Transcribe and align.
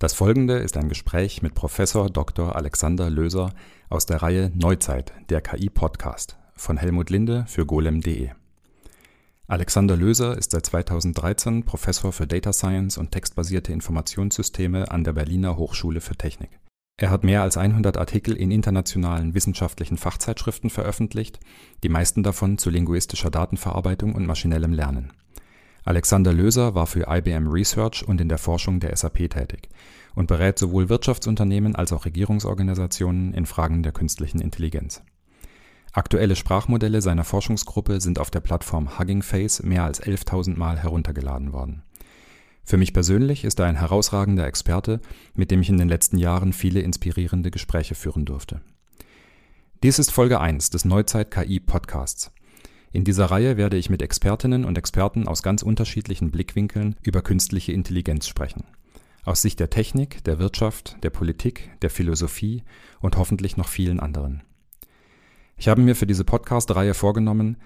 Das 0.00 0.14
folgende 0.14 0.54
ist 0.54 0.78
ein 0.78 0.88
Gespräch 0.88 1.42
mit 1.42 1.54
Professor 1.54 2.08
Dr. 2.08 2.56
Alexander 2.56 3.10
Löser 3.10 3.52
aus 3.90 4.06
der 4.06 4.22
Reihe 4.22 4.50
Neuzeit, 4.54 5.12
der 5.28 5.42
KI-Podcast 5.42 6.38
von 6.56 6.78
Helmut 6.78 7.10
Linde 7.10 7.44
für 7.46 7.66
golem.de. 7.66 8.30
Alexander 9.46 9.98
Löser 9.98 10.38
ist 10.38 10.52
seit 10.52 10.64
2013 10.64 11.66
Professor 11.66 12.12
für 12.12 12.26
Data 12.26 12.54
Science 12.54 12.96
und 12.96 13.10
textbasierte 13.10 13.74
Informationssysteme 13.74 14.90
an 14.90 15.04
der 15.04 15.12
Berliner 15.12 15.58
Hochschule 15.58 16.00
für 16.00 16.16
Technik. 16.16 16.58
Er 16.96 17.10
hat 17.10 17.22
mehr 17.22 17.42
als 17.42 17.58
100 17.58 17.98
Artikel 17.98 18.38
in 18.38 18.50
internationalen 18.50 19.34
wissenschaftlichen 19.34 19.98
Fachzeitschriften 19.98 20.70
veröffentlicht, 20.70 21.40
die 21.82 21.90
meisten 21.90 22.22
davon 22.22 22.56
zu 22.56 22.70
linguistischer 22.70 23.30
Datenverarbeitung 23.30 24.14
und 24.14 24.24
maschinellem 24.24 24.72
Lernen. 24.72 25.12
Alexander 25.84 26.32
Löser 26.32 26.74
war 26.74 26.86
für 26.86 27.06
IBM 27.08 27.48
Research 27.48 28.06
und 28.06 28.20
in 28.20 28.28
der 28.28 28.38
Forschung 28.38 28.80
der 28.80 28.94
SAP 28.96 29.30
tätig 29.30 29.68
und 30.14 30.26
berät 30.26 30.58
sowohl 30.58 30.88
Wirtschaftsunternehmen 30.88 31.74
als 31.74 31.92
auch 31.92 32.04
Regierungsorganisationen 32.04 33.32
in 33.32 33.46
Fragen 33.46 33.82
der 33.82 33.92
künstlichen 33.92 34.40
Intelligenz. 34.40 35.02
Aktuelle 35.92 36.36
Sprachmodelle 36.36 37.02
seiner 37.02 37.24
Forschungsgruppe 37.24 38.00
sind 38.00 38.18
auf 38.18 38.30
der 38.30 38.40
Plattform 38.40 38.98
Hugging 38.98 39.22
Face 39.22 39.62
mehr 39.62 39.84
als 39.84 40.00
11.000 40.00 40.56
Mal 40.56 40.78
heruntergeladen 40.78 41.52
worden. 41.52 41.82
Für 42.62 42.76
mich 42.76 42.92
persönlich 42.92 43.44
ist 43.44 43.58
er 43.58 43.66
ein 43.66 43.76
herausragender 43.76 44.46
Experte, 44.46 45.00
mit 45.34 45.50
dem 45.50 45.62
ich 45.62 45.68
in 45.68 45.78
den 45.78 45.88
letzten 45.88 46.18
Jahren 46.18 46.52
viele 46.52 46.80
inspirierende 46.80 47.50
Gespräche 47.50 47.96
führen 47.96 48.24
durfte. 48.24 48.60
Dies 49.82 49.98
ist 49.98 50.12
Folge 50.12 50.40
1 50.40 50.70
des 50.70 50.84
Neuzeit 50.84 51.30
KI 51.32 51.58
Podcasts. 51.58 52.30
In 52.92 53.04
dieser 53.04 53.26
Reihe 53.26 53.56
werde 53.56 53.76
ich 53.76 53.88
mit 53.88 54.02
Expertinnen 54.02 54.64
und 54.64 54.76
Experten 54.76 55.28
aus 55.28 55.44
ganz 55.44 55.62
unterschiedlichen 55.62 56.32
Blickwinkeln 56.32 56.96
über 57.02 57.22
künstliche 57.22 57.72
Intelligenz 57.72 58.26
sprechen. 58.26 58.64
Aus 59.22 59.42
Sicht 59.42 59.60
der 59.60 59.70
Technik, 59.70 60.24
der 60.24 60.40
Wirtschaft, 60.40 60.96
der 61.04 61.10
Politik, 61.10 61.70
der 61.82 61.90
Philosophie 61.90 62.64
und 63.00 63.16
hoffentlich 63.16 63.56
noch 63.56 63.68
vielen 63.68 64.00
anderen. 64.00 64.42
Ich 65.56 65.68
habe 65.68 65.82
mir 65.82 65.94
für 65.94 66.06
diese 66.06 66.24
Podcast-Reihe 66.24 66.94
vorgenommen, 66.94 67.58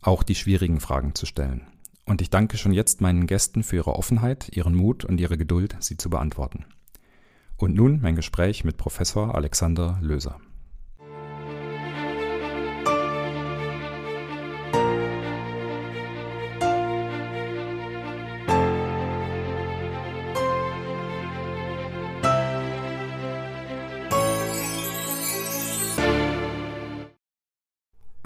auch 0.00 0.22
die 0.22 0.36
schwierigen 0.36 0.80
Fragen 0.80 1.14
zu 1.14 1.26
stellen. 1.26 1.66
Und 2.04 2.22
ich 2.22 2.30
danke 2.30 2.56
schon 2.56 2.72
jetzt 2.72 3.00
meinen 3.00 3.26
Gästen 3.26 3.64
für 3.64 3.76
ihre 3.76 3.96
Offenheit, 3.96 4.48
ihren 4.56 4.74
Mut 4.74 5.04
und 5.04 5.20
ihre 5.20 5.36
Geduld, 5.36 5.76
sie 5.80 5.96
zu 5.96 6.08
beantworten. 6.08 6.66
Und 7.56 7.74
nun 7.74 8.00
mein 8.00 8.14
Gespräch 8.14 8.62
mit 8.64 8.76
Professor 8.76 9.34
Alexander 9.34 9.98
Löser. 10.00 10.38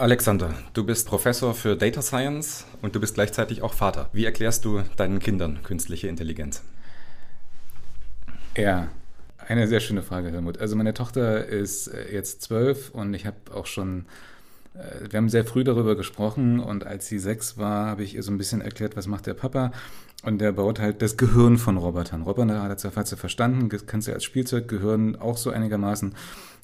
Alexander, 0.02 0.52
du 0.72 0.82
bist 0.82 1.06
Professor 1.06 1.54
für 1.54 1.76
Data 1.76 2.02
Science 2.02 2.66
und 2.82 2.96
du 2.96 2.98
bist 2.98 3.14
gleichzeitig 3.14 3.62
auch 3.62 3.72
Vater. 3.72 4.10
Wie 4.12 4.24
erklärst 4.24 4.64
du 4.64 4.82
deinen 4.96 5.20
Kindern 5.20 5.62
künstliche 5.62 6.08
Intelligenz? 6.08 6.64
Ja, 8.56 8.88
eine 9.38 9.68
sehr 9.68 9.78
schöne 9.78 10.02
Frage, 10.02 10.32
Helmut. 10.32 10.58
Also 10.58 10.74
meine 10.74 10.92
Tochter 10.92 11.46
ist 11.46 11.86
äh, 11.86 12.12
jetzt 12.12 12.42
zwölf 12.42 12.90
und 12.90 13.14
ich 13.14 13.26
habe 13.26 13.36
auch 13.54 13.66
schon, 13.66 14.06
äh, 14.74 15.08
wir 15.08 15.18
haben 15.18 15.28
sehr 15.28 15.44
früh 15.44 15.62
darüber 15.62 15.94
gesprochen 15.94 16.58
und 16.58 16.84
als 16.84 17.06
sie 17.06 17.20
sechs 17.20 17.56
war, 17.56 17.86
habe 17.86 18.02
ich 18.02 18.16
ihr 18.16 18.24
so 18.24 18.32
ein 18.32 18.38
bisschen 18.38 18.60
erklärt, 18.60 18.96
was 18.96 19.06
macht 19.06 19.26
der 19.26 19.34
Papa 19.34 19.70
und 20.24 20.40
der 20.40 20.50
baut 20.50 20.80
halt 20.80 21.00
das 21.00 21.16
Gehirn 21.16 21.58
von 21.58 21.76
Robotern. 21.76 22.22
Roboter 22.22 22.60
hat 22.60 22.70
er 22.70 22.76
zwar 22.76 23.04
verstanden, 23.04 23.68
kannst 23.86 24.08
du 24.08 24.12
als 24.12 24.24
Spielzeug 24.24 24.66
Gehirn 24.66 25.14
auch 25.14 25.36
so 25.36 25.50
einigermaßen 25.50 26.16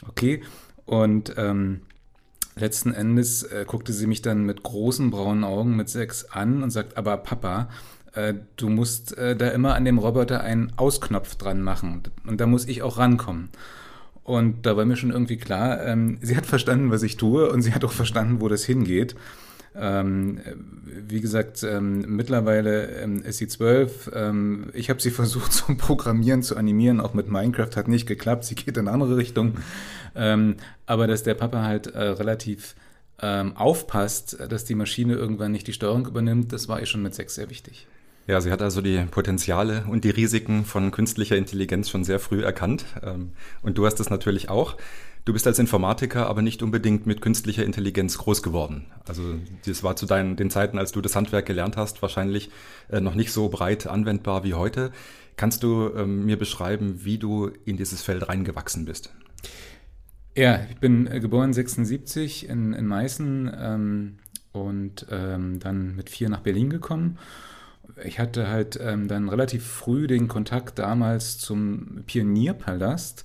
okay 0.08 0.42
und 0.86 1.34
ähm, 1.36 1.83
letzten 2.59 2.92
Endes 2.92 3.42
äh, 3.42 3.64
guckte 3.67 3.92
sie 3.92 4.06
mich 4.06 4.23
dann 4.23 4.45
mit 4.45 4.62
großen 4.62 5.11
braunen 5.11 5.45
Augen 5.45 5.77
mit 5.77 5.89
sechs 5.89 6.24
an 6.24 6.63
und 6.63 6.70
sagt, 6.70 6.96
aber 6.96 7.17
Papa, 7.19 7.69
äh, 8.14 8.35
du 8.57 8.69
musst 8.69 9.17
äh, 9.17 9.36
da 9.36 9.48
immer 9.48 9.74
an 9.74 9.85
dem 9.85 9.98
Roboter 9.98 10.41
einen 10.41 10.73
Ausknopf 10.77 11.36
dran 11.36 11.63
machen 11.63 12.02
und 12.27 12.41
da 12.41 12.47
muss 12.47 12.67
ich 12.67 12.83
auch 12.83 12.98
rankommen. 12.98 13.51
Und 14.24 14.67
da 14.67 14.77
war 14.77 14.85
mir 14.85 14.97
schon 14.97 15.11
irgendwie 15.11 15.39
klar, 15.39 15.86
ähm, 15.86 16.18
sie 16.20 16.36
hat 16.36 16.45
verstanden, 16.45 16.91
was 16.91 17.02
ich 17.02 17.17
tue 17.17 17.51
und 17.51 17.63
sie 17.63 17.73
hat 17.73 17.85
auch 17.85 17.92
verstanden, 17.92 18.41
wo 18.41 18.48
das 18.48 18.64
hingeht. 18.64 19.14
Ähm, 19.74 20.40
wie 21.08 21.20
gesagt, 21.20 21.62
ähm, 21.62 22.05
mittlerweile 22.17 22.86
ähm, 23.01 23.23
ist 23.23 23.39
sie 23.39 23.48
zwölf. 23.48 24.11
Ähm, 24.14 24.70
ich 24.73 24.90
habe 24.90 25.01
sie 25.01 25.11
versucht 25.12 25.52
zum 25.52 25.77
Programmieren, 25.77 26.42
zu 26.42 26.56
animieren, 26.56 27.01
auch 27.01 27.14
mit 27.14 27.29
Minecraft 27.29 27.77
hat 27.77 27.89
nicht 27.89 28.06
geklappt. 28.06 28.45
Sie 28.45 28.55
geht 28.55 28.77
in 28.77 28.89
eine 28.89 28.92
andere 28.92 29.17
Richtung. 29.17 29.58
Ähm, 30.14 30.56
aber 30.86 31.06
dass 31.06 31.23
der 31.23 31.34
Papa 31.34 31.62
halt 31.62 31.89
äh, 31.89 31.98
relativ 31.98 32.74
ähm, 33.20 33.56
aufpasst, 33.56 34.39
dass 34.48 34.64
die 34.64 34.74
Maschine 34.74 35.14
irgendwann 35.14 35.52
nicht 35.52 35.67
die 35.67 35.73
Steuerung 35.73 36.06
übernimmt, 36.06 36.52
das 36.52 36.68
war 36.68 36.80
ihr 36.80 36.86
schon 36.86 37.02
mit 37.02 37.14
sechs 37.14 37.35
sehr 37.35 37.50
wichtig. 37.50 37.86
Ja, 38.27 38.40
sie 38.40 38.50
hat 38.50 38.61
also 38.61 38.83
die 38.83 38.98
Potenziale 39.11 39.85
und 39.89 40.05
die 40.05 40.11
Risiken 40.11 40.64
von 40.67 40.90
künstlicher 40.90 41.36
Intelligenz 41.36 41.89
schon 41.89 42.05
sehr 42.05 42.20
früh 42.20 42.45
erkannt. 42.45 42.85
Und 43.62 43.79
du 43.79 43.86
hast 43.86 44.00
es 44.00 44.11
natürlich 44.11 44.50
auch. 44.50 44.77
Du 45.24 45.33
bist 45.33 45.46
als 45.46 45.58
Informatiker 45.58 46.27
aber 46.27 46.42
nicht 46.42 46.62
unbedingt 46.62 47.06
mit 47.06 47.20
künstlicher 47.20 47.64
Intelligenz 47.64 48.17
groß 48.18 48.42
geworden. 48.42 48.86
Also 49.06 49.34
das 49.67 49.83
war 49.83 49.96
zu 49.96 50.06
deinen, 50.06 50.36
den 50.36 50.51
Zeiten, 50.51 50.79
als 50.79 50.92
du 50.92 51.01
das 51.01 51.14
Handwerk 51.17 51.46
gelernt 51.46 51.77
hast, 51.77 52.01
wahrscheinlich 52.01 52.51
äh, 52.89 53.01
noch 53.01 53.14
nicht 53.14 53.33
so 53.33 53.48
breit 53.48 53.86
anwendbar 53.86 54.45
wie 54.45 54.55
heute. 54.55 54.90
Kannst 55.36 55.62
du 55.62 55.90
ähm, 55.95 56.24
mir 56.24 56.39
beschreiben, 56.39 57.05
wie 57.05 57.18
du 57.18 57.51
in 57.64 57.77
dieses 57.77 58.02
Feld 58.02 58.29
reingewachsen 58.29 58.86
bist? 58.86 59.12
Ja, 60.34 60.61
ich 60.70 60.79
bin 60.79 61.06
äh, 61.06 61.20
geboren 61.20 61.52
76 61.52 62.48
in, 62.48 62.73
in 62.73 62.86
Meißen 62.86 63.50
ähm, 63.58 64.18
und 64.52 65.06
ähm, 65.11 65.58
dann 65.61 65.95
mit 65.96 66.11
vier 66.11 66.29
nach 66.29 66.40
Berlin 66.40 66.70
gekommen. 66.70 67.18
Ich 68.05 68.18
hatte 68.18 68.48
halt 68.48 68.79
ähm, 68.80 69.08
dann 69.08 69.29
relativ 69.29 69.67
früh 69.67 70.06
den 70.06 70.29
Kontakt 70.29 70.79
damals 70.79 71.39
zum 71.39 72.05
Pionierpalast 72.06 73.24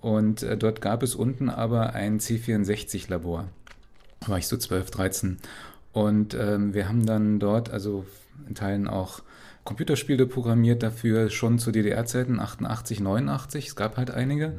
und 0.00 0.42
äh, 0.42 0.56
dort 0.56 0.80
gab 0.80 1.02
es 1.02 1.14
unten 1.14 1.50
aber 1.50 1.94
ein 1.94 2.20
C64-Labor. 2.20 3.48
Da 4.20 4.28
war 4.28 4.38
ich 4.38 4.46
so 4.46 4.56
12, 4.56 4.90
13. 4.90 5.36
Und 5.92 6.34
ähm, 6.34 6.74
wir 6.74 6.88
haben 6.88 7.04
dann 7.04 7.38
dort, 7.38 7.70
also 7.70 8.04
in 8.48 8.54
Teilen 8.54 8.88
auch 8.88 9.22
Computerspiele 9.64 10.26
programmiert 10.26 10.82
dafür, 10.82 11.30
schon 11.30 11.58
zu 11.58 11.70
DDR-Zeiten, 11.70 12.40
88, 12.40 13.00
89. 13.00 13.68
Es 13.68 13.76
gab 13.76 13.96
halt 13.96 14.10
einige. 14.10 14.56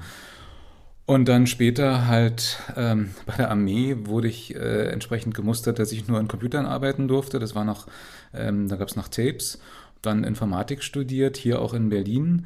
Und 1.06 1.28
dann 1.28 1.48
später 1.48 2.08
halt 2.08 2.60
ähm, 2.78 3.10
bei 3.26 3.36
der 3.36 3.50
Armee 3.50 3.98
wurde 4.06 4.28
ich 4.28 4.56
äh, 4.56 4.88
entsprechend 4.90 5.34
gemustert, 5.34 5.80
dass 5.80 5.92
ich 5.92 6.08
nur 6.08 6.20
an 6.20 6.28
Computern 6.28 6.66
arbeiten 6.66 7.08
durfte. 7.08 7.40
Das 7.40 7.56
war 7.56 7.66
noch, 7.66 7.88
ähm, 8.34 8.68
da 8.68 8.76
gab 8.76 8.88
es 8.88 8.96
noch 8.96 9.08
Tapes. 9.08 9.60
Dann 10.02 10.24
Informatik 10.24 10.84
studiert, 10.84 11.38
hier 11.38 11.62
auch 11.62 11.74
in 11.74 11.90
Berlin. 11.90 12.46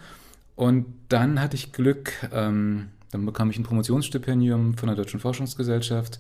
Und 0.55 0.85
dann 1.09 1.41
hatte 1.41 1.55
ich 1.55 1.73
Glück, 1.73 2.13
ähm, 2.31 2.89
dann 3.11 3.25
bekam 3.25 3.49
ich 3.49 3.57
ein 3.57 3.63
Promotionsstipendium 3.63 4.77
von 4.77 4.87
der 4.87 4.95
Deutschen 4.95 5.19
Forschungsgesellschaft, 5.19 6.17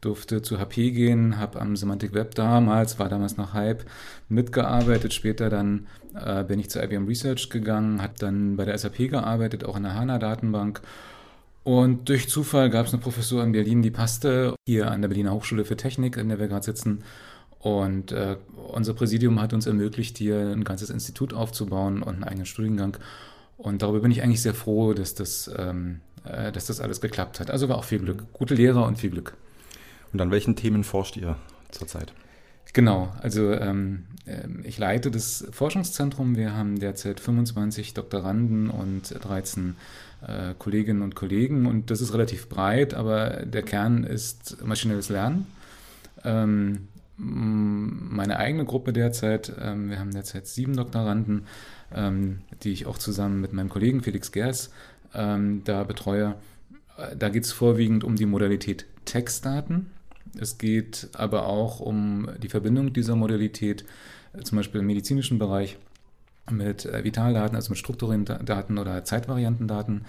durfte 0.00 0.42
zu 0.42 0.58
HP 0.58 0.90
gehen, 0.90 1.38
habe 1.38 1.60
am 1.60 1.76
Semantic 1.76 2.12
Web 2.12 2.34
damals, 2.34 2.98
war 2.98 3.08
damals 3.08 3.36
noch 3.36 3.54
Hype, 3.54 3.84
mitgearbeitet. 4.28 5.14
Später 5.14 5.48
dann 5.48 5.86
äh, 6.14 6.44
bin 6.44 6.58
ich 6.58 6.70
zu 6.70 6.82
IBM 6.82 7.06
Research 7.06 7.48
gegangen, 7.48 8.02
habe 8.02 8.14
dann 8.18 8.56
bei 8.56 8.64
der 8.64 8.76
SAP 8.76 9.08
gearbeitet, 9.08 9.64
auch 9.64 9.76
in 9.76 9.84
der 9.84 9.94
HANA-Datenbank. 9.94 10.82
Und 11.64 12.08
durch 12.08 12.28
Zufall 12.28 12.70
gab 12.70 12.86
es 12.86 12.92
eine 12.92 13.02
Professur 13.02 13.42
in 13.42 13.52
Berlin, 13.52 13.82
die 13.82 13.90
passte, 13.90 14.54
hier 14.68 14.90
an 14.90 15.00
der 15.00 15.08
Berliner 15.08 15.32
Hochschule 15.32 15.64
für 15.64 15.76
Technik, 15.76 16.16
in 16.16 16.28
der 16.28 16.38
wir 16.38 16.46
gerade 16.46 16.64
sitzen. 16.64 17.02
Und 17.58 18.12
äh, 18.12 18.36
unser 18.68 18.94
Präsidium 18.94 19.40
hat 19.40 19.52
uns 19.52 19.66
ermöglicht, 19.66 20.18
hier 20.18 20.38
ein 20.38 20.62
ganzes 20.62 20.90
Institut 20.90 21.34
aufzubauen 21.34 22.02
und 22.02 22.14
einen 22.14 22.24
eigenen 22.24 22.46
Studiengang. 22.46 22.98
Und 23.56 23.82
darüber 23.82 24.00
bin 24.00 24.10
ich 24.10 24.22
eigentlich 24.22 24.42
sehr 24.42 24.54
froh, 24.54 24.92
dass 24.92 25.14
das, 25.14 25.50
ähm, 25.56 26.00
äh, 26.24 26.52
dass 26.52 26.66
das 26.66 26.80
alles 26.80 27.00
geklappt 27.00 27.40
hat. 27.40 27.50
Also 27.50 27.68
war 27.68 27.78
auch 27.78 27.84
viel 27.84 27.98
Glück. 27.98 28.32
Gute 28.32 28.54
Lehrer 28.54 28.86
und 28.86 28.98
viel 28.98 29.10
Glück. 29.10 29.36
Und 30.12 30.20
an 30.20 30.30
welchen 30.30 30.56
Themen 30.56 30.84
forscht 30.84 31.16
ihr 31.16 31.36
zurzeit? 31.70 32.12
Genau, 32.72 33.12
also 33.22 33.52
ähm, 33.52 34.04
ähm 34.26 34.60
ich 34.64 34.78
leite 34.78 35.10
das 35.10 35.46
Forschungszentrum. 35.50 36.36
Wir 36.36 36.54
haben 36.54 36.78
derzeit 36.78 37.20
25 37.20 37.94
Doktoranden 37.94 38.68
und 38.68 39.14
13 39.22 39.76
äh, 40.26 40.54
Kolleginnen 40.58 41.02
und 41.02 41.14
Kollegen 41.14 41.66
und 41.66 41.90
das 41.90 42.00
ist 42.00 42.12
relativ 42.12 42.48
breit, 42.48 42.94
aber 42.94 43.44
der 43.46 43.62
Kern 43.62 44.04
ist 44.04 44.62
maschinelles 44.64 45.08
Lernen. 45.08 45.46
Ähm, 46.24 46.88
meine 47.16 48.38
eigene 48.38 48.64
Gruppe 48.64 48.92
derzeit, 48.92 49.52
ähm, 49.60 49.90
wir 49.90 49.98
haben 49.98 50.12
derzeit 50.12 50.46
sieben 50.46 50.76
Doktoranden, 50.76 51.46
ähm, 51.94 52.40
die 52.62 52.72
ich 52.72 52.86
auch 52.86 52.98
zusammen 52.98 53.40
mit 53.40 53.52
meinem 53.52 53.68
Kollegen 53.68 54.02
Felix 54.02 54.32
Gers 54.32 54.70
ähm, 55.14 55.62
da 55.64 55.84
betreue. 55.84 56.36
Äh, 56.98 57.16
da 57.16 57.28
geht 57.28 57.44
es 57.44 57.52
vorwiegend 57.52 58.04
um 58.04 58.16
die 58.16 58.26
Modalität 58.26 58.86
Textdaten. 59.04 59.90
Es 60.38 60.58
geht 60.58 61.08
aber 61.14 61.46
auch 61.46 61.80
um 61.80 62.28
die 62.42 62.48
Verbindung 62.48 62.92
dieser 62.92 63.16
Modalität, 63.16 63.84
äh, 64.34 64.42
zum 64.42 64.56
Beispiel 64.56 64.80
im 64.80 64.86
medizinischen 64.86 65.38
Bereich, 65.38 65.78
mit 66.50 66.84
äh, 66.84 67.02
Vitaldaten, 67.02 67.56
also 67.56 67.70
mit 67.70 67.78
strukturierten 67.78 68.44
Daten 68.44 68.78
oder 68.78 69.04
Zeitvariantendaten. 69.04 70.04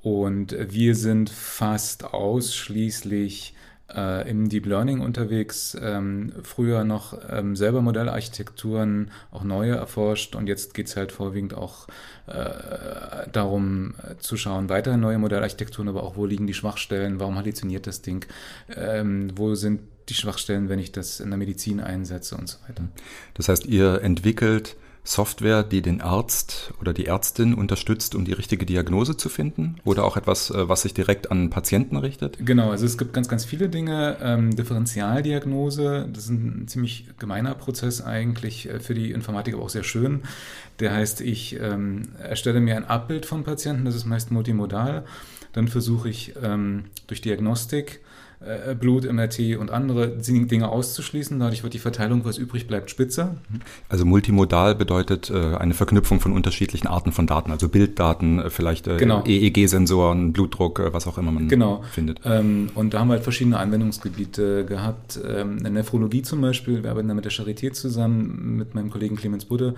Und 0.00 0.56
wir 0.70 0.94
sind 0.94 1.28
fast 1.28 2.04
ausschließlich 2.04 3.54
äh, 3.94 4.28
im 4.28 4.48
Deep 4.48 4.66
Learning 4.66 5.00
unterwegs, 5.00 5.76
ähm, 5.80 6.32
früher 6.42 6.84
noch 6.84 7.18
ähm, 7.30 7.56
selber 7.56 7.80
Modellarchitekturen, 7.82 9.10
auch 9.30 9.44
neue 9.44 9.74
erforscht 9.76 10.34
und 10.34 10.46
jetzt 10.46 10.74
geht 10.74 10.88
es 10.88 10.96
halt 10.96 11.12
vorwiegend 11.12 11.54
auch 11.54 11.88
äh, 12.26 13.28
darum 13.32 13.94
äh, 14.02 14.16
zu 14.18 14.36
schauen, 14.36 14.68
weitere 14.68 14.96
neue 14.96 15.18
Modellarchitekturen, 15.18 15.88
aber 15.88 16.02
auch 16.02 16.16
wo 16.16 16.26
liegen 16.26 16.46
die 16.46 16.54
Schwachstellen, 16.54 17.20
warum 17.20 17.36
halluziniert 17.36 17.86
das 17.86 18.02
Ding, 18.02 18.26
ähm, 18.74 19.30
wo 19.36 19.54
sind 19.54 19.80
die 20.08 20.14
Schwachstellen, 20.14 20.68
wenn 20.68 20.78
ich 20.78 20.92
das 20.92 21.20
in 21.20 21.30
der 21.30 21.38
Medizin 21.38 21.80
einsetze 21.80 22.36
und 22.36 22.48
so 22.48 22.58
weiter. 22.66 22.84
Das 23.34 23.48
heißt, 23.48 23.66
ihr 23.66 24.02
entwickelt 24.02 24.76
Software, 25.08 25.62
die 25.62 25.80
den 25.80 26.02
Arzt 26.02 26.74
oder 26.82 26.92
die 26.92 27.06
Ärztin 27.06 27.54
unterstützt, 27.54 28.14
um 28.14 28.26
die 28.26 28.34
richtige 28.34 28.66
Diagnose 28.66 29.16
zu 29.16 29.30
finden? 29.30 29.76
Oder 29.84 30.04
auch 30.04 30.18
etwas, 30.18 30.50
äh, 30.50 30.68
was 30.68 30.82
sich 30.82 30.92
direkt 30.92 31.30
an 31.30 31.48
Patienten 31.48 31.96
richtet? 31.96 32.36
Genau, 32.44 32.70
also 32.70 32.84
es 32.84 32.98
gibt 32.98 33.14
ganz, 33.14 33.26
ganz 33.26 33.46
viele 33.46 33.70
Dinge. 33.70 34.18
Ähm, 34.20 34.54
Differentialdiagnose, 34.54 36.08
das 36.12 36.24
ist 36.24 36.30
ein 36.30 36.68
ziemlich 36.68 37.06
gemeiner 37.18 37.54
Prozess 37.54 38.02
eigentlich 38.02 38.68
äh, 38.68 38.80
für 38.80 38.92
die 38.92 39.10
Informatik, 39.10 39.54
aber 39.54 39.62
auch 39.62 39.70
sehr 39.70 39.82
schön. 39.82 40.24
Der 40.78 40.92
heißt, 40.92 41.22
ich 41.22 41.58
ähm, 41.58 42.10
erstelle 42.22 42.60
mir 42.60 42.76
ein 42.76 42.84
Abbild 42.84 43.24
vom 43.24 43.44
Patienten, 43.44 43.86
das 43.86 43.94
ist 43.94 44.04
meist 44.04 44.30
multimodal. 44.30 45.06
Dann 45.54 45.68
versuche 45.68 46.10
ich 46.10 46.34
ähm, 46.42 46.84
durch 47.06 47.22
Diagnostik 47.22 48.02
äh, 48.40 48.74
Blut, 48.76 49.10
MRT 49.10 49.56
und 49.58 49.70
andere 49.70 50.08
Dinge 50.18 50.68
auszuschließen. 50.68 51.40
Dadurch 51.40 51.64
wird 51.64 51.74
die 51.74 51.80
Verteilung, 51.80 52.24
was 52.24 52.38
übrig 52.38 52.68
bleibt, 52.68 52.88
spitzer. 52.88 53.36
Also 53.88 54.04
multimodal 54.04 54.76
bedeutet 54.76 55.30
äh, 55.30 55.56
eine 55.56 55.74
Verknüpfung 55.74 56.20
von 56.20 56.32
unterschiedlichen 56.32 56.86
Arten 56.86 57.10
von 57.10 57.26
Daten, 57.26 57.50
also 57.50 57.68
Bilddaten, 57.68 58.38
äh, 58.38 58.50
vielleicht 58.50 58.86
äh, 58.86 58.96
genau. 58.96 59.24
EEG-Sensoren, 59.24 60.32
Blutdruck, 60.32 60.80
was 60.92 61.08
auch 61.08 61.18
immer 61.18 61.32
man 61.32 61.48
genau. 61.48 61.82
findet. 61.90 62.20
Ähm, 62.24 62.70
und 62.76 62.94
da 62.94 63.00
haben 63.00 63.08
wir 63.08 63.14
halt 63.14 63.24
verschiedene 63.24 63.58
Anwendungsgebiete 63.58 64.64
gehabt. 64.64 65.18
Ähm, 65.26 65.58
in 65.58 65.64
der 65.64 65.72
Nephrologie 65.72 66.22
zum 66.22 66.40
Beispiel, 66.40 66.84
wir 66.84 66.90
arbeiten 66.90 67.08
da 67.08 67.14
mit 67.14 67.24
der 67.24 67.32
Charité 67.32 67.72
zusammen, 67.72 68.56
mit 68.56 68.74
meinem 68.74 68.90
Kollegen 68.90 69.16
Clemens 69.16 69.46
Budde, 69.46 69.74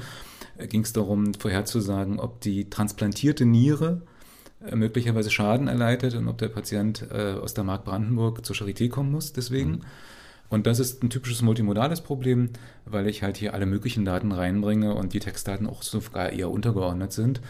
ging 0.69 0.83
es 0.83 0.93
darum, 0.93 1.33
vorherzusagen, 1.33 2.21
ob 2.21 2.41
die 2.43 2.69
transplantierte 2.69 3.47
Niere 3.47 4.03
möglicherweise 4.75 5.31
Schaden 5.31 5.69
erleidet 5.69 6.15
und 6.15 6.29
ob 6.29 6.39
der 6.39 6.49
Patient 6.49 7.07
äh, 7.11 7.33
aus 7.33 7.55
der 7.55 7.65
Mark 7.65 7.85
Brandenburg 7.85 8.45
zur 8.45 8.57
Charité 8.57 8.89
kommen 8.89 9.11
muss 9.11 9.33
deswegen. 9.33 9.71
Mhm. 9.71 9.81
Und 10.51 10.67
das 10.67 10.81
ist 10.81 11.03
ein 11.03 11.11
typisches 11.11 11.43
multimodales 11.43 12.01
Problem, 12.01 12.51
weil 12.85 13.07
ich 13.07 13.23
halt 13.23 13.37
hier 13.37 13.55
alle 13.55 13.67
möglichen 13.67 14.05
Daten 14.05 14.33
reinbringe 14.33 14.95
und 14.95 15.13
die 15.13 15.21
Textdaten 15.21 15.67
auch 15.69 15.83
sogar 15.83 16.31
eher 16.31 16.51
untergeordnet 16.51 17.13
sind. 17.13 17.41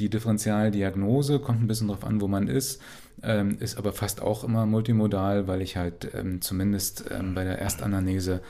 Die 0.00 0.10
Differentialdiagnose 0.10 1.38
kommt 1.38 1.62
ein 1.62 1.68
bisschen 1.68 1.88
darauf 1.88 2.04
an, 2.04 2.20
wo 2.20 2.26
man 2.26 2.48
ist, 2.48 2.82
ähm, 3.22 3.58
ist 3.60 3.78
aber 3.78 3.92
fast 3.92 4.20
auch 4.20 4.42
immer 4.42 4.66
multimodal, 4.66 5.46
weil 5.46 5.62
ich 5.62 5.76
halt 5.76 6.08
ähm, 6.14 6.40
zumindest 6.40 7.04
ähm, 7.10 7.34
bei 7.34 7.44
der 7.44 7.58
Erstanamnese 7.58 8.40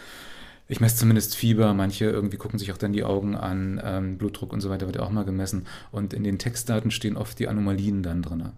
ich 0.72 0.80
messe 0.80 0.96
zumindest 0.96 1.36
Fieber, 1.36 1.74
manche 1.74 2.06
irgendwie 2.06 2.38
gucken 2.38 2.58
sich 2.58 2.72
auch 2.72 2.78
dann 2.78 2.94
die 2.94 3.04
Augen 3.04 3.36
an, 3.36 3.78
ähm, 3.84 4.16
Blutdruck 4.16 4.54
und 4.54 4.62
so 4.62 4.70
weiter 4.70 4.86
wird 4.86 4.96
ja 4.96 5.02
auch 5.02 5.10
mal 5.10 5.26
gemessen. 5.26 5.66
Und 5.90 6.14
in 6.14 6.24
den 6.24 6.38
Textdaten 6.38 6.90
stehen 6.90 7.18
oft 7.18 7.38
die 7.38 7.46
Anomalien 7.46 8.02
dann 8.02 8.22
drin. 8.22 8.38
Mhm. 8.38 8.52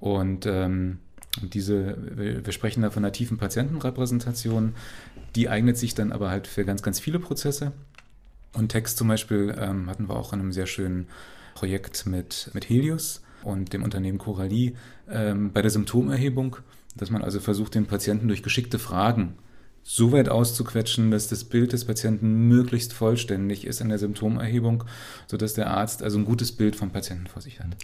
Und 0.00 0.46
ähm, 0.46 0.98
diese, 1.40 1.96
wir, 2.16 2.52
sprechen 2.52 2.82
da 2.82 2.90
von 2.90 3.04
einer 3.04 3.12
tiefen 3.12 3.38
Patientenrepräsentation, 3.38 4.74
die 5.36 5.48
eignet 5.48 5.78
sich 5.78 5.94
dann 5.94 6.10
aber 6.10 6.30
halt 6.30 6.48
für 6.48 6.64
ganz, 6.64 6.82
ganz 6.82 6.98
viele 6.98 7.20
Prozesse. 7.20 7.70
Und 8.54 8.70
Text 8.70 8.98
zum 8.98 9.06
Beispiel 9.06 9.54
ähm, 9.56 9.88
hatten 9.88 10.08
wir 10.08 10.16
auch 10.16 10.32
in 10.32 10.40
einem 10.40 10.52
sehr 10.52 10.66
schönen 10.66 11.06
Projekt 11.54 12.06
mit, 12.06 12.50
mit 12.54 12.68
Helios 12.68 13.22
und 13.44 13.72
dem 13.72 13.84
Unternehmen 13.84 14.18
Coralie 14.18 14.72
ähm, 15.08 15.52
bei 15.52 15.62
der 15.62 15.70
Symptomerhebung, 15.70 16.56
dass 16.96 17.10
man 17.10 17.22
also 17.22 17.38
versucht, 17.38 17.76
den 17.76 17.86
Patienten 17.86 18.26
durch 18.26 18.42
geschickte 18.42 18.80
Fragen 18.80 19.36
so 19.82 20.12
weit 20.12 20.28
auszuquetschen, 20.28 21.10
dass 21.10 21.28
das 21.28 21.44
Bild 21.44 21.72
des 21.72 21.84
Patienten 21.84 22.48
möglichst 22.48 22.92
vollständig 22.92 23.66
ist 23.66 23.80
in 23.80 23.88
der 23.88 23.98
Symptomerhebung, 23.98 24.84
sodass 25.26 25.54
der 25.54 25.70
Arzt 25.70 26.02
also 26.02 26.18
ein 26.18 26.24
gutes 26.24 26.52
Bild 26.52 26.76
vom 26.76 26.90
Patienten 26.90 27.26
vor 27.26 27.42
sich 27.42 27.60
hat. 27.60 27.76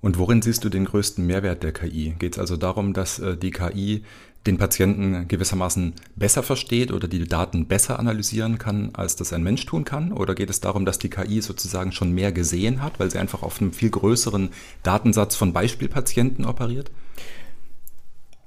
Und 0.00 0.18
worin 0.18 0.42
siehst 0.42 0.64
du 0.64 0.68
den 0.68 0.84
größten 0.84 1.26
Mehrwert 1.26 1.62
der 1.62 1.72
KI? 1.72 2.14
Geht 2.18 2.34
es 2.34 2.38
also 2.38 2.56
darum, 2.56 2.92
dass 2.92 3.18
äh, 3.18 3.36
die 3.36 3.50
KI 3.50 4.02
den 4.46 4.58
Patienten 4.58 5.26
gewissermaßen 5.26 5.94
besser 6.14 6.42
versteht 6.42 6.92
oder 6.92 7.08
die 7.08 7.24
Daten 7.24 7.66
besser 7.66 7.98
analysieren 7.98 8.58
kann, 8.58 8.90
als 8.94 9.16
das 9.16 9.32
ein 9.32 9.42
Mensch 9.42 9.66
tun 9.66 9.84
kann? 9.84 10.12
Oder 10.12 10.34
geht 10.34 10.50
es 10.50 10.60
darum, 10.60 10.84
dass 10.84 10.98
die 10.98 11.10
KI 11.10 11.40
sozusagen 11.40 11.92
schon 11.92 12.12
mehr 12.12 12.30
gesehen 12.30 12.82
hat, 12.82 13.00
weil 13.00 13.10
sie 13.10 13.18
einfach 13.18 13.42
auf 13.42 13.60
einem 13.60 13.72
viel 13.72 13.90
größeren 13.90 14.50
Datensatz 14.82 15.34
von 15.34 15.52
Beispielpatienten 15.52 16.44
operiert? 16.44 16.90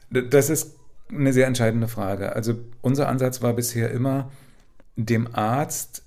Das 0.09 0.49
ist 0.49 0.78
eine 1.11 1.33
sehr 1.33 1.47
entscheidende 1.47 1.87
Frage. 1.87 2.35
Also 2.35 2.55
unser 2.81 3.07
Ansatz 3.07 3.41
war 3.41 3.53
bisher 3.53 3.91
immer, 3.91 4.31
dem 4.95 5.33
Arzt 5.33 6.03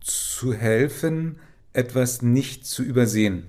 zu 0.00 0.52
helfen, 0.52 1.36
etwas 1.72 2.22
nicht 2.22 2.66
zu 2.66 2.82
übersehen. 2.82 3.44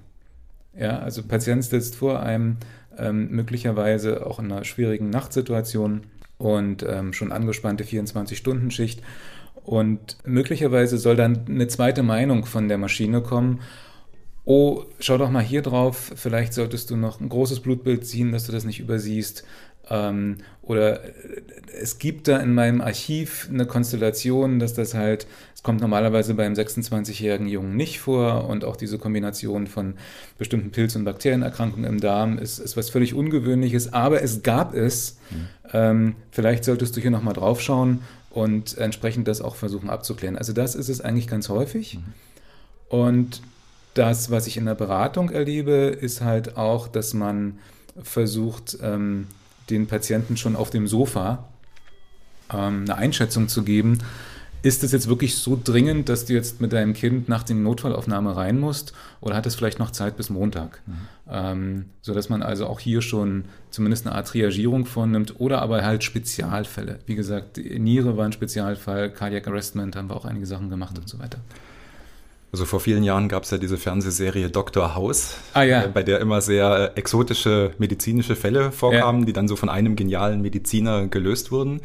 Ja, 0.77 0.99
also 0.99 1.23
Patient 1.23 1.63
sitzt 1.63 1.95
vor 1.95 2.21
einem 2.21 2.57
ähm, 2.97 3.29
möglicherweise 3.31 4.25
auch 4.25 4.39
in 4.39 4.51
einer 4.51 4.65
schwierigen 4.65 5.09
Nachtsituation 5.09 6.01
und 6.37 6.83
ähm, 6.87 7.13
schon 7.13 7.31
angespannte 7.31 7.83
24-Stunden-Schicht. 7.83 9.01
Und 9.63 10.17
möglicherweise 10.25 10.97
soll 10.97 11.15
dann 11.15 11.45
eine 11.47 11.67
zweite 11.67 12.03
Meinung 12.03 12.45
von 12.45 12.67
der 12.67 12.77
Maschine 12.77 13.21
kommen. 13.21 13.61
Oh, 14.45 14.83
schau 14.99 15.17
doch 15.17 15.31
mal 15.31 15.43
hier 15.43 15.63
drauf, 15.63 16.11
vielleicht 16.15 16.53
solltest 16.53 16.91
du 16.91 16.95
noch 16.95 17.19
ein 17.19 17.29
großes 17.29 17.61
Blutbild 17.61 18.05
ziehen, 18.05 18.31
dass 18.31 18.45
du 18.45 18.51
das 18.51 18.63
nicht 18.63 18.79
übersiehst. 18.79 19.43
Ähm, 19.89 20.37
oder 20.61 21.03
äh, 21.03 21.41
es 21.81 21.97
gibt 21.97 22.27
da 22.27 22.37
in 22.37 22.53
meinem 22.53 22.81
Archiv 22.81 23.49
eine 23.51 23.65
Konstellation, 23.65 24.59
dass 24.59 24.73
das 24.73 24.93
halt, 24.93 25.27
es 25.53 25.63
kommt 25.63 25.81
normalerweise 25.81 26.33
beim 26.33 26.53
26-jährigen 26.53 27.47
Jungen 27.47 27.75
nicht 27.75 27.99
vor 27.99 28.47
und 28.47 28.65
auch 28.65 28.75
diese 28.75 28.97
Kombination 28.97 29.67
von 29.67 29.95
bestimmten 30.37 30.71
Pilz- 30.71 30.95
und 30.95 31.05
Bakterienerkrankungen 31.05 31.89
im 31.89 31.99
Darm 31.99 32.37
ist, 32.37 32.59
ist 32.59 32.77
was 32.77 32.89
völlig 32.89 33.13
Ungewöhnliches, 33.13 33.93
aber 33.93 34.21
es 34.21 34.43
gab 34.43 34.73
es. 34.73 35.17
Mhm. 35.31 35.47
Ähm, 35.73 36.15
vielleicht 36.31 36.65
solltest 36.65 36.95
du 36.95 37.01
hier 37.01 37.11
nochmal 37.11 37.33
drauf 37.33 37.61
schauen 37.61 38.01
und 38.29 38.77
entsprechend 38.77 39.27
das 39.27 39.41
auch 39.41 39.55
versuchen 39.55 39.89
abzuklären. 39.89 40.37
Also 40.37 40.53
das 40.53 40.75
ist 40.75 40.89
es 40.89 41.01
eigentlich 41.01 41.27
ganz 41.27 41.49
häufig. 41.49 41.95
Mhm. 41.95 42.03
Und 42.89 43.41
das, 43.95 44.29
was 44.29 44.45
ich 44.45 44.57
in 44.57 44.65
der 44.65 44.75
Beratung 44.75 45.31
erlebe, 45.31 45.71
ist 45.71 46.21
halt 46.21 46.57
auch, 46.57 46.87
dass 46.87 47.13
man 47.13 47.57
versucht, 48.01 48.77
ähm, 48.81 49.27
den 49.69 49.87
Patienten 49.87 50.37
schon 50.37 50.55
auf 50.55 50.69
dem 50.69 50.87
Sofa 50.87 51.45
ähm, 52.53 52.83
eine 52.83 52.95
Einschätzung 52.95 53.47
zu 53.47 53.63
geben, 53.63 53.99
ist 54.61 54.83
es 54.83 54.91
jetzt 54.91 55.07
wirklich 55.07 55.37
so 55.37 55.59
dringend, 55.63 56.09
dass 56.09 56.25
du 56.25 56.33
jetzt 56.33 56.59
mit 56.59 56.73
deinem 56.73 56.93
Kind 56.93 57.29
nach 57.29 57.43
der 57.43 57.55
Notfallaufnahme 57.55 58.35
rein 58.35 58.59
musst 58.59 58.93
oder 59.21 59.35
hat 59.35 59.45
es 59.45 59.53
vielleicht 59.53 59.77
noch 59.77 59.91
Zeit 59.91 60.17
bis 60.17 60.31
Montag? 60.31 60.81
Mhm. 60.87 60.93
Ähm, 61.29 61.85
sodass 62.01 62.29
man 62.29 62.41
also 62.41 62.65
auch 62.65 62.79
hier 62.79 63.03
schon 63.03 63.45
zumindest 63.69 64.07
eine 64.07 64.15
Art 64.15 64.27
Triagierung 64.27 64.87
vornimmt 64.87 65.39
oder 65.39 65.61
aber 65.61 65.83
halt 65.83 66.03
Spezialfälle. 66.03 66.99
Wie 67.05 67.13
gesagt, 67.13 67.57
Niere 67.57 68.17
war 68.17 68.25
ein 68.25 68.31
Spezialfall, 68.31 69.11
Cardiac 69.11 69.47
Arrestment 69.47 69.95
haben 69.95 70.09
wir 70.09 70.15
auch 70.15 70.25
einige 70.25 70.47
Sachen 70.47 70.71
gemacht 70.71 70.95
mhm. 70.95 71.01
und 71.01 71.09
so 71.09 71.19
weiter. 71.19 71.39
Also 72.55 72.63
vor 72.63 72.79
vielen 72.79 73.03
Jahren 73.03 73.27
gab 73.27 73.43
es 73.43 73.51
ja 73.51 73.57
diese 73.57 73.75
Fernsehserie 73.75 74.49
Dr. 74.49 74.95
House, 74.95 75.35
ah, 75.51 75.63
ja. 75.63 75.83
Äh, 75.83 75.87
bei 75.89 76.03
der 76.03 76.21
immer 76.21 76.39
sehr 76.39 76.93
äh, 76.95 76.97
exotische 76.97 77.71
medizinische 77.79 78.37
Fälle 78.37 78.71
vorkamen, 78.71 79.23
ja. 79.23 79.25
die 79.25 79.33
dann 79.33 79.49
so 79.49 79.57
von 79.57 79.67
einem 79.67 79.97
genialen 79.97 80.41
Mediziner 80.41 81.07
gelöst 81.07 81.51
wurden. 81.51 81.81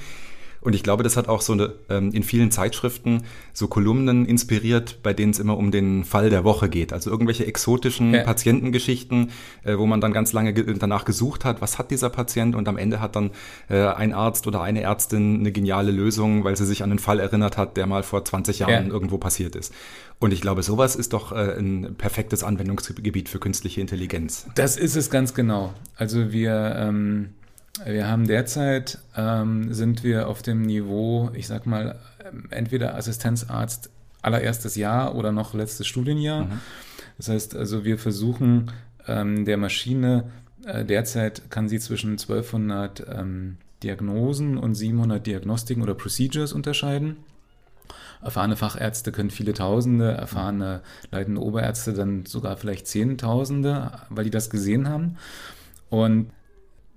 Und 0.60 0.74
ich 0.74 0.82
glaube, 0.82 1.02
das 1.02 1.16
hat 1.16 1.28
auch 1.28 1.40
so 1.40 1.54
eine, 1.54 1.72
ähm, 1.88 2.10
in 2.12 2.22
vielen 2.22 2.50
Zeitschriften 2.50 3.22
so 3.52 3.66
Kolumnen 3.66 4.26
inspiriert, 4.26 5.02
bei 5.02 5.12
denen 5.12 5.32
es 5.32 5.38
immer 5.38 5.56
um 5.56 5.70
den 5.70 6.04
Fall 6.04 6.28
der 6.30 6.44
Woche 6.44 6.68
geht. 6.68 6.92
Also 6.92 7.10
irgendwelche 7.10 7.46
exotischen 7.46 8.12
ja. 8.12 8.22
Patientengeschichten, 8.22 9.30
äh, 9.64 9.78
wo 9.78 9.86
man 9.86 10.00
dann 10.00 10.12
ganz 10.12 10.32
lange 10.32 10.52
ge 10.52 10.74
danach 10.78 11.04
gesucht 11.04 11.44
hat, 11.44 11.62
was 11.62 11.78
hat 11.78 11.90
dieser 11.90 12.10
Patient 12.10 12.54
und 12.54 12.68
am 12.68 12.76
Ende 12.76 13.00
hat 13.00 13.16
dann 13.16 13.30
äh, 13.68 13.86
ein 13.86 14.12
Arzt 14.12 14.46
oder 14.46 14.60
eine 14.60 14.82
Ärztin 14.82 15.40
eine 15.40 15.52
geniale 15.52 15.92
Lösung, 15.92 16.44
weil 16.44 16.56
sie 16.56 16.66
sich 16.66 16.82
an 16.82 16.90
einen 16.90 16.98
Fall 16.98 17.20
erinnert 17.20 17.56
hat, 17.56 17.76
der 17.76 17.86
mal 17.86 18.02
vor 18.02 18.24
20 18.24 18.60
Jahren 18.60 18.88
ja. 18.88 18.92
irgendwo 18.92 19.16
passiert 19.18 19.56
ist. 19.56 19.72
Und 20.18 20.32
ich 20.32 20.42
glaube, 20.42 20.62
sowas 20.62 20.96
ist 20.96 21.14
doch 21.14 21.32
äh, 21.32 21.58
ein 21.58 21.94
perfektes 21.96 22.44
Anwendungsgebiet 22.44 23.30
für 23.30 23.38
künstliche 23.38 23.80
Intelligenz. 23.80 24.46
Das 24.54 24.76
ist 24.76 24.96
es 24.96 25.08
ganz 25.08 25.32
genau. 25.32 25.72
Also 25.96 26.32
wir 26.32 26.74
ähm 26.76 27.30
wir 27.84 28.08
haben 28.08 28.26
derzeit, 28.26 28.98
ähm, 29.16 29.72
sind 29.72 30.04
wir 30.04 30.28
auf 30.28 30.42
dem 30.42 30.62
Niveau, 30.62 31.30
ich 31.34 31.46
sag 31.46 31.66
mal, 31.66 31.98
entweder 32.50 32.94
Assistenzarzt 32.94 33.90
allererstes 34.22 34.76
Jahr 34.76 35.14
oder 35.14 35.32
noch 35.32 35.54
letztes 35.54 35.86
Studienjahr. 35.86 36.44
Mhm. 36.44 36.60
Das 37.16 37.28
heißt 37.28 37.56
also, 37.56 37.84
wir 37.84 37.98
versuchen 37.98 38.70
ähm, 39.06 39.44
der 39.44 39.56
Maschine, 39.56 40.30
äh, 40.64 40.84
derzeit 40.84 41.50
kann 41.50 41.68
sie 41.68 41.78
zwischen 41.78 42.12
1200 42.12 43.06
ähm, 43.08 43.56
Diagnosen 43.82 44.58
und 44.58 44.74
700 44.74 45.26
Diagnostiken 45.26 45.82
oder 45.82 45.94
Procedures 45.94 46.52
unterscheiden. 46.52 47.16
erfahrene 48.22 48.56
Fachärzte 48.56 49.10
können 49.10 49.30
viele 49.30 49.54
Tausende, 49.54 50.12
erfahrene 50.12 50.82
leitende 51.10 51.40
Oberärzte 51.40 51.94
dann 51.94 52.26
sogar 52.26 52.58
vielleicht 52.58 52.86
Zehntausende, 52.86 53.92
weil 54.10 54.24
die 54.24 54.30
das 54.30 54.50
gesehen 54.50 54.88
haben. 54.88 55.16
Und 55.88 56.30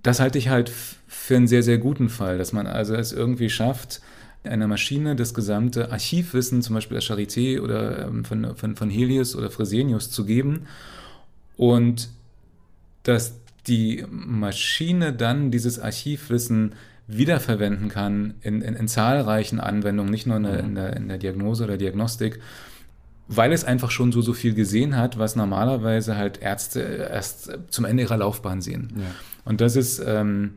das 0.03 0.19
halte 0.19 0.37
ich 0.37 0.49
halt 0.49 0.71
für 1.07 1.35
einen 1.37 1.47
sehr, 1.47 1.63
sehr 1.63 1.77
guten 1.77 2.09
Fall, 2.09 2.37
dass 2.37 2.53
man 2.53 2.67
also 2.67 2.93
es 2.93 3.13
irgendwie 3.13 3.49
schafft, 3.49 4.01
einer 4.43 4.67
Maschine 4.67 5.15
das 5.15 5.33
gesamte 5.33 5.91
Archivwissen, 5.91 6.61
zum 6.61 6.75
Beispiel 6.75 6.99
der 6.99 7.03
Charité 7.03 7.61
oder 7.61 8.07
ähm, 8.07 8.25
von, 8.25 8.55
von, 8.57 8.75
von 8.75 8.89
Helios 8.89 9.35
oder 9.35 9.49
Fresenius 9.49 10.11
zu 10.11 10.25
geben 10.25 10.67
und 11.55 12.09
dass 13.03 13.35
die 13.67 14.05
Maschine 14.09 15.13
dann 15.13 15.49
dieses 15.51 15.79
Archivwissen 15.79 16.75
wiederverwenden 17.07 17.89
kann 17.89 18.33
in, 18.41 18.61
in, 18.61 18.75
in 18.75 18.87
zahlreichen 18.87 19.59
Anwendungen, 19.59 20.11
nicht 20.11 20.27
nur 20.27 20.37
in 20.37 20.43
der, 20.43 20.59
in, 20.59 20.75
der, 20.75 20.95
in 20.95 21.07
der 21.07 21.17
Diagnose 21.17 21.63
oder 21.63 21.77
Diagnostik, 21.77 22.39
weil 23.35 23.53
es 23.53 23.63
einfach 23.63 23.91
schon 23.91 24.11
so, 24.11 24.21
so 24.21 24.33
viel 24.33 24.53
gesehen 24.53 24.95
hat, 24.97 25.17
was 25.17 25.35
normalerweise 25.35 26.17
halt 26.17 26.41
Ärzte 26.41 26.81
erst 26.81 27.51
zum 27.69 27.85
Ende 27.85 28.03
ihrer 28.03 28.17
Laufbahn 28.17 28.61
sehen. 28.61 28.93
Ja. 28.95 29.03
Und 29.45 29.61
das 29.61 29.75
ist, 29.75 30.01
ähm, 30.05 30.55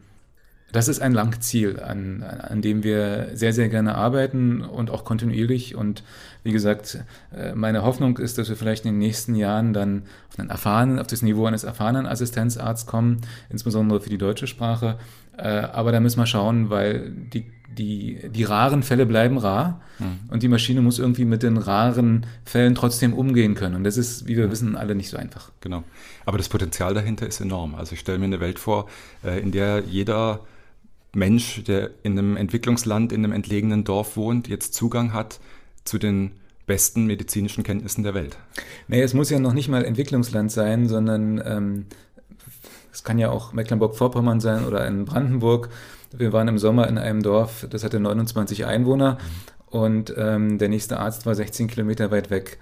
das 0.72 0.88
ist 0.88 1.00
ein 1.00 1.12
Langziel, 1.12 1.80
an, 1.80 2.22
an 2.22 2.60
dem 2.60 2.82
wir 2.82 3.30
sehr, 3.34 3.52
sehr 3.52 3.68
gerne 3.68 3.94
arbeiten 3.94 4.62
und 4.62 4.90
auch 4.90 5.04
kontinuierlich. 5.04 5.76
Und 5.76 6.02
wie 6.42 6.52
gesagt, 6.52 6.98
äh, 7.34 7.54
meine 7.54 7.82
Hoffnung 7.82 8.18
ist, 8.18 8.36
dass 8.36 8.48
wir 8.48 8.56
vielleicht 8.56 8.84
in 8.84 8.92
den 8.92 8.98
nächsten 8.98 9.36
Jahren 9.36 9.72
dann 9.72 10.02
auf, 10.28 10.38
einen 10.38 10.50
erfahrenen, 10.50 10.98
auf 10.98 11.06
das 11.06 11.22
Niveau 11.22 11.46
eines 11.46 11.64
erfahrenen 11.64 12.06
Assistenzarztes 12.06 12.86
kommen, 12.86 13.20
insbesondere 13.48 14.00
für 14.00 14.10
die 14.10 14.18
deutsche 14.18 14.46
Sprache. 14.46 14.98
Äh, 15.36 15.48
aber 15.48 15.92
da 15.92 16.00
müssen 16.00 16.18
wir 16.18 16.26
schauen, 16.26 16.70
weil 16.70 17.10
die 17.10 17.44
die, 17.76 18.18
die 18.30 18.44
raren 18.44 18.82
Fälle 18.82 19.06
bleiben 19.06 19.38
rar 19.38 19.80
mhm. 19.98 20.30
und 20.30 20.42
die 20.42 20.48
Maschine 20.48 20.80
muss 20.80 20.98
irgendwie 20.98 21.24
mit 21.24 21.42
den 21.42 21.56
raren 21.56 22.26
Fällen 22.44 22.74
trotzdem 22.74 23.12
umgehen 23.12 23.54
können. 23.54 23.74
Und 23.74 23.84
das 23.84 23.96
ist, 23.96 24.26
wie 24.26 24.36
wir 24.36 24.46
mhm. 24.46 24.50
wissen, 24.50 24.76
alle 24.76 24.94
nicht 24.94 25.10
so 25.10 25.16
einfach. 25.16 25.52
Genau. 25.60 25.84
Aber 26.24 26.38
das 26.38 26.48
Potenzial 26.48 26.94
dahinter 26.94 27.26
ist 27.26 27.40
enorm. 27.40 27.74
Also 27.74 27.92
ich 27.92 28.00
stelle 28.00 28.18
mir 28.18 28.24
eine 28.24 28.40
Welt 28.40 28.58
vor, 28.58 28.86
äh, 29.24 29.40
in 29.40 29.52
der 29.52 29.82
jeder 29.86 30.40
Mensch, 31.14 31.62
der 31.64 31.90
in 32.02 32.18
einem 32.18 32.36
Entwicklungsland, 32.36 33.12
in 33.12 33.24
einem 33.24 33.32
entlegenen 33.32 33.84
Dorf 33.84 34.16
wohnt, 34.16 34.48
jetzt 34.48 34.74
Zugang 34.74 35.12
hat 35.12 35.40
zu 35.84 35.98
den 35.98 36.32
besten 36.66 37.06
medizinischen 37.06 37.62
Kenntnissen 37.62 38.02
der 38.02 38.12
Welt. 38.14 38.36
Nee, 38.88 39.00
es 39.00 39.14
muss 39.14 39.30
ja 39.30 39.38
noch 39.38 39.52
nicht 39.52 39.68
mal 39.68 39.84
Entwicklungsland 39.84 40.50
sein, 40.50 40.88
sondern 40.88 41.40
ähm, 41.44 41.86
es 42.96 43.04
kann 43.04 43.18
ja 43.18 43.30
auch 43.30 43.52
Mecklenburg-Vorpommern 43.52 44.40
sein 44.40 44.64
oder 44.64 44.86
in 44.86 45.04
Brandenburg 45.04 45.68
wir 46.12 46.32
waren 46.32 46.48
im 46.48 46.58
Sommer 46.58 46.88
in 46.88 46.98
einem 46.98 47.22
Dorf, 47.22 47.66
das 47.70 47.84
hatte 47.84 48.00
29 48.00 48.66
Einwohner 48.66 49.18
und 49.66 50.14
ähm, 50.16 50.58
der 50.58 50.68
nächste 50.68 50.98
Arzt 50.98 51.26
war 51.26 51.34
16 51.34 51.68
Kilometer 51.68 52.10
weit 52.10 52.30
weg. 52.30 52.58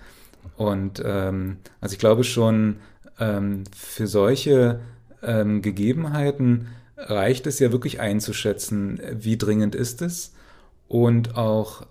Und 0.57 1.03
ähm, 1.05 1.59
also 1.81 1.95
ich 1.95 1.99
glaube 1.99 2.25
schon, 2.25 2.76
ähm, 3.19 3.64
für 3.75 4.07
solche 4.07 4.81
ähm, 5.23 5.62
Gegebenheiten 5.62 6.69
reicht 6.97 7.47
es 7.47 7.59
ja 7.59 7.73
wirklich 7.73 8.00
einzuschätzen, 8.00 9.00
wie 9.12 9.37
dringend 9.37 9.75
ist 9.75 10.03
es 10.03 10.35
und 10.88 11.37
auch 11.37 11.87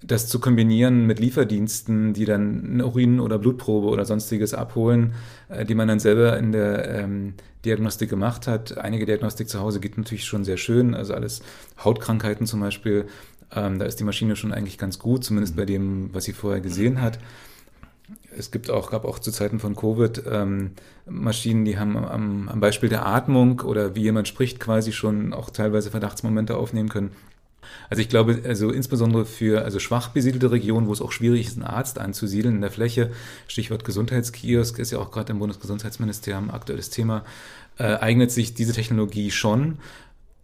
das 0.00 0.28
zu 0.28 0.38
kombinieren 0.38 1.06
mit 1.06 1.18
Lieferdiensten, 1.18 2.12
die 2.12 2.24
dann 2.24 2.64
eine 2.72 2.86
Urin- 2.86 3.20
oder 3.20 3.38
Blutprobe 3.38 3.88
oder 3.88 4.04
sonstiges 4.04 4.54
abholen, 4.54 5.14
äh, 5.48 5.64
die 5.64 5.74
man 5.74 5.88
dann 5.88 5.98
selber 5.98 6.38
in 6.38 6.52
der 6.52 6.88
ähm, 6.88 7.34
Diagnostik 7.68 8.08
gemacht 8.08 8.46
hat. 8.46 8.78
Einige 8.78 9.04
Diagnostik 9.04 9.48
zu 9.48 9.60
Hause 9.60 9.78
geht 9.78 9.98
natürlich 9.98 10.24
schon 10.24 10.44
sehr 10.44 10.56
schön, 10.56 10.94
also 10.94 11.14
alles 11.14 11.42
Hautkrankheiten 11.84 12.46
zum 12.46 12.60
Beispiel, 12.60 13.06
ähm, 13.54 13.78
da 13.78 13.84
ist 13.84 14.00
die 14.00 14.04
Maschine 14.04 14.36
schon 14.36 14.52
eigentlich 14.52 14.78
ganz 14.78 14.98
gut, 14.98 15.24
zumindest 15.24 15.56
bei 15.56 15.64
dem, 15.64 16.10
was 16.12 16.24
sie 16.24 16.32
vorher 16.32 16.60
gesehen 16.60 17.00
hat. 17.00 17.18
Es 18.36 18.50
gibt 18.50 18.70
auch, 18.70 18.90
gab 18.90 19.04
auch 19.04 19.18
zu 19.18 19.30
Zeiten 19.30 19.58
von 19.58 19.76
Covid 19.76 20.22
ähm, 20.30 20.72
Maschinen, 21.06 21.66
die 21.66 21.78
haben 21.78 21.96
am, 21.96 22.48
am 22.48 22.60
Beispiel 22.60 22.88
der 22.88 23.06
Atmung 23.06 23.60
oder 23.60 23.94
wie 23.94 24.02
jemand 24.02 24.28
spricht 24.28 24.60
quasi 24.60 24.92
schon 24.92 25.34
auch 25.34 25.50
teilweise 25.50 25.90
Verdachtsmomente 25.90 26.56
aufnehmen 26.56 26.88
können. 26.88 27.10
Also 27.90 28.00
ich 28.00 28.08
glaube, 28.08 28.42
also 28.44 28.70
insbesondere 28.70 29.24
für 29.24 29.64
also 29.64 29.78
schwach 29.78 30.08
besiedelte 30.08 30.50
Regionen, 30.50 30.86
wo 30.86 30.92
es 30.92 31.02
auch 31.02 31.12
schwierig 31.12 31.46
ist, 31.46 31.56
einen 31.56 31.66
Arzt 31.66 31.98
anzusiedeln 31.98 32.56
in 32.56 32.60
der 32.60 32.70
Fläche, 32.70 33.10
Stichwort 33.46 33.84
Gesundheitskiosk 33.84 34.78
ist 34.78 34.90
ja 34.90 34.98
auch 34.98 35.10
gerade 35.10 35.32
im 35.32 35.38
Bundesgesundheitsministerium 35.38 36.44
ein 36.48 36.54
aktuelles 36.54 36.90
Thema, 36.90 37.24
äh, 37.78 37.94
eignet 37.96 38.30
sich 38.30 38.54
diese 38.54 38.72
Technologie 38.72 39.30
schon. 39.30 39.78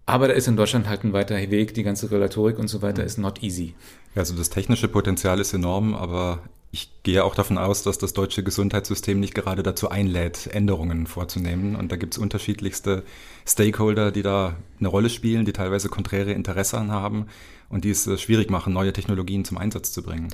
Aber 0.06 0.28
da 0.28 0.34
ist 0.34 0.48
in 0.48 0.56
Deutschland 0.56 0.88
halt 0.88 1.04
ein 1.04 1.12
weiter 1.12 1.36
Weg, 1.50 1.74
die 1.74 1.82
ganze 1.82 2.06
Regulatorik 2.10 2.58
und 2.58 2.68
so 2.68 2.82
weiter 2.82 3.02
mhm. 3.02 3.06
ist 3.06 3.18
not 3.18 3.42
easy. 3.42 3.74
Also 4.14 4.34
das 4.34 4.50
technische 4.50 4.88
Potenzial 4.88 5.40
ist 5.40 5.52
enorm, 5.52 5.94
aber 5.94 6.40
ich 6.74 6.90
gehe 7.04 7.24
auch 7.24 7.36
davon 7.36 7.56
aus, 7.56 7.84
dass 7.84 7.98
das 7.98 8.14
deutsche 8.14 8.42
Gesundheitssystem 8.42 9.18
nicht 9.20 9.34
gerade 9.34 9.62
dazu 9.62 9.90
einlädt, 9.90 10.48
Änderungen 10.52 11.06
vorzunehmen. 11.06 11.76
Und 11.76 11.92
da 11.92 11.96
gibt 11.96 12.14
es 12.14 12.18
unterschiedlichste 12.18 13.04
Stakeholder, 13.46 14.10
die 14.10 14.22
da 14.22 14.56
eine 14.80 14.88
Rolle 14.88 15.08
spielen, 15.08 15.44
die 15.44 15.52
teilweise 15.52 15.88
konträre 15.88 16.32
Interessen 16.32 16.90
haben 16.90 17.26
und 17.68 17.84
die 17.84 17.90
es 17.90 18.06
äh, 18.06 18.18
schwierig 18.18 18.50
machen, 18.50 18.72
neue 18.72 18.92
Technologien 18.92 19.44
zum 19.44 19.56
Einsatz 19.56 19.92
zu 19.92 20.02
bringen. 20.02 20.28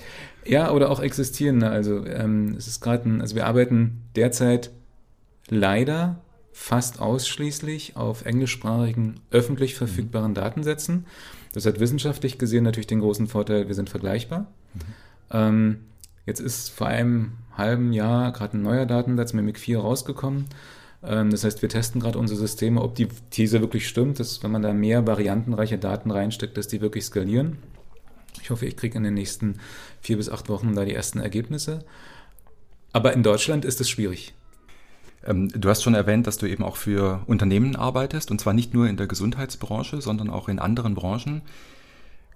Ja, 0.47 0.73
oder 0.73 0.91
auch 0.91 1.01
existierende. 1.01 1.69
Also 1.69 2.07
ähm, 2.07 2.55
es 2.57 2.67
ist 2.67 2.81
gerade 2.81 3.19
also 3.21 3.37
wir 3.37 3.47
arbeiten 3.47 4.03
derzeit 4.17 4.71
leider 5.49 6.21
fast 6.53 7.01
ausschließlich 7.01 7.97
auf 7.97 8.25
englischsprachigen, 8.25 9.21
öffentlich 9.31 9.75
verfügbaren 9.75 10.35
Datensätzen. 10.35 11.07
Das 11.53 11.67
hat 11.67 11.81
wissenschaftlich 11.81 12.39
gesehen 12.39 12.65
natürlich 12.65 12.87
den 12.87 13.01
großen 13.01 13.27
Vorteil, 13.27 13.69
wir 13.69 13.75
sind 13.75 13.91
vergleichbar. 13.91 14.47
Mhm. 14.75 14.81
Ähm, 15.31 15.79
Jetzt 16.31 16.41
ist 16.41 16.71
vor 16.71 16.87
einem 16.87 17.33
halben 17.57 17.93
Jahr 17.93 18.31
gerade 18.31 18.57
ein 18.57 18.63
neuer 18.63 18.87
Datensatz 18.87 19.33
Mimic 19.33 19.59
4 19.59 19.81
rausgekommen. 19.81 20.45
Ähm, 21.03 21.31
das 21.31 21.43
heißt, 21.43 21.61
wir 21.61 21.69
testen 21.69 22.01
gerade 22.01 22.21
unsere 22.21 22.39
Systeme, 22.39 22.83
ob 22.83 22.95
die 22.95 23.09
These 23.31 23.61
wirklich 23.61 23.89
stimmt, 23.89 24.21
dass 24.21 24.41
wenn 24.43 24.53
man 24.53 24.63
da 24.63 24.73
mehr 24.73 25.07
variantenreiche 25.09 25.77
Daten 25.77 26.13
reinsteckt, 26.13 26.57
dass 26.57 26.69
die 26.69 26.81
wirklich 26.81 27.05
skalieren. 27.05 27.59
Ich 28.43 28.51
hoffe, 28.51 28.67
ich 28.67 28.77
kriege 28.77 28.97
in 28.97 29.03
den 29.03 29.15
nächsten 29.15 29.59
vier 30.01 30.19
bis 30.19 30.29
acht 30.29 30.49
Wochen 30.49 30.75
da 30.75 30.85
die 30.85 30.95
ersten 30.95 31.19
Ergebnisse. 31.19 31.85
Aber 32.93 33.13
in 33.13 33.25
Deutschland 33.25 33.65
ist 33.65 33.81
es 33.81 33.91
schwierig. 33.91 34.33
Ähm, 35.25 35.49
du 35.49 35.69
hast 35.69 35.83
schon 35.83 35.95
erwähnt, 35.95 36.27
dass 36.27 36.39
du 36.39 36.47
eben 36.47 36.65
auch 36.65 36.77
für 36.77 37.23
Unternehmen 37.27 37.77
arbeitest, 37.77 38.31
und 38.31 38.41
zwar 38.41 38.53
nicht 38.53 38.75
nur 38.75 38.89
in 38.89 38.97
der 38.97 39.07
Gesundheitsbranche, 39.07 40.01
sondern 40.01 40.31
auch 40.31 40.49
in 40.49 40.59
anderen 40.59 40.95
Branchen. 40.95 41.43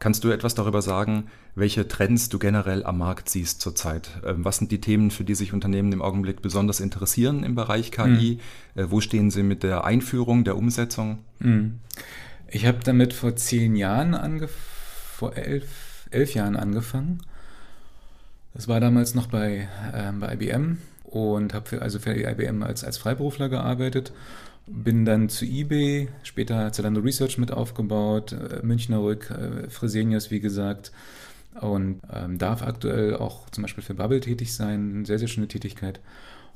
Kannst 0.00 0.25
du 0.25 0.31
etwas 0.31 0.55
darüber 0.55 0.83
sagen, 0.83 1.29
welche 1.55 1.88
Trends 1.88 2.29
du 2.29 2.38
generell 2.38 2.85
am 2.85 2.99
Markt 2.99 3.31
siehst 3.31 3.61
zurzeit? 3.61 4.11
Ähm, 4.26 4.45
was 4.45 4.59
sind 4.59 4.71
die 4.71 4.81
Themen, 4.81 5.11
für 5.11 5.25
die 5.25 5.35
sich 5.35 5.53
Unternehmen 5.53 5.93
im 5.93 6.03
Augenblick 6.03 6.43
besonders 6.43 6.81
interessieren 6.81 7.43
im 7.43 7.55
Bereich 7.55 7.91
KI? 7.91 8.38
Mhm. 8.75 8.91
Wo 8.91 9.00
stehen 9.00 9.31
sie 9.31 9.43
mit 9.43 9.62
der 9.62 9.85
Einführung, 9.85 10.45
der 10.45 10.57
Umsetzung? 10.57 11.21
Mhm. 11.38 11.79
Ich 12.49 12.67
habe 12.67 12.79
damit 12.85 13.14
vor 13.14 13.35
zehn 13.37 13.76
Jahren 13.76 14.14
angefangen, 14.14 14.62
vor 15.17 15.37
elf, 15.37 16.07
elf 16.11 16.35
Jahren 16.35 16.57
angefangen. 16.57 17.23
Das 18.53 18.69
war 18.69 18.81
damals 18.81 19.14
noch 19.14 19.29
bei, 19.29 19.69
äh, 19.93 20.12
bei 20.12 20.35
IBM 20.35 20.79
und 21.14 21.54
habe 21.54 21.80
also 21.80 21.99
für 21.99 22.14
IBM 22.14 22.62
als, 22.62 22.85
als 22.85 22.99
Freiberufler 22.99 23.49
gearbeitet 23.49 24.12
bin 24.66 25.04
dann 25.04 25.28
zu 25.28 25.44
eBay, 25.44 26.09
später 26.23 26.73
Zalando 26.73 27.00
Research 27.00 27.38
mit 27.38 27.52
aufgebaut, 27.52 28.33
äh, 28.33 28.64
Münchner 28.64 29.02
Rück, 29.02 29.30
äh, 29.30 29.68
Fresenius, 29.68 30.30
wie 30.30 30.40
gesagt. 30.40 30.92
Und 31.61 32.00
ähm, 32.12 32.38
darf 32.38 32.62
aktuell 32.62 33.16
auch 33.16 33.49
zum 33.50 33.62
Beispiel 33.62 33.85
für 33.85 33.94
Bubble 33.94 34.21
tätig 34.21 34.54
sein. 34.54 35.04
Sehr, 35.04 35.18
sehr 35.18 35.28
schöne 35.28 35.49
Tätigkeit. 35.49 36.00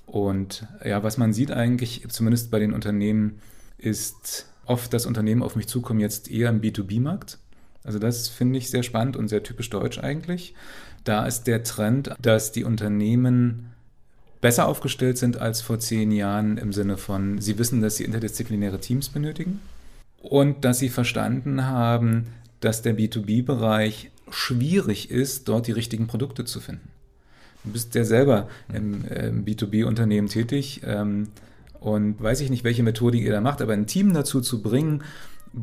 Und 0.07 0.67
ja, 0.85 1.03
was 1.03 1.19
man 1.19 1.33
sieht 1.33 1.53
eigentlich, 1.53 2.05
zumindest 2.09 2.51
bei 2.51 2.59
den 2.59 2.73
Unternehmen, 2.73 3.39
ist 3.77 4.47
oft, 4.65 4.93
dass 4.93 5.07
Unternehmen 5.07 5.43
auf 5.43 5.55
mich 5.55 5.69
zukommen 5.69 6.01
jetzt 6.01 6.31
eher 6.31 6.49
im 6.49 6.61
B2B-Markt. 6.61 7.39
Also 7.85 7.99
das 7.99 8.29
finde 8.29 8.59
ich 8.59 8.71
sehr 8.71 8.83
spannend 8.83 9.17
und 9.17 9.29
sehr 9.29 9.43
typisch 9.43 9.71
deutsch 9.71 9.99
eigentlich. 9.99 10.55
Da 11.05 11.27
ist 11.27 11.47
der 11.47 11.63
Trend, 11.63 12.11
dass 12.21 12.51
die 12.51 12.65
Unternehmen 12.65 13.71
besser 14.41 14.69
aufgestellt 14.69 15.19
sind 15.19 15.39
als 15.39 15.61
vor 15.61 15.79
zehn 15.79 16.13
Jahren 16.13 16.59
im 16.59 16.73
Sinne 16.73 16.97
von, 16.97 17.41
sie 17.41 17.59
wissen, 17.59 17.81
dass 17.81 17.97
sie 17.97 18.05
interdisziplinäre 18.05 18.81
Teams 18.81 19.09
benötigen 19.09 19.61
und 20.23 20.65
dass 20.65 20.79
sie 20.79 20.89
verstanden 20.89 21.67
haben, 21.67 22.29
dass 22.61 22.83
der 22.83 22.97
B2B-Bereich 22.97 24.11
schwierig 24.31 25.11
ist, 25.11 25.49
dort 25.49 25.67
die 25.67 25.73
richtigen 25.73 26.07
Produkte 26.07 26.45
zu 26.45 26.61
finden. 26.61 26.89
Du 27.65 27.73
bist 27.73 27.95
ja 27.95 28.05
selber 28.05 28.49
im, 28.73 29.05
im 29.05 29.45
B2B-Unternehmen 29.45 30.29
tätig 30.29 30.83
ähm, 30.85 31.29
und 31.81 32.21
weiß 32.23 32.41
ich 32.41 32.51
nicht, 32.51 32.65
welche 32.65 32.83
Methodik 32.83 33.23
ihr 33.23 33.33
da 33.33 33.41
macht, 33.41 33.63
aber 33.63 33.73
ein 33.73 33.87
Team 33.87 34.13
dazu 34.13 34.41
zu 34.41 34.63
bringen, 34.63 35.03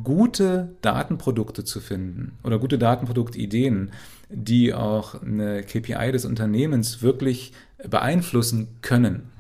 gute 0.03 0.70
Datenprodukte 0.82 1.63
zu 1.63 1.79
finden 1.79 2.34
oder 2.44 2.60
gute 2.60 2.77
Datenproduktideen, 2.77 3.91
die 4.29 4.74
auch 4.74 5.22
eine 5.22 5.63
KPI 5.63 6.12
des 6.12 6.25
Unternehmens 6.25 7.01
wirklich 7.01 7.53
beeinflussen 7.77 8.67
können. 8.82 9.32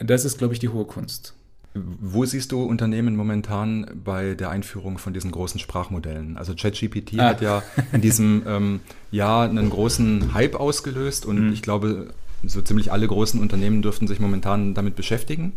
Mhm. 0.00 0.06
Das 0.06 0.24
ist, 0.24 0.38
glaube 0.38 0.54
ich, 0.54 0.60
die 0.60 0.68
hohe 0.68 0.84
Kunst. 0.84 1.34
Wo 1.76 2.24
siehst 2.24 2.52
du 2.52 2.62
Unternehmen 2.62 3.16
momentan 3.16 4.00
bei 4.04 4.34
der 4.34 4.50
Einführung 4.50 4.98
von 4.98 5.12
diesen 5.12 5.32
großen 5.32 5.58
Sprachmodellen? 5.58 6.36
Also 6.36 6.54
ChatGPT 6.54 7.18
ah. 7.18 7.30
hat 7.30 7.40
ja 7.40 7.64
in 7.92 8.00
diesem 8.00 8.44
ähm, 8.46 8.80
Jahr 9.10 9.48
einen 9.48 9.70
großen 9.70 10.34
Hype 10.34 10.54
ausgelöst 10.54 11.26
und 11.26 11.46
mhm. 11.46 11.52
ich 11.52 11.62
glaube, 11.62 12.14
so 12.44 12.62
ziemlich 12.62 12.92
alle 12.92 13.08
großen 13.08 13.40
Unternehmen 13.40 13.82
dürften 13.82 14.06
sich 14.06 14.20
momentan 14.20 14.74
damit 14.74 14.94
beschäftigen. 14.94 15.54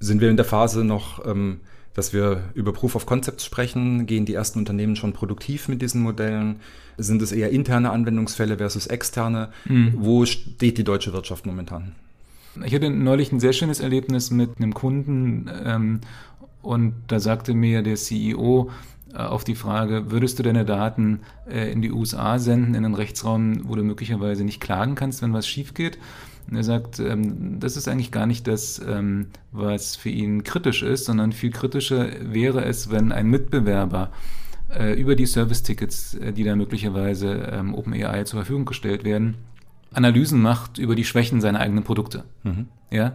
Sind 0.00 0.20
wir 0.20 0.30
in 0.30 0.36
der 0.36 0.44
Phase 0.44 0.82
noch, 0.82 1.24
ähm, 1.24 1.60
dass 1.94 2.12
wir 2.12 2.42
über 2.54 2.72
Proof 2.72 2.96
of 2.96 3.06
Concepts 3.06 3.44
sprechen? 3.44 4.06
Gehen 4.06 4.26
die 4.26 4.34
ersten 4.34 4.58
Unternehmen 4.58 4.96
schon 4.96 5.12
produktiv 5.12 5.68
mit 5.68 5.80
diesen 5.80 6.02
Modellen? 6.02 6.56
Sind 6.98 7.22
es 7.22 7.32
eher 7.32 7.50
interne 7.50 7.90
Anwendungsfälle 7.90 8.58
versus 8.58 8.86
externe? 8.86 9.50
Mhm. 9.64 9.94
Wo 9.96 10.26
steht 10.26 10.78
die 10.78 10.84
deutsche 10.84 11.12
Wirtschaft 11.12 11.46
momentan? 11.46 11.92
Ich 12.64 12.74
hatte 12.74 12.90
neulich 12.90 13.32
ein 13.32 13.40
sehr 13.40 13.52
schönes 13.52 13.80
Erlebnis 13.80 14.30
mit 14.30 14.58
einem 14.58 14.74
Kunden 14.74 15.50
ähm, 15.64 16.00
und 16.62 16.94
da 17.08 17.18
sagte 17.18 17.52
mir 17.52 17.82
der 17.82 17.96
CEO 17.96 18.70
äh, 19.12 19.18
auf 19.18 19.44
die 19.44 19.56
Frage, 19.56 20.10
würdest 20.10 20.38
du 20.38 20.42
deine 20.42 20.64
Daten 20.64 21.20
äh, 21.48 21.70
in 21.72 21.82
die 21.82 21.90
USA 21.90 22.38
senden, 22.38 22.74
in 22.74 22.84
einen 22.84 22.94
Rechtsraum, 22.94 23.68
wo 23.68 23.74
du 23.74 23.82
möglicherweise 23.82 24.44
nicht 24.44 24.60
klagen 24.60 24.94
kannst, 24.94 25.20
wenn 25.22 25.32
was 25.32 25.48
schief 25.48 25.74
geht? 25.74 25.98
Und 26.50 26.56
er 26.56 26.64
sagt, 26.64 26.98
ähm, 27.00 27.58
das 27.60 27.76
ist 27.76 27.88
eigentlich 27.88 28.10
gar 28.10 28.26
nicht 28.26 28.46
das, 28.46 28.80
ähm, 28.86 29.28
was 29.52 29.96
für 29.96 30.10
ihn 30.10 30.44
kritisch 30.44 30.82
ist, 30.82 31.06
sondern 31.06 31.32
viel 31.32 31.50
kritischer 31.50 32.08
wäre 32.20 32.64
es, 32.64 32.90
wenn 32.90 33.12
ein 33.12 33.28
Mitbewerber 33.28 34.10
äh, 34.74 34.98
über 34.98 35.16
die 35.16 35.26
Service-Tickets, 35.26 36.14
äh, 36.14 36.32
die 36.32 36.44
da 36.44 36.56
möglicherweise 36.56 37.32
ähm, 37.52 37.74
OpenAI 37.74 38.24
zur 38.24 38.40
Verfügung 38.40 38.64
gestellt 38.64 39.04
werden, 39.04 39.36
Analysen 39.92 40.40
macht 40.42 40.78
über 40.78 40.94
die 40.94 41.04
Schwächen 41.04 41.40
seiner 41.40 41.60
eigenen 41.60 41.84
Produkte. 41.84 42.24
Mhm. 42.42 42.66
Ja. 42.90 43.12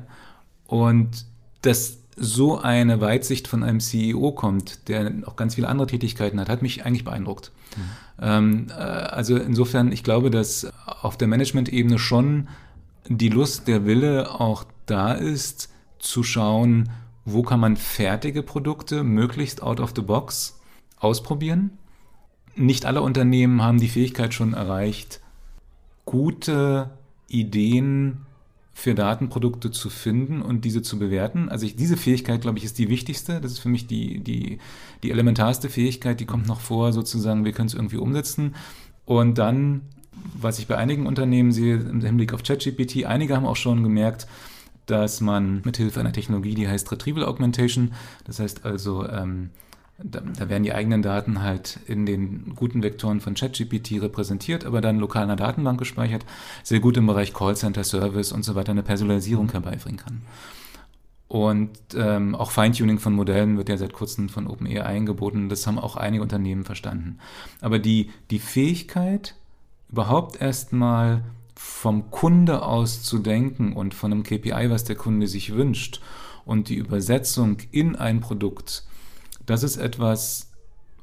Und 0.65 1.25
dass 1.61 1.99
so 2.15 2.59
eine 2.59 3.01
Weitsicht 3.01 3.47
von 3.47 3.63
einem 3.63 3.79
CEO 3.79 4.31
kommt, 4.31 4.87
der 4.89 5.11
auch 5.25 5.35
ganz 5.35 5.55
viele 5.55 5.67
andere 5.67 5.87
Tätigkeiten 5.87 6.39
hat, 6.39 6.49
hat 6.49 6.61
mich 6.61 6.85
eigentlich 6.85 7.05
beeindruckt. 7.05 7.51
Mhm. 7.75 7.81
Ähm, 8.21 8.67
äh, 8.69 8.73
also 8.73 9.37
insofern, 9.37 9.91
ich 9.91 10.03
glaube, 10.03 10.29
dass 10.29 10.67
auf 10.85 11.17
der 11.17 11.27
Management-Ebene 11.27 11.97
schon 11.99 12.47
die 13.09 13.29
Lust, 13.29 13.67
der 13.67 13.85
Wille 13.85 14.39
auch 14.39 14.63
da 14.85 15.13
ist, 15.13 15.69
zu 15.97 16.23
schauen, 16.23 16.89
wo 17.25 17.43
kann 17.43 17.59
man 17.59 17.75
fertige 17.75 18.43
Produkte 18.43 19.03
möglichst 19.03 19.61
out 19.61 19.79
of 19.79 19.93
the 19.95 20.01
box 20.01 20.59
ausprobieren. 20.97 21.71
Nicht 22.55 22.85
alle 22.85 23.01
Unternehmen 23.01 23.61
haben 23.61 23.79
die 23.79 23.87
Fähigkeit 23.87 24.33
schon 24.33 24.53
erreicht, 24.53 25.21
gute 26.05 26.91
Ideen 27.27 28.25
für 28.73 28.95
Datenprodukte 28.95 29.71
zu 29.71 29.89
finden 29.89 30.41
und 30.41 30.63
diese 30.63 30.81
zu 30.81 30.97
bewerten. 30.97 31.49
Also 31.49 31.65
ich, 31.65 31.75
diese 31.75 31.97
Fähigkeit, 31.97 32.41
glaube 32.41 32.57
ich, 32.57 32.63
ist 32.63 32.79
die 32.79 32.89
wichtigste. 32.89 33.41
Das 33.41 33.51
ist 33.51 33.59
für 33.59 33.69
mich 33.69 33.87
die, 33.87 34.19
die, 34.19 34.59
die 35.03 35.11
elementarste 35.11 35.69
Fähigkeit, 35.69 36.19
die 36.19 36.25
kommt 36.25 36.47
noch 36.47 36.61
vor, 36.61 36.93
sozusagen, 36.93 37.43
wir 37.43 37.51
können 37.51 37.67
es 37.67 37.73
irgendwie 37.73 37.97
umsetzen. 37.97 38.55
Und 39.05 39.37
dann, 39.37 39.81
was 40.33 40.59
ich 40.59 40.67
bei 40.67 40.77
einigen 40.77 41.07
Unternehmen 41.07 41.51
sehe, 41.51 41.75
im 41.75 42.01
Hinblick 42.01 42.33
auf 42.33 42.43
ChatGPT, 42.43 43.05
einige 43.05 43.35
haben 43.35 43.45
auch 43.45 43.55
schon 43.55 43.83
gemerkt, 43.83 44.27
dass 44.85 45.21
man 45.21 45.61
mithilfe 45.63 45.99
einer 45.99 46.13
Technologie, 46.13 46.55
die 46.55 46.67
heißt 46.67 46.91
Retrieval 46.91 47.25
Augmentation, 47.25 47.93
das 48.25 48.39
heißt 48.39 48.65
also 48.65 49.07
ähm, 49.07 49.51
da, 50.01 50.21
da, 50.21 50.49
werden 50.49 50.63
die 50.63 50.73
eigenen 50.73 51.01
Daten 51.01 51.41
halt 51.41 51.79
in 51.85 52.05
den 52.05 52.55
guten 52.55 52.83
Vektoren 52.83 53.19
von 53.19 53.33
ChatGPT 53.33 54.01
repräsentiert, 54.01 54.65
aber 54.65 54.81
dann 54.81 54.97
lokal 54.97 55.23
in 55.23 55.27
der 55.27 55.37
Datenbank 55.37 55.77
gespeichert, 55.77 56.25
sehr 56.63 56.79
gut 56.79 56.97
im 56.97 57.05
Bereich 57.05 57.33
Callcenter, 57.33 57.83
Service 57.83 58.31
und 58.31 58.43
so 58.43 58.55
weiter 58.55 58.71
eine 58.71 58.83
Personalisierung 58.83 59.51
herbeibringen 59.51 59.99
kann. 59.99 60.21
Und 61.27 61.69
ähm, 61.95 62.33
auch 62.33 62.49
Feintuning 62.49 62.97
von 62.97 63.13
Modellen 63.13 63.57
wird 63.57 63.69
ja 63.69 63.77
seit 63.77 63.93
kurzem 63.93 64.29
von 64.29 64.47
OpenAI 64.47 64.83
eingeboten. 64.83 65.47
Das 65.47 65.67
haben 65.67 65.77
auch 65.77 65.95
einige 65.95 66.23
Unternehmen 66.23 66.63
verstanden. 66.63 67.19
Aber 67.61 67.77
die, 67.77 68.09
die 68.31 68.39
Fähigkeit, 68.39 69.35
überhaupt 69.91 70.41
erstmal 70.41 71.23
vom 71.55 72.09
Kunde 72.09 72.63
aus 72.63 73.03
zu 73.03 73.19
denken 73.19 73.73
und 73.73 73.93
von 73.93 74.11
einem 74.11 74.23
KPI, 74.23 74.69
was 74.69 74.83
der 74.83 74.95
Kunde 74.95 75.27
sich 75.27 75.53
wünscht, 75.53 76.01
und 76.45 76.69
die 76.69 76.75
Übersetzung 76.75 77.57
in 77.71 77.95
ein 77.95 78.21
Produkt, 78.21 78.83
das 79.45 79.61
ist 79.61 79.77
etwas, 79.77 80.51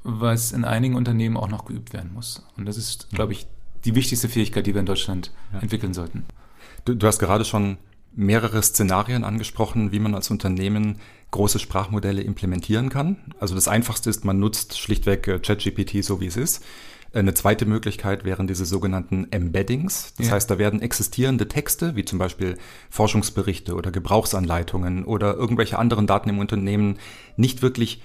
was 0.02 0.52
in 0.52 0.64
einigen 0.64 0.94
Unternehmen 0.94 1.36
auch 1.36 1.48
noch 1.48 1.66
geübt 1.66 1.92
werden 1.92 2.12
muss. 2.14 2.46
Und 2.56 2.66
das 2.66 2.76
ist, 2.76 3.10
glaube 3.10 3.32
ich, 3.32 3.46
die 3.84 3.94
wichtigste 3.94 4.28
Fähigkeit, 4.28 4.66
die 4.66 4.74
wir 4.74 4.80
in 4.80 4.86
Deutschland 4.86 5.32
ja. 5.52 5.60
entwickeln 5.60 5.94
sollten. 5.94 6.24
Du, 6.84 6.94
du 6.94 7.06
hast 7.06 7.18
gerade 7.18 7.44
schon 7.44 7.78
mehrere 8.14 8.62
Szenarien 8.62 9.24
angesprochen, 9.24 9.92
wie 9.92 9.98
man 9.98 10.14
als 10.14 10.30
Unternehmen 10.30 10.98
große 11.32 11.58
Sprachmodelle 11.58 12.22
implementieren 12.22 12.88
kann. 12.88 13.18
Also 13.38 13.54
das 13.54 13.68
Einfachste 13.68 14.08
ist, 14.10 14.24
man 14.24 14.38
nutzt 14.40 14.78
schlichtweg 14.78 15.28
äh, 15.28 15.38
ChatGPT 15.38 16.02
so 16.02 16.20
wie 16.20 16.26
es 16.26 16.36
ist. 16.36 16.64
Eine 17.16 17.32
zweite 17.32 17.64
Möglichkeit 17.64 18.24
wären 18.24 18.46
diese 18.46 18.66
sogenannten 18.66 19.28
Embeddings. 19.30 20.12
Das 20.18 20.26
ja. 20.26 20.32
heißt, 20.34 20.50
da 20.50 20.58
werden 20.58 20.82
existierende 20.82 21.48
Texte, 21.48 21.96
wie 21.96 22.04
zum 22.04 22.18
Beispiel 22.18 22.58
Forschungsberichte 22.90 23.74
oder 23.74 23.90
Gebrauchsanleitungen 23.90 25.04
oder 25.06 25.34
irgendwelche 25.34 25.78
anderen 25.78 26.06
Daten 26.06 26.28
im 26.28 26.38
Unternehmen, 26.38 26.98
nicht 27.36 27.62
wirklich 27.62 28.02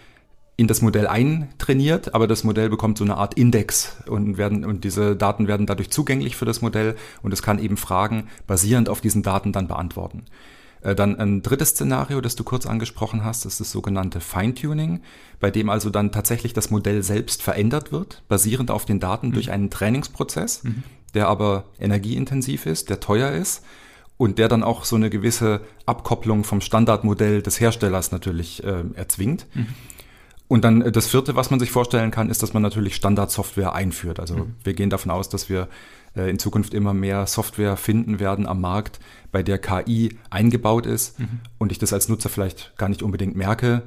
in 0.55 0.67
das 0.67 0.81
Modell 0.81 1.07
eintrainiert, 1.07 2.15
aber 2.15 2.25
das 2.25 2.45
Modell 2.45 2.69
bekommt 2.69 2.97
so 2.97 3.03
eine 3.03 3.17
Art 3.17 3.33
Index 3.33 3.97
und 4.07 4.37
werden 4.37 4.63
und 4.63 4.85
diese 4.85 5.17
Daten 5.17 5.47
werden 5.47 5.65
dadurch 5.65 5.89
zugänglich 5.89 6.37
für 6.37 6.45
das 6.45 6.61
Modell 6.61 6.95
und 7.21 7.33
es 7.33 7.41
kann 7.41 7.59
eben 7.59 7.75
Fragen 7.75 8.29
basierend 8.47 8.87
auf 8.87 9.01
diesen 9.01 9.23
Daten 9.23 9.51
dann 9.51 9.67
beantworten. 9.67 10.23
Äh, 10.81 10.95
dann 10.95 11.17
ein 11.17 11.41
drittes 11.41 11.69
Szenario, 11.69 12.21
das 12.21 12.35
du 12.35 12.43
kurz 12.43 12.65
angesprochen 12.65 13.23
hast, 13.23 13.45
ist 13.45 13.59
das 13.59 13.71
sogenannte 13.71 14.19
Feintuning, 14.19 15.01
bei 15.39 15.51
dem 15.51 15.69
also 15.69 15.89
dann 15.89 16.11
tatsächlich 16.11 16.53
das 16.53 16.71
Modell 16.71 17.03
selbst 17.03 17.43
verändert 17.43 17.91
wird, 17.91 18.23
basierend 18.27 18.71
auf 18.71 18.85
den 18.85 18.99
Daten 18.99 19.29
mhm. 19.29 19.33
durch 19.33 19.51
einen 19.51 19.69
Trainingsprozess, 19.69 20.63
mhm. 20.63 20.83
der 21.13 21.27
aber 21.27 21.65
energieintensiv 21.79 22.65
ist, 22.65 22.89
der 22.89 22.99
teuer 22.99 23.31
ist 23.31 23.63
und 24.17 24.37
der 24.37 24.47
dann 24.47 24.63
auch 24.63 24.85
so 24.85 24.95
eine 24.95 25.09
gewisse 25.09 25.61
Abkopplung 25.85 26.43
vom 26.43 26.61
Standardmodell 26.61 27.41
des 27.41 27.59
Herstellers 27.59 28.11
natürlich 28.11 28.63
äh, 28.63 28.83
erzwingt. 28.95 29.47
Mhm. 29.53 29.67
Und 30.51 30.65
dann 30.65 30.81
äh, 30.81 30.91
das 30.91 31.07
vierte, 31.07 31.37
was 31.37 31.49
man 31.49 31.61
sich 31.61 31.71
vorstellen 31.71 32.11
kann, 32.11 32.29
ist, 32.29 32.43
dass 32.43 32.53
man 32.53 32.61
natürlich 32.61 32.95
Standardsoftware 32.95 33.73
einführt. 33.73 34.19
Also 34.19 34.35
mhm. 34.35 34.55
wir 34.65 34.73
gehen 34.73 34.89
davon 34.89 35.09
aus, 35.09 35.29
dass 35.29 35.47
wir 35.47 35.69
äh, 36.13 36.29
in 36.29 36.39
Zukunft 36.39 36.73
immer 36.73 36.93
mehr 36.93 37.25
Software 37.25 37.77
finden 37.77 38.19
werden 38.19 38.45
am 38.45 38.59
Markt, 38.59 38.99
bei 39.31 39.43
der 39.43 39.59
KI 39.59 40.17
eingebaut 40.29 40.85
ist 40.85 41.17
mhm. 41.17 41.39
und 41.57 41.71
ich 41.71 41.79
das 41.79 41.93
als 41.93 42.09
Nutzer 42.09 42.27
vielleicht 42.27 42.73
gar 42.75 42.89
nicht 42.89 43.01
unbedingt 43.01 43.33
merke 43.33 43.83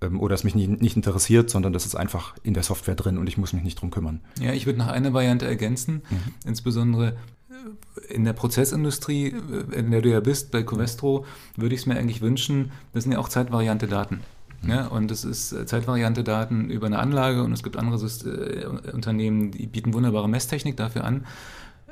ähm, 0.00 0.18
oder 0.18 0.34
es 0.34 0.42
mich 0.42 0.56
nicht, 0.56 0.82
nicht 0.82 0.96
interessiert, 0.96 1.50
sondern 1.50 1.72
das 1.72 1.86
ist 1.86 1.94
einfach 1.94 2.34
in 2.42 2.52
der 2.52 2.64
Software 2.64 2.96
drin 2.96 3.16
und 3.16 3.28
ich 3.28 3.38
muss 3.38 3.52
mich 3.52 3.62
nicht 3.62 3.80
drum 3.80 3.92
kümmern. 3.92 4.20
Ja, 4.40 4.52
ich 4.52 4.66
würde 4.66 4.80
noch 4.80 4.88
eine 4.88 5.12
Variante 5.12 5.46
ergänzen, 5.46 6.02
mhm. 6.10 6.34
insbesondere 6.44 7.16
äh, 7.48 8.12
in 8.12 8.24
der 8.24 8.32
Prozessindustrie, 8.32 9.34
in 9.70 9.92
der 9.92 10.02
du 10.02 10.10
ja 10.10 10.18
bist, 10.18 10.50
bei 10.50 10.64
Covestro, 10.64 11.26
würde 11.54 11.76
ich 11.76 11.82
es 11.82 11.86
mir 11.86 11.96
eigentlich 11.96 12.22
wünschen, 12.22 12.72
das 12.92 13.04
sind 13.04 13.12
ja 13.12 13.20
auch 13.20 13.28
zeitvariante 13.28 13.86
Daten. 13.86 14.18
Ne? 14.62 14.88
Und 14.90 15.10
es 15.10 15.24
ist 15.24 15.52
äh, 15.52 15.66
Zeitvariante 15.66 16.24
Daten 16.24 16.70
über 16.70 16.86
eine 16.86 16.98
Anlage 16.98 17.42
und 17.42 17.52
es 17.52 17.62
gibt 17.62 17.76
andere 17.76 18.04
äh, 18.04 18.66
Unternehmen, 18.92 19.50
die 19.50 19.66
bieten 19.66 19.94
wunderbare 19.94 20.28
Messtechnik 20.28 20.76
dafür 20.76 21.04
an. 21.04 21.26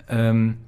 Ähm, 0.08 0.58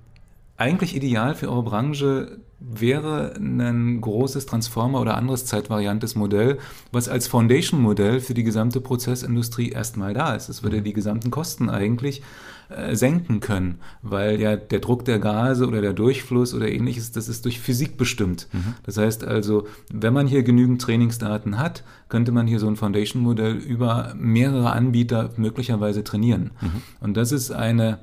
eigentlich 0.57 0.97
ideal 0.97 1.35
für 1.35 1.49
eure 1.49 1.63
Branche 1.63 2.39
wäre 2.61 3.35
ein 3.37 4.01
großes 4.01 4.47
Transformer 4.47 5.01
oder 5.01 5.17
anderes 5.17 5.47
zeitvariantes 5.47 6.17
Modell, 6.17 6.59
was 6.91 7.09
als 7.09 7.29
Foundation-Modell 7.29 8.21
für 8.21 8.35
die 8.35 8.43
gesamte 8.43 8.81
Prozessindustrie 8.81 9.71
erstmal 9.71 10.15
da 10.15 10.35
ist. 10.35 10.49
Es 10.49 10.65
würde 10.65 10.83
die 10.83 10.93
gesamten 10.93 11.31
Kosten 11.31 11.71
eigentlich 11.71 12.23
äh, 12.69 12.95
senken 12.95 13.41
können, 13.41 13.79
weil 14.03 14.41
ja 14.41 14.57
der 14.57 14.81
Druck 14.81 15.05
der 15.05 15.19
Gase 15.19 15.67
oder 15.67 15.81
der 15.81 15.95
Durchfluss 15.95 16.53
oder 16.55 16.71
ähnliches, 16.71 17.13
das 17.13 17.29
ist 17.29 17.45
durch 17.45 17.61
Physik 17.61 17.97
bestimmt. 17.97 18.49
Mhm. 18.53 18.75
Das 18.85 18.99
heißt 18.99 19.25
also, 19.25 19.67
wenn 19.93 20.13
man 20.13 20.27
hier 20.27 20.43
genügend 20.43 20.83
Trainingsdaten 20.83 21.59
hat, 21.59 21.83
könnte 22.09 22.33
man 22.33 22.47
hier 22.47 22.59
so 22.59 22.69
ein 22.69 22.77
Foundation-Modell 22.77 23.55
über 23.55 24.15
mehrere 24.17 24.73
Anbieter 24.73 25.31
möglicherweise 25.37 26.05
trainieren. 26.05 26.51
Mhm. 26.61 26.83
Und 27.01 27.17
das 27.17 27.33
ist 27.33 27.51
eine 27.51 28.01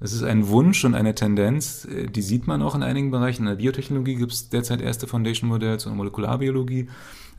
das 0.00 0.12
ist 0.12 0.22
ein 0.22 0.46
Wunsch 0.46 0.84
und 0.84 0.94
eine 0.94 1.14
Tendenz, 1.14 1.84
äh, 1.84 2.06
die 2.06 2.22
sieht 2.22 2.46
man 2.46 2.62
auch 2.62 2.74
in 2.74 2.82
einigen 2.82 3.10
Bereichen. 3.10 3.42
In 3.42 3.48
der 3.48 3.56
Biotechnologie 3.56 4.14
gibt 4.14 4.32
es 4.32 4.48
derzeit 4.48 4.80
erste 4.80 5.06
Foundation-Modelle 5.06 5.78
zur 5.78 5.92
Molekularbiologie, 5.94 6.88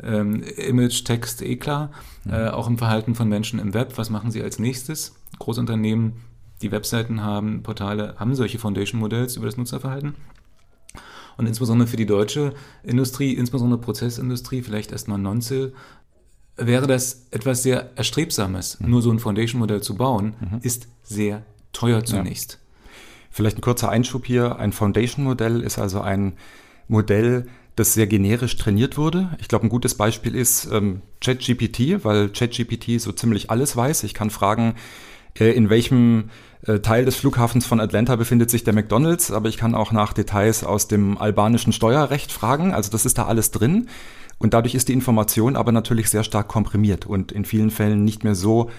ähm, 0.03 0.43
Image, 0.57 1.05
Text, 1.05 1.41
eh 1.41 1.55
klar. 1.55 1.91
Mhm. 2.25 2.33
Äh, 2.33 2.47
auch 2.49 2.67
im 2.67 2.77
Verhalten 2.77 3.15
von 3.15 3.29
Menschen 3.29 3.59
im 3.59 3.73
Web. 3.73 3.93
Was 3.95 4.09
machen 4.09 4.31
sie 4.31 4.43
als 4.43 4.59
nächstes? 4.59 5.15
Großunternehmen, 5.39 6.13
die 6.61 6.71
Webseiten 6.71 7.23
haben, 7.23 7.63
Portale 7.63 8.15
haben 8.17 8.35
solche 8.35 8.59
Foundation-Modells 8.59 9.35
über 9.35 9.45
das 9.45 9.57
Nutzerverhalten. 9.57 10.15
Und 11.37 11.45
insbesondere 11.45 11.87
für 11.87 11.97
die 11.97 12.05
deutsche 12.05 12.53
Industrie, 12.83 13.33
insbesondere 13.33 13.79
Prozessindustrie, 13.79 14.61
vielleicht 14.61 14.91
erstmal 14.91 15.17
Nonsil, 15.17 15.73
wäre 16.57 16.85
das 16.85 17.27
etwas 17.31 17.63
sehr 17.63 17.91
Erstrebsames. 17.95 18.79
Mhm. 18.79 18.89
Nur 18.89 19.01
so 19.01 19.11
ein 19.11 19.19
Foundation-Modell 19.19 19.81
zu 19.81 19.95
bauen, 19.95 20.35
mhm. 20.39 20.59
ist 20.61 20.89
sehr 21.03 21.45
teuer 21.71 22.03
zunächst. 22.03 22.53
Ja. 22.53 22.59
Vielleicht 23.31 23.57
ein 23.57 23.61
kurzer 23.61 23.89
Einschub 23.89 24.25
hier. 24.25 24.57
Ein 24.57 24.73
Foundation-Modell 24.73 25.61
ist 25.61 25.79
also 25.79 26.01
ein 26.01 26.33
Modell, 26.89 27.47
das 27.75 27.93
sehr 27.93 28.07
generisch 28.07 28.57
trainiert 28.57 28.97
wurde. 28.97 29.29
Ich 29.39 29.47
glaube, 29.47 29.65
ein 29.65 29.69
gutes 29.69 29.95
Beispiel 29.95 30.35
ist 30.35 30.67
ähm, 30.71 31.01
ChatGPT, 31.21 32.03
weil 32.03 32.29
ChatGPT 32.29 32.99
so 32.99 33.13
ziemlich 33.13 33.49
alles 33.49 33.77
weiß. 33.77 34.03
Ich 34.03 34.13
kann 34.13 34.29
fragen, 34.29 34.75
äh, 35.39 35.51
in 35.51 35.69
welchem 35.69 36.29
Teil 36.81 37.05
des 37.05 37.15
Flughafens 37.15 37.65
von 37.65 37.79
Atlanta 37.79 38.17
befindet 38.17 38.49
sich 38.49 38.65
der 38.65 38.73
McDonald's, 38.73 39.31
aber 39.31 39.47
ich 39.47 39.57
kann 39.57 39.75
auch 39.75 39.93
nach 39.93 40.11
Details 40.11 40.63
aus 40.65 40.87
dem 40.89 41.17
albanischen 41.17 41.71
Steuerrecht 41.71 42.31
fragen. 42.31 42.73
Also 42.73 42.91
das 42.91 43.05
ist 43.05 43.17
da 43.17 43.25
alles 43.25 43.51
drin. 43.51 43.87
Und 44.39 44.53
dadurch 44.53 44.75
ist 44.75 44.89
die 44.89 44.93
Information 44.93 45.55
aber 45.55 45.71
natürlich 45.71 46.09
sehr 46.09 46.23
stark 46.23 46.47
komprimiert 46.47 47.05
und 47.05 47.31
in 47.31 47.45
vielen 47.45 47.71
Fällen 47.71 48.03
nicht 48.03 48.23
mehr 48.23 48.35
so 48.35 48.69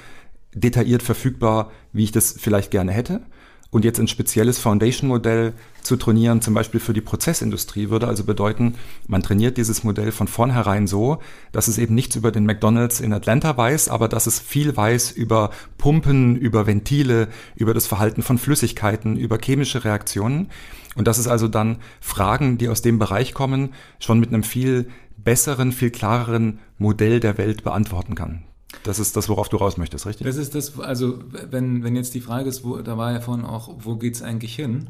detailliert 0.54 1.02
verfügbar, 1.02 1.70
wie 1.92 2.04
ich 2.04 2.12
das 2.12 2.34
vielleicht 2.38 2.70
gerne 2.70 2.92
hätte. 2.92 3.22
Und 3.70 3.84
jetzt 3.84 4.00
ein 4.00 4.08
spezielles 4.08 4.58
Foundation-Modell 4.58 5.52
zu 5.82 5.96
trainieren, 5.96 6.42
zum 6.42 6.54
Beispiel 6.54 6.80
für 6.80 6.92
die 6.92 7.00
Prozessindustrie, 7.00 7.88
würde 7.88 8.08
also 8.08 8.24
bedeuten, 8.24 8.74
man 9.06 9.22
trainiert 9.22 9.56
dieses 9.56 9.84
Modell 9.84 10.10
von 10.10 10.26
vornherein 10.26 10.88
so, 10.88 11.20
dass 11.52 11.68
es 11.68 11.78
eben 11.78 11.94
nichts 11.94 12.16
über 12.16 12.32
den 12.32 12.46
McDonald's 12.46 12.98
in 12.98 13.12
Atlanta 13.12 13.56
weiß, 13.56 13.88
aber 13.88 14.08
dass 14.08 14.26
es 14.26 14.40
viel 14.40 14.76
weiß 14.76 15.12
über 15.12 15.50
Pumpen, 15.78 16.36
über 16.36 16.66
Ventile, 16.66 17.28
über 17.54 17.72
das 17.72 17.86
Verhalten 17.86 18.22
von 18.22 18.38
Flüssigkeiten, 18.38 19.16
über 19.16 19.38
chemische 19.38 19.84
Reaktionen. 19.84 20.48
Und 20.96 21.06
dass 21.06 21.18
es 21.18 21.28
also 21.28 21.46
dann 21.46 21.78
Fragen, 22.00 22.58
die 22.58 22.68
aus 22.68 22.82
dem 22.82 22.98
Bereich 22.98 23.34
kommen, 23.34 23.74
schon 24.00 24.18
mit 24.18 24.30
einem 24.30 24.42
viel 24.42 24.88
besseren, 25.16 25.70
viel 25.70 25.90
klareren 25.90 26.58
Modell 26.78 27.20
der 27.20 27.38
Welt 27.38 27.62
beantworten 27.62 28.16
kann. 28.16 28.42
Das 28.82 28.98
ist 28.98 29.16
das, 29.16 29.28
worauf 29.28 29.48
du 29.48 29.56
raus 29.56 29.76
möchtest, 29.76 30.06
richtig? 30.06 30.26
Das 30.26 30.36
ist 30.36 30.54
das, 30.54 30.78
also 30.80 31.18
wenn, 31.50 31.84
wenn 31.84 31.96
jetzt 31.96 32.14
die 32.14 32.20
Frage 32.20 32.48
ist, 32.48 32.64
wo, 32.64 32.78
da 32.78 32.96
war 32.96 33.12
ja 33.12 33.20
vorhin 33.20 33.44
auch, 33.44 33.74
wo 33.78 33.96
geht 33.96 34.14
es 34.14 34.22
eigentlich 34.22 34.54
hin? 34.54 34.88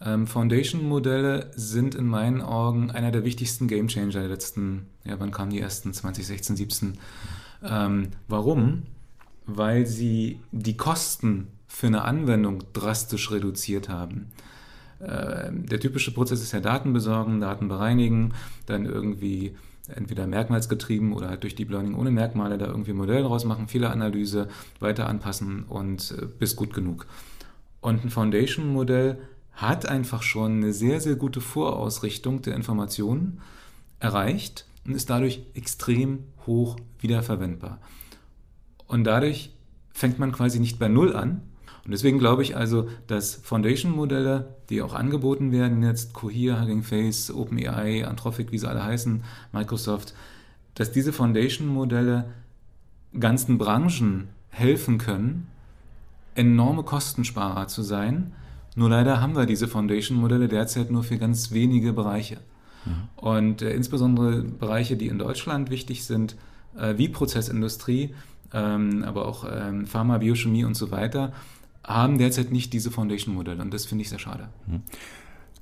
Ähm, 0.00 0.26
Foundation-Modelle 0.26 1.50
sind 1.54 1.94
in 1.94 2.06
meinen 2.06 2.40
Augen 2.40 2.90
einer 2.90 3.10
der 3.10 3.24
wichtigsten 3.24 3.68
Gamechanger 3.68 4.12
der 4.12 4.28
letzten, 4.28 4.86
ja, 5.04 5.18
wann 5.18 5.32
kamen 5.32 5.50
die 5.50 5.60
ersten? 5.60 5.92
2016, 5.92 6.56
17. 6.56 6.98
Ähm, 7.64 8.08
warum? 8.28 8.84
Weil 9.46 9.86
sie 9.86 10.40
die 10.52 10.76
Kosten 10.76 11.48
für 11.66 11.88
eine 11.88 12.02
Anwendung 12.02 12.64
drastisch 12.72 13.30
reduziert 13.30 13.88
haben. 13.88 14.30
Äh, 15.00 15.50
der 15.52 15.80
typische 15.80 16.12
Prozess 16.12 16.42
ist 16.42 16.52
ja 16.52 16.60
Daten 16.60 16.92
besorgen, 16.92 17.40
Daten 17.40 17.68
bereinigen, 17.68 18.34
dann 18.66 18.86
irgendwie 18.86 19.56
entweder 19.94 20.26
merkmalsgetrieben 20.26 21.12
oder 21.12 21.28
halt 21.28 21.42
durch 21.42 21.54
Deep 21.54 21.70
Learning 21.70 21.94
ohne 21.94 22.10
Merkmale 22.10 22.58
da 22.58 22.66
irgendwie 22.66 22.90
ein 22.90 22.96
Modell 22.96 23.22
draus 23.22 23.44
machen, 23.44 23.68
Fehleranalyse, 23.68 24.48
weiter 24.80 25.08
anpassen 25.08 25.64
und 25.64 26.14
äh, 26.18 26.26
bis 26.26 26.56
gut 26.56 26.74
genug. 26.74 27.06
Und 27.80 28.04
ein 28.04 28.10
Foundation-Modell 28.10 29.18
hat 29.52 29.86
einfach 29.86 30.22
schon 30.22 30.58
eine 30.58 30.72
sehr, 30.72 31.00
sehr 31.00 31.16
gute 31.16 31.40
Vorausrichtung 31.40 32.42
der 32.42 32.54
Informationen 32.54 33.40
erreicht 34.00 34.66
und 34.86 34.94
ist 34.94 35.10
dadurch 35.10 35.42
extrem 35.54 36.24
hoch 36.46 36.76
wiederverwendbar. 37.00 37.80
Und 38.86 39.04
dadurch 39.04 39.52
fängt 39.92 40.18
man 40.18 40.32
quasi 40.32 40.60
nicht 40.60 40.78
bei 40.78 40.88
Null 40.88 41.14
an, 41.14 41.42
und 41.88 41.92
deswegen 41.92 42.18
glaube 42.18 42.42
ich 42.42 42.54
also, 42.54 42.86
dass 43.06 43.36
Foundation-Modelle, 43.36 44.56
die 44.68 44.82
auch 44.82 44.92
angeboten 44.92 45.52
werden, 45.52 45.82
jetzt 45.82 46.12
Cohere, 46.12 46.60
Hugging 46.60 46.82
Face, 46.82 47.34
OpenAI, 47.34 48.06
Anthropic, 48.06 48.52
wie 48.52 48.58
sie 48.58 48.68
alle 48.68 48.84
heißen, 48.84 49.24
Microsoft, 49.52 50.12
dass 50.74 50.92
diese 50.92 51.14
Foundation-Modelle 51.14 52.26
ganzen 53.18 53.56
Branchen 53.56 54.28
helfen 54.50 54.98
können, 54.98 55.46
enorme 56.34 56.82
Kostensparer 56.82 57.68
zu 57.68 57.80
sein. 57.80 58.34
Nur 58.76 58.90
leider 58.90 59.22
haben 59.22 59.34
wir 59.34 59.46
diese 59.46 59.66
Foundation-Modelle 59.66 60.48
derzeit 60.48 60.90
nur 60.90 61.04
für 61.04 61.16
ganz 61.16 61.52
wenige 61.52 61.94
Bereiche. 61.94 62.36
Mhm. 62.84 62.92
Und 63.16 63.62
äh, 63.62 63.72
insbesondere 63.72 64.42
Bereiche, 64.42 64.98
die 64.98 65.06
in 65.06 65.18
Deutschland 65.18 65.70
wichtig 65.70 66.04
sind, 66.04 66.36
äh, 66.76 66.98
wie 66.98 67.08
Prozessindustrie, 67.08 68.14
ähm, 68.52 69.04
aber 69.04 69.26
auch 69.26 69.46
ähm, 69.50 69.86
Pharma, 69.86 70.18
Biochemie 70.18 70.64
und 70.64 70.74
so 70.74 70.90
weiter, 70.90 71.32
haben 71.88 72.18
derzeit 72.18 72.52
nicht 72.52 72.72
diese 72.72 72.90
Foundation-Modelle 72.90 73.62
und 73.62 73.72
das 73.72 73.86
finde 73.86 74.02
ich 74.02 74.10
sehr 74.10 74.18
schade. 74.18 74.48
Hm. 74.66 74.82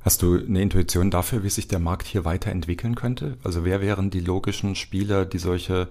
Hast 0.01 0.23
du 0.23 0.39
eine 0.39 0.63
Intuition 0.63 1.11
dafür, 1.11 1.43
wie 1.43 1.51
sich 1.51 1.69
der 1.69 1.79
Markt 1.79 2.07
hier 2.07 2.25
weiterentwickeln 2.25 2.95
könnte? 2.95 3.39
Also 3.43 3.65
wer 3.65 3.81
wären 3.81 4.11
die 4.11 4.21
logischen 4.21 4.75
Spieler, 4.75 5.25
die 5.25 5.39
solche 5.39 5.89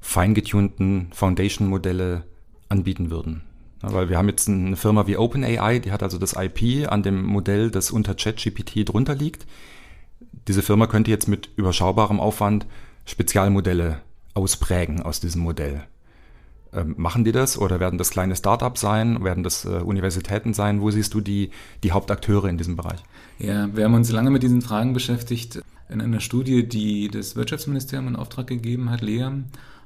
feingetunten 0.00 1.08
Foundation-Modelle 1.12 2.24
anbieten 2.68 3.10
würden? 3.10 3.42
weil 3.82 4.08
wir 4.08 4.16
haben 4.16 4.28
jetzt 4.28 4.48
eine 4.48 4.76
Firma 4.76 5.06
wie 5.06 5.16
OpenAI, 5.16 5.80
die 5.80 5.90
hat 5.90 6.02
also 6.02 6.18
das 6.18 6.34
IP 6.38 6.88
an 6.90 7.02
dem 7.02 7.24
Modell, 7.24 7.70
das 7.70 7.90
unter 7.90 8.14
ChatGPT 8.14 8.88
drunter 8.88 9.14
liegt. 9.14 9.46
Diese 10.48 10.62
Firma 10.62 10.86
könnte 10.86 11.10
jetzt 11.10 11.28
mit 11.28 11.50
überschaubarem 11.56 12.20
Aufwand 12.20 12.66
Spezialmodelle 13.04 14.00
ausprägen 14.34 15.02
aus 15.02 15.20
diesem 15.20 15.42
Modell. 15.42 15.84
Ähm, 16.74 16.94
machen 16.96 17.24
die 17.24 17.32
das 17.32 17.58
oder 17.58 17.80
werden 17.80 17.98
das 17.98 18.10
kleine 18.10 18.34
Startups 18.34 18.80
sein? 18.80 19.22
Werden 19.22 19.42
das 19.42 19.64
äh, 19.64 19.68
Universitäten 19.68 20.54
sein? 20.54 20.80
Wo 20.80 20.90
siehst 20.90 21.12
du 21.12 21.20
die, 21.20 21.50
die 21.82 21.92
Hauptakteure 21.92 22.48
in 22.48 22.56
diesem 22.56 22.76
Bereich? 22.76 23.02
Ja, 23.38 23.74
wir 23.76 23.84
haben 23.84 23.94
uns 23.94 24.10
lange 24.10 24.30
mit 24.30 24.42
diesen 24.42 24.62
Fragen 24.62 24.94
beschäftigt. 24.94 25.60
In 25.90 26.00
einer 26.00 26.20
Studie, 26.20 26.66
die 26.66 27.08
das 27.08 27.36
Wirtschaftsministerium 27.36 28.08
in 28.08 28.16
Auftrag 28.16 28.46
gegeben 28.46 28.90
hat, 28.90 29.02
LEA, 29.02 29.32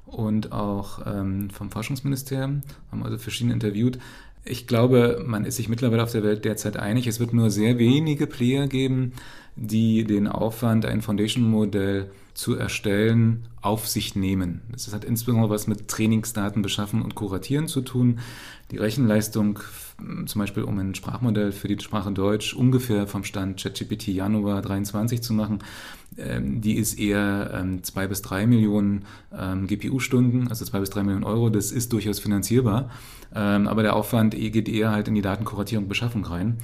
und 0.06 0.52
auch 0.52 1.00
ähm, 1.04 1.50
vom 1.50 1.70
Forschungsministerium, 1.70 2.62
haben 2.92 3.02
also 3.02 3.18
verschiedene 3.18 3.54
interviewt. 3.54 3.98
Ich 4.44 4.68
glaube, 4.68 5.24
man 5.26 5.44
ist 5.44 5.56
sich 5.56 5.68
mittlerweile 5.68 6.04
auf 6.04 6.12
der 6.12 6.22
Welt 6.22 6.44
derzeit 6.44 6.76
einig. 6.76 7.08
Es 7.08 7.18
wird 7.18 7.32
nur 7.32 7.50
sehr 7.50 7.78
wenige 7.78 8.28
Player 8.28 8.68
geben, 8.68 9.12
die 9.56 10.04
den 10.04 10.28
Aufwand, 10.28 10.86
ein 10.86 11.02
Foundation-Modell 11.02 12.08
zu 12.36 12.54
erstellen, 12.54 13.48
auf 13.62 13.88
sich 13.88 14.14
nehmen. 14.14 14.60
Das 14.70 14.92
hat 14.92 15.04
insbesondere 15.04 15.48
was 15.48 15.66
mit 15.66 15.88
Trainingsdaten 15.88 16.60
beschaffen 16.60 17.00
und 17.00 17.14
kuratieren 17.14 17.66
zu 17.66 17.80
tun. 17.80 18.18
Die 18.70 18.76
Rechenleistung, 18.76 19.58
zum 20.26 20.38
Beispiel 20.38 20.64
um 20.64 20.78
ein 20.78 20.94
Sprachmodell 20.94 21.50
für 21.50 21.66
die 21.66 21.82
Sprache 21.82 22.12
Deutsch 22.12 22.52
ungefähr 22.52 23.06
vom 23.06 23.24
Stand 23.24 23.62
ChatGPT 23.62 24.08
Januar 24.08 24.60
23 24.60 25.22
zu 25.22 25.32
machen, 25.32 25.60
ähm, 26.18 26.60
die 26.60 26.76
ist 26.76 26.98
eher 26.98 27.52
ähm, 27.54 27.82
zwei 27.82 28.06
bis 28.06 28.20
drei 28.20 28.46
Millionen 28.46 29.06
ähm, 29.36 29.66
GPU-Stunden, 29.66 30.48
also 30.48 30.66
zwei 30.66 30.80
bis 30.80 30.90
drei 30.90 31.04
Millionen 31.04 31.24
Euro. 31.24 31.48
Das 31.48 31.72
ist 31.72 31.92
durchaus 31.94 32.18
finanzierbar, 32.18 32.90
aber 33.32 33.82
der 33.82 33.96
Aufwand 33.96 34.34
geht 34.34 34.68
eher 34.68 34.92
halt 34.92 35.08
in 35.08 35.14
die 35.14 35.20
Datenkuratierung 35.20 35.84
und 35.84 35.88
Beschaffung 35.88 36.24
rein. 36.24 36.58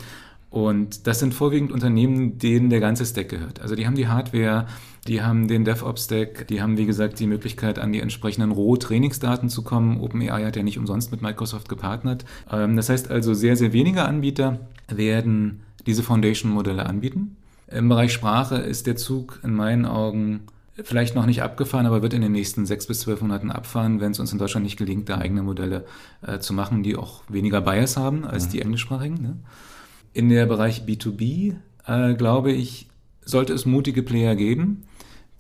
Und 0.53 1.07
das 1.07 1.19
sind 1.19 1.33
vorwiegend 1.33 1.73
Unternehmen, 1.73 2.37
denen 2.37 2.69
der 2.69 2.81
ganze 2.81 3.07
Stack 3.07 3.31
gehört. 3.31 3.63
Also 3.63 3.75
die 3.75 3.87
haben 3.87 3.95
die 3.95 4.07
Hardware, 4.07 4.67
die 5.09 5.23
haben 5.23 5.49
den 5.49 5.65
DevOps-Stack, 5.65 6.47
die 6.49 6.61
haben, 6.61 6.77
wie 6.77 6.85
gesagt, 6.85 7.19
die 7.21 7.27
Möglichkeit, 7.27 7.79
an 7.79 7.91
die 7.91 8.01
entsprechenden 8.01 8.51
Roh-Trainingsdaten 8.53 9.49
zu 9.49 9.63
kommen. 9.63 9.99
OpenAI 9.99 10.45
hat 10.45 10.55
ja 10.55 10.63
nicht 10.63 10.79
umsonst 10.79 11.11
mit 11.11 11.23
Microsoft 11.23 11.71
gepartnert. 11.71 12.27
Ähm, 12.51 12.77
das 12.77 12.91
heißt 12.91 13.11
also, 13.11 13.33
sehr, 13.33 13.57
sehr 13.57 13.73
wenige 13.73 14.05
Anbieter 14.05 14.61
werden 14.89 15.63
diese 15.87 16.03
Foundation-Modelle 16.03 16.85
anbieten. 16.85 17.39
Im 17.69 17.89
Bereich 17.89 18.13
Sprache 18.13 18.57
ist 18.57 18.87
der 18.87 18.97
Zug 18.97 19.41
in 19.43 19.55
meinen 19.55 19.87
Augen 19.87 20.41
vielleicht 20.85 21.15
noch 21.15 21.25
nicht 21.25 21.43
abgefahren, 21.43 21.87
aber 21.87 22.03
wird 22.03 22.13
in 22.13 22.21
den 22.21 22.33
nächsten 22.33 22.67
sechs 22.67 22.87
bis 22.87 23.01
zwölf 23.01 23.23
Monaten 23.23 23.51
abfahren, 23.51 24.03
wenn 24.03 24.13
es 24.13 24.21
uns 24.21 24.33
in 24.33 24.39
Deutschland 24.39 24.65
nicht 24.65 24.77
gelingt, 24.77 25.09
da 25.09 25.17
eigene 25.17 25.43
Modelle 25.43 25.87
äh, 26.21 26.41
zu 26.41 26.53
machen, 26.53 26.83
die 26.83 26.97
auch 26.97 27.23
weniger 27.29 27.63
Bias 27.63 27.97
haben 27.97 28.27
als 28.27 28.49
mhm. 28.49 28.51
die 28.51 28.61
englischsprachigen. 28.61 29.23
Ne? 29.23 29.37
In 30.13 30.29
der 30.29 30.47
Bereich 30.47 30.83
B2B, 30.83 31.55
äh, 31.87 32.15
glaube 32.15 32.53
ich, 32.53 32.89
sollte 33.25 33.53
es 33.53 33.67
mutige 33.67 34.03
Player 34.03 34.35
geben, 34.37 34.85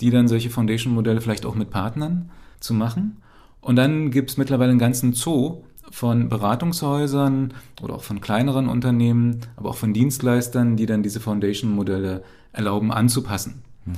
die 0.00 0.10
dann 0.10 0.28
solche 0.28 0.50
Foundation-Modelle 0.50 1.20
vielleicht 1.20 1.46
auch 1.46 1.54
mit 1.54 1.70
Partnern 1.70 2.30
zu 2.60 2.74
machen. 2.74 3.18
Und 3.60 3.76
dann 3.76 4.10
gibt 4.10 4.30
es 4.30 4.36
mittlerweile 4.36 4.70
einen 4.70 4.78
ganzen 4.78 5.12
Zoo 5.12 5.62
von 5.90 6.28
Beratungshäusern 6.28 7.52
oder 7.82 7.94
auch 7.94 8.02
von 8.02 8.20
kleineren 8.20 8.68
Unternehmen, 8.68 9.40
aber 9.56 9.70
auch 9.70 9.76
von 9.76 9.92
Dienstleistern, 9.92 10.76
die 10.76 10.86
dann 10.86 11.02
diese 11.02 11.20
Foundation-Modelle 11.20 12.24
erlauben 12.52 12.92
anzupassen. 12.92 13.62
Mhm. 13.84 13.94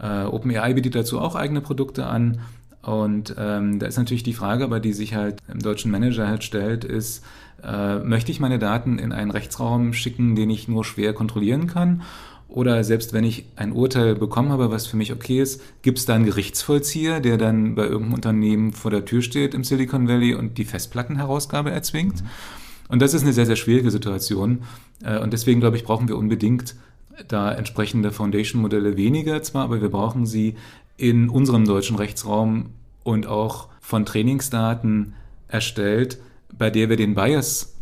Äh, 0.00 0.24
OpenAI 0.24 0.74
bietet 0.74 0.94
dazu 0.94 1.18
auch 1.18 1.34
eigene 1.34 1.60
Produkte 1.60 2.06
an. 2.06 2.40
Und 2.82 3.34
ähm, 3.36 3.78
da 3.78 3.86
ist 3.86 3.98
natürlich 3.98 4.22
die 4.22 4.34
Frage, 4.34 4.64
aber 4.64 4.78
die 4.78 4.92
sich 4.92 5.14
halt 5.14 5.42
im 5.48 5.58
deutschen 5.58 5.90
Manager 5.90 6.28
halt 6.28 6.44
stellt, 6.44 6.84
ist, 6.84 7.24
äh, 7.62 7.98
möchte 7.98 8.30
ich 8.30 8.40
meine 8.40 8.58
Daten 8.58 8.98
in 8.98 9.12
einen 9.12 9.30
Rechtsraum 9.30 9.92
schicken, 9.92 10.34
den 10.34 10.50
ich 10.50 10.68
nur 10.68 10.84
schwer 10.84 11.12
kontrollieren 11.12 11.66
kann? 11.66 12.02
Oder 12.48 12.82
selbst 12.82 13.12
wenn 13.12 13.24
ich 13.24 13.44
ein 13.56 13.72
Urteil 13.72 14.14
bekommen 14.14 14.50
habe, 14.50 14.70
was 14.70 14.86
für 14.86 14.96
mich 14.96 15.12
okay 15.12 15.40
ist, 15.40 15.60
gibt 15.82 15.98
es 15.98 16.06
da 16.06 16.14
einen 16.14 16.24
Gerichtsvollzieher, 16.24 17.20
der 17.20 17.36
dann 17.36 17.74
bei 17.74 17.82
irgendeinem 17.82 18.14
Unternehmen 18.14 18.72
vor 18.72 18.90
der 18.90 19.04
Tür 19.04 19.20
steht 19.20 19.52
im 19.52 19.64
Silicon 19.64 20.08
Valley 20.08 20.34
und 20.34 20.56
die 20.56 20.64
Festplattenherausgabe 20.64 21.70
erzwingt? 21.70 22.24
Und 22.88 23.02
das 23.02 23.12
ist 23.12 23.22
eine 23.22 23.34
sehr, 23.34 23.44
sehr 23.44 23.56
schwierige 23.56 23.90
Situation. 23.90 24.62
Äh, 25.02 25.18
und 25.18 25.32
deswegen, 25.32 25.60
glaube 25.60 25.76
ich, 25.76 25.84
brauchen 25.84 26.08
wir 26.08 26.16
unbedingt 26.16 26.74
da 27.26 27.52
entsprechende 27.52 28.12
Foundation-Modelle 28.12 28.96
weniger 28.96 29.42
zwar, 29.42 29.64
aber 29.64 29.82
wir 29.82 29.90
brauchen 29.90 30.24
sie 30.24 30.54
in 30.96 31.28
unserem 31.28 31.64
deutschen 31.64 31.96
Rechtsraum 31.96 32.70
und 33.02 33.26
auch 33.26 33.68
von 33.80 34.06
Trainingsdaten 34.06 35.14
erstellt, 35.48 36.18
bei 36.58 36.70
der 36.70 36.88
wir 36.88 36.96
den 36.96 37.14
Bias 37.14 37.74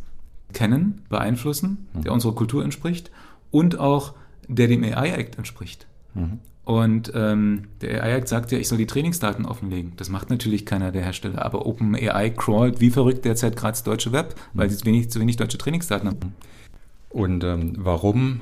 kennen, 0.53 1.03
beeinflussen, 1.09 1.89
der 1.95 2.11
mhm. 2.12 2.15
unserer 2.15 2.35
Kultur 2.35 2.62
entspricht 2.62 3.11
und 3.51 3.79
auch 3.79 4.15
der 4.49 4.69
dem 4.69 4.85
AI-Act 4.85 5.39
entspricht. 5.39 5.87
Mhm. 6.15 6.39
Und 6.65 7.12
ähm, 7.15 7.69
der 7.81 8.03
AI-Act 8.03 8.29
sagt 8.29 8.51
ja, 8.51 8.59
ich 8.59 8.69
soll 8.69 8.79
die 8.79 8.87
Trainingsdaten 8.87 9.47
offenlegen. 9.47 9.93
Das 9.97 10.09
macht 10.09 10.31
natürlich 10.31 10.67
keiner 10.67 10.91
der 10.91 11.03
Hersteller. 11.03 11.45
Aber 11.45 11.65
OpenAI 11.65 12.31
crawlt 12.31 12.81
wie 12.81 12.91
verrückt 12.91 13.25
derzeit 13.25 13.55
gerade 13.55 13.73
das 13.73 13.85
deutsche 13.85 14.11
Web, 14.12 14.35
weil 14.53 14.69
sie 14.69 14.77
zu 14.77 14.85
wenig, 14.85 15.11
zu 15.11 15.21
wenig 15.21 15.37
deutsche 15.37 15.59
Trainingsdaten 15.59 16.09
haben. 16.09 16.35
Und 17.09 17.45
ähm, 17.45 17.75
warum 17.79 18.41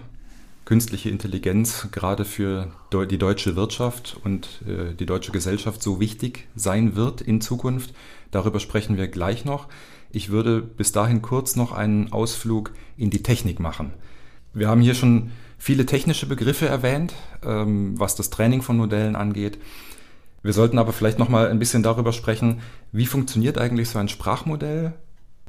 künstliche 0.64 1.10
Intelligenz 1.10 1.88
gerade 1.92 2.24
für 2.24 2.72
die 2.92 3.18
deutsche 3.18 3.56
Wirtschaft 3.56 4.16
und 4.24 4.62
äh, 4.66 4.94
die 4.94 5.04
deutsche 5.04 5.30
Gesellschaft 5.30 5.82
so 5.82 6.00
wichtig 6.00 6.48
sein 6.56 6.96
wird 6.96 7.20
in 7.20 7.42
Zukunft, 7.42 7.94
darüber 8.30 8.60
sprechen 8.60 8.96
wir 8.96 9.08
gleich 9.08 9.44
noch. 9.44 9.68
Ich 10.14 10.30
würde 10.30 10.62
bis 10.62 10.92
dahin 10.92 11.22
kurz 11.22 11.56
noch 11.56 11.72
einen 11.72 12.12
Ausflug 12.12 12.72
in 12.96 13.10
die 13.10 13.24
Technik 13.24 13.58
machen. 13.58 13.92
Wir 14.52 14.68
haben 14.68 14.80
hier 14.80 14.94
schon 14.94 15.32
viele 15.58 15.86
technische 15.86 16.26
Begriffe 16.26 16.68
erwähnt, 16.68 17.14
ähm, 17.44 17.98
was 17.98 18.14
das 18.14 18.30
Training 18.30 18.62
von 18.62 18.76
Modellen 18.76 19.16
angeht. 19.16 19.58
Wir 20.42 20.52
sollten 20.52 20.78
aber 20.78 20.92
vielleicht 20.92 21.18
noch 21.18 21.28
mal 21.28 21.48
ein 21.48 21.58
bisschen 21.58 21.82
darüber 21.82 22.12
sprechen, 22.12 22.60
wie 22.92 23.06
funktioniert 23.06 23.58
eigentlich 23.58 23.88
so 23.88 23.98
ein 23.98 24.08
Sprachmodell? 24.08 24.92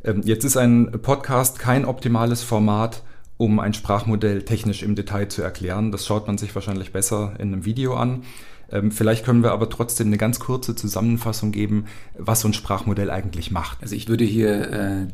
Ähm, 0.03 0.21
jetzt 0.25 0.43
ist 0.43 0.57
ein 0.57 0.91
Podcast 1.03 1.59
kein 1.59 1.85
optimales 1.85 2.41
Format, 2.41 3.03
um 3.37 3.59
ein 3.59 3.75
Sprachmodell 3.75 4.43
technisch 4.43 4.81
im 4.81 4.95
Detail 4.95 5.27
zu 5.27 5.43
erklären. 5.43 5.91
Das 5.91 6.07
schaut 6.07 6.25
man 6.25 6.39
sich 6.39 6.55
wahrscheinlich 6.55 6.91
besser 6.91 7.33
in 7.37 7.53
einem 7.53 7.65
Video 7.65 7.95
an. 7.95 8.23
Ähm, 8.71 8.91
vielleicht 8.91 9.25
können 9.25 9.43
wir 9.43 9.51
aber 9.51 9.69
trotzdem 9.69 10.07
eine 10.07 10.17
ganz 10.17 10.39
kurze 10.39 10.75
Zusammenfassung 10.75 11.51
geben, 11.51 11.85
was 12.17 12.41
so 12.41 12.47
ein 12.47 12.53
Sprachmodell 12.53 13.09
eigentlich 13.09 13.51
macht. 13.51 13.81
Also 13.81 13.95
ich 13.95 14.07
würde 14.07 14.23
hier 14.23 14.71
äh, 14.71 15.07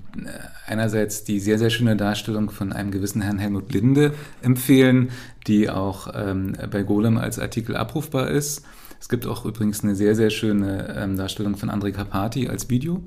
einerseits 0.67 1.23
die 1.23 1.39
sehr, 1.39 1.59
sehr 1.59 1.69
schöne 1.69 1.95
Darstellung 1.95 2.49
von 2.49 2.71
einem 2.73 2.91
gewissen 2.91 3.21
Herrn 3.21 3.39
Helmut 3.39 3.73
Linde 3.73 4.13
empfehlen, 4.41 5.09
die 5.47 5.69
auch 5.69 6.11
ähm, 6.13 6.53
bei 6.69 6.83
Golem 6.83 7.17
als 7.17 7.39
Artikel 7.39 7.75
abrufbar 7.75 8.29
ist. 8.29 8.63
Es 8.99 9.09
gibt 9.09 9.25
auch 9.25 9.45
übrigens 9.45 9.83
eine 9.83 9.95
sehr, 9.95 10.15
sehr 10.15 10.29
schöne 10.29 10.95
ähm, 10.95 11.17
Darstellung 11.17 11.57
von 11.57 11.69
André 11.69 11.91
Carpati 11.91 12.47
als 12.47 12.69
Video. 12.69 13.03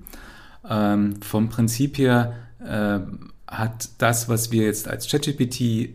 Ähm, 0.69 1.23
vom 1.23 1.49
Prinzip 1.49 1.99
her 1.99 2.35
äh, 2.61 2.99
hat 3.47 3.91
das, 3.99 4.29
was 4.29 4.51
wir 4.51 4.65
jetzt 4.65 4.89
als 4.89 5.09
ChatGPT 5.09 5.91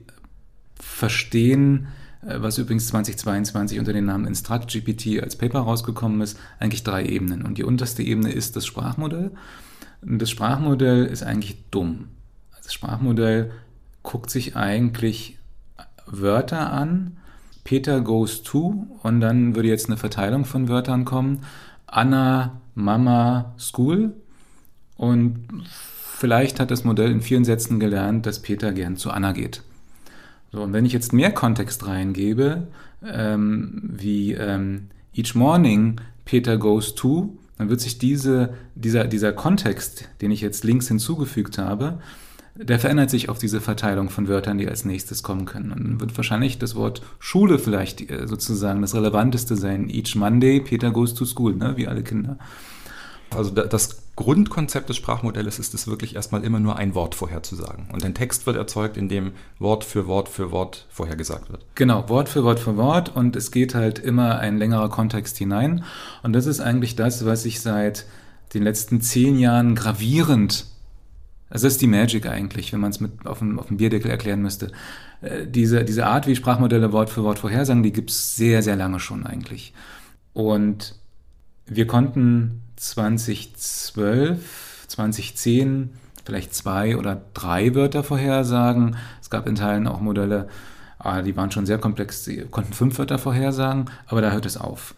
verstehen, 0.80 1.88
was 2.22 2.58
übrigens 2.58 2.88
2022 2.88 3.80
unter 3.80 3.94
dem 3.94 4.06
Namen 4.06 4.28
InstructGPT 4.28 5.22
als 5.22 5.38
Paper 5.38 5.60
rausgekommen 5.60 6.22
ist, 6.22 6.38
eigentlich 6.60 6.84
drei 6.84 7.06
Ebenen. 7.06 7.44
Und 7.44 7.58
die 7.58 7.64
unterste 7.64 8.04
Ebene 8.04 8.32
ist 8.32 8.56
das 8.56 8.66
Sprachmodell. 8.66 9.32
Und 10.02 10.22
das 10.22 10.30
Sprachmodell 10.30 11.06
ist 11.06 11.24
eigentlich 11.24 11.58
dumm. 11.72 12.10
Das 12.64 12.74
Sprachmodell 12.74 13.52
guckt 14.04 14.30
sich 14.30 14.56
eigentlich 14.56 15.38
Wörter 16.06 16.72
an. 16.72 17.18
Peter 17.64 18.02
goes 18.02 18.44
to 18.44 18.88
und 19.04 19.22
dann 19.22 19.56
würde 19.56 19.70
jetzt 19.70 19.88
eine 19.88 19.98
Verteilung 19.98 20.46
von 20.46 20.68
Wörtern 20.68 21.06
kommen. 21.06 21.44
Anna, 21.86 22.62
Mama, 22.76 23.54
School. 23.58 24.14
Und 24.98 25.48
vielleicht 26.18 26.60
hat 26.60 26.72
das 26.72 26.84
Modell 26.84 27.12
in 27.12 27.22
vielen 27.22 27.46
Sätzen 27.46 27.80
gelernt, 27.80 28.26
dass 28.26 28.42
Peter 28.42 28.74
gern 28.74 28.98
zu 28.98 29.12
Anna 29.12 29.32
geht. 29.32 29.64
So, 30.52 30.62
und 30.62 30.74
wenn 30.74 30.86
ich 30.86 30.94
jetzt 30.94 31.14
mehr 31.14 31.32
Kontext 31.32 31.86
reingebe, 31.86 32.68
ähm, 33.04 33.82
wie 33.84 34.34
ähm, 34.34 34.88
each 35.14 35.36
morning 35.36 36.02
Peter 36.26 36.58
goes 36.58 36.96
to, 36.96 37.38
dann 37.58 37.70
wird 37.70 37.82
sich 37.82 37.98
diese, 37.98 38.54
dieser, 38.76 39.06
dieser 39.06 39.34
Kontext, 39.34 40.10
den 40.22 40.32
ich 40.32 40.42
jetzt 40.42 40.64
links 40.64 40.88
hinzugefügt 40.88 41.58
habe, 41.58 42.00
der 42.56 42.80
verändert 42.80 43.10
sich 43.10 43.30
auf 43.30 43.38
diese 43.38 43.62
Verteilung 43.62 44.10
von 44.10 44.28
Wörtern, 44.28 44.58
die 44.58 44.68
als 44.68 44.84
nächstes 44.84 45.24
kommen 45.24 45.46
können. 45.46 45.72
Und 45.72 45.84
dann 45.84 46.02
wird 46.02 46.18
wahrscheinlich 46.18 46.58
das 46.58 46.76
Wort 46.76 47.02
Schule 47.20 47.58
vielleicht 47.58 48.10
äh, 48.10 48.28
sozusagen 48.28 48.82
das 48.82 48.96
Relevanteste 48.96 49.56
sein. 49.56 49.90
Each 49.90 50.16
Monday, 50.16 50.60
Peter 50.60 50.92
goes 50.92 51.14
to 51.14 51.26
school, 51.26 51.56
ne? 51.56 51.78
wie 51.78 51.88
alle 51.88 52.04
Kinder. 52.04 52.38
Also 53.36 53.52
das 53.52 54.04
Grundkonzept 54.16 54.90
des 54.90 54.98
Sprachmodells 54.98 55.60
ist 55.60 55.74
es 55.74 55.88
wirklich 55.88 56.16
erstmal 56.16 56.44
immer 56.44 56.60
nur 56.60 56.78
ein 56.78 56.96
Wort 56.96 57.16
vorherzusagen. 57.16 57.88
Und 57.92 58.04
ein 58.04 58.14
Text 58.14 58.46
wird 58.46 58.58
erzeugt, 58.58 58.98
in 58.98 59.08
dem 59.08 59.34
Wort 59.60 59.84
für 59.84 60.08
Wort 60.08 60.30
für 60.30 60.52
Wort 60.52 60.88
vorhergesagt 60.90 61.50
wird. 61.52 61.66
Genau, 61.76 62.10
Wort 62.10 62.28
für 62.28 62.44
Wort 62.44 62.60
für 62.60 62.76
Wort. 62.76 63.16
Und 63.16 63.36
es 63.36 63.52
geht 63.52 63.76
halt 63.76 64.00
immer 64.00 64.40
ein 64.40 64.58
längerer 64.58 64.90
Kontext 64.90 65.38
hinein. 65.38 65.84
Und 66.24 66.34
das 66.34 66.48
ist 66.48 66.60
eigentlich 66.60 66.96
das, 66.96 67.26
was 67.26 67.46
ich 67.46 67.62
seit 67.62 68.06
den 68.54 68.64
letzten 68.64 69.02
zehn 69.02 69.38
Jahren 69.38 69.76
gravierend 69.76 70.66
also 71.50 71.66
das 71.66 71.74
ist 71.74 71.82
die 71.82 71.88
Magic 71.88 72.28
eigentlich, 72.28 72.72
wenn 72.74 72.80
man 72.80 72.92
es 72.92 73.00
mit 73.00 73.26
auf 73.26 73.40
dem, 73.40 73.60
auf 73.60 73.68
dem 73.68 73.78
Bierdeckel 73.78 74.12
erklären 74.12 74.42
müsste. 74.42 74.72
Äh, 75.22 75.48
diese, 75.48 75.84
diese 75.84 76.06
Art, 76.06 76.28
wie 76.28 76.36
Sprachmodelle 76.36 76.94
Wort 76.94 77.10
für 77.10 77.24
Wort 77.24 77.40
vorhersagen, 77.40 77.84
die 77.84 77.92
gibt 77.92 78.12
es 78.12 78.36
sehr, 78.36 78.62
sehr 78.62 78.76
lange 78.76 79.00
schon 79.00 79.26
eigentlich. 79.26 79.74
Und 80.34 80.96
wir 81.66 81.88
konnten 81.88 82.62
2012, 82.80 84.86
2010 84.88 85.90
vielleicht 86.26 86.54
zwei 86.54 86.98
oder 86.98 87.22
drei 87.34 87.76
Wörter 87.76 88.04
vorhersagen. 88.04 88.96
Es 89.22 89.30
gab 89.30 89.48
in 89.48 89.56
Teilen 89.56 89.88
auch 89.88 90.00
Modelle, 90.00 90.48
ah, 90.98 91.22
die 91.22 91.36
waren 91.36 91.52
schon 91.52 91.66
sehr 91.66 91.78
komplex, 91.78 92.24
sie 92.24 92.46
konnten 92.50 92.74
fünf 92.74 92.98
Wörter 92.98 93.20
vorhersagen, 93.20 93.90
aber 94.08 94.22
da 94.22 94.32
hört 94.32 94.46
es 94.46 94.58
auf. 94.58 94.96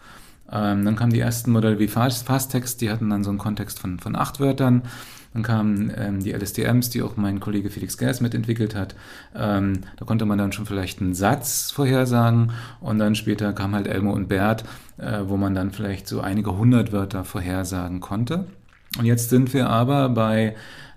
Ähm, 0.50 0.84
dann 0.84 0.96
kamen 0.96 1.12
die 1.12 1.20
ersten 1.20 1.50
Modelle 1.50 1.78
wie 1.78 1.88
Fasttext, 1.88 2.80
die 2.82 2.90
hatten 2.90 3.08
dann 3.08 3.24
so 3.24 3.30
einen 3.30 3.38
Kontext 3.38 3.78
von, 3.78 3.98
von 3.98 4.14
acht 4.14 4.38
Wörtern. 4.38 4.82
Dann 5.32 5.42
kamen 5.42 5.90
ähm, 5.96 6.22
die 6.22 6.32
LSTMs, 6.32 6.90
die 6.90 7.02
auch 7.02 7.16
mein 7.16 7.40
Kollege 7.40 7.70
Felix 7.70 7.96
Gers 7.96 8.20
mitentwickelt 8.20 8.74
hat. 8.74 8.94
Ähm, 9.34 9.80
da 9.96 10.04
konnte 10.04 10.26
man 10.26 10.36
dann 10.36 10.52
schon 10.52 10.66
vielleicht 10.66 11.00
einen 11.00 11.14
Satz 11.14 11.70
vorhersagen. 11.70 12.52
Und 12.80 12.98
dann 12.98 13.14
später 13.14 13.54
kam 13.54 13.74
halt 13.74 13.86
Elmo 13.86 14.12
und 14.12 14.28
Bert, 14.28 14.64
wo 15.26 15.36
man 15.36 15.54
dann 15.54 15.70
vielleicht 15.70 16.06
so 16.06 16.20
einige 16.20 16.56
hundert 16.56 16.92
Wörter 16.92 17.24
vorhersagen 17.24 18.00
konnte. 18.00 18.46
Und 18.98 19.06
jetzt 19.06 19.30
sind 19.30 19.54
wir 19.54 19.70
aber 19.70 20.10
bei 20.10 20.54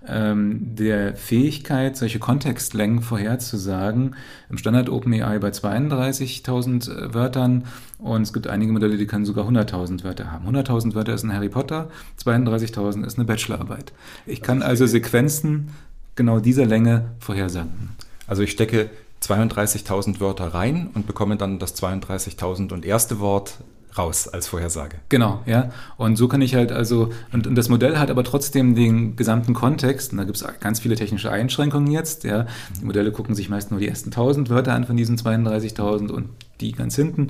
ähm, 0.08 0.74
der 0.76 1.16
Fähigkeit, 1.16 1.96
solche 1.96 2.18
Kontextlängen 2.18 3.02
vorherzusagen. 3.02 4.14
Im 4.50 4.58
Standard 4.58 4.88
OpenAI 4.88 5.38
bei 5.38 5.48
32.000 5.48 6.90
äh, 6.90 7.14
Wörtern 7.14 7.64
und 7.98 8.22
es 8.22 8.32
gibt 8.32 8.46
einige 8.46 8.72
Modelle, 8.72 8.96
die 8.98 9.06
können 9.06 9.24
sogar 9.24 9.48
100.000 9.48 10.04
Wörter 10.04 10.30
haben. 10.30 10.46
100.000 10.48 10.94
Wörter 10.94 11.14
ist 11.14 11.24
ein 11.24 11.32
Harry 11.32 11.48
Potter, 11.48 11.88
32.000 12.22 13.06
ist 13.06 13.18
eine 13.18 13.24
Bachelorarbeit. 13.24 13.92
Ich 14.26 14.42
kann 14.42 14.62
also 14.62 14.86
Sequenzen 14.86 15.70
genau 16.14 16.40
dieser 16.40 16.66
Länge 16.66 17.10
vorhersagen. 17.18 17.90
Also 18.26 18.42
ich 18.42 18.50
stecke 18.50 18.90
32.000 19.22 20.20
Wörter 20.20 20.48
rein 20.48 20.90
und 20.94 21.06
bekomme 21.06 21.36
dann 21.36 21.58
das 21.58 21.74
32.000 21.82 22.72
und 22.72 22.84
erste 22.84 23.18
Wort 23.18 23.58
raus 23.98 24.28
als 24.28 24.48
Vorhersage. 24.48 24.96
Genau, 25.08 25.42
ja. 25.46 25.70
Und 25.96 26.16
so 26.16 26.28
kann 26.28 26.42
ich 26.42 26.54
halt 26.54 26.72
also, 26.72 27.10
und, 27.32 27.46
und 27.46 27.54
das 27.54 27.68
Modell 27.68 27.98
hat 27.98 28.10
aber 28.10 28.24
trotzdem 28.24 28.74
den 28.74 29.16
gesamten 29.16 29.54
Kontext, 29.54 30.12
und 30.12 30.18
da 30.18 30.24
gibt 30.24 30.36
es 30.36 30.44
ganz 30.60 30.80
viele 30.80 30.96
technische 30.96 31.30
Einschränkungen 31.30 31.90
jetzt, 31.90 32.24
ja. 32.24 32.46
Die 32.80 32.84
Modelle 32.84 33.12
gucken 33.12 33.34
sich 33.34 33.48
meist 33.48 33.70
nur 33.70 33.80
die 33.80 33.88
ersten 33.88 34.10
1000 34.10 34.50
Wörter 34.50 34.72
an 34.72 34.84
von 34.84 34.96
diesen 34.96 35.16
32.000 35.16 36.10
und 36.10 36.28
die 36.60 36.72
ganz 36.72 36.96
hinten. 36.96 37.28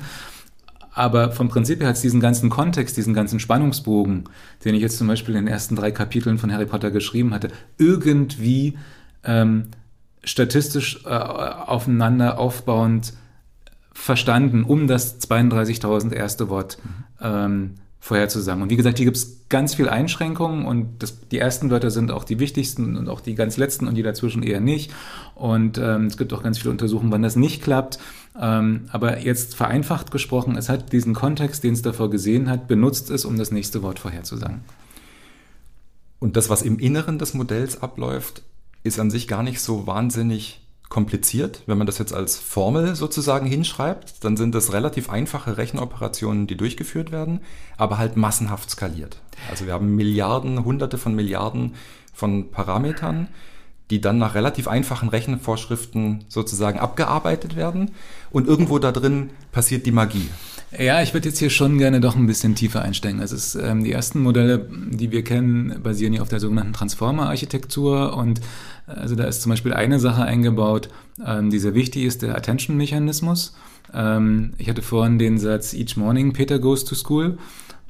Aber 0.92 1.30
vom 1.30 1.50
Prinzip 1.50 1.80
her 1.80 1.88
hat 1.88 1.96
es 1.96 2.00
diesen 2.00 2.20
ganzen 2.20 2.48
Kontext, 2.48 2.96
diesen 2.96 3.12
ganzen 3.12 3.38
Spannungsbogen, 3.38 4.24
den 4.64 4.74
ich 4.74 4.80
jetzt 4.80 4.96
zum 4.96 5.06
Beispiel 5.06 5.36
in 5.36 5.44
den 5.44 5.52
ersten 5.52 5.76
drei 5.76 5.90
Kapiteln 5.90 6.38
von 6.38 6.50
Harry 6.50 6.64
Potter 6.64 6.90
geschrieben 6.90 7.34
hatte, 7.34 7.50
irgendwie 7.76 8.78
ähm, 9.22 9.66
statistisch 10.24 11.04
äh, 11.04 11.10
aufeinander 11.10 12.38
aufbauend 12.38 13.12
verstanden, 13.96 14.62
um 14.62 14.86
das 14.86 15.20
32.000 15.20 16.12
erste 16.12 16.48
Wort 16.48 16.78
ähm, 17.20 17.74
vorherzusagen. 17.98 18.62
Und 18.62 18.70
wie 18.70 18.76
gesagt, 18.76 18.98
hier 18.98 19.06
gibt 19.06 19.16
es 19.16 19.48
ganz 19.48 19.74
viele 19.74 19.90
Einschränkungen 19.90 20.64
und 20.64 21.02
das, 21.02 21.28
die 21.28 21.38
ersten 21.38 21.70
Wörter 21.70 21.90
sind 21.90 22.12
auch 22.12 22.22
die 22.22 22.38
wichtigsten 22.38 22.96
und 22.96 23.08
auch 23.08 23.20
die 23.20 23.34
ganz 23.34 23.56
letzten 23.56 23.88
und 23.88 23.94
die 23.94 24.02
dazwischen 24.02 24.42
eher 24.42 24.60
nicht. 24.60 24.92
Und 25.34 25.78
ähm, 25.78 26.06
es 26.06 26.16
gibt 26.16 26.32
auch 26.32 26.42
ganz 26.42 26.58
viele 26.58 26.70
Untersuchungen, 26.70 27.10
wann 27.10 27.22
das 27.22 27.36
nicht 27.36 27.62
klappt. 27.62 27.98
Ähm, 28.40 28.82
aber 28.92 29.18
jetzt 29.20 29.56
vereinfacht 29.56 30.10
gesprochen, 30.10 30.56
es 30.56 30.68
hat 30.68 30.92
diesen 30.92 31.14
Kontext, 31.14 31.64
den 31.64 31.72
es 31.72 31.82
davor 31.82 32.10
gesehen 32.10 32.48
hat, 32.48 32.68
benutzt 32.68 33.10
es, 33.10 33.24
um 33.24 33.36
das 33.36 33.50
nächste 33.50 33.82
Wort 33.82 33.98
vorherzusagen. 33.98 34.60
Und 36.20 36.36
das, 36.36 36.48
was 36.48 36.62
im 36.62 36.78
Inneren 36.78 37.18
des 37.18 37.34
Modells 37.34 37.82
abläuft, 37.82 38.42
ist 38.84 39.00
an 39.00 39.10
sich 39.10 39.26
gar 39.26 39.42
nicht 39.42 39.60
so 39.60 39.86
wahnsinnig 39.86 40.60
kompliziert. 40.88 41.62
Wenn 41.66 41.78
man 41.78 41.86
das 41.86 41.98
jetzt 41.98 42.14
als 42.14 42.36
Formel 42.38 42.94
sozusagen 42.94 43.46
hinschreibt, 43.46 44.24
dann 44.24 44.36
sind 44.36 44.54
das 44.54 44.72
relativ 44.72 45.10
einfache 45.10 45.56
Rechenoperationen, 45.56 46.46
die 46.46 46.56
durchgeführt 46.56 47.10
werden, 47.10 47.40
aber 47.76 47.98
halt 47.98 48.16
massenhaft 48.16 48.70
skaliert. 48.70 49.18
Also 49.50 49.66
wir 49.66 49.72
haben 49.72 49.96
Milliarden, 49.96 50.64
Hunderte 50.64 50.98
von 50.98 51.14
Milliarden 51.14 51.74
von 52.12 52.50
Parametern, 52.50 53.28
die 53.90 54.00
dann 54.00 54.18
nach 54.18 54.34
relativ 54.34 54.68
einfachen 54.68 55.08
Rechenvorschriften 55.08 56.24
sozusagen 56.28 56.78
abgearbeitet 56.78 57.56
werden 57.56 57.92
und 58.30 58.48
irgendwo 58.48 58.78
da 58.78 58.92
drin 58.92 59.30
passiert 59.52 59.86
die 59.86 59.92
Magie. 59.92 60.28
Ja, 60.78 61.00
ich 61.00 61.14
würde 61.14 61.28
jetzt 61.28 61.38
hier 61.38 61.48
schon 61.48 61.78
gerne 61.78 62.00
doch 62.00 62.16
ein 62.16 62.26
bisschen 62.26 62.54
tiefer 62.54 62.82
einsteigen. 62.82 63.20
Also 63.20 63.34
es, 63.34 63.54
ähm, 63.54 63.84
die 63.84 63.92
ersten 63.92 64.20
Modelle, 64.20 64.68
die 64.90 65.10
wir 65.10 65.24
kennen, 65.24 65.80
basieren 65.82 66.12
ja 66.12 66.22
auf 66.22 66.28
der 66.28 66.40
sogenannten 66.40 66.74
Transformer-Architektur 66.74 68.16
und 68.16 68.40
also 68.86 69.14
da 69.16 69.24
ist 69.24 69.42
zum 69.42 69.50
Beispiel 69.50 69.72
eine 69.72 69.98
Sache 69.98 70.24
eingebaut, 70.24 70.88
ähm, 71.24 71.50
die 71.50 71.58
sehr 71.58 71.74
wichtig 71.74 72.04
ist, 72.04 72.22
der 72.22 72.36
Attention-Mechanismus. 72.36 73.54
Ähm, 73.94 74.52
ich 74.58 74.68
hatte 74.68 74.82
vorhin 74.82 75.18
den 75.18 75.38
Satz 75.38 75.72
Each 75.72 75.96
morning 75.96 76.32
Peter 76.32 76.58
goes 76.58 76.84
to 76.84 76.94
school. 76.94 77.38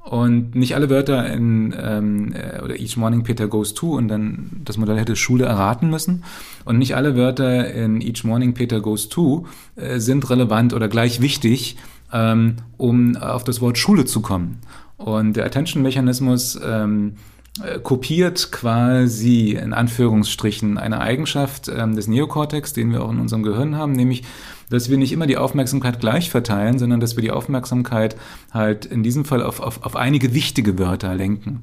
Und 0.04 0.54
nicht 0.54 0.76
alle 0.76 0.88
Wörter 0.88 1.28
in, 1.32 1.74
ähm, 1.76 2.32
äh, 2.32 2.62
oder 2.62 2.78
each 2.78 2.96
morning 2.96 3.24
Peter 3.24 3.48
goes 3.48 3.74
to 3.74 3.96
und 3.96 4.06
dann 4.06 4.62
das 4.64 4.76
Modell 4.76 5.00
hätte 5.00 5.16
Schule 5.16 5.46
erraten 5.46 5.90
müssen. 5.90 6.22
Und 6.64 6.78
nicht 6.78 6.94
alle 6.94 7.16
Wörter 7.16 7.72
in 7.72 8.00
each 8.00 8.22
morning 8.22 8.54
Peter 8.54 8.78
goes 8.80 9.08
to 9.08 9.46
äh, 9.74 9.98
sind 9.98 10.30
relevant 10.30 10.74
oder 10.74 10.86
gleich 10.86 11.20
wichtig, 11.20 11.76
ähm, 12.12 12.56
um 12.76 13.16
auf 13.16 13.44
das 13.44 13.60
Wort 13.60 13.78
Schule 13.78 14.04
zu 14.04 14.20
kommen. 14.20 14.60
Und 14.96 15.36
der 15.36 15.44
Attention-Mechanismus 15.44 16.58
ähm, 16.64 17.14
äh, 17.62 17.78
kopiert 17.78 18.52
quasi 18.52 19.52
in 19.52 19.72
Anführungsstrichen 19.72 20.76
eine 20.78 21.00
Eigenschaft 21.00 21.68
ähm, 21.68 21.96
des 21.96 22.06
Neokortex, 22.06 22.72
den 22.72 22.92
wir 22.92 23.02
auch 23.02 23.10
in 23.10 23.18
unserem 23.18 23.42
Gehirn 23.42 23.76
haben, 23.76 23.92
nämlich 23.92 24.24
dass 24.68 24.90
wir 24.90 24.98
nicht 24.98 25.12
immer 25.12 25.26
die 25.26 25.36
Aufmerksamkeit 25.36 26.00
gleich 26.00 26.28
verteilen, 26.28 26.78
sondern 26.78 27.00
dass 27.00 27.16
wir 27.16 27.22
die 27.22 27.30
Aufmerksamkeit 27.30 28.16
halt 28.52 28.84
in 28.84 29.02
diesem 29.02 29.24
Fall 29.24 29.42
auf, 29.42 29.60
auf, 29.60 29.84
auf 29.84 29.96
einige 29.96 30.34
wichtige 30.34 30.78
Wörter 30.78 31.14
lenken. 31.14 31.62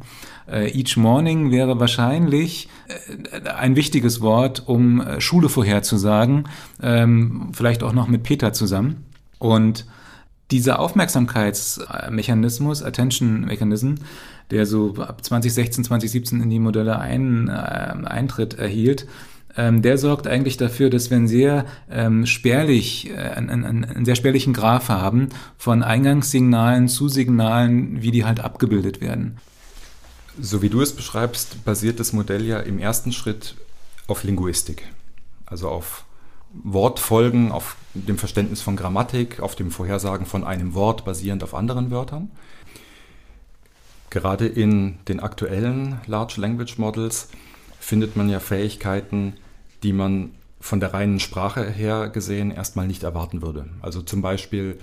Äh, 0.50 0.72
each 0.72 0.98
morning 0.98 1.52
wäre 1.52 1.80
wahrscheinlich 1.80 2.70
äh, 2.88 3.50
ein 3.50 3.76
wichtiges 3.76 4.22
Wort, 4.22 4.64
um 4.66 5.02
äh, 5.02 5.22
Schule 5.22 5.50
vorherzusagen, 5.50 6.48
ähm, 6.82 7.50
vielleicht 7.54 7.84
auch 7.84 7.94
noch 7.94 8.08
mit 8.08 8.24
Peter 8.24 8.54
zusammen. 8.54 9.06
Und 9.38 9.86
dieser 10.54 10.80
Aufmerksamkeitsmechanismus, 10.80 12.82
Attention 12.84 13.42
Mechanism, 13.42 13.96
der 14.52 14.68
so 14.68 14.94
ab 14.98 15.26
2016, 15.26 15.86
2017 15.86 16.42
in 16.42 16.50
die 16.50 16.60
Modelle 16.60 17.00
ein, 17.00 17.50
äh, 17.50 17.52
Eintritt 17.52 18.54
erhielt, 18.54 19.08
ähm, 19.58 19.82
der 19.82 19.98
sorgt 19.98 20.28
eigentlich 20.28 20.58
dafür, 20.58 20.92
dass 20.92 21.10
wir 21.10 21.18
einen 21.18 21.28
sehr 21.28 21.66
ähm, 21.90 22.28
spärlich, 22.28 23.10
äh, 23.10 23.16
einen, 23.16 23.50
einen, 23.50 23.84
einen 23.84 24.06
sehr 24.06 24.16
spärlichen 24.16 24.54
Graph 24.54 24.90
haben 24.90 25.30
von 25.58 25.82
Eingangssignalen 25.82 26.88
zu 26.88 27.10
Signalen, 27.10 28.04
wie 28.04 28.12
die 28.12 28.26
halt 28.26 28.40
abgebildet 28.40 29.02
werden. 29.02 29.38
So 30.40 30.62
wie 30.62 30.70
du 30.70 30.82
es 30.82 30.94
beschreibst, 30.94 31.66
basiert 31.66 32.00
das 32.00 32.14
Modell 32.14 32.46
ja 32.46 32.60
im 32.60 32.78
ersten 32.78 33.12
Schritt 33.12 33.56
auf 34.08 34.24
Linguistik, 34.24 34.84
also 35.46 35.70
auf 35.70 36.06
Wortfolgen, 36.54 37.52
auf 37.52 37.76
dem 37.94 38.18
Verständnis 38.18 38.62
von 38.62 38.76
Grammatik, 38.76 39.40
auf 39.40 39.56
dem 39.56 39.72
Vorhersagen 39.72 40.26
von 40.26 40.44
einem 40.44 40.74
Wort 40.74 41.06
basierend 41.06 41.44
auf 41.44 41.54
anderen 41.54 41.92
Wörtern. 41.92 42.32
Gerade 44.10 44.48
in 44.48 45.00
den 45.08 45.20
aktuellen 45.20 46.00
Large 46.06 46.36
Language 46.38 46.78
Models 46.78 47.30
findet 47.80 48.16
man 48.16 48.30
ja 48.30 48.40
Fähigkeiten, 48.40 49.34
die 49.82 49.94
man 49.94 50.32
von 50.60 50.80
der 50.80 50.94
reinen 50.94 51.20
Sprache 51.20 51.70
her 51.70 52.10
gesehen 52.10 52.52
erstmal 52.52 52.88
nicht 52.88 53.04
erwarten 53.04 53.42
würde. 53.42 53.66
Also 53.82 54.02
zum 54.02 54.22
Beispiel 54.22 54.78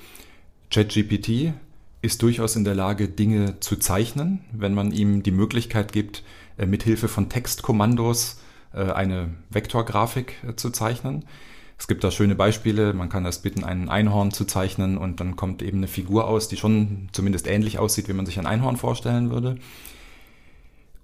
ChatGPT 0.70 1.54
ist 2.02 2.22
durchaus 2.22 2.56
in 2.56 2.64
der 2.64 2.74
Lage, 2.74 3.08
Dinge 3.08 3.60
zu 3.60 3.76
zeichnen, 3.76 4.40
wenn 4.52 4.74
man 4.74 4.92
ihm 4.92 5.22
die 5.22 5.30
Möglichkeit 5.30 5.92
gibt, 5.92 6.22
äh, 6.58 6.66
mithilfe 6.66 7.08
von 7.08 7.28
Textkommandos 7.28 8.40
äh, 8.72 8.82
eine 8.82 9.30
Vektorgrafik 9.50 10.34
äh, 10.46 10.54
zu 10.54 10.70
zeichnen. 10.70 11.24
Es 11.80 11.88
gibt 11.88 12.04
da 12.04 12.10
schöne 12.10 12.34
Beispiele. 12.34 12.92
Man 12.92 13.08
kann 13.08 13.24
das 13.24 13.38
bitten, 13.40 13.64
ein 13.64 13.88
Einhorn 13.88 14.32
zu 14.32 14.44
zeichnen 14.44 14.98
und 14.98 15.18
dann 15.18 15.34
kommt 15.34 15.62
eben 15.62 15.78
eine 15.78 15.88
Figur 15.88 16.28
aus, 16.28 16.46
die 16.46 16.58
schon 16.58 17.08
zumindest 17.12 17.46
ähnlich 17.46 17.78
aussieht, 17.78 18.06
wie 18.06 18.12
man 18.12 18.26
sich 18.26 18.38
ein 18.38 18.46
Einhorn 18.46 18.76
vorstellen 18.76 19.30
würde. 19.30 19.56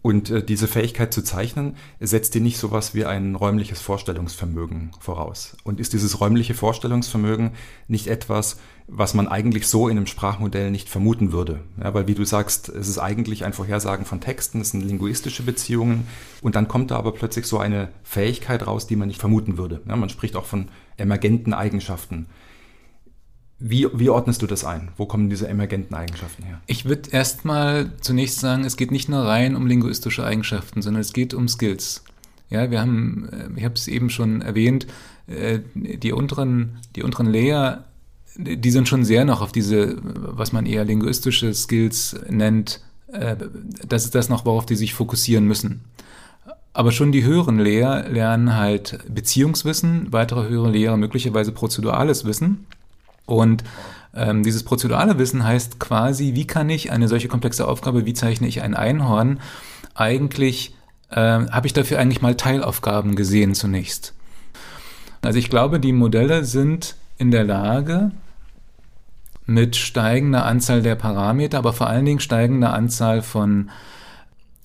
Und 0.03 0.31
äh, 0.31 0.45
diese 0.45 0.69
Fähigkeit 0.69 1.15
zu 1.15 1.25
zeichnen 1.25 1.77
setzt 1.99 2.35
dir 2.35 2.43
nicht 2.43 2.59
sowas 2.59 2.95
wie 2.95 3.07
ein 3.07 3.37
räumliches 3.37 3.81
Vorstellungsvermögen 3.81 4.91
voraus. 5.01 5.57
Und 5.65 5.81
ist 5.81 5.95
dieses 5.95 6.21
räumliche 6.21 6.53
Vorstellungsvermögen 6.53 7.53
nicht 7.89 8.07
etwas, 8.09 8.59
was 8.89 9.15
man 9.15 9.27
eigentlich 9.27 9.67
so 9.67 9.89
in 9.89 9.97
einem 9.97 10.07
Sprachmodell 10.07 10.71
nicht 10.71 10.89
vermuten 10.89 11.33
würde? 11.33 11.61
Ja, 11.83 11.93
weil 11.93 12.07
wie 12.07 12.15
du 12.15 12.25
sagst, 12.25 12.69
es 12.69 12.89
ist 12.89 12.99
eigentlich 12.99 13.45
ein 13.45 13.53
Vorhersagen 13.53 14.07
von 14.07 14.21
Texten, 14.21 14.61
es 14.61 14.71
sind 14.71 14.83
linguistische 14.83 15.43
Beziehungen 15.43 16.07
und 16.41 16.55
dann 16.55 16.69
kommt 16.69 16.93
da 16.93 16.97
aber 16.97 17.13
plötzlich 17.13 17.47
so 17.47 17.59
eine 17.59 17.89
Fähigkeit 18.05 18.67
raus, 18.67 18.87
die 18.87 18.97
man 18.97 19.09
nicht 19.09 19.21
vermuten 19.21 19.59
würde. 19.59 19.81
Ja, 19.89 19.97
man 19.97 20.09
spricht 20.09 20.37
auch 20.37 20.47
von 20.47 20.69
emergenten 20.97 21.53
Eigenschaften. 21.53 22.27
Wie, 23.59 23.89
wie 23.95 24.11
ordnest 24.11 24.43
du 24.43 24.47
das 24.47 24.65
ein? 24.65 24.91
Wo 24.97 25.07
kommen 25.07 25.31
diese 25.31 25.49
emergenten 25.49 25.95
Eigenschaften 25.95 26.45
her? 26.45 26.61
Ich 26.67 26.85
würde 26.85 27.11
erstmal 27.11 27.91
zunächst 28.03 28.39
sagen, 28.39 28.65
es 28.65 28.77
geht 28.77 28.91
nicht 28.91 29.09
nur 29.09 29.23
rein 29.23 29.57
um 29.57 29.67
linguistische 29.67 30.25
Eigenschaften, 30.25 30.83
sondern 30.83 31.01
es 31.01 31.15
geht 31.15 31.33
um 31.33 31.49
Skills. 31.49 32.05
Ja, 32.51 32.71
wir 32.71 32.81
haben, 32.81 33.29
äh, 33.33 33.49
ich 33.57 33.65
habe 33.65 33.75
es 33.75 33.89
eben 33.89 34.11
schon 34.11 34.43
erwähnt, 34.43 34.87
äh, 35.27 35.61
die 35.75 36.13
unteren, 36.13 36.79
die 36.95 37.03
unteren 37.03 37.27
Layer, 37.27 37.85
die 38.39 38.71
sind 38.71 38.89
schon 38.89 39.05
sehr 39.05 39.25
noch 39.25 39.41
auf 39.41 39.53
diese, 39.53 39.97
was 40.03 40.53
man 40.53 40.67
eher 40.67 40.85
linguistische 40.85 41.53
Skills 41.55 42.17
nennt. 42.29 42.81
Äh, 43.13 43.37
das 43.87 44.05
ist 44.05 44.15
das 44.15 44.29
noch, 44.29 44.45
worauf 44.45 44.67
die 44.67 44.77
sich 44.77 44.95
fokussieren 44.95 45.47
müssen. 45.47 45.85
Aber 46.73 46.93
schon 46.93 47.11
die 47.11 47.25
höheren 47.25 47.59
Lehrer 47.59 48.09
lernen 48.09 48.55
halt 48.55 48.99
Beziehungswissen, 49.09 50.13
weitere 50.13 50.49
höhere 50.49 50.71
Lehrer 50.71 50.99
möglicherweise 50.99 51.53
prozedurales 51.53 52.27
Wissen. 52.27 52.67
Und 53.25 53.65
ähm, 54.15 54.43
dieses 54.43 54.63
prozedurale 54.63 55.19
Wissen 55.19 55.43
heißt 55.43 55.81
quasi, 55.81 56.35
wie 56.35 56.47
kann 56.47 56.69
ich 56.69 56.93
eine 56.93 57.09
solche 57.09 57.29
komplexe 57.29 57.67
Aufgabe, 57.67 58.05
wie 58.05 58.13
zeichne 58.13 58.47
ich 58.47 58.61
ein 58.61 58.75
Einhorn, 58.75 59.41
eigentlich, 59.95 60.75
äh, 61.11 61.17
habe 61.17 61.67
ich 61.67 61.73
dafür 61.73 61.99
eigentlich 61.99 62.21
mal 62.21 62.35
Teilaufgaben 62.35 63.17
gesehen 63.17 63.55
zunächst. 63.55 64.13
Also 65.23 65.39
ich 65.39 65.49
glaube, 65.49 65.81
die 65.81 65.93
Modelle 65.93 66.45
sind 66.45 66.97
in 67.19 67.31
der 67.31 67.45
Lage, 67.45 68.13
mit 69.47 69.77
steigender 69.77 70.45
Anzahl 70.45 70.83
der 70.83 70.97
Parameter, 70.97 71.59
aber 71.59 71.73
vor 71.73 71.87
allen 71.87 72.05
Dingen 72.05 72.21
steigender 72.21 72.73
Anzahl 72.73 73.23
von, 73.23 73.71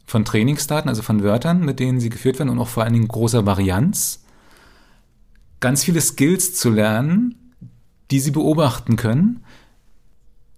von 0.05 0.25
Trainingsdaten, 0.25 0.89
also 0.89 1.03
von 1.03 1.23
Wörtern, 1.23 1.63
mit 1.63 1.79
denen 1.79 1.99
sie 1.99 2.09
geführt 2.09 2.39
werden 2.39 2.49
und 2.49 2.59
auch 2.59 2.67
vor 2.67 2.83
allen 2.83 2.93
Dingen 2.93 3.07
großer 3.07 3.45
Varianz, 3.45 4.23
ganz 5.59 5.83
viele 5.83 6.01
Skills 6.01 6.55
zu 6.55 6.71
lernen, 6.71 7.53
die 8.09 8.19
sie 8.19 8.31
beobachten 8.31 8.95
können. 8.95 9.43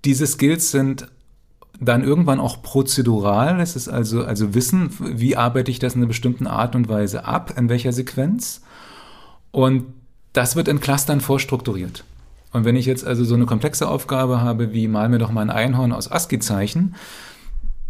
Diese 0.06 0.26
Skills 0.26 0.72
sind 0.72 1.08
dann 1.80 2.04
irgendwann 2.04 2.40
auch 2.40 2.64
prozedural. 2.64 3.60
Es 3.60 3.76
ist 3.76 3.90
also, 3.90 4.24
also 4.24 4.54
Wissen, 4.54 4.90
wie 5.00 5.36
arbeite 5.36 5.70
ich 5.70 5.80
das 5.80 5.96
in 5.96 6.02
einer 6.02 6.08
bestimmten 6.08 6.48
Art 6.48 6.76
und 6.76 6.88
Weise 6.88 7.26
ab, 7.26 7.54
in 7.58 7.68
welcher 7.68 7.92
Sequenz. 7.92 8.62
Und 9.52 9.86
das 10.32 10.56
wird 10.56 10.68
in 10.68 10.80
Clustern 10.80 11.20
vorstrukturiert. 11.20 12.06
Und 12.54 12.66
wenn 12.66 12.76
ich 12.76 12.86
jetzt 12.86 13.06
also 13.06 13.24
so 13.26 13.36
eine 13.36 13.46
komplexe 13.46 13.88
Aufgabe 13.88 14.42
habe, 14.42 14.74
wie 14.74 14.88
mal 14.88 15.10
mir 15.10 15.18
doch 15.18 15.32
mal 15.32 15.42
ein 15.42 15.50
Einhorn 15.50 15.92
aus 15.92 16.12
ASCII-Zeichen, 16.12 16.96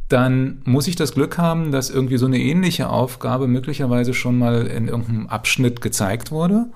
dann 0.10 0.62
muss 0.64 0.88
ich 0.88 0.96
das 0.96 1.14
Glück 1.14 1.38
haben, 1.38 1.72
dass 1.72 1.90
irgendwie 1.90 2.18
so 2.18 2.26
eine 2.26 2.40
ähnliche 2.40 2.90
Aufgabe 2.90 3.48
möglicherweise 3.48 4.14
schon 4.14 4.38
mal 4.38 4.68
in 4.68 4.88
irgendeinem 4.88 5.28
Abschnitt 5.28 5.82
gezeigt 5.82 6.32
wurde 6.32 6.68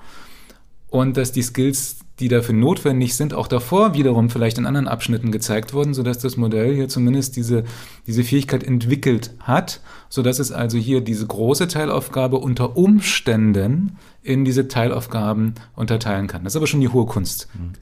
und 0.88 1.16
dass 1.16 1.32
die 1.32 1.42
Skills 1.42 1.98
die 2.20 2.28
dafür 2.28 2.54
notwendig 2.54 3.14
sind, 3.14 3.32
auch 3.32 3.46
davor 3.46 3.94
wiederum 3.94 4.28
vielleicht 4.30 4.58
in 4.58 4.66
anderen 4.66 4.88
Abschnitten 4.88 5.30
gezeigt 5.30 5.72
wurden, 5.72 5.94
sodass 5.94 6.18
das 6.18 6.36
Modell 6.36 6.74
hier 6.74 6.88
zumindest 6.88 7.36
diese, 7.36 7.64
diese 8.06 8.24
Fähigkeit 8.24 8.64
entwickelt 8.64 9.32
hat, 9.40 9.80
sodass 10.08 10.38
es 10.38 10.50
also 10.50 10.78
hier 10.78 11.00
diese 11.00 11.26
große 11.26 11.68
Teilaufgabe 11.68 12.38
unter 12.38 12.76
Umständen 12.76 13.96
in 14.22 14.44
diese 14.44 14.68
Teilaufgaben 14.68 15.54
unterteilen 15.76 16.26
kann. 16.26 16.44
Das 16.44 16.52
ist 16.52 16.56
aber 16.56 16.66
schon 16.66 16.80
die 16.80 16.88
hohe 16.88 17.06
Kunst. 17.06 17.48
Mhm. 17.54 17.72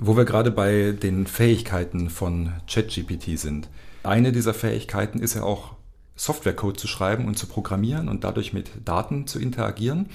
Wo 0.00 0.16
wir 0.16 0.24
gerade 0.24 0.50
bei 0.50 0.92
den 0.92 1.26
Fähigkeiten 1.26 2.10
von 2.10 2.52
ChatGPT 2.70 3.38
sind. 3.38 3.68
Eine 4.02 4.32
dieser 4.32 4.52
Fähigkeiten 4.52 5.20
ist 5.20 5.34
ja 5.34 5.42
auch 5.42 5.76
Softwarecode 6.14 6.78
zu 6.78 6.86
schreiben 6.88 7.26
und 7.26 7.38
zu 7.38 7.46
programmieren 7.46 8.08
und 8.08 8.24
dadurch 8.24 8.52
mit 8.52 8.70
Daten 8.84 9.26
zu 9.26 9.38
interagieren. 9.38 10.10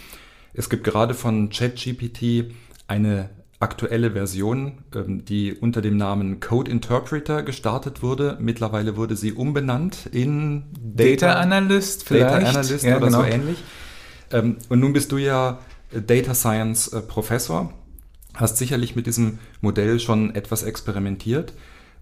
Es 0.57 0.69
gibt 0.69 0.83
gerade 0.83 1.13
von 1.13 1.49
ChatGPT 1.49 2.51
eine 2.87 3.29
aktuelle 3.59 4.11
Version, 4.11 4.79
ähm, 4.93 5.23
die 5.23 5.53
unter 5.53 5.81
dem 5.81 5.97
Namen 5.97 6.39
Code 6.39 6.69
Interpreter 6.69 7.43
gestartet 7.43 8.01
wurde. 8.01 8.37
Mittlerweile 8.41 8.97
wurde 8.97 9.15
sie 9.15 9.33
umbenannt 9.33 10.07
in 10.11 10.65
Data, 10.73 11.27
Data 11.27 11.39
Analyst 11.39 12.03
vielleicht. 12.03 12.25
Data 12.25 12.49
Analyst 12.49 12.83
ja, 12.83 12.97
oder 12.97 13.05
genau. 13.05 13.21
so 13.21 13.25
ähnlich. 13.25 13.57
Ähm, 14.31 14.57
und 14.69 14.79
nun 14.79 14.93
bist 14.93 15.11
du 15.11 15.17
ja 15.17 15.59
Data 15.91 16.33
Science 16.33 16.87
äh, 16.87 17.01
Professor, 17.01 17.71
hast 18.33 18.57
sicherlich 18.57 18.95
mit 18.95 19.05
diesem 19.05 19.37
Modell 19.61 19.99
schon 19.99 20.33
etwas 20.33 20.63
experimentiert. 20.63 21.53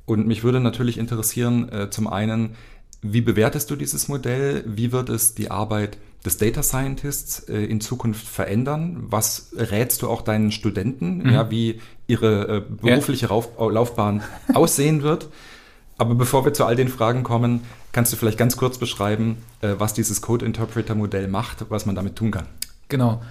Und 0.06 0.28
mich 0.28 0.43
würde 0.43 0.62
natürlich 0.62 0.97
interessieren, 0.97 1.70
äh, 1.70 1.89
zum 1.89 2.08
einen, 2.08 2.56
wie 3.01 3.22
bewertest 3.22 3.70
du 3.70 3.76
dieses 3.76 4.08
Modell? 4.08 4.64
Wie 4.66 4.93
wird 4.93 5.10
es 5.10 5.36
die 5.36 5.51
Arbeit 5.51 5.97
des 6.26 6.38
Data 6.38 6.63
Scientists 6.63 7.47
äh, 7.47 7.63
in 7.63 7.82
Zukunft 7.82 8.28
verändern? 8.28 9.03
Was 9.09 9.51
rätst 9.55 10.01
du 10.01 10.09
auch 10.09 10.21
deinen 10.21 10.51
Studenten, 10.51 11.19
mhm. 11.19 11.30
ja, 11.30 11.51
wie 11.51 11.80
ihre 12.07 12.57
äh, 12.57 12.61
berufliche 12.67 13.28
ja. 13.28 13.67
Laufbahn 13.69 14.23
aussehen 14.53 15.03
wird? 15.03 15.30
Aber 15.97 16.15
bevor 16.15 16.43
wir 16.43 16.53
zu 16.53 16.65
all 16.65 16.76
den 16.76 16.89
Fragen 16.89 17.23
kommen, 17.23 17.61
kannst 17.91 18.11
du 18.11 18.17
vielleicht 18.17 18.38
ganz 18.38 18.57
kurz 18.57 18.78
beschreiben, 18.78 19.38
äh, 19.61 19.76
was 19.78 19.93
dieses 19.93 20.21
Code 20.21 20.45
Interpreter 20.45 20.95
Modell 20.95 21.28
macht, 21.28 21.65
was 21.69 21.86
man 21.86 21.95
damit 21.95 22.15
tun 22.15 22.32
kann? 22.32 22.47
Genau. 22.89 23.21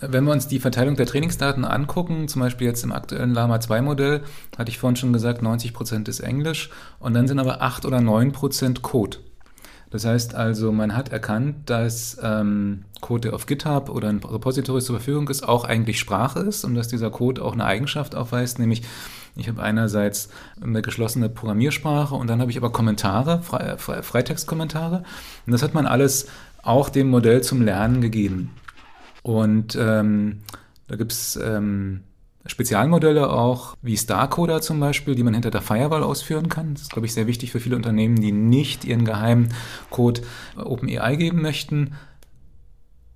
wenn 0.00 0.24
wir 0.24 0.32
uns 0.32 0.48
die 0.48 0.60
Verteilung 0.60 0.96
der 0.96 1.04
Trainingsdaten 1.04 1.64
angucken, 1.64 2.26
zum 2.28 2.40
Beispiel 2.40 2.66
jetzt 2.66 2.84
im 2.84 2.92
aktuellen 2.92 3.34
Lama 3.34 3.56
2-Modell, 3.56 4.22
hatte 4.56 4.70
ich 4.70 4.78
vorhin 4.78 4.96
schon 4.96 5.12
gesagt, 5.12 5.42
90 5.42 5.74
Prozent 5.74 6.08
ist 6.08 6.20
Englisch 6.20 6.70
und 7.00 7.12
dann 7.12 7.28
sind 7.28 7.38
aber 7.38 7.60
8 7.60 7.84
oder 7.84 8.00
9 8.00 8.32
Prozent 8.32 8.80
Code. 8.82 9.18
Das 9.90 10.04
heißt 10.04 10.36
also, 10.36 10.70
man 10.70 10.96
hat 10.96 11.10
erkannt, 11.10 11.68
dass 11.68 12.16
ähm, 12.22 12.84
Code, 13.00 13.28
der 13.28 13.34
auf 13.34 13.46
GitHub 13.46 13.88
oder 13.88 14.08
in 14.08 14.18
Repositories 14.18 14.84
zur 14.84 14.96
Verfügung 14.96 15.28
ist, 15.28 15.46
auch 15.46 15.64
eigentlich 15.64 15.98
Sprache 15.98 16.40
ist 16.40 16.64
und 16.64 16.76
dass 16.76 16.86
dieser 16.86 17.10
Code 17.10 17.42
auch 17.42 17.52
eine 17.52 17.64
Eigenschaft 17.64 18.14
aufweist, 18.14 18.60
nämlich 18.60 18.82
ich 19.36 19.48
habe 19.48 19.62
einerseits 19.62 20.28
eine 20.60 20.82
geschlossene 20.82 21.28
Programmiersprache 21.28 22.14
und 22.14 22.28
dann 22.28 22.40
habe 22.40 22.50
ich 22.50 22.56
aber 22.56 22.70
Kommentare, 22.70 23.42
Fre 23.42 24.02
Freitextkommentare. 24.02 25.04
Und 25.46 25.52
das 25.52 25.62
hat 25.62 25.74
man 25.74 25.86
alles 25.86 26.26
auch 26.62 26.88
dem 26.88 27.08
Modell 27.08 27.42
zum 27.42 27.62
Lernen 27.62 28.00
gegeben. 28.00 28.50
Und 29.22 29.76
ähm, 29.80 30.40
da 30.88 30.96
gibt 30.96 31.12
es 31.12 31.36
ähm, 31.36 32.02
Spezialmodelle 32.46 33.30
auch, 33.30 33.76
wie 33.82 33.96
Starcoder 33.96 34.60
zum 34.62 34.80
Beispiel, 34.80 35.14
die 35.14 35.22
man 35.22 35.34
hinter 35.34 35.50
der 35.50 35.60
Firewall 35.60 36.02
ausführen 36.02 36.48
kann. 36.48 36.74
Das 36.74 36.82
ist, 36.82 36.92
glaube 36.92 37.06
ich, 37.06 37.12
sehr 37.12 37.26
wichtig 37.26 37.52
für 37.52 37.60
viele 37.60 37.76
Unternehmen, 37.76 38.20
die 38.20 38.32
nicht 38.32 38.84
ihren 38.84 39.04
geheimen 39.04 39.50
Code 39.90 40.22
OpenAI 40.56 41.16
geben 41.16 41.42
möchten. 41.42 41.92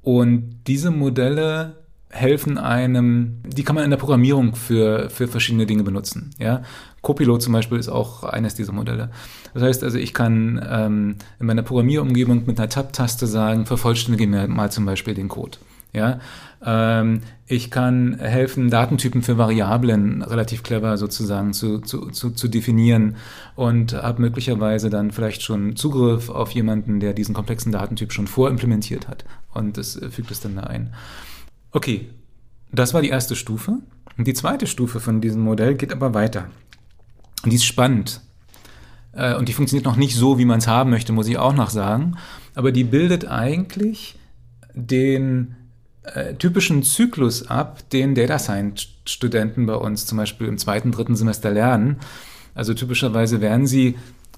Und 0.03 0.61
diese 0.67 0.91
Modelle 0.91 1.85
helfen 2.11 2.59
einem, 2.59 3.41
die 3.45 3.65
kann 3.65 3.75
man 3.75 3.85
in 3.85 3.91
der 3.91 3.97
Programmierung 3.97 4.55
für, 4.55 5.11
für 5.11 5.27
verschiedene 5.27 5.67
Dinge 5.67 5.83
benutzen. 5.83 6.31
Ja? 6.39 6.63
Copilot 7.03 7.43
zum 7.43 7.53
Beispiel 7.53 7.79
ist 7.79 7.89
auch 7.89 8.23
eines 8.23 8.55
dieser 8.55 8.73
Modelle. 8.73 9.11
Das 9.53 9.63
heißt 9.63 9.83
also, 9.83 9.99
ich 9.99 10.15
kann 10.15 10.65
ähm, 10.69 11.17
in 11.41 11.47
meiner 11.47 11.63
Programmierumgebung 11.63 12.45
mit 12.47 12.59
einer 12.59 12.69
Tab-Taste 12.69 13.27
sagen, 13.27 13.67
vervollständige 13.67 14.27
mir 14.27 14.47
mal 14.49 14.71
zum 14.71 14.87
Beispiel 14.87 15.15
den 15.15 15.29
Code. 15.29 15.59
Ja, 15.93 16.19
ähm, 16.65 17.21
ich 17.47 17.71
kann 17.71 18.19
helfen, 18.19 18.71
Datentypen 18.71 19.23
für 19.23 19.37
Variablen 19.37 20.23
relativ 20.23 20.63
clever 20.63 20.97
sozusagen 20.97 21.53
zu, 21.53 21.79
zu, 21.81 22.11
zu, 22.11 22.31
zu 22.31 22.49
definieren 22.49 23.17
und 23.55 23.93
habe 23.93 24.23
möglicherweise 24.23 24.89
dann 24.89 25.11
vielleicht 25.11 25.43
schon 25.43 25.77
Zugriff 25.77 26.31
auf 26.31 26.53
jemanden, 26.53 27.01
der 27.01 27.13
diesen 27.13 27.35
komplexen 27.35 27.71
Datentyp 27.71 28.13
schon 28.13 28.27
vorimplementiert 28.27 29.09
hat 29.09 29.25
und 29.53 29.77
das 29.77 29.97
äh, 29.97 30.09
fügt 30.11 30.31
es 30.31 30.41
dann 30.41 30.57
da 30.57 30.63
ein. 30.63 30.95
Okay, 31.71 32.09
das 32.73 32.95
war 32.95 33.03
die 33.03 33.11
erste 33.11 33.37
Stufe. 33.37 33.79
Die 34.17 34.35
zweite 34.35 34.67
Stufe 34.67 35.01
von 35.01 35.21
diesem 35.21 35.43
Modell 35.43 35.75
geht 35.75 35.93
aber 35.93 36.15
weiter. 36.15 36.49
Und 37.43 37.51
die 37.51 37.57
ist 37.57 37.65
spannend. 37.65 38.23
Äh, 39.13 39.35
und 39.35 39.49
die 39.49 39.53
funktioniert 39.53 39.85
noch 39.85 39.97
nicht 39.97 40.17
so, 40.17 40.39
wie 40.39 40.45
man 40.45 40.59
es 40.59 40.67
haben 40.67 40.91
möchte, 40.91 41.13
muss 41.13 41.29
ich 41.29 41.37
auch 41.37 41.55
noch 41.55 41.71
sagen. 41.71 42.17
Aber 42.55 42.73
die 42.73 42.85
bildet 42.85 43.29
eigentlich 43.29 44.17
den 44.73 45.57
äh, 46.05 46.35
typischen 46.35 46.83
Zyklus 46.83 47.49
ab, 47.49 47.89
den 47.91 48.15
Data 48.15 48.39
Science 48.39 48.89
Studenten 49.07 49.67
bei 49.67 49.75
uns 49.75 50.07
zum 50.07 50.19
Beispiel 50.19 50.47
im 50.47 50.59
zweiten, 50.59 50.93
dritten 50.93 51.17
Semester 51.17 51.51
lernen. 51.51 51.99
Also 52.55 52.75
typischerweise 52.75 53.41
werden 53.41 53.67
sie 53.67 53.97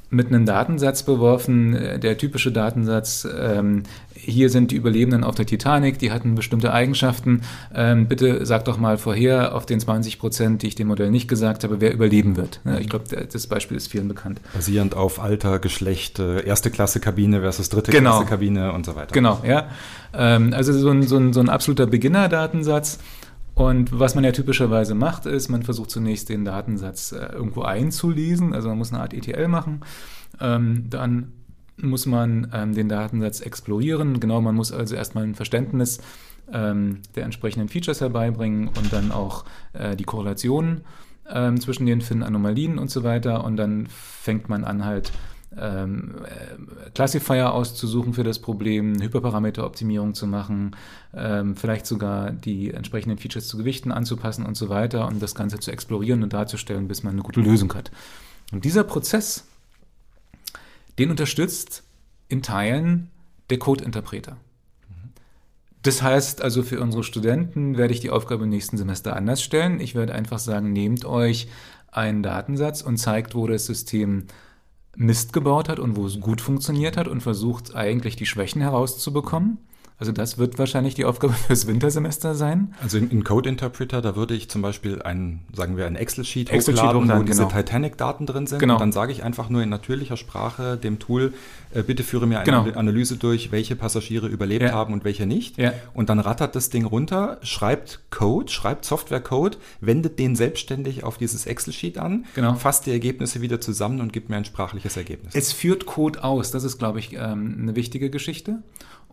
mit 0.08 0.28
einem 0.28 0.46
Datensatz 0.46 1.02
beworfen, 1.02 1.74
äh, 1.74 1.98
der 1.98 2.16
typische 2.16 2.52
Datensatz, 2.52 3.26
ähm, 3.38 3.82
hier 4.14 4.50
sind 4.50 4.70
die 4.70 4.76
Überlebenden 4.76 5.24
auf 5.24 5.34
der 5.34 5.46
Titanic, 5.46 5.98
die 5.98 6.10
hatten 6.10 6.34
bestimmte 6.34 6.72
Eigenschaften. 6.72 7.42
Ähm, 7.74 8.06
bitte 8.06 8.46
sag 8.46 8.64
doch 8.64 8.78
mal 8.78 8.98
vorher 8.98 9.54
auf 9.54 9.66
den 9.66 9.78
20 9.78 10.18
Prozent, 10.18 10.62
die 10.62 10.68
ich 10.68 10.74
dem 10.74 10.88
Modell 10.88 11.10
nicht 11.10 11.28
gesagt 11.28 11.64
habe, 11.64 11.80
wer 11.80 11.92
überleben 11.92 12.36
wird. 12.36 12.60
Ja, 12.64 12.78
ich 12.78 12.88
glaube, 12.88 13.04
das 13.04 13.46
Beispiel 13.46 13.76
ist 13.76 13.88
vielen 13.88 14.08
bekannt. 14.08 14.40
Basierend 14.54 14.94
auf 14.94 15.20
Alter, 15.20 15.58
Geschlecht, 15.58 16.18
äh, 16.18 16.44
erste 16.44 16.70
Klasse 16.70 17.00
Kabine 17.00 17.40
versus 17.40 17.68
dritte 17.68 17.92
genau. 17.92 18.18
Klasse 18.18 18.26
Kabine 18.26 18.72
und 18.72 18.86
so 18.86 18.96
weiter. 18.96 19.12
Genau, 19.12 19.40
ja. 19.46 19.68
Ähm, 20.14 20.52
also 20.54 20.72
so 20.72 20.90
ein, 20.90 21.02
so 21.02 21.16
ein, 21.18 21.32
so 21.32 21.40
ein 21.40 21.48
absoluter 21.48 21.86
Beginner-Datensatz. 21.86 22.98
Und 23.56 23.98
was 23.98 24.14
man 24.14 24.22
ja 24.22 24.32
typischerweise 24.32 24.94
macht, 24.94 25.24
ist, 25.24 25.48
man 25.48 25.62
versucht 25.62 25.90
zunächst 25.90 26.28
den 26.28 26.44
Datensatz 26.44 27.12
äh, 27.12 27.32
irgendwo 27.32 27.62
einzulesen. 27.62 28.52
Also 28.52 28.68
man 28.68 28.76
muss 28.76 28.92
eine 28.92 29.00
Art 29.00 29.14
ETL 29.14 29.48
machen. 29.48 29.80
Ähm, 30.38 30.84
dann 30.90 31.32
muss 31.78 32.04
man 32.04 32.50
ähm, 32.52 32.74
den 32.74 32.90
Datensatz 32.90 33.40
explorieren. 33.40 34.20
Genau, 34.20 34.42
man 34.42 34.54
muss 34.54 34.72
also 34.72 34.94
erstmal 34.94 35.24
ein 35.24 35.34
Verständnis 35.34 36.00
ähm, 36.52 36.98
der 37.14 37.24
entsprechenden 37.24 37.70
Features 37.70 38.02
herbeibringen 38.02 38.68
und 38.68 38.92
dann 38.92 39.10
auch 39.10 39.46
äh, 39.72 39.96
die 39.96 40.04
Korrelationen 40.04 40.82
ähm, 41.26 41.58
zwischen 41.58 41.86
den 41.86 42.02
finden, 42.02 42.24
Anomalien 42.24 42.78
und 42.78 42.90
so 42.90 43.04
weiter. 43.04 43.42
Und 43.42 43.56
dann 43.56 43.86
fängt 43.86 44.50
man 44.50 44.64
an 44.64 44.84
halt 44.84 45.12
ähm, 45.58 46.16
äh, 46.24 46.90
Classifier 46.90 47.52
auszusuchen 47.52 48.14
für 48.14 48.24
das 48.24 48.38
Problem, 48.38 49.00
Hyperparameteroptimierung 49.00 50.14
zu 50.14 50.26
machen, 50.26 50.76
ähm, 51.14 51.56
vielleicht 51.56 51.86
sogar 51.86 52.30
die 52.30 52.72
entsprechenden 52.72 53.18
Features 53.18 53.48
zu 53.48 53.56
Gewichten 53.56 53.92
anzupassen 53.92 54.44
und 54.44 54.56
so 54.56 54.68
weiter 54.68 55.06
und 55.06 55.22
das 55.22 55.34
Ganze 55.34 55.58
zu 55.58 55.70
explorieren 55.70 56.22
und 56.22 56.32
darzustellen, 56.32 56.88
bis 56.88 57.02
man 57.02 57.14
eine 57.14 57.22
gute 57.22 57.40
Lösung 57.40 57.72
hat. 57.74 57.90
Und 58.52 58.64
dieser 58.64 58.84
Prozess, 58.84 59.44
den 60.98 61.10
unterstützt 61.10 61.82
in 62.28 62.42
Teilen 62.42 63.10
der 63.50 63.58
Code-Interpreter. 63.58 64.36
Das 65.82 66.02
heißt 66.02 66.42
also, 66.42 66.64
für 66.64 66.80
unsere 66.80 67.04
Studenten 67.04 67.76
werde 67.78 67.94
ich 67.94 68.00
die 68.00 68.10
Aufgabe 68.10 68.42
im 68.42 68.50
nächsten 68.50 68.76
Semester 68.76 69.14
anders 69.14 69.40
stellen. 69.40 69.78
Ich 69.78 69.94
werde 69.94 70.14
einfach 70.14 70.40
sagen, 70.40 70.72
nehmt 70.72 71.04
euch 71.04 71.46
einen 71.92 72.24
Datensatz 72.24 72.82
und 72.82 72.96
zeigt, 72.96 73.36
wo 73.36 73.46
das 73.46 73.66
System 73.66 74.26
Mist 74.96 75.32
gebaut 75.32 75.68
hat 75.68 75.78
und 75.78 75.96
wo 75.96 76.06
es 76.06 76.20
gut 76.20 76.40
funktioniert 76.40 76.96
hat 76.96 77.06
und 77.06 77.22
versucht 77.22 77.74
eigentlich 77.74 78.16
die 78.16 78.26
Schwächen 78.26 78.62
herauszubekommen. 78.62 79.58
Also 79.98 80.12
das 80.12 80.36
wird 80.36 80.58
wahrscheinlich 80.58 80.94
die 80.94 81.06
Aufgabe 81.06 81.32
fürs 81.46 81.66
Wintersemester 81.66 82.34
sein. 82.34 82.74
Also 82.82 82.98
in, 82.98 83.10
in 83.10 83.24
Code 83.24 83.48
Interpreter, 83.48 84.02
da 84.02 84.14
würde 84.14 84.34
ich 84.34 84.50
zum 84.50 84.60
Beispiel 84.60 85.00
ein, 85.00 85.40
sagen 85.54 85.76
wir, 85.76 85.86
ein 85.86 85.96
Excel-Sheet 85.96 86.50
Excel 86.50 86.74
hochladen, 86.74 87.02
hochladen, 87.02 87.22
wo 87.22 87.24
genau. 87.24 87.44
diese 87.44 87.48
Titanic-Daten 87.48 88.26
drin 88.26 88.46
sind. 88.46 88.58
Genau. 88.58 88.74
Und 88.74 88.80
dann 88.80 88.92
sage 88.92 89.12
ich 89.12 89.22
einfach 89.22 89.48
nur 89.48 89.62
in 89.62 89.70
natürlicher 89.70 90.18
Sprache 90.18 90.76
dem 90.76 90.98
Tool, 90.98 91.32
äh, 91.72 91.82
bitte 91.82 92.02
führe 92.02 92.26
mir 92.26 92.40
eine 92.40 92.44
genau. 92.44 92.78
Analyse 92.78 93.16
durch, 93.16 93.52
welche 93.52 93.74
Passagiere 93.74 94.26
überlebt 94.26 94.64
ja. 94.64 94.72
haben 94.72 94.92
und 94.92 95.04
welche 95.04 95.26
nicht. 95.26 95.56
Ja. 95.56 95.72
Und 95.94 96.10
dann 96.10 96.20
rattert 96.20 96.56
das 96.56 96.68
Ding 96.68 96.84
runter, 96.84 97.38
schreibt 97.42 98.00
Code, 98.10 98.52
schreibt 98.52 98.84
Software-Code, 98.84 99.56
wendet 99.80 100.18
den 100.18 100.36
selbstständig 100.36 101.04
auf 101.04 101.16
dieses 101.16 101.46
Excel-Sheet 101.46 101.96
an, 101.96 102.26
genau. 102.34 102.54
fasst 102.54 102.84
die 102.84 102.90
Ergebnisse 102.90 103.40
wieder 103.40 103.62
zusammen 103.62 104.00
und 104.00 104.12
gibt 104.12 104.28
mir 104.28 104.36
ein 104.36 104.44
sprachliches 104.44 104.96
Ergebnis. 104.98 105.34
Es 105.34 105.52
führt 105.52 105.86
Code 105.86 106.22
aus, 106.22 106.50
das 106.50 106.64
ist, 106.64 106.78
glaube 106.78 106.98
ich, 106.98 107.14
ähm, 107.14 107.56
eine 107.62 107.76
wichtige 107.76 108.10
Geschichte. 108.10 108.58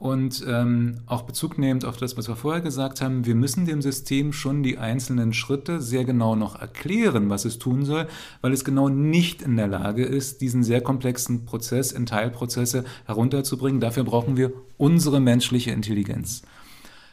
Und 0.04 0.44
ähm, 0.46 0.96
auch 1.06 1.22
Bezug 1.22 1.58
nehmend 1.58 1.86
auf 1.86 1.96
das, 1.96 2.18
was 2.18 2.28
wir 2.28 2.36
vorher 2.36 2.60
gesagt 2.60 3.00
haben, 3.00 3.26
wir 3.26 3.36
müssen 3.36 3.66
dem 3.66 3.82
System 3.82 4.34
schon 4.34 4.62
die 4.62 4.78
einzelnen 4.78 5.32
Schritte 5.32 5.80
sehr 5.80 6.04
genau 6.04 6.36
noch 6.36 6.60
erklären, 6.60 7.30
was 7.30 7.46
es 7.46 7.58
tun 7.58 7.86
soll, 7.86 8.10
weil 8.42 8.52
es 8.52 8.66
genau 8.66 8.90
nicht 8.90 9.42
in 9.42 9.56
der 9.56 9.68
Lage 9.68 10.04
ist, 10.04 10.42
diesen 10.42 10.62
sehr 10.62 10.82
komplexen 10.82 11.46
Prozess 11.46 11.94
in 11.94 12.06
Teilprozesse 12.06 12.84
herunterzubringen. 13.06 13.80
Dafür 13.80 14.04
brauchen 14.04 14.36
wir 14.36 14.52
unsere 14.76 15.22
menschliche 15.22 15.72
Intelligenz. 15.72 16.42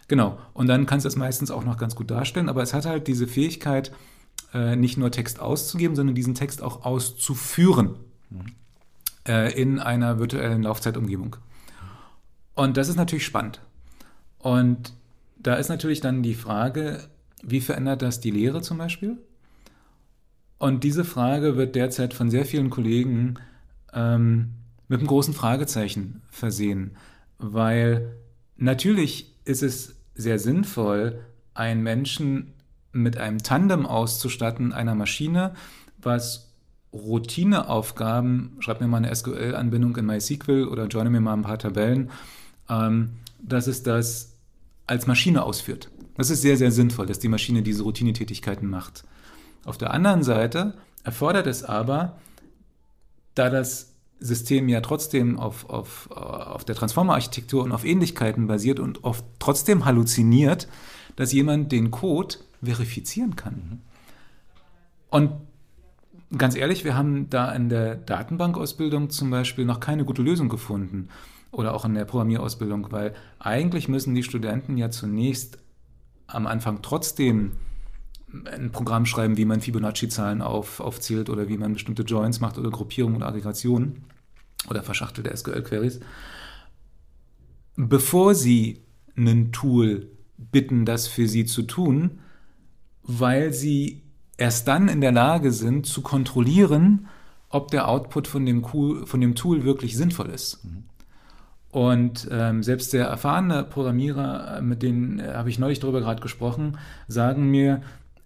Genau, 0.08 0.38
und 0.52 0.66
dann 0.66 0.86
kannst 0.86 1.04
du 1.04 1.08
es 1.10 1.14
meistens 1.14 1.52
auch 1.52 1.64
noch 1.64 1.76
ganz 1.76 1.94
gut 1.94 2.10
darstellen, 2.10 2.48
aber 2.48 2.64
es 2.64 2.74
hat 2.74 2.86
halt 2.86 3.06
diese 3.06 3.28
Fähigkeit, 3.28 3.92
äh, 4.52 4.74
nicht 4.74 4.98
nur 4.98 5.12
Text 5.12 5.38
auszugeben, 5.38 5.94
sondern 5.94 6.16
diesen 6.16 6.34
Text 6.34 6.60
auch 6.60 6.84
auszuführen 6.84 7.94
mhm. 8.30 8.46
äh, 9.28 9.52
in 9.52 9.78
einer 9.78 10.18
virtuellen 10.18 10.64
Laufzeitumgebung. 10.64 11.36
Und 12.60 12.76
das 12.76 12.90
ist 12.90 12.96
natürlich 12.96 13.24
spannend. 13.24 13.62
Und 14.38 14.92
da 15.38 15.54
ist 15.54 15.70
natürlich 15.70 16.02
dann 16.02 16.22
die 16.22 16.34
Frage, 16.34 17.08
wie 17.42 17.62
verändert 17.62 18.02
das 18.02 18.20
die 18.20 18.30
Lehre 18.30 18.60
zum 18.60 18.76
Beispiel? 18.76 19.16
Und 20.58 20.84
diese 20.84 21.06
Frage 21.06 21.56
wird 21.56 21.74
derzeit 21.74 22.12
von 22.12 22.28
sehr 22.28 22.44
vielen 22.44 22.68
Kollegen 22.68 23.36
ähm, 23.94 24.50
mit 24.88 24.98
einem 25.00 25.06
großen 25.06 25.32
Fragezeichen 25.32 26.20
versehen, 26.28 26.98
weil 27.38 28.12
natürlich 28.58 29.34
ist 29.46 29.62
es 29.62 29.96
sehr 30.14 30.38
sinnvoll, 30.38 31.18
einen 31.54 31.82
Menschen 31.82 32.52
mit 32.92 33.16
einem 33.16 33.42
Tandem 33.42 33.86
auszustatten, 33.86 34.74
einer 34.74 34.94
Maschine, 34.94 35.54
was 35.96 36.52
Routineaufgaben, 36.92 38.58
schreib 38.58 38.82
mir 38.82 38.86
mal 38.86 38.98
eine 38.98 39.16
SQL-Anbindung 39.16 39.96
in 39.96 40.04
MySQL 40.04 40.68
oder 40.68 40.88
joine 40.88 41.08
mir 41.08 41.22
mal 41.22 41.32
ein 41.32 41.42
paar 41.42 41.58
Tabellen, 41.58 42.10
ähm, 42.70 43.10
dass 43.42 43.66
es 43.66 43.82
das 43.82 44.36
als 44.86 45.06
Maschine 45.06 45.42
ausführt. 45.42 45.90
Das 46.16 46.30
ist 46.30 46.42
sehr, 46.42 46.56
sehr 46.56 46.70
sinnvoll, 46.70 47.06
dass 47.06 47.18
die 47.18 47.28
Maschine 47.28 47.62
diese 47.62 47.82
Routinetätigkeiten 47.82 48.68
macht. 48.68 49.04
Auf 49.64 49.78
der 49.78 49.92
anderen 49.92 50.22
Seite 50.22 50.74
erfordert 51.04 51.46
es 51.46 51.64
aber, 51.64 52.18
da 53.34 53.50
das 53.50 53.94
System 54.18 54.68
ja 54.68 54.80
trotzdem 54.80 55.38
auf, 55.38 55.68
auf, 55.70 56.10
auf 56.10 56.64
der 56.64 56.74
Transformer-Architektur 56.74 57.62
und 57.64 57.72
auf 57.72 57.84
Ähnlichkeiten 57.84 58.46
basiert 58.46 58.80
und 58.80 59.04
oft 59.04 59.24
trotzdem 59.38 59.84
halluziniert, 59.84 60.68
dass 61.16 61.32
jemand 61.32 61.72
den 61.72 61.90
Code 61.90 62.36
verifizieren 62.62 63.36
kann. 63.36 63.80
Und 65.08 65.32
ganz 66.36 66.54
ehrlich, 66.54 66.84
wir 66.84 66.96
haben 66.96 67.30
da 67.30 67.50
in 67.52 67.70
der 67.70 67.94
Datenbankausbildung 67.94 69.08
zum 69.08 69.30
Beispiel 69.30 69.64
noch 69.64 69.80
keine 69.80 70.04
gute 70.04 70.22
Lösung 70.22 70.48
gefunden 70.48 71.08
oder 71.50 71.74
auch 71.74 71.84
in 71.84 71.94
der 71.94 72.04
Programmierausbildung, 72.04 72.92
weil 72.92 73.14
eigentlich 73.38 73.88
müssen 73.88 74.14
die 74.14 74.22
Studenten 74.22 74.76
ja 74.76 74.90
zunächst 74.90 75.58
am 76.26 76.46
Anfang 76.46 76.82
trotzdem 76.82 77.52
ein 78.44 78.70
Programm 78.70 79.06
schreiben, 79.06 79.36
wie 79.36 79.44
man 79.44 79.60
Fibonacci-Zahlen 79.60 80.42
auf, 80.42 80.80
aufzählt 80.80 81.28
oder 81.30 81.48
wie 81.48 81.58
man 81.58 81.72
bestimmte 81.72 82.02
Joins 82.02 82.40
macht 82.40 82.58
oder 82.58 82.70
Gruppierungen 82.70 83.16
und 83.16 83.22
Aggregationen 83.24 84.04
oder 84.68 84.82
verschachtelte 84.82 85.36
SQL-Queries, 85.36 86.00
bevor 87.76 88.34
sie 88.34 88.82
ein 89.16 89.52
Tool 89.52 90.08
bitten, 90.36 90.84
das 90.84 91.08
für 91.08 91.26
sie 91.28 91.44
zu 91.44 91.62
tun, 91.62 92.20
weil 93.02 93.52
sie 93.52 94.02
erst 94.36 94.68
dann 94.68 94.88
in 94.88 95.00
der 95.00 95.12
Lage 95.12 95.52
sind 95.52 95.86
zu 95.86 96.00
kontrollieren, 96.02 97.08
ob 97.48 97.70
der 97.70 97.88
Output 97.88 98.28
von 98.28 98.46
dem, 98.46 98.64
von 98.64 99.20
dem 99.20 99.34
Tool 99.34 99.64
wirklich 99.64 99.96
sinnvoll 99.96 100.30
ist. 100.30 100.64
Mhm. 100.64 100.84
Und 101.70 102.26
ähm, 102.32 102.62
selbst 102.62 102.90
sehr 102.90 103.06
erfahrene 103.06 103.62
Programmierer, 103.62 104.58
äh, 104.58 104.62
mit 104.62 104.82
denen 104.82 105.20
äh, 105.20 105.34
habe 105.34 105.50
ich 105.50 105.58
neulich 105.58 105.78
darüber 105.78 106.00
gerade 106.00 106.20
gesprochen, 106.20 106.78
sagen 107.06 107.48
mir, 107.48 107.82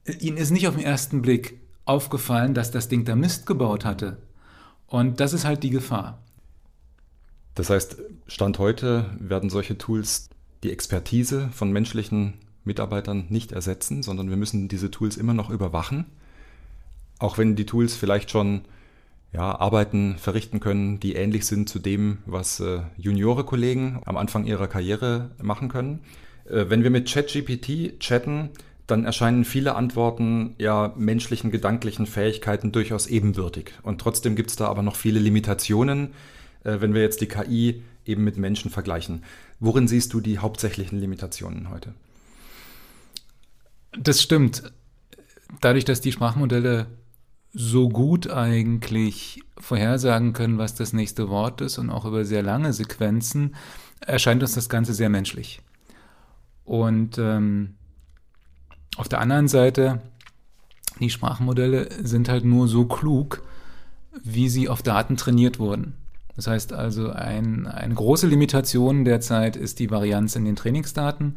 äh, 0.06 0.12
ihnen 0.12 0.38
ist 0.38 0.50
nicht 0.50 0.66
auf 0.66 0.76
den 0.76 0.84
ersten 0.84 1.20
Blick 1.20 1.60
aufgefallen, 1.84 2.54
dass 2.54 2.70
das 2.70 2.88
Ding 2.88 3.04
da 3.04 3.14
Mist 3.16 3.44
gebaut 3.44 3.84
hatte. 3.84 4.16
Und 4.86 5.20
das 5.20 5.34
ist 5.34 5.44
halt 5.44 5.62
die 5.62 5.70
Gefahr. 5.70 6.18
Das 7.54 7.68
heißt, 7.68 7.98
Stand 8.26 8.58
heute 8.58 9.10
werden 9.18 9.50
solche 9.50 9.76
Tools 9.76 10.30
die 10.62 10.72
Expertise 10.72 11.50
von 11.52 11.70
menschlichen 11.70 12.34
Mitarbeitern 12.64 13.26
nicht 13.28 13.52
ersetzen, 13.52 14.02
sondern 14.02 14.30
wir 14.30 14.38
müssen 14.38 14.68
diese 14.68 14.90
Tools 14.90 15.18
immer 15.18 15.34
noch 15.34 15.50
überwachen. 15.50 16.06
Auch 17.18 17.36
wenn 17.36 17.56
die 17.56 17.66
Tools 17.66 17.94
vielleicht 17.94 18.30
schon 18.30 18.62
ja, 19.34 19.58
Arbeiten 19.58 20.16
verrichten 20.16 20.60
können, 20.60 21.00
die 21.00 21.14
ähnlich 21.14 21.44
sind 21.44 21.68
zu 21.68 21.80
dem, 21.80 22.18
was 22.24 22.60
äh, 22.60 22.82
Juniore-Kollegen 22.96 24.00
am 24.04 24.16
Anfang 24.16 24.46
ihrer 24.46 24.68
Karriere 24.68 25.32
machen 25.42 25.68
können. 25.68 26.00
Äh, 26.48 26.66
wenn 26.68 26.84
wir 26.84 26.90
mit 26.90 27.12
ChatGPT 27.12 27.98
chatten, 27.98 28.50
dann 28.86 29.04
erscheinen 29.04 29.44
viele 29.44 29.74
Antworten 29.74 30.54
ja 30.58 30.92
menschlichen, 30.96 31.50
gedanklichen 31.50 32.06
Fähigkeiten 32.06 32.70
durchaus 32.70 33.08
ebenbürtig. 33.08 33.72
Und 33.82 34.00
trotzdem 34.00 34.36
gibt 34.36 34.50
es 34.50 34.56
da 34.56 34.68
aber 34.68 34.82
noch 34.82 34.94
viele 34.94 35.18
Limitationen, 35.18 36.12
äh, 36.62 36.76
wenn 36.80 36.94
wir 36.94 37.02
jetzt 37.02 37.20
die 37.20 37.26
KI 37.26 37.82
eben 38.06 38.22
mit 38.22 38.36
Menschen 38.36 38.70
vergleichen. 38.70 39.24
Worin 39.58 39.88
siehst 39.88 40.12
du 40.12 40.20
die 40.20 40.38
hauptsächlichen 40.38 41.00
Limitationen 41.00 41.70
heute? 41.70 41.92
Das 43.98 44.22
stimmt. 44.22 44.62
Dadurch, 45.60 45.84
dass 45.84 46.00
die 46.00 46.12
Sprachmodelle 46.12 46.86
so 47.54 47.88
gut 47.88 48.28
eigentlich 48.28 49.42
vorhersagen 49.58 50.32
können, 50.32 50.58
was 50.58 50.74
das 50.74 50.92
nächste 50.92 51.28
Wort 51.28 51.60
ist 51.60 51.78
und 51.78 51.88
auch 51.88 52.04
über 52.04 52.24
sehr 52.24 52.42
lange 52.42 52.72
Sequenzen, 52.72 53.54
erscheint 54.00 54.42
uns 54.42 54.54
das 54.54 54.68
Ganze 54.68 54.92
sehr 54.92 55.08
menschlich. 55.08 55.62
Und 56.64 57.16
ähm, 57.18 57.74
auf 58.96 59.08
der 59.08 59.20
anderen 59.20 59.48
Seite, 59.48 60.02
die 60.98 61.10
Sprachmodelle 61.10 61.88
sind 62.02 62.28
halt 62.28 62.44
nur 62.44 62.66
so 62.66 62.86
klug, 62.86 63.42
wie 64.22 64.48
sie 64.48 64.68
auf 64.68 64.82
Daten 64.82 65.16
trainiert 65.16 65.58
wurden. 65.58 65.94
Das 66.36 66.48
heißt 66.48 66.72
also, 66.72 67.10
ein, 67.10 67.66
eine 67.66 67.94
große 67.94 68.26
Limitation 68.26 69.04
derzeit 69.04 69.56
ist 69.56 69.78
die 69.78 69.90
Varianz 69.90 70.34
in 70.34 70.44
den 70.44 70.56
Trainingsdaten. 70.56 71.36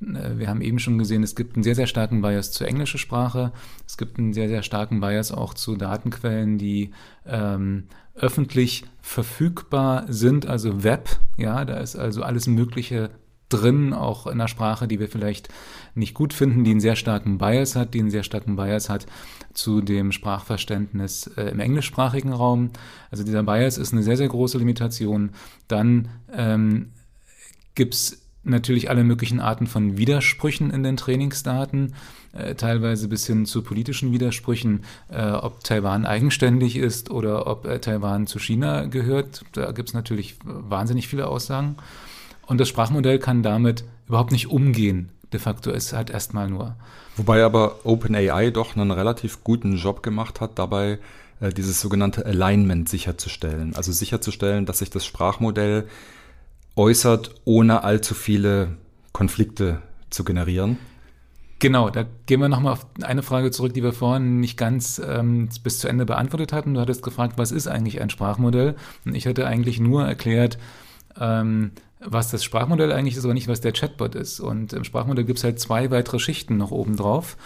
Äh, 0.00 0.38
wir 0.38 0.48
haben 0.48 0.60
eben 0.60 0.78
schon 0.78 0.98
gesehen, 0.98 1.22
es 1.22 1.34
gibt 1.34 1.56
einen 1.56 1.62
sehr, 1.62 1.74
sehr 1.74 1.86
starken 1.86 2.22
Bias 2.22 2.52
zur 2.52 2.66
englischen 2.68 2.98
Sprache. 2.98 3.52
Es 3.86 3.96
gibt 3.96 4.18
einen 4.18 4.32
sehr, 4.32 4.48
sehr 4.48 4.62
starken 4.62 5.00
Bias 5.00 5.32
auch 5.32 5.54
zu 5.54 5.76
Datenquellen, 5.76 6.58
die 6.58 6.90
ähm, 7.26 7.84
öffentlich 8.14 8.84
verfügbar 9.00 10.04
sind, 10.08 10.46
also 10.46 10.82
Web. 10.82 11.08
Ja, 11.36 11.64
da 11.64 11.78
ist 11.78 11.96
also 11.96 12.22
alles 12.22 12.46
Mögliche 12.46 13.10
drin, 13.48 13.92
auch 13.92 14.26
in 14.26 14.34
einer 14.34 14.48
Sprache, 14.48 14.86
die 14.88 15.00
wir 15.00 15.08
vielleicht 15.08 15.48
nicht 15.94 16.14
gut 16.14 16.32
finden, 16.32 16.64
die 16.64 16.70
einen 16.70 16.80
sehr 16.80 16.96
starken 16.96 17.38
Bias 17.38 17.76
hat, 17.76 17.94
die 17.94 18.00
einen 18.00 18.10
sehr 18.10 18.22
starken 18.22 18.56
Bias 18.56 18.88
hat 18.88 19.06
zu 19.52 19.80
dem 19.80 20.12
Sprachverständnis 20.12 21.26
äh, 21.36 21.50
im 21.50 21.58
englischsprachigen 21.58 22.32
Raum. 22.32 22.70
Also 23.10 23.24
dieser 23.24 23.42
Bias 23.42 23.76
ist 23.76 23.92
eine 23.92 24.04
sehr, 24.04 24.16
sehr 24.16 24.28
große 24.28 24.58
Limitation. 24.58 25.30
Dann 25.66 26.08
ähm, 26.32 26.90
gibt 27.74 27.94
es 27.94 28.19
natürlich 28.50 28.90
alle 28.90 29.04
möglichen 29.04 29.40
Arten 29.40 29.66
von 29.66 29.96
Widersprüchen 29.96 30.70
in 30.70 30.82
den 30.82 30.96
Trainingsdaten, 30.96 31.94
äh, 32.32 32.54
teilweise 32.54 33.08
bis 33.08 33.26
hin 33.26 33.46
zu 33.46 33.62
politischen 33.62 34.12
Widersprüchen, 34.12 34.84
äh, 35.08 35.30
ob 35.30 35.64
Taiwan 35.64 36.06
eigenständig 36.06 36.76
ist 36.76 37.10
oder 37.10 37.46
ob 37.46 37.66
äh, 37.66 37.80
Taiwan 37.80 38.26
zu 38.26 38.38
China 38.38 38.86
gehört. 38.86 39.44
Da 39.52 39.72
gibt 39.72 39.88
es 39.88 39.94
natürlich 39.94 40.36
wahnsinnig 40.44 41.08
viele 41.08 41.26
Aussagen. 41.26 41.76
Und 42.46 42.58
das 42.58 42.68
Sprachmodell 42.68 43.18
kann 43.18 43.42
damit 43.42 43.84
überhaupt 44.06 44.32
nicht 44.32 44.48
umgehen. 44.48 45.08
De 45.32 45.40
facto 45.40 45.70
ist 45.70 45.92
halt 45.92 46.10
erstmal 46.10 46.48
nur. 46.48 46.74
Wobei 47.16 47.42
aber 47.42 47.84
OpenAI 47.84 48.50
doch 48.50 48.76
einen 48.76 48.90
relativ 48.90 49.44
guten 49.44 49.76
Job 49.76 50.02
gemacht 50.02 50.40
hat, 50.40 50.58
dabei 50.58 50.98
dieses 51.56 51.80
sogenannte 51.80 52.26
Alignment 52.26 52.88
sicherzustellen. 52.88 53.74
Also 53.74 53.92
sicherzustellen, 53.92 54.66
dass 54.66 54.80
sich 54.80 54.90
das 54.90 55.06
Sprachmodell 55.06 55.86
äußert, 56.76 57.34
ohne 57.44 57.84
allzu 57.84 58.14
viele 58.14 58.76
Konflikte 59.12 59.82
zu 60.10 60.24
generieren. 60.24 60.78
Genau, 61.60 61.90
da 61.90 62.06
gehen 62.24 62.40
wir 62.40 62.48
nochmal 62.48 62.72
auf 62.72 62.86
eine 63.02 63.22
Frage 63.22 63.50
zurück, 63.50 63.74
die 63.74 63.82
wir 63.82 63.92
vorhin 63.92 64.40
nicht 64.40 64.56
ganz 64.56 65.00
ähm, 65.06 65.50
bis 65.62 65.78
zu 65.78 65.88
Ende 65.88 66.06
beantwortet 66.06 66.54
hatten. 66.54 66.72
Du 66.72 66.80
hattest 66.80 67.02
gefragt, 67.02 67.34
was 67.36 67.52
ist 67.52 67.68
eigentlich 67.68 68.00
ein 68.00 68.08
Sprachmodell? 68.08 68.76
Und 69.04 69.14
ich 69.14 69.26
hatte 69.26 69.46
eigentlich 69.46 69.78
nur 69.78 70.06
erklärt, 70.06 70.56
ähm, 71.20 71.72
was 72.02 72.30
das 72.30 72.44
Sprachmodell 72.44 72.92
eigentlich 72.92 73.16
ist, 73.16 73.24
aber 73.24 73.34
nicht, 73.34 73.46
was 73.46 73.60
der 73.60 73.72
Chatbot 73.72 74.14
ist. 74.14 74.40
Und 74.40 74.72
im 74.72 74.84
Sprachmodell 74.84 75.24
gibt 75.24 75.38
es 75.38 75.44
halt 75.44 75.60
zwei 75.60 75.90
weitere 75.90 76.18
Schichten 76.18 76.56
noch 76.56 76.70
oben 76.70 76.96
drauf. 76.96 77.36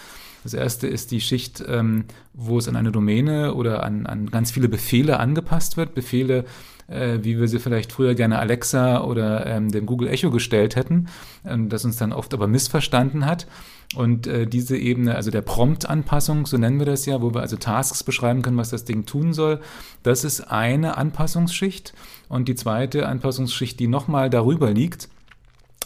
Das 0.43 0.53
erste 0.53 0.87
ist 0.87 1.11
die 1.11 1.19
Schicht, 1.19 1.61
ähm, 1.67 2.05
wo 2.33 2.57
es 2.57 2.69
an 2.69 2.77
eine 2.77 2.93
Domäne 2.93 3.53
oder 3.53 3.83
an, 3.83 4.05
an 4.05 4.29
ganz 4.29 4.49
viele 4.49 4.69
Befehle 4.69 5.19
angepasst 5.19 5.75
wird. 5.75 5.93
Befehle, 5.93 6.45
äh, 6.87 7.19
wie 7.21 7.39
wir 7.39 7.47
sie 7.47 7.59
vielleicht 7.59 7.91
früher 7.91 8.15
gerne 8.15 8.39
Alexa 8.39 9.03
oder 9.03 9.45
ähm, 9.45 9.71
dem 9.71 9.85
Google 9.85 10.07
Echo 10.07 10.29
gestellt 10.29 10.75
hätten, 10.75 11.07
ähm, 11.45 11.69
das 11.69 11.85
uns 11.85 11.97
dann 11.97 12.13
oft 12.13 12.33
aber 12.33 12.47
missverstanden 12.47 13.25
hat. 13.25 13.47
Und 13.95 14.27
äh, 14.27 14.45
diese 14.45 14.77
Ebene, 14.77 15.15
also 15.15 15.31
der 15.31 15.41
Prompt-Anpassung, 15.41 16.45
so 16.45 16.57
nennen 16.57 16.79
wir 16.79 16.85
das 16.85 17.05
ja, 17.05 17.21
wo 17.21 17.33
wir 17.33 17.41
also 17.41 17.55
Tasks 17.55 18.03
beschreiben 18.03 18.41
können, 18.41 18.57
was 18.57 18.69
das 18.69 18.83
Ding 18.83 19.05
tun 19.05 19.33
soll, 19.33 19.61
das 20.03 20.23
ist 20.23 20.41
eine 20.51 20.97
Anpassungsschicht. 20.97 21.93
Und 22.27 22.47
die 22.47 22.55
zweite 22.55 23.07
Anpassungsschicht, 23.07 23.79
die 23.79 23.87
nochmal 23.87 24.29
darüber 24.29 24.71
liegt, 24.71 25.09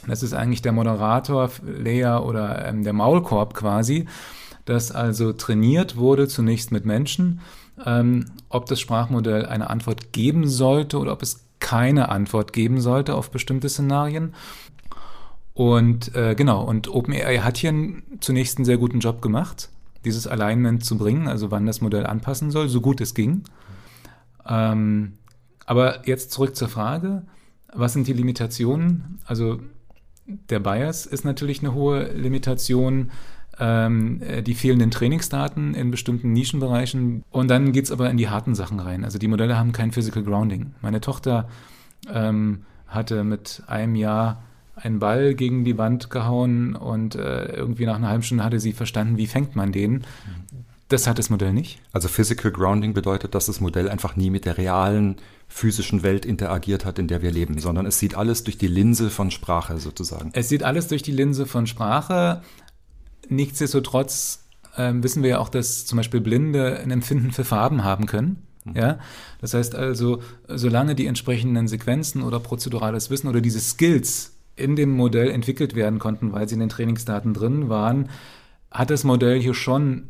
das 0.07 0.23
ist 0.23 0.33
eigentlich 0.33 0.61
der 0.61 0.71
Moderator-Layer 0.71 2.25
oder 2.25 2.65
ähm, 2.65 2.83
der 2.83 2.93
Maulkorb 2.93 3.53
quasi, 3.53 4.05
das 4.65 4.91
also 4.91 5.33
trainiert 5.33 5.97
wurde 5.97 6.27
zunächst 6.27 6.71
mit 6.71 6.85
Menschen 6.85 7.41
ähm, 7.85 8.25
ob 8.49 8.65
das 8.65 8.79
Sprachmodell 8.79 9.45
eine 9.45 9.69
Antwort 9.69 10.11
geben 10.13 10.47
sollte 10.47 10.97
oder 10.99 11.13
ob 11.13 11.21
es 11.21 11.45
keine 11.59 12.09
Antwort 12.09 12.53
geben 12.53 12.81
sollte 12.81 13.15
auf 13.15 13.31
bestimmte 13.31 13.69
Szenarien. 13.69 14.33
Und 15.53 16.15
äh, 16.15 16.35
genau, 16.35 16.63
und 16.63 16.87
OpenAI 16.87 17.39
hat 17.39 17.57
hier 17.57 17.73
zunächst 18.21 18.57
einen 18.57 18.65
sehr 18.65 18.77
guten 18.77 18.99
Job 18.99 19.21
gemacht, 19.21 19.69
dieses 20.05 20.25
Alignment 20.25 20.85
zu 20.85 20.97
bringen, 20.97 21.27
also 21.27 21.51
wann 21.51 21.65
das 21.65 21.81
Modell 21.81 22.05
anpassen 22.05 22.49
soll, 22.49 22.69
so 22.69 22.79
gut 22.79 23.01
es 23.01 23.13
ging. 23.13 23.43
Ähm, 24.47 25.13
aber 25.65 26.07
jetzt 26.07 26.31
zurück 26.31 26.55
zur 26.55 26.69
Frage, 26.69 27.23
was 27.73 27.93
sind 27.93 28.07
die 28.07 28.13
Limitationen? 28.13 29.19
Also 29.25 29.59
der 30.25 30.59
Bias 30.59 31.05
ist 31.05 31.25
natürlich 31.25 31.59
eine 31.59 31.73
hohe 31.73 32.05
Limitation 32.13 33.11
ähm, 33.59 34.21
äh, 34.21 34.41
die 34.41 34.55
fehlenden 34.55 34.91
Trainingsdaten 34.91 35.75
in 35.75 35.91
bestimmten 35.91 36.33
Nischenbereichen. 36.33 37.23
Und 37.29 37.49
dann 37.49 37.71
geht 37.71 37.85
es 37.85 37.91
aber 37.91 38.09
in 38.09 38.17
die 38.17 38.29
harten 38.29 38.55
Sachen 38.55 38.79
rein. 38.79 39.03
Also 39.03 39.19
die 39.19 39.27
Modelle 39.27 39.57
haben 39.57 39.71
kein 39.71 39.91
Physical 39.91 40.23
Grounding. 40.23 40.73
Meine 40.81 41.01
Tochter 41.01 41.49
ähm, 42.11 42.63
hatte 42.87 43.23
mit 43.23 43.63
einem 43.67 43.95
Jahr 43.95 44.41
einen 44.75 44.99
Ball 44.99 45.35
gegen 45.35 45.65
die 45.65 45.77
Wand 45.77 46.09
gehauen 46.09 46.75
und 46.75 47.15
äh, 47.15 47.45
irgendwie 47.53 47.85
nach 47.85 47.97
einer 47.97 48.09
halben 48.09 48.23
Stunde 48.23 48.43
hatte 48.43 48.59
sie 48.59 48.71
verstanden, 48.71 49.17
wie 49.17 49.27
fängt 49.27 49.55
man 49.55 49.71
den. 49.71 50.05
Das 50.87 51.05
hat 51.05 51.19
das 51.19 51.29
Modell 51.29 51.53
nicht. 51.53 51.81
Also 51.91 52.07
Physical 52.07 52.51
Grounding 52.51 52.93
bedeutet, 52.93 53.35
dass 53.35 53.45
das 53.45 53.59
Modell 53.59 53.89
einfach 53.89 54.15
nie 54.15 54.29
mit 54.29 54.45
der 54.45 54.57
realen 54.57 55.17
physischen 55.47 56.03
Welt 56.03 56.25
interagiert 56.25 56.85
hat, 56.85 56.97
in 56.97 57.07
der 57.07 57.21
wir 57.21 57.31
leben, 57.31 57.59
sondern 57.59 57.85
es 57.85 57.99
sieht 57.99 58.15
alles 58.15 58.43
durch 58.43 58.57
die 58.57 58.67
Linse 58.67 59.09
von 59.09 59.31
Sprache 59.31 59.77
sozusagen. 59.79 60.29
Es 60.33 60.49
sieht 60.49 60.63
alles 60.63 60.87
durch 60.87 61.03
die 61.03 61.11
Linse 61.11 61.45
von 61.45 61.67
Sprache, 61.67 62.41
Nichtsdestotrotz 63.29 64.47
äh, 64.75 64.91
wissen 64.95 65.23
wir 65.23 65.29
ja 65.29 65.39
auch, 65.39 65.49
dass 65.49 65.85
zum 65.85 65.97
Beispiel 65.97 66.21
Blinde 66.21 66.79
ein 66.79 66.91
Empfinden 66.91 67.31
für 67.31 67.43
Farben 67.43 67.83
haben 67.83 68.05
können. 68.05 68.43
Mhm. 68.65 68.75
Ja, 68.75 68.99
das 69.41 69.53
heißt 69.53 69.75
also, 69.75 70.21
solange 70.47 70.95
die 70.95 71.07
entsprechenden 71.07 71.67
Sequenzen 71.67 72.23
oder 72.23 72.39
prozedurales 72.39 73.09
Wissen 73.09 73.27
oder 73.27 73.41
diese 73.41 73.59
Skills 73.59 74.35
in 74.55 74.75
dem 74.75 74.91
Modell 74.91 75.29
entwickelt 75.29 75.75
werden 75.75 75.99
konnten, 75.99 76.33
weil 76.33 76.47
sie 76.47 76.55
in 76.55 76.59
den 76.59 76.69
Trainingsdaten 76.69 77.33
drin 77.33 77.69
waren, 77.69 78.09
hat 78.71 78.89
das 78.89 79.03
Modell 79.03 79.39
hier 79.39 79.53
schon, 79.53 80.09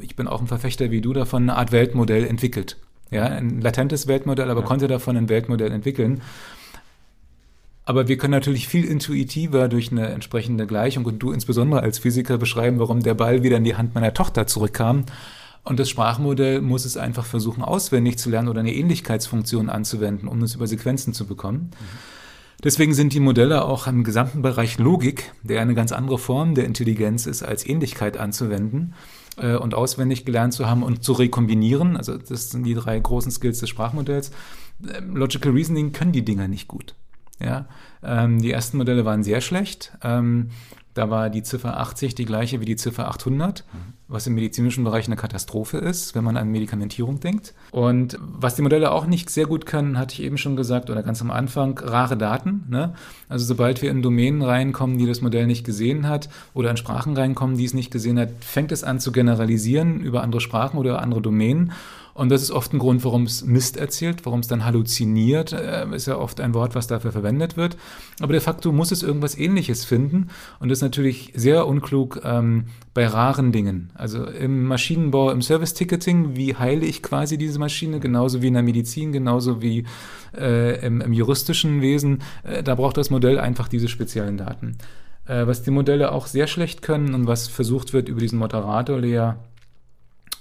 ich 0.00 0.14
bin 0.14 0.28
auch 0.28 0.40
ein 0.40 0.46
Verfechter 0.46 0.90
wie 0.90 1.00
du 1.00 1.12
davon, 1.12 1.44
eine 1.44 1.56
Art 1.56 1.72
Weltmodell 1.72 2.24
entwickelt. 2.24 2.76
Ja, 3.10 3.24
ein 3.24 3.62
latentes 3.62 4.06
Weltmodell, 4.06 4.50
aber 4.50 4.60
ja. 4.60 4.66
konnte 4.66 4.86
davon 4.86 5.16
ein 5.16 5.30
Weltmodell 5.30 5.72
entwickeln. 5.72 6.20
Aber 7.88 8.06
wir 8.06 8.18
können 8.18 8.32
natürlich 8.32 8.68
viel 8.68 8.84
intuitiver 8.84 9.66
durch 9.66 9.90
eine 9.90 10.08
entsprechende 10.08 10.66
Gleichung 10.66 11.06
und 11.06 11.20
du 11.20 11.32
insbesondere 11.32 11.80
als 11.80 11.98
Physiker 11.98 12.36
beschreiben, 12.36 12.80
warum 12.80 13.02
der 13.02 13.14
Ball 13.14 13.42
wieder 13.42 13.56
in 13.56 13.64
die 13.64 13.76
Hand 13.76 13.94
meiner 13.94 14.12
Tochter 14.12 14.46
zurückkam. 14.46 15.06
Und 15.64 15.80
das 15.80 15.88
Sprachmodell 15.88 16.60
muss 16.60 16.84
es 16.84 16.98
einfach 16.98 17.24
versuchen, 17.24 17.62
auswendig 17.62 18.18
zu 18.18 18.28
lernen 18.28 18.48
oder 18.48 18.60
eine 18.60 18.74
Ähnlichkeitsfunktion 18.74 19.70
anzuwenden, 19.70 20.28
um 20.28 20.42
es 20.42 20.54
über 20.54 20.66
Sequenzen 20.66 21.14
zu 21.14 21.26
bekommen. 21.26 21.70
Deswegen 22.62 22.92
sind 22.92 23.14
die 23.14 23.20
Modelle 23.20 23.64
auch 23.64 23.86
im 23.86 24.04
gesamten 24.04 24.42
Bereich 24.42 24.76
Logik, 24.76 25.32
der 25.42 25.62
eine 25.62 25.74
ganz 25.74 25.90
andere 25.90 26.18
Form 26.18 26.54
der 26.54 26.66
Intelligenz 26.66 27.24
ist, 27.24 27.42
als 27.42 27.66
Ähnlichkeit 27.66 28.18
anzuwenden 28.18 28.92
äh, 29.38 29.56
und 29.56 29.74
auswendig 29.74 30.26
gelernt 30.26 30.52
zu 30.52 30.66
haben 30.66 30.82
und 30.82 31.04
zu 31.04 31.14
rekombinieren. 31.14 31.96
Also 31.96 32.18
das 32.18 32.50
sind 32.50 32.64
die 32.64 32.74
drei 32.74 32.98
großen 32.98 33.30
Skills 33.30 33.60
des 33.60 33.70
Sprachmodells. 33.70 34.30
Ähm, 34.94 35.16
Logical 35.16 35.52
Reasoning 35.52 35.92
können 35.92 36.12
die 36.12 36.22
Dinger 36.22 36.48
nicht 36.48 36.68
gut. 36.68 36.94
Ja, 37.40 37.66
ähm, 38.02 38.40
die 38.40 38.52
ersten 38.52 38.76
Modelle 38.76 39.04
waren 39.04 39.22
sehr 39.22 39.40
schlecht. 39.40 39.92
Ähm, 40.02 40.50
da 40.98 41.10
war 41.10 41.30
die 41.30 41.44
Ziffer 41.44 41.78
80 41.78 42.16
die 42.16 42.24
gleiche 42.24 42.60
wie 42.60 42.64
die 42.64 42.74
Ziffer 42.74 43.06
800, 43.06 43.64
mhm. 43.72 43.92
was 44.08 44.26
im 44.26 44.34
medizinischen 44.34 44.82
Bereich 44.82 45.06
eine 45.06 45.14
Katastrophe 45.14 45.78
ist, 45.78 46.16
wenn 46.16 46.24
man 46.24 46.36
an 46.36 46.50
Medikamentierung 46.50 47.20
denkt. 47.20 47.54
Und 47.70 48.18
was 48.20 48.56
die 48.56 48.62
Modelle 48.62 48.90
auch 48.90 49.06
nicht 49.06 49.30
sehr 49.30 49.46
gut 49.46 49.64
können, 49.64 49.96
hatte 49.96 50.14
ich 50.14 50.22
eben 50.22 50.38
schon 50.38 50.56
gesagt 50.56 50.90
oder 50.90 51.04
ganz 51.04 51.22
am 51.22 51.30
Anfang, 51.30 51.78
rare 51.78 52.16
Daten. 52.16 52.64
Ne? 52.68 52.94
Also 53.28 53.44
sobald 53.44 53.80
wir 53.80 53.92
in 53.92 54.02
Domänen 54.02 54.42
reinkommen, 54.42 54.98
die 54.98 55.06
das 55.06 55.20
Modell 55.20 55.46
nicht 55.46 55.64
gesehen 55.64 56.08
hat 56.08 56.28
oder 56.52 56.72
in 56.72 56.76
Sprachen 56.76 57.16
reinkommen, 57.16 57.56
die 57.56 57.64
es 57.64 57.74
nicht 57.74 57.92
gesehen 57.92 58.18
hat, 58.18 58.30
fängt 58.40 58.72
es 58.72 58.82
an 58.82 58.98
zu 58.98 59.12
generalisieren 59.12 60.00
über 60.00 60.24
andere 60.24 60.40
Sprachen 60.40 60.78
oder 60.78 61.00
andere 61.00 61.22
Domänen. 61.22 61.70
Und 62.18 62.30
das 62.30 62.42
ist 62.42 62.50
oft 62.50 62.72
ein 62.72 62.80
Grund, 62.80 63.04
warum 63.04 63.22
es 63.22 63.44
Mist 63.44 63.76
erzählt, 63.76 64.26
warum 64.26 64.40
es 64.40 64.48
dann 64.48 64.64
halluziniert, 64.64 65.52
äh, 65.52 65.86
ist 65.94 66.08
ja 66.08 66.18
oft 66.18 66.40
ein 66.40 66.52
Wort, 66.52 66.74
was 66.74 66.88
dafür 66.88 67.12
verwendet 67.12 67.56
wird. 67.56 67.76
Aber 68.18 68.32
de 68.32 68.40
facto 68.40 68.72
muss 68.72 68.90
es 68.90 69.04
irgendwas 69.04 69.38
Ähnliches 69.38 69.84
finden. 69.84 70.26
Und 70.58 70.72
ist 70.72 70.82
natürlich 70.82 71.32
sehr 71.36 71.68
unklug 71.68 72.20
ähm, 72.24 72.64
bei 72.92 73.06
raren 73.06 73.52
Dingen. 73.52 73.90
Also 73.94 74.24
im 74.24 74.64
Maschinenbau, 74.64 75.30
im 75.30 75.42
Service-Ticketing, 75.42 76.34
wie 76.34 76.56
heile 76.56 76.84
ich 76.86 77.04
quasi 77.04 77.38
diese 77.38 77.60
Maschine, 77.60 78.00
genauso 78.00 78.42
wie 78.42 78.48
in 78.48 78.54
der 78.54 78.64
Medizin, 78.64 79.12
genauso 79.12 79.62
wie 79.62 79.84
äh, 80.36 80.84
im, 80.84 81.00
im, 81.00 81.12
juristischen 81.12 81.82
Wesen. 81.82 82.22
Äh, 82.42 82.64
da 82.64 82.74
braucht 82.74 82.96
das 82.96 83.10
Modell 83.10 83.38
einfach 83.38 83.68
diese 83.68 83.86
speziellen 83.86 84.38
Daten. 84.38 84.76
Äh, 85.24 85.46
was 85.46 85.62
die 85.62 85.70
Modelle 85.70 86.10
auch 86.10 86.26
sehr 86.26 86.48
schlecht 86.48 86.82
können 86.82 87.14
und 87.14 87.28
was 87.28 87.46
versucht 87.46 87.92
wird 87.92 88.08
über 88.08 88.18
diesen 88.18 88.40
Moderator-Layer 88.40 89.38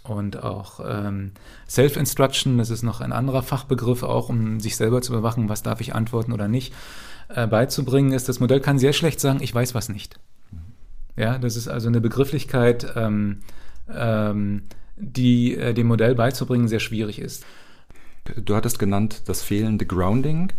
und 0.10 0.44
auch 0.44 0.80
ähm, 0.86 1.32
Self-Instruction, 1.68 2.58
das 2.58 2.70
ist 2.70 2.84
noch 2.84 3.02
ein 3.02 3.12
anderer 3.12 3.44
Fachbegriff, 3.44 4.04
auch 4.04 4.30
um 4.30 4.60
sich 4.60 4.76
selber 4.76 5.02
zu 5.02 5.14
überwachen, 5.14 5.50
was 5.50 5.64
darf 5.64 5.82
ich 5.82 5.96
antworten 5.96 6.34
oder 6.34 6.48
nicht, 6.48 6.74
äh, 7.30 7.48
beizubringen, 7.48 8.14
ist, 8.14 8.30
das 8.30 8.40
Modell 8.40 8.62
kann 8.62 8.80
sehr 8.80 8.94
schlecht 8.94 9.20
sagen, 9.20 9.42
ich 9.42 9.54
weiß 9.54 9.76
was 9.76 9.90
nicht. 9.90 10.20
Ja, 11.16 11.38
das 11.40 11.56
ist 11.56 11.68
also 11.68 11.88
eine 11.88 12.00
Begrifflichkeit, 12.00 12.94
ähm, 12.96 13.40
ähm, 13.94 14.64
die 14.96 15.56
äh, 15.56 15.74
dem 15.74 15.88
Modell 15.88 16.16
beizubringen 16.16 16.68
sehr 16.68 16.80
schwierig 16.80 17.20
ist. 17.20 17.46
Du 18.36 18.56
hattest 18.56 18.78
genannt 18.78 19.24
das 19.26 19.42
fehlende 19.42 19.86
Grounding 19.86 20.52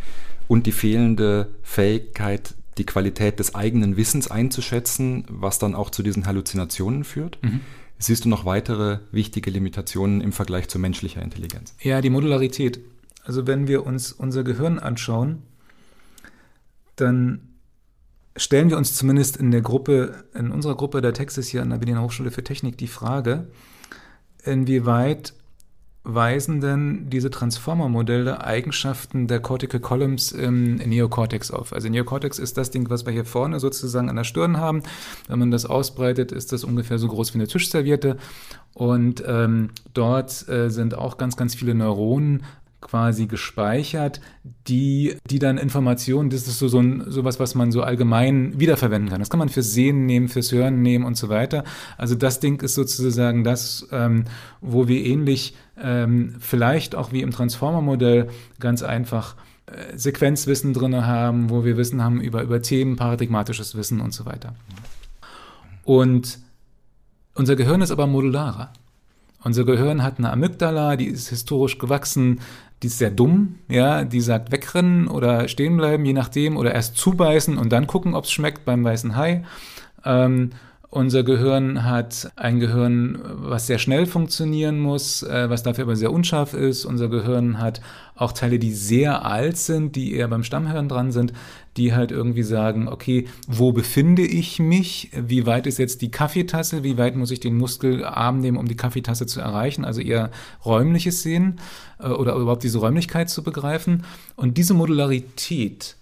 und 0.49 0.67
die 0.67 0.73
fehlende 0.73 1.49
Fähigkeit, 1.63 2.55
die 2.79 2.87
Qualität 2.87 3.39
des 3.39 3.55
eigenen 3.55 3.97
Wissens 3.97 4.31
einzuschätzen, 4.31 5.25
was 5.29 5.59
dann 5.59 5.75
auch 5.75 5.91
zu 5.91 6.03
diesen 6.03 6.27
Halluzinationen 6.27 7.05
führt. 7.05 7.39
Mhm. 7.43 7.61
Siehst 7.99 8.25
du 8.25 8.29
noch 8.29 8.45
weitere 8.45 9.01
wichtige 9.11 9.51
Limitationen 9.51 10.21
im 10.21 10.33
Vergleich 10.33 10.69
zu 10.69 10.79
menschlicher 10.79 11.21
Intelligenz? 11.21 11.75
Ja, 11.81 12.01
die 12.01 12.11
Modularität. 12.11 12.81
Also 13.25 13.47
wenn 13.47 13.67
wir 13.67 13.85
uns 13.85 14.13
unser 14.13 14.45
Gehirn 14.45 14.79
anschauen, 14.79 15.43
dann 16.97 17.41
stellen 18.37 18.71
wir 18.71 18.77
uns 18.77 18.95
zumindest 18.95 19.37
in 19.37 19.51
der 19.51 19.63
Gruppe, 19.63 20.25
in 20.35 20.51
unserer 20.51 20.77
Gruppe 20.77 21.01
der 21.01 21.13
Texas 21.13 21.49
hier 21.49 21.63
an 21.63 21.71
der 21.71 21.79
Berliner 21.79 22.03
Hochschule 22.03 22.31
für 22.31 22.45
Technik 22.45 22.79
die 22.79 22.87
Frage, 22.87 23.49
inwieweit 24.45 25.35
weisen 26.09 26.63
denn 26.63 27.11
diese 27.11 27.31
Transformer-Modelle 27.31 28.43
Eigenschaften 28.43 29.29
der 29.29 29.41
Cortical 29.41 29.79
Columns 29.79 30.33
im 30.33 30.77
Neocortex 30.77 31.51
auf? 31.51 31.75
Also 31.75 31.89
Neocortex 31.91 32.39
ist 32.39 32.57
das 32.57 32.71
Ding, 32.71 32.89
was 32.89 33.05
wir 33.05 33.13
hier 33.13 33.27
vorne 33.27 33.61
sozusagen 33.61 34.09
an 34.09 34.17
der 34.17 34.25
Stirn 34.25 34.57
haben. 34.57 34.83
Wenn 35.29 35.39
man 35.39 35.51
das 35.51 35.67
ausbreitet, 35.67 36.33
ist 36.33 36.53
das 36.53 36.65
ungefähr 36.65 36.99
so 36.99 37.09
groß 37.09 37.35
wie 37.35 37.39
eine 37.39 37.47
Tischserviette. 37.47 38.17
Und 38.73 39.23
ähm, 39.27 39.71
dort 39.93 40.49
äh, 40.49 40.71
sind 40.71 40.97
auch 40.97 41.19
ganz, 41.19 41.37
ganz 41.37 41.55
viele 41.55 41.75
Neuronen 41.75 42.43
quasi 42.81 43.27
gespeichert, 43.27 44.21
die, 44.69 45.17
die 45.29 45.39
dann 45.39 45.59
Informationen, 45.59 46.31
das 46.31 46.47
ist 46.47 46.59
so, 46.59 46.69
so 46.69 46.79
ein, 46.79 47.11
sowas, 47.11 47.41
was 47.41 47.55
man 47.55 47.73
so 47.73 47.83
allgemein 47.83 48.59
wiederverwenden 48.59 49.11
kann. 49.11 49.19
Das 49.19 49.31
kann 49.31 49.39
man 49.39 49.49
fürs 49.49 49.73
Sehen 49.73 50.07
nehmen, 50.07 50.29
fürs 50.29 50.53
Hören 50.53 50.81
nehmen 50.81 51.05
und 51.05 51.17
so 51.17 51.29
weiter. 51.29 51.65
Also 51.97 52.15
das 52.15 52.41
Ding 52.41 52.63
ist 52.63 52.75
sozusagen 52.75 53.43
das, 53.43 53.89
ähm, 53.91 54.25
wo 54.61 54.87
wir 54.87 55.05
ähnlich, 55.05 55.57
ähm, 55.81 56.37
vielleicht 56.39 56.95
auch 56.95 57.13
wie 57.13 57.23
im 57.23 57.31
Transformer-Modell, 57.31 58.29
ganz 58.61 58.83
einfach 58.83 59.35
äh, 59.67 59.97
Sequenzwissen 59.97 60.73
drin 60.73 61.05
haben, 61.05 61.51
wo 61.51 61.65
wir 61.65 61.77
Wissen 61.77 62.03
haben 62.03 62.21
über, 62.21 62.43
über 62.43 62.63
Themen, 62.63 62.97
paradigmatisches 62.97 63.75
Wissen 63.75 64.01
und 64.01 64.15
so 64.15 64.25
weiter. 64.25 64.55
Und 65.85 66.39
unser 67.35 67.57
Gehirn 67.57 67.81
ist 67.83 67.91
aber 67.91 68.07
modularer. 68.07 68.73
Unser 69.45 69.65
Gehirn 69.65 70.03
hat 70.03 70.19
eine 70.19 70.33
Amygdala, 70.33 70.97
die 70.97 71.07
ist 71.07 71.29
historisch 71.29 71.79
gewachsen, 71.79 72.41
die 72.83 72.87
ist 72.87 72.99
sehr 72.99 73.11
dumm, 73.11 73.57
ja, 73.69 74.05
die 74.05 74.21
sagt 74.21 74.53
wegrennen 74.53 75.09
oder 75.09 75.49
stehen 75.49 75.77
bleiben, 75.77 76.05
je 76.05 76.13
nachdem, 76.13 76.57
oder 76.57 76.75
erst 76.75 76.97
zubeißen 76.97 77.59
und 77.59 77.73
dann 77.73 77.87
gucken, 77.87 78.15
ob 78.15 78.25
es 78.25 78.31
schmeckt 78.31 78.65
beim 78.65 78.85
weißen 78.85 79.17
Hai. 79.17 79.45
Ähm, 80.05 80.51
unser 80.91 81.23
Gehirn 81.23 81.85
hat 81.85 82.33
ein 82.37 82.61
Gehirn, 82.61 83.19
was 83.23 83.67
sehr 83.67 83.79
schnell 83.79 84.07
funktionieren 84.07 84.81
muss, 84.81 85.23
äh, 85.23 85.51
was 85.51 85.63
dafür 85.63 85.85
aber 85.85 85.97
sehr 85.97 86.13
unscharf 86.13 86.55
ist. 86.55 86.87
Unser 86.87 87.09
Gehirn 87.09 87.61
hat 87.61 87.83
auch 88.17 88.33
Teile, 88.33 88.59
die 88.59 88.73
sehr 88.73 89.27
alt 89.27 89.59
sind, 89.59 89.97
die 89.97 90.15
eher 90.15 90.29
beim 90.29 90.45
Stammhirn 90.45 90.89
dran 90.89 91.13
sind, 91.13 91.35
die 91.77 91.95
halt 91.95 92.11
irgendwie 92.11 92.43
sagen, 92.43 92.89
okay, 92.89 93.29
wo 93.47 93.73
befinde 93.73 94.23
ich 94.23 94.61
mich? 94.61 95.11
Wie 95.15 95.45
weit 95.45 95.67
ist 95.67 95.79
jetzt 95.79 96.01
die 96.01 96.11
Kaffeetasse? 96.11 96.83
Wie 96.85 96.97
weit 96.97 97.17
muss 97.17 97.31
ich 97.31 97.41
den 97.41 97.59
Muskelarm 97.59 98.41
nehmen, 98.41 98.57
um 98.57 98.67
die 98.67 98.77
Kaffeetasse 98.77 99.27
zu 99.27 99.41
erreichen? 99.41 99.85
Also 99.85 100.01
eher 100.01 100.31
räumliches 100.65 101.23
Sehen 101.23 101.61
äh, 102.01 102.09
oder 102.09 102.35
überhaupt 102.35 102.63
diese 102.63 102.79
Räumlichkeit 102.79 103.29
zu 103.29 103.43
begreifen. 103.43 104.05
Und 104.37 104.57
diese 104.57 104.73
Modularität, 104.73 105.97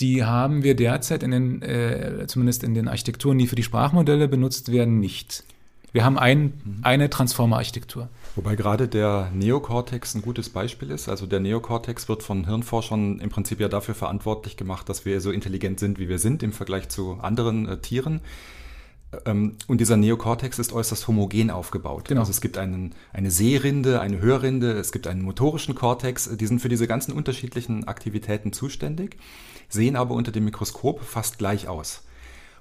die 0.00 0.24
haben 0.24 0.62
wir 0.62 0.74
derzeit 0.74 1.22
in 1.22 1.30
den, 1.30 1.62
äh, 1.62 2.26
zumindest 2.26 2.62
in 2.62 2.74
den 2.74 2.88
Architekturen, 2.88 3.38
die 3.38 3.46
für 3.46 3.56
die 3.56 3.62
Sprachmodelle 3.62 4.28
benutzt 4.28 4.70
werden, 4.70 5.00
nicht. 5.00 5.44
Wir 5.92 6.04
haben 6.04 6.18
ein, 6.18 6.42
mhm. 6.42 6.78
eine 6.82 7.08
Transformer-Architektur. 7.08 8.10
Wobei 8.34 8.54
gerade 8.54 8.86
der 8.86 9.30
Neokortex 9.32 10.14
ein 10.14 10.20
gutes 10.20 10.50
Beispiel 10.50 10.90
ist. 10.90 11.08
Also 11.08 11.24
der 11.24 11.40
Neokortex 11.40 12.06
wird 12.10 12.22
von 12.22 12.44
Hirnforschern 12.44 13.18
im 13.18 13.30
Prinzip 13.30 13.60
ja 13.60 13.68
dafür 13.68 13.94
verantwortlich 13.94 14.58
gemacht, 14.58 14.90
dass 14.90 15.06
wir 15.06 15.22
so 15.22 15.30
intelligent 15.30 15.80
sind, 15.80 15.98
wie 15.98 16.10
wir 16.10 16.18
sind 16.18 16.42
im 16.42 16.52
Vergleich 16.52 16.90
zu 16.90 17.18
anderen 17.22 17.66
äh, 17.66 17.78
Tieren. 17.78 18.20
Ähm, 19.24 19.56
und 19.66 19.80
dieser 19.80 19.96
Neokortex 19.96 20.58
ist 20.58 20.72
äußerst 20.72 21.08
homogen 21.08 21.50
aufgebaut. 21.50 22.08
Genau. 22.08 22.20
Also 22.20 22.30
es 22.30 22.40
gibt 22.40 22.58
einen, 22.58 22.94
eine 23.12 23.30
Sehrinde, 23.30 24.00
eine 24.00 24.20
Hörrinde, 24.20 24.72
es 24.72 24.92
gibt 24.92 25.06
einen 25.06 25.22
motorischen 25.22 25.74
Kortex, 25.74 26.30
die 26.36 26.46
sind 26.46 26.60
für 26.60 26.68
diese 26.68 26.86
ganzen 26.86 27.12
unterschiedlichen 27.12 27.88
Aktivitäten 27.88 28.52
zuständig, 28.52 29.16
sehen 29.68 29.96
aber 29.96 30.14
unter 30.14 30.32
dem 30.32 30.44
Mikroskop 30.44 31.02
fast 31.02 31.38
gleich 31.38 31.68
aus. 31.68 32.02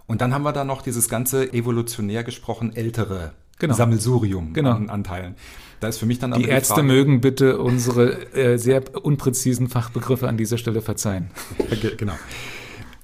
Und 0.08 0.22
dann 0.22 0.34
haben 0.34 0.44
wir 0.44 0.54
da 0.54 0.64
noch 0.64 0.82
dieses 0.82 1.10
ganze 1.10 1.52
evolutionär 1.54 2.24
gesprochen 2.24 2.76
ältere 2.76 3.34
genau. 3.60 3.74
Sammelsurium 3.74 4.54
genau. 4.54 4.72
an 4.72 4.90
Anteilen. 4.90 5.36
Da 5.80 5.88
ist 5.88 5.98
für 5.98 6.06
mich 6.06 6.20
dann 6.20 6.32
die, 6.34 6.44
die 6.44 6.50
Ärzte 6.50 6.76
Frage, 6.76 6.88
mögen 6.88 7.22
bitte 7.22 7.60
unsere 7.60 8.34
äh, 8.34 8.58
sehr 8.58 8.84
unpräzisen 9.04 9.68
Fachbegriffe 9.68 10.28
an 10.28 10.38
dieser 10.38 10.58
Stelle 10.58 10.82
verzeihen. 10.82 11.32
genau. 11.98 12.14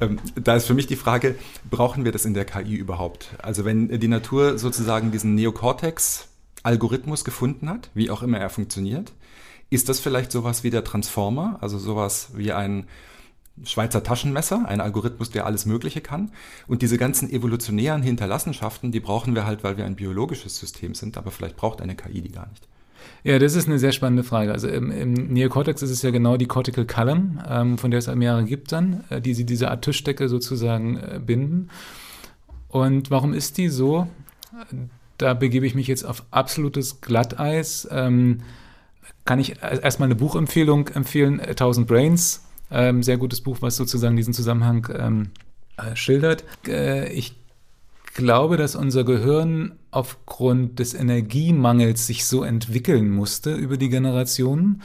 Ähm, 0.01 0.19
da 0.35 0.55
ist 0.55 0.65
für 0.65 0.73
mich 0.73 0.87
die 0.87 0.95
Frage, 0.95 1.35
brauchen 1.69 2.03
wir 2.03 2.11
das 2.11 2.25
in 2.25 2.33
der 2.33 2.45
KI 2.45 2.75
überhaupt? 2.75 3.29
Also 3.41 3.63
wenn 3.63 3.99
die 3.99 4.07
Natur 4.07 4.57
sozusagen 4.57 5.11
diesen 5.11 5.35
Neocortex-Algorithmus 5.35 7.23
gefunden 7.23 7.69
hat, 7.69 7.91
wie 7.93 8.09
auch 8.09 8.23
immer 8.23 8.39
er 8.39 8.49
funktioniert, 8.49 9.13
ist 9.69 9.87
das 9.87 9.99
vielleicht 9.99 10.31
sowas 10.31 10.63
wie 10.63 10.71
der 10.71 10.83
Transformer, 10.83 11.57
also 11.61 11.77
sowas 11.77 12.29
wie 12.33 12.51
ein 12.51 12.87
Schweizer 13.63 14.03
Taschenmesser, 14.03 14.65
ein 14.67 14.81
Algorithmus, 14.81 15.29
der 15.29 15.45
alles 15.45 15.65
Mögliche 15.65 16.01
kann. 16.01 16.31
Und 16.67 16.81
diese 16.81 16.97
ganzen 16.97 17.29
evolutionären 17.29 18.01
Hinterlassenschaften, 18.01 18.91
die 18.91 18.99
brauchen 18.99 19.35
wir 19.35 19.45
halt, 19.45 19.63
weil 19.63 19.77
wir 19.77 19.85
ein 19.85 19.95
biologisches 19.95 20.57
System 20.57 20.95
sind, 20.95 21.15
aber 21.17 21.31
vielleicht 21.31 21.57
braucht 21.57 21.81
eine 21.81 21.95
KI 21.95 22.21
die 22.21 22.31
gar 22.31 22.49
nicht. 22.49 22.67
Ja, 23.23 23.39
das 23.39 23.55
ist 23.55 23.67
eine 23.67 23.79
sehr 23.79 23.91
spannende 23.91 24.23
Frage. 24.23 24.51
Also 24.51 24.67
im, 24.67 24.91
im 24.91 25.13
Neocortex 25.13 25.81
ist 25.81 25.91
es 25.91 26.01
ja 26.01 26.11
genau 26.11 26.37
die 26.37 26.47
Cortical 26.47 26.85
Column, 26.85 27.41
ähm, 27.47 27.77
von 27.77 27.91
der 27.91 27.99
es 27.99 28.07
mehrere 28.13 28.43
gibt 28.43 28.71
dann, 28.71 29.03
äh, 29.09 29.21
die 29.21 29.33
sie 29.33 29.45
diese 29.45 29.69
Art 29.69 29.83
Tischdecke 29.83 30.27
sozusagen 30.27 30.97
äh, 30.97 31.19
binden. 31.23 31.69
Und 32.67 33.11
warum 33.11 33.33
ist 33.33 33.57
die 33.57 33.69
so? 33.69 34.07
Da 35.17 35.33
begebe 35.33 35.65
ich 35.65 35.75
mich 35.75 35.87
jetzt 35.87 36.03
auf 36.03 36.23
absolutes 36.31 37.01
Glatteis. 37.01 37.87
Ähm, 37.91 38.39
kann 39.25 39.39
ich 39.39 39.61
erstmal 39.61 40.07
eine 40.07 40.15
Buchempfehlung 40.15 40.87
empfehlen, 40.89 41.39
1000 41.39 41.87
Brains 41.87 42.43
Ähm, 42.73 43.03
sehr 43.03 43.17
gutes 43.17 43.41
Buch, 43.41 43.57
was 43.59 43.75
sozusagen 43.75 44.15
diesen 44.15 44.33
Zusammenhang 44.33 44.87
ähm, 44.97 45.29
äh, 45.77 45.95
schildert. 45.95 46.45
Äh, 46.65 47.11
ich 47.11 47.35
glaube, 48.13 48.57
dass 48.57 48.75
unser 48.75 49.03
Gehirn 49.03 49.73
aufgrund 49.91 50.79
des 50.79 50.93
Energiemangels 50.93 52.07
sich 52.07 52.25
so 52.25 52.43
entwickeln 52.43 53.09
musste 53.09 53.53
über 53.53 53.77
die 53.77 53.89
Generationen. 53.89 54.81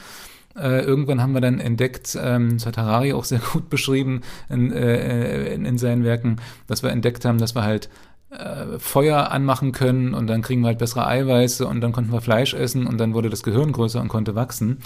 Äh, 0.55 0.81
irgendwann 0.81 1.21
haben 1.21 1.33
wir 1.33 1.41
dann 1.41 1.59
entdeckt, 1.59 2.17
ähm, 2.19 2.53
das 2.53 2.65
hat 2.65 2.77
Harari 2.77 3.13
auch 3.13 3.25
sehr 3.25 3.39
gut 3.53 3.69
beschrieben 3.69 4.21
in, 4.49 4.71
äh, 4.71 5.53
in, 5.53 5.65
in 5.65 5.77
seinen 5.77 6.03
Werken, 6.03 6.37
dass 6.65 6.83
wir 6.83 6.89
entdeckt 6.89 7.25
haben, 7.25 7.37
dass 7.37 7.55
wir 7.55 7.63
halt 7.63 7.89
äh, 8.29 8.79
Feuer 8.79 9.31
anmachen 9.31 9.71
können 9.71 10.13
und 10.13 10.27
dann 10.27 10.41
kriegen 10.41 10.61
wir 10.61 10.67
halt 10.67 10.79
bessere 10.79 11.07
Eiweiße 11.07 11.65
und 11.65 11.81
dann 11.81 11.93
konnten 11.93 12.11
wir 12.11 12.21
Fleisch 12.21 12.53
essen 12.53 12.87
und 12.87 12.97
dann 12.97 13.13
wurde 13.13 13.29
das 13.29 13.43
Gehirn 13.43 13.71
größer 13.71 14.01
und 14.01 14.09
konnte 14.09 14.35
wachsen. 14.35 14.79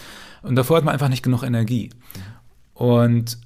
Und 0.44 0.56
davor 0.56 0.78
hat 0.78 0.84
man 0.84 0.94
einfach 0.94 1.10
nicht 1.10 1.24
genug 1.24 1.44
Energie. 1.44 1.89
Und 2.74 3.39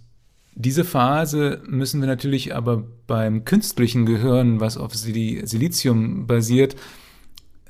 diese 0.55 0.85
Phase 0.85 1.61
müssen 1.67 1.99
wir 1.99 2.07
natürlich 2.07 2.55
aber 2.55 2.83
beim 3.07 3.43
künstlichen 3.45 4.05
Gehirn, 4.05 4.61
was 4.61 4.77
auf 4.77 4.95
Silizium 4.95 6.27
basiert, 6.27 6.75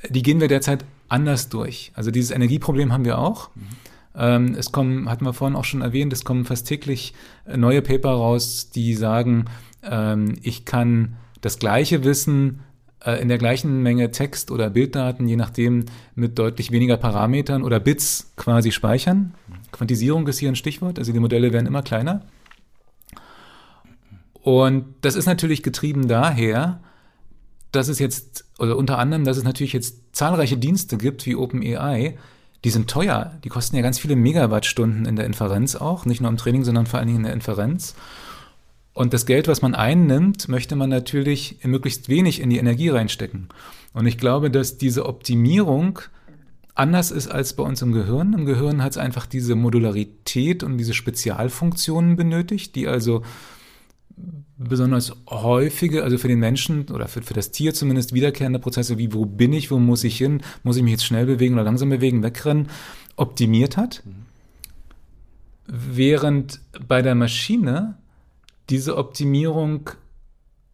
die 0.09 0.21
gehen 0.21 0.39
wir 0.39 0.47
derzeit 0.47 0.85
anders 1.09 1.49
durch. 1.49 1.91
Also 1.95 2.11
dieses 2.11 2.31
Energieproblem 2.31 2.93
haben 2.93 3.05
wir 3.05 3.17
auch. 3.17 3.49
Mhm. 3.55 4.55
Es 4.55 4.71
kommen, 4.71 5.09
hatten 5.09 5.25
wir 5.25 5.33
vorhin 5.33 5.57
auch 5.57 5.65
schon 5.65 5.81
erwähnt, 5.81 6.13
es 6.13 6.23
kommen 6.23 6.45
fast 6.45 6.67
täglich 6.67 7.13
neue 7.53 7.81
Paper 7.81 8.11
raus, 8.11 8.69
die 8.69 8.93
sagen, 8.93 9.45
ähm, 9.83 10.35
ich 10.41 10.63
kann 10.63 11.17
das 11.41 11.59
gleiche 11.59 12.05
Wissen 12.05 12.61
äh, 13.03 13.21
in 13.21 13.27
der 13.27 13.37
gleichen 13.37 13.83
Menge 13.83 14.11
Text 14.11 14.51
oder 14.51 14.69
Bilddaten, 14.69 15.27
je 15.27 15.35
nachdem, 15.35 15.85
mit 16.15 16.39
deutlich 16.39 16.71
weniger 16.71 16.95
Parametern 16.95 17.61
oder 17.61 17.81
Bits 17.81 18.31
quasi 18.37 18.71
speichern. 18.71 19.33
Quantisierung 19.73 20.25
ist 20.27 20.39
hier 20.39 20.47
ein 20.47 20.55
Stichwort, 20.55 20.97
also 20.97 21.11
die 21.11 21.19
Modelle 21.19 21.51
werden 21.51 21.67
immer 21.67 21.81
kleiner. 21.81 22.21
Und 24.45 24.93
das 25.01 25.15
ist 25.15 25.25
natürlich 25.25 25.63
getrieben 25.63 26.07
daher, 26.07 26.79
dass 27.71 27.87
es 27.87 27.97
jetzt, 27.97 28.45
oder 28.59 28.77
unter 28.77 28.99
anderem, 28.99 29.25
dass 29.25 29.37
es 29.37 29.43
natürlich 29.43 29.73
jetzt 29.73 30.15
zahlreiche 30.15 30.55
Dienste 30.55 30.97
gibt 30.97 31.25
wie 31.25 31.35
OpenAI, 31.35 32.15
die 32.63 32.69
sind 32.69 32.87
teuer. 32.87 33.39
Die 33.43 33.49
kosten 33.49 33.75
ja 33.75 33.81
ganz 33.81 33.97
viele 33.97 34.15
Megawattstunden 34.15 35.07
in 35.07 35.15
der 35.15 35.25
Inferenz 35.25 35.75
auch, 35.75 36.05
nicht 36.05 36.21
nur 36.21 36.29
im 36.29 36.37
Training, 36.37 36.63
sondern 36.63 36.85
vor 36.85 36.99
allen 36.99 37.07
Dingen 37.07 37.21
in 37.21 37.23
der 37.23 37.33
Inferenz. 37.33 37.95
Und 38.93 39.15
das 39.15 39.25
Geld, 39.25 39.47
was 39.47 39.63
man 39.63 39.73
einnimmt, 39.73 40.47
möchte 40.47 40.75
man 40.75 40.91
natürlich 40.91 41.57
möglichst 41.63 42.07
wenig 42.07 42.39
in 42.39 42.51
die 42.51 42.59
Energie 42.59 42.89
reinstecken. 42.89 43.49
Und 43.93 44.05
ich 44.05 44.19
glaube, 44.19 44.51
dass 44.51 44.77
diese 44.77 45.07
Optimierung 45.07 46.01
anders 46.75 47.09
ist 47.09 47.29
als 47.29 47.53
bei 47.53 47.63
uns 47.63 47.81
im 47.81 47.93
Gehirn. 47.93 48.33
Im 48.33 48.45
Gehirn 48.45 48.83
hat 48.83 48.91
es 48.91 48.99
einfach 48.99 49.25
diese 49.25 49.55
Modularität 49.55 50.61
und 50.61 50.77
diese 50.77 50.93
Spezialfunktionen 50.93 52.15
benötigt, 52.15 52.75
die 52.75 52.87
also 52.87 53.23
besonders 54.57 55.13
häufige, 55.29 56.03
also 56.03 56.17
für 56.17 56.27
den 56.27 56.39
Menschen 56.39 56.89
oder 56.89 57.07
für, 57.07 57.21
für 57.21 57.33
das 57.33 57.51
Tier 57.51 57.73
zumindest 57.73 58.13
wiederkehrende 58.13 58.59
Prozesse 58.59 58.97
wie 58.97 59.13
wo 59.13 59.25
bin 59.25 59.53
ich, 59.53 59.69
wo 59.69 59.79
muss 59.79 60.03
ich 60.03 60.17
hin, 60.17 60.41
muss 60.63 60.77
ich 60.77 60.83
mich 60.83 60.93
jetzt 60.93 61.05
schnell 61.05 61.25
bewegen 61.25 61.55
oder 61.55 61.63
langsam 61.63 61.89
bewegen, 61.89 62.23
wegrennen, 62.23 62.69
optimiert 63.17 63.77
hat. 63.77 64.03
Mhm. 64.05 64.25
Während 65.67 66.61
bei 66.87 67.01
der 67.01 67.15
Maschine 67.15 67.97
diese 68.69 68.97
Optimierung 68.97 69.89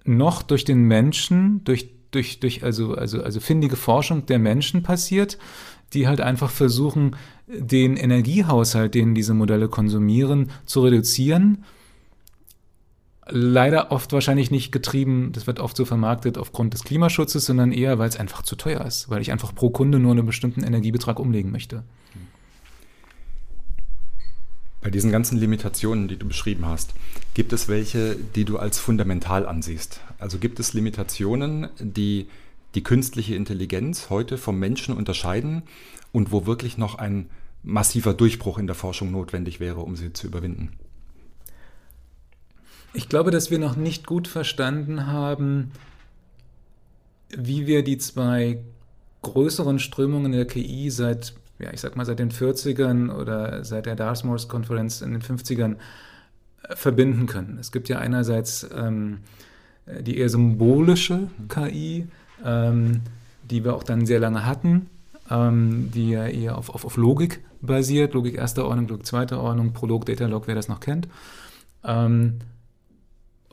noch 0.04 0.42
durch 0.44 0.66
den 0.66 0.84
Menschen, 0.84 1.64
durch, 1.64 1.90
durch, 2.12 2.40
durch 2.40 2.64
also, 2.64 2.94
also, 2.94 3.24
also 3.24 3.40
findige 3.40 3.78
Forschung 3.78 4.26
der 4.26 4.40
Menschen 4.40 4.84
passiert, 4.84 5.38
die 5.94 6.08
halt 6.08 6.22
einfach 6.22 6.52
versuchen, 6.52 7.16
den 7.48 7.98
Energiehaushalt, 7.98 8.96
den 8.96 9.16
diese 9.16 9.34
Modelle 9.34 9.70
konsumieren, 9.70 10.52
zu 10.66 10.82
reduzieren 10.82 11.64
leider 13.28 13.91
oft 13.91 14.11
wahrscheinlich 14.13 14.51
nicht 14.51 14.72
getrieben, 14.72 15.32
das 15.34 15.47
wird 15.47 15.59
oft 15.59 15.78
so 15.78 15.86
vermarktet 15.86 16.38
aufgrund 16.38 16.74
des 16.74 16.84
Klimaschutzes, 16.84 17.45
sondern 17.45 17.72
eher, 17.72 17.99
weil 17.99 18.09
es 18.09 18.17
einfach 18.17 18.41
zu 18.41 18.55
teuer 18.55 18.86
ist, 18.86 19.09
weil 19.09 19.22
ich 19.22 19.32
einfach 19.32 19.53
pro 19.53 19.69
Kunde 19.69 19.99
nur 19.99 20.11
einen 20.11 20.26
bestimmten 20.26 20.63
Energiebetrag 20.63 21.19
umlegen 21.19 21.51
möchte. 21.51 21.84
Bei 24.82 24.89
diesen 24.89 25.11
ganzen 25.11 25.38
Limitationen, 25.38 26.07
die 26.07 26.17
du 26.17 26.28
beschrieben 26.28 26.65
hast, 26.65 26.95
gibt 27.36 27.53
es 27.53 27.67
welche, 27.67 28.15
die 28.15 28.45
du 28.45 28.57
als 28.57 28.80
fundamental 28.80 29.45
ansiehst? 29.45 30.01
Also 30.17 30.39
gibt 30.39 30.59
es 30.59 30.74
Limitationen, 30.74 31.69
die 31.80 32.28
die 32.74 32.82
künstliche 32.82 33.36
Intelligenz 33.36 34.09
heute 34.09 34.39
vom 34.39 34.57
Menschen 34.57 34.95
unterscheiden 34.95 35.61
und 36.11 36.32
wo 36.32 36.47
wirklich 36.47 36.80
noch 36.80 36.95
ein 36.95 37.30
massiver 37.61 38.15
Durchbruch 38.15 38.57
in 38.57 38.65
der 38.65 38.76
Forschung 38.76 39.11
notwendig 39.11 39.59
wäre, 39.59 39.82
um 39.82 39.95
sie 39.95 40.13
zu 40.13 40.26
überwinden? 40.26 40.72
Ich 42.94 43.08
glaube, 43.08 43.32
dass 43.32 43.52
wir 43.52 43.60
noch 43.60 43.76
nicht 43.76 44.06
gut 44.06 44.28
verstanden 44.28 45.08
haben, 45.08 45.72
wie 47.30 47.66
wir 47.68 47.84
die 47.84 47.98
zwei 47.98 48.60
größeren 49.22 49.80
Strömungen 49.80 50.32
der 50.32 50.46
KI 50.46 50.89
seit, 50.89 51.34
ja, 51.60 51.72
ich 51.72 51.80
sag 51.80 51.96
mal, 51.96 52.06
seit 52.06 52.20
den 52.20 52.32
40ern 52.32 53.12
oder 53.12 53.64
seit 53.64 53.86
der 53.86 53.96
Dartmouth-Konferenz 53.96 55.02
in 55.02 55.12
den 55.12 55.22
50ern 55.22 55.76
äh, 56.64 56.76
verbinden 56.76 57.28
können. 57.28 57.58
Es 57.60 57.72
gibt 57.72 57.88
ja 57.88 58.00
einerseits 58.00 58.68
ähm, 58.76 59.20
die 59.88 60.18
eher 60.18 60.30
symbolische 60.30 61.28
KI, 61.48 62.08
ähm, 62.44 63.02
die 63.50 63.64
wir 63.64 63.76
auch 63.76 63.84
dann 63.84 64.06
sehr 64.06 64.20
lange 64.20 64.46
hatten, 64.46 64.89
ähm, 65.30 65.92
die 65.94 66.10
ja 66.10 66.28
eher 66.28 66.58
auf, 66.58 66.70
auf, 66.70 66.84
auf 66.84 66.98
Logik 66.98 67.39
basiert, 67.62 68.14
Logik 68.14 68.36
erster 68.36 68.66
Ordnung, 68.66 68.88
Logik 68.88 69.06
zweiter 69.06 69.39
Ordnung, 69.39 69.72
Prolog, 69.74 70.06
Datalog, 70.06 70.48
wer 70.48 70.56
das 70.56 70.68
noch 70.68 70.80
kennt. 70.80 71.08
Ähm, 71.84 72.39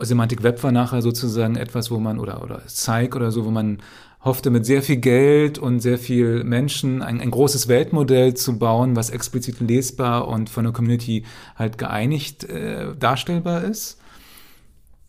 Semantik 0.01 0.43
Web 0.43 0.63
war 0.63 0.73
nachher 0.73 1.03
sozusagen 1.03 1.57
etwas, 1.57 1.91
wo 1.91 1.99
man, 1.99 2.19
oder, 2.19 2.43
oder 2.43 2.63
Zeig 2.67 3.17
oder 3.17 3.31
so, 3.31 3.45
wo 3.45 3.51
man 3.51 3.79
hoffte, 4.25 4.51
mit 4.51 4.67
sehr 4.67 4.83
viel 4.83 4.97
Geld 4.97 5.59
und 5.59 5.81
sehr 5.81 5.99
viel 5.99 6.45
Menschen 6.45 7.03
ein, 7.03 7.21
ein 7.21 7.31
großes 7.31 7.69
Weltmodell 7.69 8.35
zu 8.35 8.59
bauen, 8.59 8.97
was 8.97 9.11
explizit 9.11 9.61
lesbar 9.61 10.29
und 10.29 10.51
von 10.51 10.65
der 10.65 10.73
Community 10.73 11.25
halt 11.57 11.79
geeinigt 11.79 12.45
äh, 12.45 12.95
darstellbar 12.99 13.65
ist. 13.65 14.01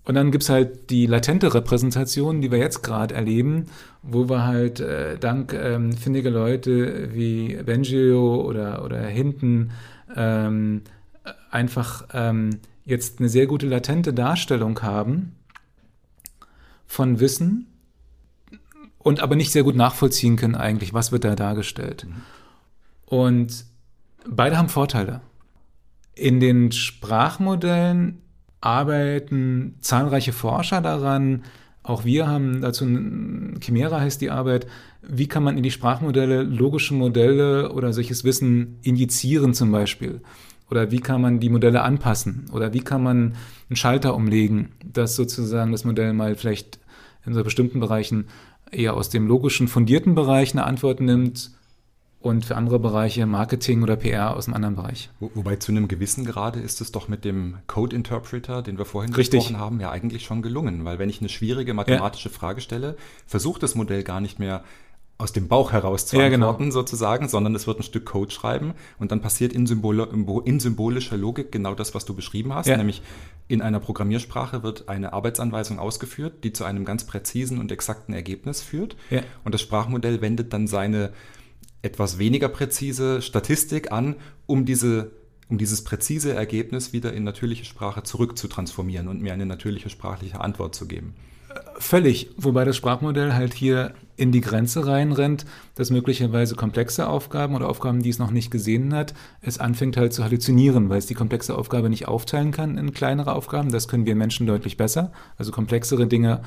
Und 0.05 0.15
dann 0.15 0.31
gibt's 0.31 0.49
halt 0.49 0.89
die 0.89 1.05
latente 1.05 1.53
Repräsentation, 1.53 2.41
die 2.41 2.51
wir 2.51 2.57
jetzt 2.57 2.81
gerade 2.81 3.13
erleben, 3.13 3.65
wo 4.01 4.27
wir 4.27 4.43
halt 4.45 4.79
äh, 4.79 5.19
dank 5.19 5.53
ähm, 5.53 5.93
findiger 5.93 6.31
Leute 6.31 7.13
wie 7.13 7.55
Bengio 7.63 8.41
oder, 8.41 8.83
oder 8.83 9.01
Hinton 9.01 9.71
ähm, 10.15 10.81
einfach 11.51 12.07
ähm, 12.13 12.59
jetzt 12.89 13.19
eine 13.19 13.29
sehr 13.29 13.47
gute 13.47 13.67
latente 13.67 14.13
Darstellung 14.13 14.81
haben 14.81 15.35
von 16.85 17.19
Wissen 17.19 17.67
und 18.97 19.21
aber 19.21 19.35
nicht 19.35 19.51
sehr 19.51 19.63
gut 19.63 19.75
nachvollziehen 19.75 20.35
können 20.35 20.55
eigentlich, 20.55 20.93
was 20.93 21.11
wird 21.11 21.23
da 21.23 21.35
dargestellt. 21.35 22.05
Mhm. 22.07 22.15
Und 23.05 23.65
beide 24.27 24.57
haben 24.57 24.69
Vorteile. 24.69 25.21
In 26.15 26.39
den 26.39 26.71
Sprachmodellen 26.71 28.21
arbeiten 28.61 29.75
zahlreiche 29.79 30.33
Forscher 30.33 30.81
daran, 30.81 31.43
auch 31.81 32.03
wir 32.03 32.27
haben 32.27 32.61
dazu, 32.61 32.85
Chimera 33.61 34.01
heißt 34.01 34.21
die 34.21 34.29
Arbeit, 34.29 34.67
wie 35.01 35.27
kann 35.27 35.43
man 35.43 35.57
in 35.57 35.63
die 35.63 35.71
Sprachmodelle 35.71 36.43
logische 36.43 36.93
Modelle 36.93 37.71
oder 37.71 37.93
solches 37.93 38.23
Wissen 38.23 38.77
injizieren 38.83 39.53
zum 39.53 39.71
Beispiel. 39.71 40.21
Oder 40.69 40.91
wie 40.91 40.99
kann 40.99 41.21
man 41.21 41.39
die 41.39 41.49
Modelle 41.49 41.81
anpassen? 41.81 42.45
Oder 42.51 42.73
wie 42.73 42.81
kann 42.81 43.03
man 43.03 43.35
einen 43.69 43.75
Schalter 43.75 44.15
umlegen, 44.15 44.69
dass 44.85 45.15
sozusagen 45.15 45.71
das 45.71 45.83
Modell 45.83 46.13
mal 46.13 46.35
vielleicht 46.35 46.79
in 47.25 47.33
so 47.33 47.43
bestimmten 47.43 47.79
Bereichen 47.79 48.27
eher 48.71 48.95
aus 48.95 49.09
dem 49.09 49.27
logischen, 49.27 49.67
fundierten 49.67 50.15
Bereich 50.15 50.53
eine 50.53 50.65
Antwort 50.65 51.01
nimmt 51.01 51.51
und 52.21 52.45
für 52.45 52.55
andere 52.55 52.79
Bereiche 52.79 53.25
Marketing 53.25 53.81
oder 53.81 53.95
PR 53.95 54.35
aus 54.35 54.47
einem 54.47 54.55
anderen 54.55 54.75
Bereich. 54.75 55.09
Wo, 55.19 55.31
wobei 55.35 55.55
zu 55.55 55.71
einem 55.71 55.87
gewissen 55.87 56.25
Grade 56.25 56.59
ist 56.59 56.81
es 56.81 56.91
doch 56.91 57.07
mit 57.07 57.23
dem 57.23 57.57
Code 57.67 57.95
Interpreter, 57.95 58.61
den 58.61 58.77
wir 58.77 58.85
vorhin 58.85 59.13
Richtig. 59.13 59.39
gesprochen 59.39 59.59
haben, 59.59 59.79
ja 59.79 59.89
eigentlich 59.89 60.25
schon 60.25 60.41
gelungen, 60.41 60.83
weil 60.85 60.99
wenn 60.99 61.09
ich 61.09 61.21
eine 61.21 61.29
schwierige 61.29 61.73
mathematische 61.73 62.29
ja. 62.29 62.35
Frage 62.35 62.61
stelle, 62.61 62.97
versucht 63.25 63.63
das 63.63 63.75
Modell 63.75 64.03
gar 64.03 64.19
nicht 64.19 64.37
mehr 64.37 64.63
aus 65.19 65.33
dem 65.33 65.49
Bauch 65.49 65.73
heraus 65.73 66.05
zu 66.05 66.17
ja, 66.17 66.29
genau. 66.29 66.47
antworten 66.47 66.71
sozusagen, 66.71 67.27
sondern 67.27 67.53
es 67.53 67.67
wird 67.67 67.79
ein 67.79 67.83
Stück 67.83 68.05
Code 68.05 68.31
schreiben 68.31 68.73
und 68.99 69.11
dann 69.11 69.21
passiert 69.21 69.51
in, 69.51 69.67
Symbole, 69.67 70.07
in 70.45 70.59
symbolischer 70.61 71.17
Logik 71.17 71.51
genau 71.51 71.75
das, 71.75 71.93
was 71.93 72.05
du 72.05 72.15
beschrieben 72.15 72.53
hast, 72.53 72.67
ja. 72.67 72.77
nämlich 72.77 73.01
in 73.49 73.61
einer 73.61 73.81
Programmiersprache 73.81 74.63
wird 74.63 74.87
eine 74.87 75.11
Arbeitsanweisung 75.11 75.77
ausgeführt, 75.77 76.45
die 76.45 76.53
zu 76.53 76.63
einem 76.63 76.85
ganz 76.85 77.03
präzisen 77.03 77.59
und 77.59 77.69
exakten 77.69 78.13
Ergebnis 78.13 78.61
führt 78.61 78.95
ja. 79.09 79.21
und 79.43 79.53
das 79.53 79.61
Sprachmodell 79.61 80.21
wendet 80.21 80.53
dann 80.53 80.67
seine 80.67 81.11
etwas 81.81 82.17
weniger 82.17 82.47
präzise 82.47 83.21
Statistik 83.21 83.91
an, 83.91 84.15
um 84.47 84.65
diese 84.65 85.11
um 85.49 85.57
dieses 85.57 85.83
präzise 85.83 86.33
Ergebnis 86.33 86.93
wieder 86.93 87.11
in 87.11 87.23
natürliche 87.23 87.65
Sprache 87.65 88.03
zurückzutransformieren 88.03 89.07
und 89.07 89.19
mir 89.19 89.33
eine 89.33 89.47
natürliche 89.47 89.89
sprachliche 89.89 90.41
Antwort 90.41 90.75
zu 90.75 90.87
geben. 90.87 91.15
Völlig, 91.79 92.29
wobei 92.37 92.65
das 92.65 92.77
Sprachmodell 92.77 93.33
halt 93.33 93.55
hier 93.55 93.95
in 94.19 94.31
die 94.31 94.41
Grenze 94.41 94.85
reinrennt, 94.85 95.45
dass 95.75 95.91
möglicherweise 95.91 96.55
komplexe 96.55 97.07
Aufgaben 97.07 97.55
oder 97.55 97.69
Aufgaben, 97.69 98.01
die 98.01 98.09
es 98.09 98.19
noch 98.19 98.31
nicht 98.31 98.51
gesehen 98.51 98.93
hat, 98.93 99.13
es 99.41 99.59
anfängt 99.59 99.95
halt 99.95 100.13
zu 100.13 100.23
halluzinieren, 100.23 100.89
weil 100.89 100.97
es 100.97 101.05
die 101.05 101.13
komplexe 101.13 101.57
Aufgabe 101.57 101.89
nicht 101.89 102.07
aufteilen 102.07 102.51
kann 102.51 102.77
in 102.77 102.93
kleinere 102.93 103.33
Aufgaben. 103.33 103.71
Das 103.71 103.87
können 103.87 104.05
wir 104.05 104.15
Menschen 104.15 104.45
deutlich 104.45 104.75
besser. 104.75 105.11
Also 105.37 105.51
komplexere 105.51 106.05
Dinge 106.05 106.41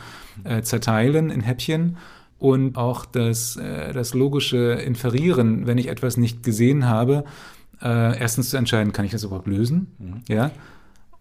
äh, 0.44 0.62
zerteilen 0.62 1.30
in 1.30 1.40
Häppchen 1.40 1.96
und 2.38 2.76
auch 2.76 3.06
das, 3.06 3.56
äh, 3.56 3.92
das 3.92 4.12
logische 4.12 4.72
Inferieren, 4.74 5.66
wenn 5.66 5.78
ich 5.78 5.88
etwas 5.88 6.16
nicht 6.16 6.42
gesehen 6.42 6.86
habe, 6.86 7.24
äh, 7.80 8.18
erstens 8.18 8.50
zu 8.50 8.58
entscheiden, 8.58 8.92
kann 8.92 9.04
ich 9.04 9.12
das 9.12 9.24
überhaupt 9.24 9.46
lösen? 9.46 9.94
Mhm. 9.98 10.22
Ja 10.28 10.50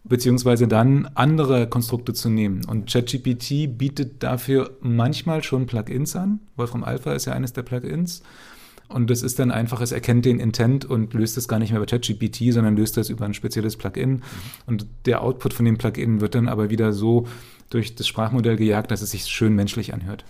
beziehungsweise 0.03 0.67
dann 0.67 1.09
andere 1.15 1.67
Konstrukte 1.67 2.13
zu 2.13 2.29
nehmen. 2.29 2.65
Und 2.65 2.91
ChatGPT 2.91 3.77
bietet 3.77 4.23
dafür 4.23 4.77
manchmal 4.81 5.43
schon 5.43 5.67
Plugins 5.67 6.15
an. 6.15 6.39
Wolfram 6.55 6.83
Alpha 6.83 7.13
ist 7.13 7.25
ja 7.25 7.33
eines 7.33 7.53
der 7.53 7.63
Plugins. 7.63 8.23
Und 8.87 9.09
das 9.09 9.23
ist 9.23 9.39
dann 9.39 9.51
einfach, 9.51 9.79
es 9.79 9.91
erkennt 9.91 10.25
den 10.25 10.39
Intent 10.39 10.85
und 10.85 11.13
löst 11.13 11.37
es 11.37 11.47
gar 11.47 11.59
nicht 11.59 11.71
mehr 11.71 11.79
über 11.79 11.85
ChatGPT, 11.85 12.51
sondern 12.51 12.75
löst 12.75 12.97
das 12.97 13.09
über 13.09 13.25
ein 13.25 13.33
spezielles 13.33 13.77
Plugin. 13.77 14.11
Mhm. 14.11 14.21
Und 14.65 14.85
der 15.05 15.21
Output 15.21 15.53
von 15.53 15.65
dem 15.65 15.77
Plugin 15.77 16.19
wird 16.19 16.35
dann 16.35 16.49
aber 16.49 16.69
wieder 16.69 16.91
so 16.91 17.27
durch 17.69 17.95
das 17.95 18.07
Sprachmodell 18.07 18.57
gejagt, 18.57 18.91
dass 18.91 19.01
es 19.01 19.11
sich 19.11 19.25
schön 19.25 19.55
menschlich 19.55 19.93
anhört. 19.93 20.25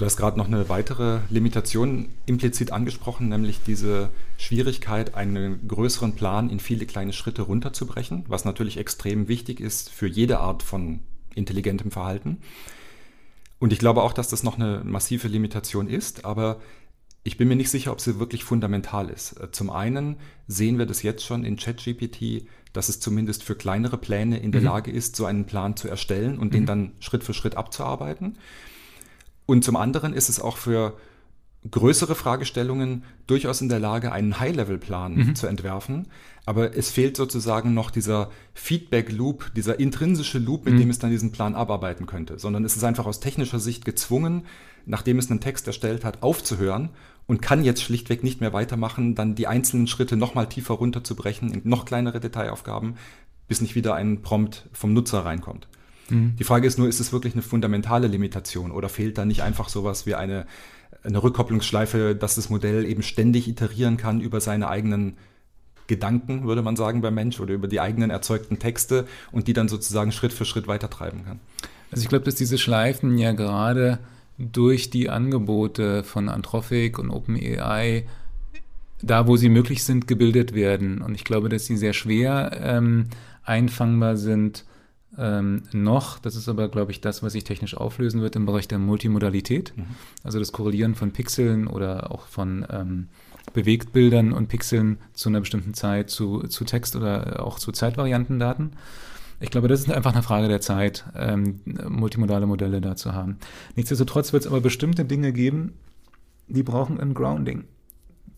Du 0.00 0.06
hast 0.06 0.16
gerade 0.16 0.38
noch 0.38 0.46
eine 0.46 0.70
weitere 0.70 1.18
Limitation 1.28 2.08
implizit 2.24 2.72
angesprochen, 2.72 3.28
nämlich 3.28 3.60
diese 3.66 4.08
Schwierigkeit, 4.38 5.14
einen 5.14 5.68
größeren 5.68 6.14
Plan 6.14 6.48
in 6.48 6.58
viele 6.58 6.86
kleine 6.86 7.12
Schritte 7.12 7.42
runterzubrechen, 7.42 8.24
was 8.26 8.46
natürlich 8.46 8.78
extrem 8.78 9.28
wichtig 9.28 9.60
ist 9.60 9.90
für 9.90 10.06
jede 10.06 10.40
Art 10.40 10.62
von 10.62 11.00
intelligentem 11.34 11.90
Verhalten. 11.90 12.38
Und 13.58 13.74
ich 13.74 13.78
glaube 13.78 14.02
auch, 14.02 14.14
dass 14.14 14.28
das 14.28 14.42
noch 14.42 14.58
eine 14.58 14.80
massive 14.84 15.28
Limitation 15.28 15.86
ist, 15.86 16.24
aber 16.24 16.62
ich 17.22 17.36
bin 17.36 17.48
mir 17.48 17.56
nicht 17.56 17.68
sicher, 17.68 17.92
ob 17.92 18.00
sie 18.00 18.18
wirklich 18.18 18.42
fundamental 18.42 19.10
ist. 19.10 19.38
Zum 19.52 19.68
einen 19.68 20.16
sehen 20.48 20.78
wir 20.78 20.86
das 20.86 21.02
jetzt 21.02 21.26
schon 21.26 21.44
in 21.44 21.56
ChatGPT, 21.56 22.46
dass 22.72 22.88
es 22.88 23.00
zumindest 23.00 23.42
für 23.42 23.54
kleinere 23.54 23.98
Pläne 23.98 24.38
in 24.38 24.50
der 24.50 24.62
mhm. 24.62 24.68
Lage 24.68 24.90
ist, 24.92 25.14
so 25.14 25.26
einen 25.26 25.44
Plan 25.44 25.76
zu 25.76 25.88
erstellen 25.88 26.38
und 26.38 26.46
mhm. 26.46 26.52
den 26.52 26.64
dann 26.64 26.92
Schritt 27.00 27.22
für 27.22 27.34
Schritt 27.34 27.54
abzuarbeiten. 27.54 28.38
Und 29.50 29.64
zum 29.64 29.74
anderen 29.74 30.12
ist 30.12 30.28
es 30.28 30.40
auch 30.40 30.56
für 30.56 30.96
größere 31.68 32.14
Fragestellungen 32.14 33.02
durchaus 33.26 33.60
in 33.60 33.68
der 33.68 33.80
Lage, 33.80 34.12
einen 34.12 34.38
High-Level-Plan 34.38 35.14
mhm. 35.16 35.34
zu 35.34 35.48
entwerfen. 35.48 36.06
Aber 36.46 36.76
es 36.76 36.92
fehlt 36.92 37.16
sozusagen 37.16 37.74
noch 37.74 37.90
dieser 37.90 38.30
Feedback-Loop, 38.54 39.50
dieser 39.56 39.80
intrinsische 39.80 40.38
Loop, 40.38 40.66
mit 40.66 40.74
mhm. 40.74 40.78
dem 40.78 40.90
es 40.90 41.00
dann 41.00 41.10
diesen 41.10 41.32
Plan 41.32 41.56
abarbeiten 41.56 42.06
könnte. 42.06 42.38
Sondern 42.38 42.64
es 42.64 42.76
ist 42.76 42.84
einfach 42.84 43.06
aus 43.06 43.18
technischer 43.18 43.58
Sicht 43.58 43.84
gezwungen, 43.84 44.46
nachdem 44.86 45.18
es 45.18 45.32
einen 45.32 45.40
Text 45.40 45.66
erstellt 45.66 46.04
hat, 46.04 46.22
aufzuhören 46.22 46.90
und 47.26 47.42
kann 47.42 47.64
jetzt 47.64 47.82
schlichtweg 47.82 48.22
nicht 48.22 48.40
mehr 48.40 48.52
weitermachen, 48.52 49.16
dann 49.16 49.34
die 49.34 49.48
einzelnen 49.48 49.88
Schritte 49.88 50.16
nochmal 50.16 50.48
tiefer 50.48 50.74
runterzubrechen 50.74 51.52
in 51.52 51.62
noch 51.64 51.86
kleinere 51.86 52.20
Detailaufgaben, 52.20 52.98
bis 53.48 53.60
nicht 53.60 53.74
wieder 53.74 53.96
ein 53.96 54.22
Prompt 54.22 54.68
vom 54.72 54.92
Nutzer 54.92 55.24
reinkommt. 55.24 55.66
Mhm. 56.10 56.36
Die 56.36 56.44
Frage 56.44 56.66
ist 56.66 56.78
nur, 56.78 56.88
ist 56.88 57.00
es 57.00 57.12
wirklich 57.12 57.34
eine 57.34 57.42
fundamentale 57.42 58.06
Limitation 58.06 58.70
oder 58.70 58.88
fehlt 58.88 59.18
da 59.18 59.24
nicht 59.24 59.42
einfach 59.42 59.68
sowas 59.68 60.06
wie 60.06 60.14
eine, 60.14 60.46
eine 61.02 61.22
Rückkopplungsschleife, 61.22 62.14
dass 62.14 62.34
das 62.34 62.50
Modell 62.50 62.84
eben 62.84 63.02
ständig 63.02 63.48
iterieren 63.48 63.96
kann 63.96 64.20
über 64.20 64.40
seine 64.40 64.68
eigenen 64.68 65.16
Gedanken, 65.86 66.44
würde 66.44 66.62
man 66.62 66.76
sagen, 66.76 67.00
beim 67.00 67.14
Mensch 67.14 67.40
oder 67.40 67.54
über 67.54 67.66
die 67.66 67.80
eigenen 67.80 68.10
erzeugten 68.10 68.58
Texte 68.58 69.06
und 69.32 69.48
die 69.48 69.52
dann 69.52 69.68
sozusagen 69.68 70.12
Schritt 70.12 70.32
für 70.32 70.44
Schritt 70.44 70.68
weitertreiben 70.68 71.24
kann? 71.24 71.40
Also 71.90 72.02
ich 72.02 72.08
glaube, 72.08 72.24
dass 72.24 72.36
diese 72.36 72.58
Schleifen 72.58 73.18
ja 73.18 73.32
gerade 73.32 73.98
durch 74.38 74.90
die 74.90 75.10
Angebote 75.10 76.04
von 76.04 76.28
Anthropic 76.28 76.98
und 77.00 77.10
OpenAI 77.10 78.06
da, 79.02 79.26
wo 79.26 79.36
sie 79.36 79.48
möglich 79.48 79.82
sind, 79.84 80.06
gebildet 80.06 80.54
werden. 80.54 81.00
Und 81.02 81.14
ich 81.14 81.24
glaube, 81.24 81.48
dass 81.48 81.66
sie 81.66 81.76
sehr 81.76 81.92
schwer 81.92 82.58
ähm, 82.62 83.06
einfangbar 83.44 84.16
sind 84.16 84.64
ähm, 85.20 85.64
noch, 85.72 86.18
das 86.18 86.34
ist 86.34 86.48
aber, 86.48 86.68
glaube 86.68 86.92
ich, 86.92 87.00
das, 87.00 87.22
was 87.22 87.34
sich 87.34 87.44
technisch 87.44 87.76
auflösen 87.76 88.22
wird 88.22 88.36
im 88.36 88.46
Bereich 88.46 88.66
der 88.66 88.78
Multimodalität, 88.78 89.74
mhm. 89.76 89.84
also 90.24 90.38
das 90.38 90.52
Korrelieren 90.52 90.94
von 90.94 91.12
Pixeln 91.12 91.66
oder 91.66 92.10
auch 92.10 92.26
von 92.26 92.66
ähm, 92.70 93.08
Bewegtbildern 93.52 94.32
und 94.32 94.48
Pixeln 94.48 94.98
zu 95.12 95.28
einer 95.28 95.40
bestimmten 95.40 95.74
Zeit 95.74 96.08
zu, 96.10 96.40
zu 96.48 96.64
Text 96.64 96.96
oder 96.96 97.44
auch 97.44 97.58
zu 97.58 97.70
Zeitvariantendaten. 97.70 98.72
Ich 99.40 99.50
glaube, 99.50 99.68
das 99.68 99.80
ist 99.80 99.90
einfach 99.90 100.12
eine 100.12 100.22
Frage 100.22 100.48
der 100.48 100.60
Zeit, 100.60 101.04
ähm, 101.14 101.60
multimodale 101.88 102.46
Modelle 102.46 102.80
da 102.80 102.96
zu 102.96 103.12
haben. 103.12 103.38
Nichtsdestotrotz 103.76 104.32
wird 104.32 104.44
es 104.44 104.46
aber 104.46 104.60
bestimmte 104.60 105.04
Dinge 105.04 105.32
geben, 105.32 105.74
die 106.48 106.62
brauchen 106.62 106.98
ein 106.98 107.14
Grounding. 107.14 107.64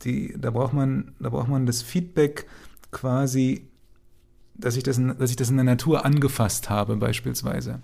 Die, 0.05 0.35
da, 0.37 0.51
braucht 0.51 0.73
man, 0.73 1.13
da 1.21 1.31
braucht 1.31 1.49
man 1.49 1.67
das 1.67 1.83
Feedback 1.83 2.47
quasi 2.91 3.69
dass 4.55 4.77
ich 4.77 4.83
das 4.83 4.99
in, 4.99 5.17
dass 5.19 5.31
ich 5.31 5.37
das 5.37 5.51
in 5.51 5.57
der 5.57 5.65
Natur 5.65 6.05
angefasst 6.05 6.71
habe, 6.71 6.97
beispielsweise. 6.97 7.81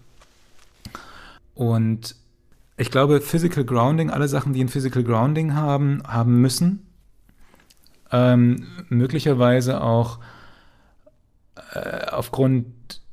Und 1.54 2.14
ich 2.76 2.90
glaube, 2.90 3.20
Physical 3.20 3.64
Grounding, 3.64 4.10
alle 4.10 4.28
Sachen, 4.28 4.52
die 4.52 4.62
ein 4.62 4.68
Physical 4.68 5.02
Grounding 5.02 5.54
haben, 5.54 6.02
haben 6.06 6.40
müssen, 6.40 6.86
ähm, 8.12 8.66
möglicherweise 8.88 9.82
auch 9.82 10.20
äh, 11.72 12.06
aufgrund, 12.10 12.66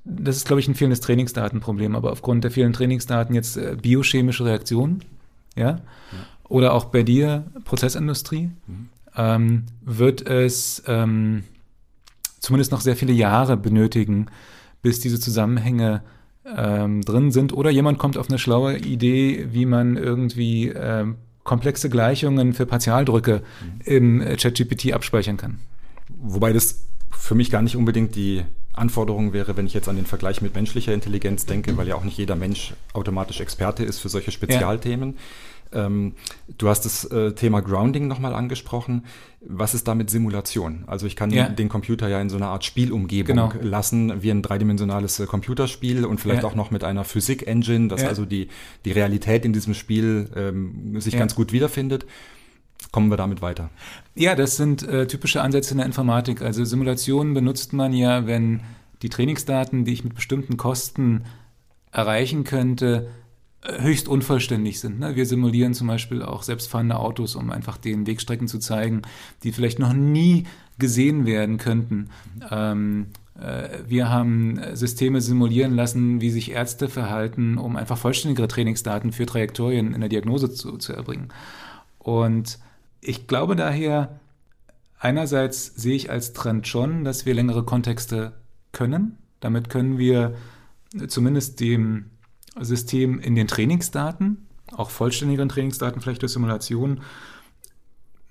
das 0.03 0.37
ist, 0.37 0.45
glaube 0.45 0.59
ich, 0.59 0.67
ein 0.67 0.75
fehlendes 0.75 1.01
Trainingsdatenproblem, 1.01 1.95
aber 1.95 2.11
aufgrund 2.11 2.43
der 2.43 2.51
vielen 2.51 2.73
Trainingsdaten 2.73 3.33
jetzt 3.33 3.57
äh, 3.57 3.75
biochemische 3.81 4.45
Reaktionen, 4.45 5.03
ja? 5.55 5.69
ja? 5.69 5.79
oder 6.47 6.73
auch 6.73 6.85
bei 6.85 7.01
dir 7.03 7.45
Prozessindustrie, 7.63 8.51
mhm. 8.67 8.89
ähm, 9.17 9.63
wird 9.81 10.27
es 10.27 10.83
ähm, 10.85 11.43
zumindest 12.45 12.71
noch 12.71 12.81
sehr 12.81 12.95
viele 12.95 13.11
Jahre 13.11 13.57
benötigen, 13.57 14.27
bis 14.81 14.99
diese 14.99 15.19
Zusammenhänge 15.19 16.03
ähm, 16.45 17.01
drin 17.01 17.31
sind. 17.31 17.53
Oder 17.53 17.71
jemand 17.71 17.97
kommt 17.97 18.17
auf 18.17 18.29
eine 18.29 18.37
schlaue 18.37 18.77
Idee, 18.77 19.47
wie 19.51 19.65
man 19.65 19.97
irgendwie 19.97 20.69
ähm, 20.69 21.15
komplexe 21.43 21.89
Gleichungen 21.89 22.53
für 22.53 22.65
Partialdrücke 22.65 23.41
mhm. 23.61 23.81
im 23.83 24.37
ChatGPT 24.37 24.93
abspeichern 24.93 25.37
kann. 25.37 25.59
Wobei 26.21 26.53
das 26.53 26.85
für 27.11 27.33
mich 27.33 27.49
gar 27.49 27.63
nicht 27.63 27.75
unbedingt 27.75 28.15
die 28.15 28.43
Anforderung 28.73 29.33
wäre, 29.33 29.57
wenn 29.57 29.65
ich 29.65 29.73
jetzt 29.73 29.89
an 29.89 29.95
den 29.95 30.05
Vergleich 30.05 30.41
mit 30.41 30.53
menschlicher 30.53 30.93
Intelligenz 30.93 31.45
denke, 31.45 31.77
weil 31.77 31.87
ja 31.87 31.95
auch 31.95 32.03
nicht 32.03 32.17
jeder 32.17 32.35
Mensch 32.35 32.73
automatisch 32.93 33.39
Experte 33.39 33.83
ist 33.83 33.99
für 33.99 34.09
solche 34.09 34.31
Spezialthemen. 34.31 35.13
Ja. 35.13 35.19
Ähm, 35.75 36.13
du 36.57 36.69
hast 36.69 36.85
das 36.85 37.05
äh, 37.05 37.33
Thema 37.33 37.61
Grounding 37.61 38.07
nochmal 38.07 38.33
angesprochen. 38.33 39.05
Was 39.41 39.73
ist 39.73 39.87
da 39.87 39.93
mit 39.93 40.09
Simulation? 40.09 40.85
Also 40.87 41.05
ich 41.05 41.15
kann 41.15 41.29
ja. 41.31 41.49
den 41.49 41.69
Computer 41.69 42.07
ja 42.07 42.19
in 42.19 42.29
so 42.29 42.37
einer 42.37 42.47
Art 42.47 42.65
Spielumgebung 42.65 43.35
genau. 43.35 43.53
lassen, 43.61 44.23
wie 44.23 44.31
ein 44.31 44.41
dreidimensionales 44.41 45.19
äh, 45.19 45.25
Computerspiel 45.25 46.05
und 46.05 46.19
vielleicht 46.19 46.43
ja. 46.43 46.49
auch 46.49 46.55
noch 46.55 46.71
mit 46.71 46.83
einer 46.83 47.03
Physik-Engine, 47.03 47.89
dass 47.89 48.01
ja. 48.01 48.07
also 48.07 48.25
die, 48.25 48.47
die 48.85 48.91
Realität 48.91 49.45
in 49.45 49.53
diesem 49.53 49.73
Spiel 49.73 50.29
ähm, 50.35 50.99
sich 50.99 51.17
ganz 51.17 51.35
gut 51.35 51.51
wiederfindet. 51.51 52.05
Kommen 52.91 53.09
wir 53.09 53.17
damit 53.17 53.41
weiter? 53.41 53.69
Ja, 54.15 54.35
das 54.35 54.57
sind 54.57 54.87
äh, 54.87 55.07
typische 55.07 55.41
Ansätze 55.41 55.71
in 55.71 55.77
der 55.77 55.85
Informatik. 55.85 56.41
Also 56.41 56.63
Simulationen 56.63 57.33
benutzt 57.33 57.73
man 57.73 57.93
ja, 57.93 58.25
wenn 58.25 58.61
die 59.01 59.09
Trainingsdaten, 59.09 59.85
die 59.85 59.93
ich 59.93 60.03
mit 60.03 60.15
bestimmten 60.15 60.57
Kosten 60.57 61.25
erreichen 61.91 62.43
könnte, 62.43 63.09
höchst 63.67 64.07
unvollständig 64.07 64.79
sind. 64.79 64.99
Ne? 64.99 65.15
Wir 65.15 65.25
simulieren 65.25 65.73
zum 65.73 65.87
Beispiel 65.87 66.21
auch 66.21 66.43
selbstfahrende 66.43 66.97
Autos, 66.97 67.35
um 67.35 67.49
einfach 67.51 67.77
den 67.77 68.07
Wegstrecken 68.07 68.47
zu 68.47 68.59
zeigen, 68.59 69.01
die 69.43 69.51
vielleicht 69.51 69.79
noch 69.79 69.93
nie 69.93 70.45
gesehen 70.77 71.25
werden 71.25 71.57
könnten. 71.57 72.09
Ähm, 72.51 73.07
äh, 73.39 73.79
wir 73.87 74.09
haben 74.09 74.59
Systeme 74.73 75.21
simulieren 75.21 75.75
lassen, 75.75 76.21
wie 76.21 76.29
sich 76.29 76.51
Ärzte 76.51 76.89
verhalten, 76.89 77.57
um 77.57 77.75
einfach 77.75 77.97
vollständigere 77.97 78.47
Trainingsdaten 78.47 79.11
für 79.11 79.25
Trajektorien 79.25 79.93
in 79.93 80.01
der 80.01 80.09
Diagnose 80.09 80.51
zu, 80.51 80.77
zu 80.77 80.93
erbringen. 80.93 81.29
Und 81.99 82.59
ich 83.01 83.27
glaube 83.27 83.55
daher, 83.55 84.19
einerseits 84.99 85.65
sehe 85.75 85.95
ich 85.95 86.09
als 86.09 86.33
Trend 86.33 86.67
schon, 86.67 87.03
dass 87.03 87.25
wir 87.25 87.33
längere 87.33 87.63
Kontexte 87.63 88.33
können. 88.71 89.17
Damit 89.39 89.69
können 89.69 89.97
wir 89.97 90.35
zumindest 91.07 91.59
dem 91.59 92.11
System 92.59 93.19
in 93.19 93.35
den 93.35 93.47
Trainingsdaten, 93.47 94.47
auch 94.75 94.89
vollständigeren 94.89 95.49
Trainingsdaten, 95.49 96.01
vielleicht 96.01 96.21
durch 96.21 96.31
Simulation, 96.31 97.01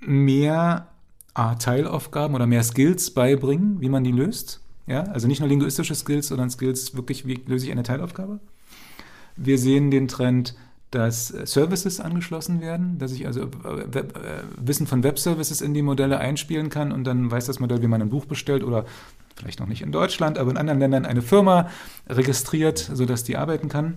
mehr 0.01 0.89
A, 1.35 1.55
Teilaufgaben 1.57 2.35
oder 2.35 2.47
mehr 2.47 2.63
Skills 2.63 3.11
beibringen, 3.11 3.81
wie 3.81 3.89
man 3.89 4.05
die 4.05 4.13
löst. 4.13 4.61
Ja, 4.87 5.05
also 5.05 5.27
nicht 5.27 5.41
nur 5.41 5.49
linguistische 5.49 5.95
Skills, 5.95 6.29
sondern 6.29 6.51
Skills 6.51 6.95
wirklich, 6.95 7.27
wie 7.27 7.41
löse 7.47 7.67
ich 7.67 7.73
eine 7.73 7.83
Teilaufgabe. 7.83 8.39
Wir 9.37 9.59
sehen 9.59 9.91
den 9.91 10.09
Trend, 10.09 10.55
dass 10.91 11.29
Services 11.29 11.99
angeschlossen 11.99 12.61
werden, 12.61 12.99
dass 12.99 13.11
ich 13.13 13.27
also 13.27 13.49
Web, 13.63 14.17
äh, 14.17 14.43
Wissen 14.57 14.87
von 14.87 15.03
Web-Services 15.03 15.61
in 15.61 15.75
die 15.75 15.83
Modelle 15.83 16.19
einspielen 16.19 16.69
kann 16.69 16.93
und 16.93 17.05
dann 17.05 17.31
weiß 17.31 17.47
das 17.47 17.59
Modell, 17.59 17.83
wie 17.83 17.89
man 17.89 18.01
ein 18.01 18.11
Buch 18.11 18.27
bestellt 18.27 18.63
oder 18.63 18.85
vielleicht 19.35 19.59
noch 19.59 19.67
nicht 19.67 19.83
in 19.83 19.91
Deutschland, 19.91 20.39
aber 20.39 20.53
in 20.53 20.57
anderen 20.57 20.79
Ländern 20.79 21.05
eine 21.05 21.23
Firma 21.23 21.69
registriert, 22.09 22.79
sodass 22.79 23.25
die 23.25 23.37
arbeiten 23.37 23.69
kann. 23.69 23.97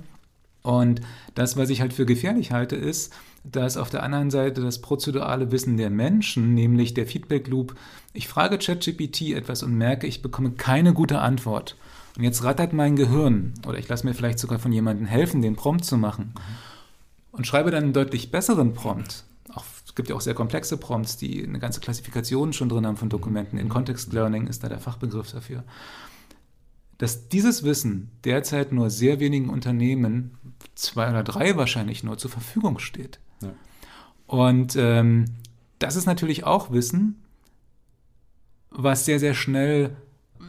Und 0.68 1.00
das, 1.34 1.56
was 1.56 1.70
ich 1.70 1.80
halt 1.80 1.94
für 1.94 2.06
gefährlich 2.06 2.52
halte, 2.52 2.76
ist, 2.76 3.14
dass 3.46 3.78
auf 3.78 3.90
der 3.90 4.04
anderen 4.04 4.30
Seite 4.30 4.60
das 4.60 4.82
prozedurale 4.82 5.50
Wissen 5.50 5.78
der 5.78 5.90
Menschen, 5.90 6.56
nämlich 6.56 6.94
der 6.94 7.08
Feedback 7.08 7.48
Loop, 7.48 7.74
ich 8.12 8.28
frage 8.28 8.58
ChatGPT 8.58 9.32
etwas 9.32 9.64
und 9.64 9.78
merke, 9.78 10.08
ich 10.08 10.22
bekomme 10.22 10.52
keine 10.52 10.94
gute 10.94 11.20
Antwort. 11.20 11.78
Und 12.18 12.26
jetzt 12.26 12.44
rattert 12.44 12.74
mein 12.74 12.98
Gehirn 12.98 13.54
oder 13.66 13.78
ich 13.78 13.88
lasse 13.88 14.06
mir 14.06 14.14
vielleicht 14.14 14.40
sogar 14.40 14.60
von 14.60 14.74
jemandem 14.74 15.06
helfen, 15.06 15.42
den 15.42 15.56
Prompt 15.56 15.86
zu 15.86 15.98
machen 15.98 16.34
und 17.32 17.48
schreibe 17.48 17.72
dann 17.72 17.86
einen 17.86 17.94
deutlich 17.94 18.30
besseren 18.30 18.74
Prompt. 18.74 19.24
Auch, 19.54 19.64
es 19.86 19.96
gibt 19.96 20.10
ja 20.10 20.16
auch 20.16 20.22
sehr 20.22 20.34
komplexe 20.34 20.76
Prompts, 20.76 21.16
die 21.16 21.46
eine 21.46 21.60
ganze 21.60 21.80
Klassifikation 21.80 22.52
schon 22.52 22.68
drin 22.68 22.86
haben 22.86 22.98
von 22.98 23.08
Dokumenten. 23.08 23.58
In 23.58 23.70
Context 23.70 24.12
Learning 24.12 24.48
ist 24.48 24.66
da 24.66 24.68
der 24.68 24.80
Fachbegriff 24.80 25.32
dafür. 25.32 25.64
Dass 26.98 27.30
dieses 27.30 27.64
Wissen 27.64 28.10
derzeit 28.24 28.72
nur 28.72 28.90
sehr 28.90 29.20
wenigen 29.20 29.50
Unternehmen, 29.50 30.38
zwei 30.76 31.10
oder 31.10 31.24
drei 31.24 31.56
wahrscheinlich 31.56 32.04
nur, 32.04 32.18
zur 32.18 32.32
Verfügung 32.32 32.80
steht. 32.80 33.20
Ja. 33.42 33.54
Und 34.26 34.76
ähm, 34.76 35.26
das 35.80 35.96
ist 35.96 36.06
natürlich 36.06 36.44
auch 36.44 36.72
Wissen, 36.72 37.22
was 38.70 39.06
sehr, 39.06 39.20
sehr 39.20 39.34
schnell 39.34 39.96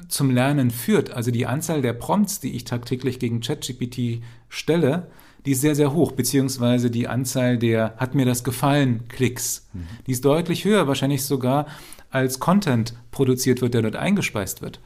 zum 0.09 0.30
Lernen 0.30 0.70
führt. 0.70 1.11
Also 1.11 1.30
die 1.30 1.46
Anzahl 1.46 1.82
der 1.82 1.92
Prompts, 1.92 2.40
die 2.40 2.55
ich 2.55 2.64
tagtäglich 2.64 3.18
gegen 3.18 3.40
ChatGPT 3.40 4.22
stelle, 4.49 5.11
die 5.46 5.53
ist 5.53 5.61
sehr, 5.61 5.74
sehr 5.74 5.92
hoch, 5.92 6.12
beziehungsweise 6.12 6.90
die 6.90 7.09
Anzahl 7.09 7.59
der 7.59 7.94
hat 7.96 8.14
mir 8.14 8.26
das 8.26 8.44
gefallen 8.44 9.07
Klicks, 9.09 9.68
mhm. 9.72 9.86
die 10.07 10.12
ist 10.12 10.24
deutlich 10.24 10.64
höher, 10.64 10.88
wahrscheinlich 10.88 11.24
sogar 11.24 11.66
als 12.11 12.38
Content 12.38 12.94
produziert 13.11 13.61
wird, 13.61 13.74
der 13.74 13.82
dort 13.82 13.96
eingespeist 13.96 14.62
wird. 14.62 14.80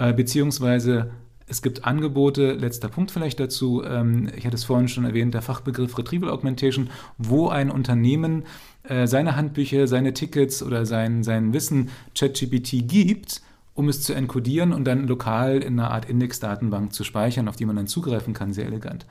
Äh, 0.00 0.14
beziehungsweise 0.14 1.10
es 1.46 1.60
gibt 1.60 1.84
Angebote, 1.84 2.52
letzter 2.52 2.88
Punkt 2.88 3.10
vielleicht 3.10 3.38
dazu, 3.38 3.84
ähm, 3.84 4.30
ich 4.34 4.46
hatte 4.46 4.56
es 4.56 4.64
vorhin 4.64 4.88
schon 4.88 5.04
erwähnt, 5.04 5.34
der 5.34 5.42
Fachbegriff 5.42 5.98
Retrieval 5.98 6.30
Augmentation, 6.30 6.88
wo 7.18 7.48
ein 7.48 7.70
Unternehmen 7.70 8.44
äh, 8.84 9.06
seine 9.06 9.36
Handbücher, 9.36 9.86
seine 9.86 10.14
Tickets 10.14 10.62
oder 10.62 10.86
sein, 10.86 11.22
sein 11.22 11.52
Wissen 11.52 11.90
ChatGPT 12.14 12.88
gibt, 12.88 13.42
um 13.74 13.90
es 13.90 14.00
zu 14.02 14.14
enkodieren 14.14 14.72
und 14.72 14.86
dann 14.86 15.06
lokal 15.06 15.58
in 15.58 15.78
einer 15.78 15.90
Art 15.90 16.08
Indexdatenbank 16.08 16.94
zu 16.94 17.04
speichern, 17.04 17.46
auf 17.46 17.56
die 17.56 17.66
man 17.66 17.76
dann 17.76 17.86
zugreifen 17.86 18.32
kann, 18.32 18.54
sehr 18.54 18.66
elegant. 18.66 19.04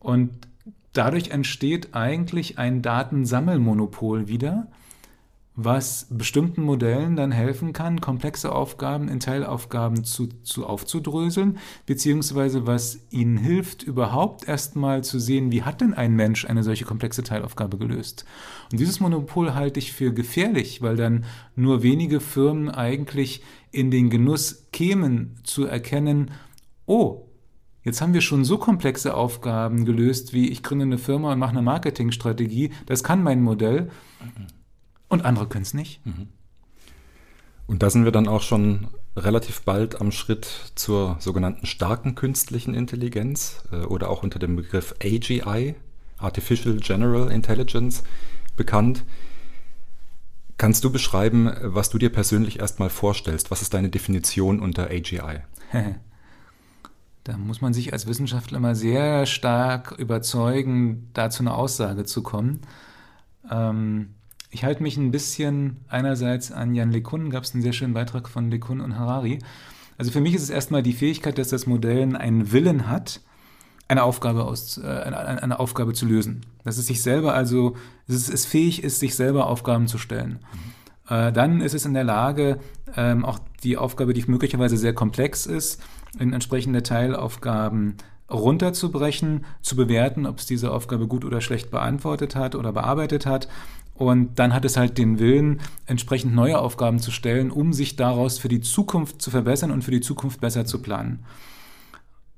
Und 0.00 0.30
dadurch 0.94 1.30
entsteht 1.30 1.94
eigentlich 1.94 2.58
ein 2.58 2.82
Datensammelmonopol 2.82 4.26
wieder, 4.26 4.66
was 5.56 6.06
bestimmten 6.10 6.62
Modellen 6.62 7.16
dann 7.16 7.32
helfen 7.32 7.72
kann, 7.72 8.02
komplexe 8.02 8.52
Aufgaben 8.52 9.08
in 9.08 9.20
Teilaufgaben 9.20 10.04
zu, 10.04 10.28
zu 10.42 10.66
aufzudröseln, 10.66 11.58
beziehungsweise 11.86 12.66
was 12.66 13.00
ihnen 13.10 13.38
hilft, 13.38 13.82
überhaupt 13.82 14.46
erstmal 14.46 15.02
zu 15.02 15.18
sehen, 15.18 15.50
wie 15.50 15.62
hat 15.62 15.80
denn 15.80 15.94
ein 15.94 16.14
Mensch 16.14 16.44
eine 16.44 16.62
solche 16.62 16.84
komplexe 16.84 17.22
Teilaufgabe 17.22 17.78
gelöst. 17.78 18.26
Und 18.70 18.78
dieses 18.78 19.00
Monopol 19.00 19.54
halte 19.54 19.80
ich 19.80 19.92
für 19.94 20.12
gefährlich, 20.12 20.82
weil 20.82 20.96
dann 20.96 21.24
nur 21.54 21.82
wenige 21.82 22.20
Firmen 22.20 22.68
eigentlich 22.68 23.42
in 23.72 23.90
den 23.90 24.10
Genuss 24.10 24.66
kämen 24.72 25.36
zu 25.42 25.64
erkennen, 25.64 26.30
oh, 26.84 27.22
Jetzt 27.82 28.00
haben 28.00 28.14
wir 28.14 28.20
schon 28.20 28.44
so 28.44 28.58
komplexe 28.58 29.14
Aufgaben 29.14 29.84
gelöst, 29.84 30.32
wie 30.32 30.48
ich 30.48 30.64
gründe 30.64 30.86
eine 30.86 30.98
Firma 30.98 31.32
und 31.32 31.38
mache 31.38 31.52
eine 31.52 31.62
Marketingstrategie. 31.62 32.72
Das 32.86 33.04
kann 33.04 33.22
mein 33.22 33.40
Modell. 33.40 33.90
Und 35.08 35.24
andere 35.24 35.46
können 35.46 35.62
es 35.62 35.74
nicht. 35.74 36.04
Mhm. 36.04 36.28
Und 37.66 37.82
da 37.82 37.90
sind 37.90 38.04
wir 38.04 38.12
dann 38.12 38.28
auch 38.28 38.42
schon 38.42 38.88
relativ 39.16 39.62
bald 39.62 40.00
am 40.00 40.12
Schritt 40.12 40.46
zur 40.74 41.16
sogenannten 41.20 41.66
starken 41.66 42.14
künstlichen 42.14 42.74
Intelligenz 42.74 43.64
äh, 43.72 43.76
oder 43.84 44.10
auch 44.10 44.22
unter 44.22 44.38
dem 44.38 44.56
Begriff 44.56 44.94
AGI, 45.02 45.74
Artificial 46.18 46.76
General 46.76 47.30
Intelligence, 47.30 48.02
bekannt. 48.56 49.04
Kannst 50.58 50.84
du 50.84 50.90
beschreiben, 50.90 51.50
was 51.62 51.90
du 51.90 51.98
dir 51.98 52.10
persönlich 52.10 52.60
erstmal 52.60 52.88
vorstellst? 52.88 53.50
Was 53.50 53.62
ist 53.62 53.74
deine 53.74 53.90
Definition 53.90 54.60
unter 54.60 54.90
AGI? 54.90 55.40
da 57.24 57.36
muss 57.36 57.60
man 57.60 57.74
sich 57.74 57.92
als 57.92 58.06
Wissenschaftler 58.06 58.58
immer 58.58 58.74
sehr 58.74 59.26
stark 59.26 59.92
überzeugen, 59.98 61.10
dazu 61.12 61.42
eine 61.42 61.54
Aussage 61.54 62.04
zu 62.04 62.22
kommen. 62.22 62.60
Ähm, 63.50 64.15
ich 64.56 64.64
halte 64.64 64.82
mich 64.82 64.96
ein 64.96 65.10
bisschen 65.10 65.76
einerseits 65.86 66.50
an 66.50 66.74
Jan 66.74 66.90
LeCun, 66.90 67.28
gab 67.28 67.44
es 67.44 67.52
einen 67.52 67.62
sehr 67.62 67.74
schönen 67.74 67.92
Beitrag 67.92 68.26
von 68.26 68.50
LeCun 68.50 68.80
und 68.80 68.98
Harari. 68.98 69.38
Also 69.98 70.10
für 70.10 70.22
mich 70.22 70.32
ist 70.32 70.40
es 70.40 70.48
erstmal 70.48 70.82
die 70.82 70.94
Fähigkeit, 70.94 71.36
dass 71.36 71.48
das 71.48 71.66
Modell 71.66 72.16
einen 72.16 72.52
Willen 72.52 72.88
hat, 72.88 73.20
eine 73.86 74.02
Aufgabe, 74.02 74.46
aus, 74.46 74.78
äh, 74.78 74.86
eine, 74.86 75.42
eine, 75.42 75.60
Aufgabe 75.60 75.92
zu 75.92 76.06
lösen. 76.06 76.46
Dass 76.64 76.78
es 76.78 76.86
sich 76.86 77.02
selber 77.02 77.34
also, 77.34 77.76
dass 78.08 78.30
es 78.30 78.46
fähig 78.46 78.82
ist, 78.82 78.98
sich 78.98 79.14
selber 79.14 79.46
Aufgaben 79.48 79.88
zu 79.88 79.98
stellen. 79.98 80.38
Mhm. 81.08 81.14
Äh, 81.14 81.32
dann 81.32 81.60
ist 81.60 81.74
es 81.74 81.84
in 81.84 81.92
der 81.92 82.04
Lage, 82.04 82.58
ähm, 82.96 83.26
auch 83.26 83.38
die 83.62 83.76
Aufgabe, 83.76 84.14
die 84.14 84.24
möglicherweise 84.26 84.78
sehr 84.78 84.94
komplex 84.94 85.44
ist, 85.44 85.82
in 86.18 86.32
entsprechende 86.32 86.82
Teilaufgaben 86.82 87.96
runterzubrechen, 88.30 89.44
zu 89.60 89.76
bewerten, 89.76 90.24
ob 90.24 90.38
es 90.38 90.46
diese 90.46 90.72
Aufgabe 90.72 91.06
gut 91.06 91.26
oder 91.26 91.42
schlecht 91.42 91.70
beantwortet 91.70 92.34
hat 92.36 92.54
oder 92.54 92.72
bearbeitet 92.72 93.26
hat 93.26 93.48
und 93.98 94.38
dann 94.38 94.52
hat 94.52 94.64
es 94.64 94.76
halt 94.76 94.98
den 94.98 95.18
Willen, 95.18 95.60
entsprechend 95.86 96.34
neue 96.34 96.58
Aufgaben 96.58 96.98
zu 96.98 97.10
stellen, 97.10 97.50
um 97.50 97.72
sich 97.72 97.96
daraus 97.96 98.38
für 98.38 98.48
die 98.48 98.60
Zukunft 98.60 99.22
zu 99.22 99.30
verbessern 99.30 99.70
und 99.70 99.82
für 99.82 99.90
die 99.90 100.00
Zukunft 100.00 100.40
besser 100.40 100.66
zu 100.66 100.82
planen. 100.82 101.24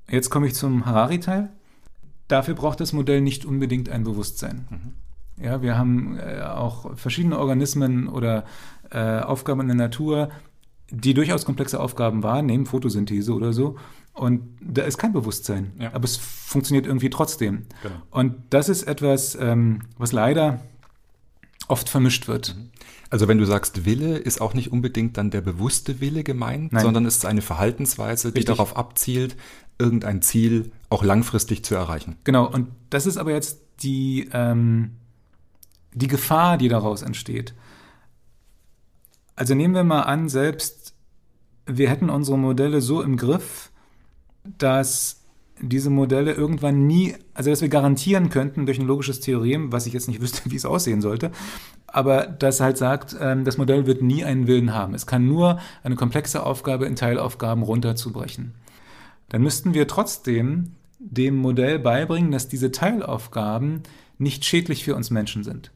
Jetzt 0.09 0.29
komme 0.29 0.47
ich 0.47 0.55
zum 0.55 0.85
Harari-Teil. 0.85 1.49
Dafür 2.27 2.53
braucht 2.53 2.79
das 2.79 2.93
Modell 2.93 3.21
nicht 3.21 3.45
unbedingt 3.45 3.89
ein 3.89 4.03
Bewusstsein. 4.03 4.67
Mhm. 4.69 5.43
Ja, 5.43 5.61
wir 5.61 5.77
haben 5.77 6.17
äh, 6.17 6.41
auch 6.41 6.97
verschiedene 6.97 7.39
Organismen 7.39 8.07
oder 8.07 8.43
äh, 8.91 9.19
Aufgaben 9.19 9.61
in 9.61 9.67
der 9.67 9.75
Natur, 9.75 10.29
die 10.91 11.13
durchaus 11.13 11.45
komplexe 11.45 11.79
Aufgaben 11.79 12.23
wahrnehmen, 12.23 12.65
Photosynthese 12.65 13.33
oder 13.33 13.53
so. 13.53 13.77
Und 14.13 14.41
da 14.61 14.81
ist 14.83 14.97
kein 14.97 15.13
Bewusstsein, 15.13 15.71
ja. 15.79 15.93
aber 15.93 16.03
es 16.03 16.17
funktioniert 16.17 16.85
irgendwie 16.85 17.09
trotzdem. 17.09 17.67
Genau. 17.83 17.95
Und 18.11 18.35
das 18.49 18.67
ist 18.67 18.83
etwas, 18.83 19.37
ähm, 19.39 19.83
was 19.97 20.11
leider 20.11 20.61
oft 21.69 21.87
vermischt 21.89 22.27
wird. 22.27 22.55
Mhm. 22.55 22.69
Also 23.09 23.27
wenn 23.27 23.37
du 23.39 23.45
sagst 23.45 23.85
Wille, 23.85 24.17
ist 24.17 24.39
auch 24.39 24.53
nicht 24.53 24.71
unbedingt 24.71 25.17
dann 25.17 25.31
der 25.31 25.41
bewusste 25.41 25.99
Wille 25.99 26.23
gemeint, 26.23 26.73
Nein. 26.73 26.83
sondern 26.83 27.05
es 27.05 27.17
ist 27.17 27.25
eine 27.25 27.41
Verhaltensweise, 27.41 28.31
die 28.31 28.39
Richtig. 28.39 28.55
darauf 28.55 28.77
abzielt, 28.77 29.35
irgendein 29.79 30.21
Ziel 30.21 30.71
auch 30.89 31.03
langfristig 31.03 31.63
zu 31.63 31.73
erreichen. 31.73 32.17
Genau, 32.23 32.47
und 32.47 32.67
das 32.89 33.05
ist 33.05 33.17
aber 33.17 33.31
jetzt 33.31 33.61
die, 33.81 34.29
ähm, 34.33 34.97
die 35.93 36.07
Gefahr, 36.07 36.57
die 36.57 36.67
daraus 36.67 37.01
entsteht. 37.01 37.55
Also 39.35 39.55
nehmen 39.55 39.73
wir 39.73 39.83
mal 39.83 40.01
an, 40.01 40.29
selbst 40.29 40.93
wir 41.65 41.89
hätten 41.89 42.09
unsere 42.09 42.37
Modelle 42.37 42.81
so 42.81 43.01
im 43.01 43.17
Griff, 43.17 43.71
dass 44.43 45.18
diese 45.61 45.89
Modelle 45.89 46.33
irgendwann 46.33 46.87
nie, 46.87 47.15
also 47.33 47.49
dass 47.49 47.61
wir 47.61 47.69
garantieren 47.69 48.29
könnten 48.29 48.65
durch 48.65 48.79
ein 48.79 48.87
logisches 48.87 49.19
Theorem, 49.19 49.71
was 49.71 49.85
ich 49.85 49.93
jetzt 49.93 50.07
nicht 50.07 50.21
wüsste, 50.21 50.49
wie 50.51 50.55
es 50.55 50.65
aussehen 50.65 51.01
sollte, 51.01 51.31
aber 51.87 52.27
das 52.27 52.59
halt 52.59 52.77
sagt, 52.77 53.15
ähm, 53.19 53.45
das 53.45 53.57
Modell 53.57 53.85
wird 53.85 54.01
nie 54.01 54.23
einen 54.23 54.47
Willen 54.47 54.73
haben. 54.73 54.93
Es 54.93 55.05
kann 55.05 55.25
nur 55.25 55.59
eine 55.83 55.95
komplexe 55.95 56.45
Aufgabe 56.45 56.85
in 56.85 56.95
Teilaufgaben 56.95 57.63
runterzubrechen. 57.63 58.53
Dann 59.29 59.41
müssten 59.41 59.73
wir 59.73 59.87
trotzdem 59.87 60.75
dem 60.99 61.35
Modell 61.35 61.79
beibringen, 61.79 62.31
dass 62.31 62.47
diese 62.47 62.71
Teilaufgaben 62.71 63.83
nicht 64.17 64.43
schädlich 64.43 64.83
für 64.83 64.95
uns 64.95 65.11
Menschen 65.11 65.43
sind. 65.43 65.71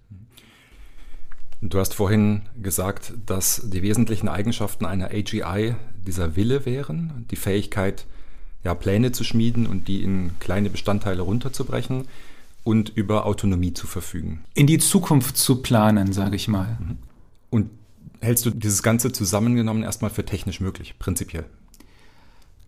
Du 1.62 1.80
hast 1.80 1.94
vorhin 1.94 2.42
gesagt, 2.62 3.14
dass 3.26 3.62
die 3.70 3.82
wesentlichen 3.84 4.28
Eigenschaften 4.28 4.86
einer 4.86 5.12
AGI 5.12 5.76
dieser 6.06 6.36
Wille 6.36 6.66
wären, 6.66 7.26
die 7.32 7.38
Fähigkeit, 7.38 8.06
ja, 8.64 8.74
Pläne 8.74 9.12
zu 9.12 9.24
schmieden 9.24 9.68
und 9.68 9.88
die 9.88 10.04
in 10.04 10.32
kleine 10.40 10.70
Bestandteile 10.70 11.22
runterzubrechen 11.22 12.08
und 12.64 12.90
über 12.90 13.26
Autonomie 13.26 13.74
zu 13.74 13.88
verfügen. 13.88 14.44
In 14.54 14.68
die 14.68 14.78
Zukunft 14.78 15.38
zu 15.38 15.62
planen, 15.62 16.14
sage 16.14 16.36
ich 16.36 16.48
mal. 16.48 16.78
Mhm. 16.80 16.98
Und 17.50 17.70
hältst 18.22 18.46
du 18.46 18.52
dieses 18.52 18.84
Ganze 18.84 19.12
zusammengenommen 19.12 19.84
erstmal 19.84 20.12
für 20.12 20.26
technisch 20.26 20.62
möglich, 20.62 20.96
prinzipiell? 20.98 21.46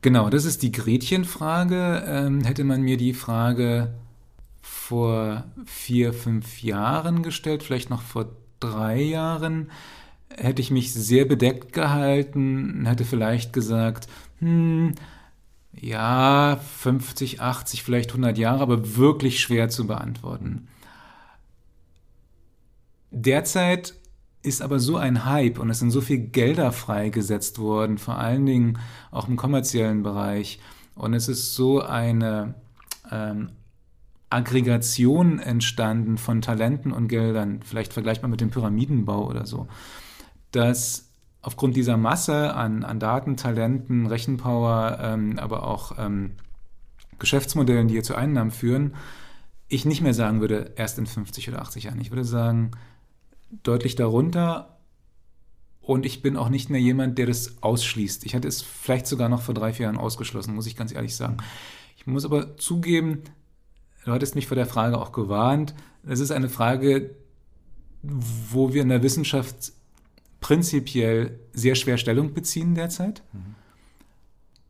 Genau, 0.02 0.30
das 0.30 0.46
ist 0.46 0.62
die 0.62 0.72
Gretchenfrage. 0.72 2.04
Ähm, 2.06 2.44
hätte 2.44 2.64
man 2.64 2.82
mir 2.82 2.98
die 2.98 3.14
Frage 3.14 3.94
vor 4.62 5.46
vier, 5.66 6.14
fünf 6.14 6.62
Jahren 6.62 7.24
gestellt, 7.24 7.64
vielleicht 7.64 7.90
noch 7.90 8.02
vor 8.02 8.28
drei 8.60 9.02
Jahren, 9.02 9.72
hätte 10.30 10.62
ich 10.62 10.70
mich 10.70 10.94
sehr 10.94 11.26
bedeckt 11.26 11.74
gehalten, 11.74 12.86
hätte 12.86 13.06
vielleicht 13.06 13.54
gesagt, 13.54 14.08
hm, 14.40 14.94
ja, 15.80 16.60
50, 16.80 17.42
80, 17.42 17.84
vielleicht 17.84 18.12
100 18.12 18.38
Jahre, 18.38 18.62
aber 18.62 18.96
wirklich 18.96 19.40
schwer 19.40 19.70
zu 19.70 19.88
beantworten. 19.88 20.68
Derzeit 23.12 23.94
ist 24.42 24.62
aber 24.62 24.80
so 24.80 24.98
ein 24.98 25.26
Hype 25.26 25.60
und 25.60 25.70
es 25.70 25.80
sind 25.80 25.92
so 25.92 26.02
viele 26.02 26.22
Gelder 26.22 26.72
freigesetzt 26.72 27.60
worden, 27.60 27.98
vor 27.98 28.18
allen 28.18 28.46
Dingen 28.46 28.80
auch 29.12 29.28
im 29.28 29.38
kommerziellen 29.38 30.04
Bereich. 30.04 30.60
Und 30.94 31.14
es 31.14 31.28
ist 31.28 31.56
so 31.56 31.82
eine 31.82 32.56
ähm, 33.12 33.50
Aggregation 34.30 35.40
entstanden 35.40 36.18
von 36.18 36.42
Talenten 36.42 36.92
und 36.92 37.08
Geldern, 37.08 37.62
vielleicht 37.64 37.94
vergleichbar 37.94 38.30
mit 38.30 38.42
dem 38.42 38.52
Pyramidenbau 38.52 39.28
oder 39.28 39.46
so, 39.46 39.68
dass 40.52 41.05
aufgrund 41.46 41.76
dieser 41.76 41.96
Masse 41.96 42.56
an, 42.56 42.84
an 42.84 43.00
Daten, 43.00 43.38
Talenten, 43.38 44.08
Rechenpower, 44.08 44.98
ähm, 45.00 45.38
aber 45.38 45.68
auch 45.68 45.96
ähm, 46.00 46.32
Geschäftsmodellen, 47.20 47.88
die 47.88 47.94
hier 47.94 48.04
zu 48.04 48.16
Einnahmen 48.16 48.50
führen, 48.50 48.96
ich 49.68 49.86
nicht 49.86 50.02
mehr 50.02 50.16
sagen 50.16 50.42
würde, 50.42 50.74
erst 50.76 50.98
in 50.98 51.06
50 51.06 51.50
oder 51.50 51.62
80 51.62 51.84
Jahren. 51.84 52.02
Ich 52.02 52.10
würde 52.10 52.26
sagen, 52.26 52.72
deutlich 53.62 53.96
darunter. 53.96 54.80
Und 55.82 56.08
ich 56.08 56.24
bin 56.24 56.36
auch 56.36 56.50
nicht 56.50 56.72
mehr 56.72 56.82
jemand, 56.82 57.20
der 57.20 57.28
das 57.28 57.62
ausschließt. 57.62 58.26
Ich 58.26 58.34
hatte 58.34 58.48
es 58.48 58.64
vielleicht 58.64 59.06
sogar 59.06 59.30
noch 59.30 59.44
vor 59.44 59.54
drei, 59.54 59.72
vier 59.72 59.84
Jahren 59.84 59.98
ausgeschlossen, 59.98 60.56
muss 60.56 60.66
ich 60.66 60.76
ganz 60.76 60.94
ehrlich 60.94 61.16
sagen. 61.16 61.38
Ich 61.96 62.08
muss 62.08 62.26
aber 62.26 62.58
zugeben, 62.58 63.22
du 64.04 64.12
hattest 64.12 64.34
mich 64.34 64.48
vor 64.48 64.56
der 64.56 64.66
Frage 64.66 64.98
auch 64.98 65.12
gewarnt. 65.12 65.76
Es 66.08 66.20
ist 66.20 66.32
eine 66.32 66.50
Frage, 66.50 67.12
wo 68.02 68.74
wir 68.74 68.82
in 68.82 68.90
der 68.90 69.04
Wissenschaft 69.04 69.74
prinzipiell 70.46 71.40
sehr 71.54 71.74
schwer 71.74 71.98
Stellung 71.98 72.36
beziehen 72.36 72.76
derzeit. 72.76 73.24
Mhm. 73.34 73.56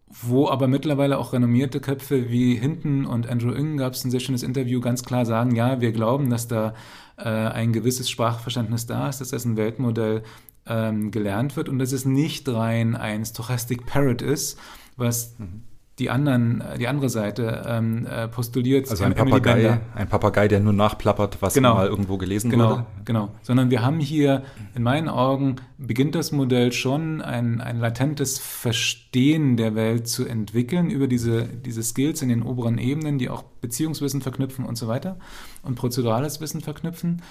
Wo 0.08 0.48
aber 0.48 0.70
mittlerweile 0.70 1.18
auch 1.18 1.34
renommierte 1.34 1.82
Köpfe 1.82 2.30
wie 2.30 2.56
Hinton 2.56 3.06
und 3.06 3.28
Andrew 3.28 3.52
Ng 3.52 3.76
gab 3.76 3.92
es 3.92 4.06
ein 4.06 4.10
sehr 4.10 4.22
schönes 4.22 4.42
Interview, 4.42 4.80
ganz 4.80 5.04
klar 5.04 5.26
sagen, 5.26 5.54
ja, 5.54 5.82
wir 5.82 5.92
glauben, 5.92 6.30
dass 6.30 6.48
da 6.48 6.76
äh, 7.18 7.28
ein 7.28 7.74
gewisses 7.74 8.10
Sprachverständnis 8.10 8.86
da 8.86 9.10
ist, 9.10 9.20
dass 9.20 9.32
das 9.32 9.44
ein 9.44 9.58
Weltmodell 9.58 10.24
ähm, 10.66 11.12
gelernt 11.12 11.58
wird 11.58 11.68
und 11.68 11.78
dass 11.78 11.92
es 11.92 12.06
nicht 12.06 12.48
rein 12.48 12.96
ein 12.96 13.26
Stochastic 13.26 13.86
Parrot 13.86 14.22
ist, 14.22 14.58
was 14.96 15.38
mhm 15.40 15.64
die 16.00 16.10
anderen, 16.10 16.62
die 16.78 16.90
andere 16.90 17.08
Seite 17.08 17.64
ähm, 17.66 18.06
äh, 18.06 18.28
postuliert. 18.28 18.90
Also 18.90 19.06
ein 19.06 19.16
Papagei, 19.16 19.80
ein 19.96 20.10
Papagei, 20.10 20.50
der 20.50 20.60
nur 20.60 20.74
nachplappert, 20.74 21.42
was 21.42 21.54
genau. 21.54 21.76
mal 21.76 21.88
irgendwo 21.88 22.18
gelesen 22.18 22.52
genau, 22.52 22.70
wurde. 22.70 22.86
Genau, 23.06 23.30
sondern 23.44 23.70
wir 23.70 23.82
haben 23.82 24.02
hier, 24.02 24.44
in 24.76 24.84
meinen 24.84 25.08
Augen, 25.08 25.56
beginnt 25.78 26.16
das 26.16 26.34
Modell 26.34 26.74
schon 26.74 27.22
ein, 27.22 27.62
ein 27.62 27.80
latentes 27.80 28.40
Verstehen 28.40 29.56
der 29.56 29.76
Welt 29.76 30.10
zu 30.10 30.26
entwickeln 30.26 30.90
über 30.90 31.08
diese, 31.08 31.46
diese 31.46 31.82
Skills 31.82 32.22
in 32.22 32.28
den 32.28 32.44
oberen 32.44 32.78
Ebenen, 32.78 33.18
die 33.18 33.30
auch 33.30 33.44
Beziehungswissen 33.62 34.22
verknüpfen 34.22 34.66
und 34.66 34.78
so 34.78 34.90
weiter 34.90 35.18
und 35.64 35.76
prozedurales 35.76 36.42
Wissen 36.42 36.60
verknüpfen. 36.60 37.22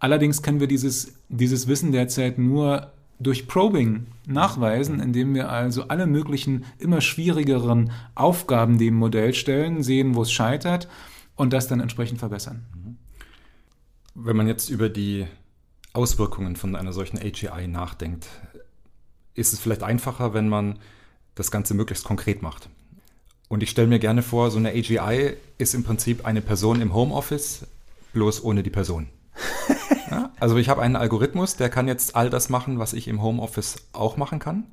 Allerdings 0.00 0.42
können 0.42 0.58
wir 0.58 0.66
dieses, 0.66 1.14
dieses 1.28 1.68
Wissen 1.68 1.92
derzeit 1.92 2.38
nur 2.38 2.92
durch 3.18 3.46
Probing 3.46 4.06
nachweisen, 4.26 5.00
indem 5.00 5.34
wir 5.34 5.50
also 5.50 5.88
alle 5.88 6.06
möglichen 6.06 6.64
immer 6.78 7.00
schwierigeren 7.00 7.90
Aufgaben 8.14 8.78
dem 8.78 8.94
Modell 8.94 9.34
stellen, 9.34 9.82
sehen, 9.82 10.14
wo 10.14 10.22
es 10.22 10.32
scheitert 10.32 10.88
und 11.34 11.52
das 11.52 11.68
dann 11.68 11.80
entsprechend 11.80 12.18
verbessern. 12.18 12.64
Wenn 14.14 14.36
man 14.36 14.48
jetzt 14.48 14.68
über 14.68 14.88
die 14.88 15.26
Auswirkungen 15.92 16.56
von 16.56 16.76
einer 16.76 16.92
solchen 16.92 17.18
AGI 17.18 17.68
nachdenkt, 17.68 18.28
ist 19.34 19.52
es 19.52 19.60
vielleicht 19.60 19.82
einfacher, 19.82 20.34
wenn 20.34 20.48
man 20.48 20.78
das 21.34 21.50
Ganze 21.50 21.74
möglichst 21.74 22.04
konkret 22.04 22.42
macht. 22.42 22.68
Und 23.48 23.62
ich 23.62 23.70
stelle 23.70 23.88
mir 23.88 23.98
gerne 23.98 24.22
vor, 24.22 24.50
so 24.50 24.58
eine 24.58 24.70
AGI 24.70 25.36
ist 25.58 25.74
im 25.74 25.84
Prinzip 25.84 26.26
eine 26.26 26.40
Person 26.40 26.80
im 26.80 26.92
Homeoffice, 26.94 27.66
bloß 28.12 28.42
ohne 28.42 28.62
die 28.62 28.70
Person. 28.70 29.08
Also 30.40 30.56
ich 30.56 30.68
habe 30.68 30.82
einen 30.82 30.96
Algorithmus, 30.96 31.56
der 31.56 31.68
kann 31.68 31.88
jetzt 31.88 32.16
all 32.16 32.30
das 32.30 32.48
machen, 32.48 32.78
was 32.78 32.92
ich 32.92 33.08
im 33.08 33.22
Homeoffice 33.22 33.76
auch 33.92 34.16
machen 34.16 34.38
kann. 34.38 34.64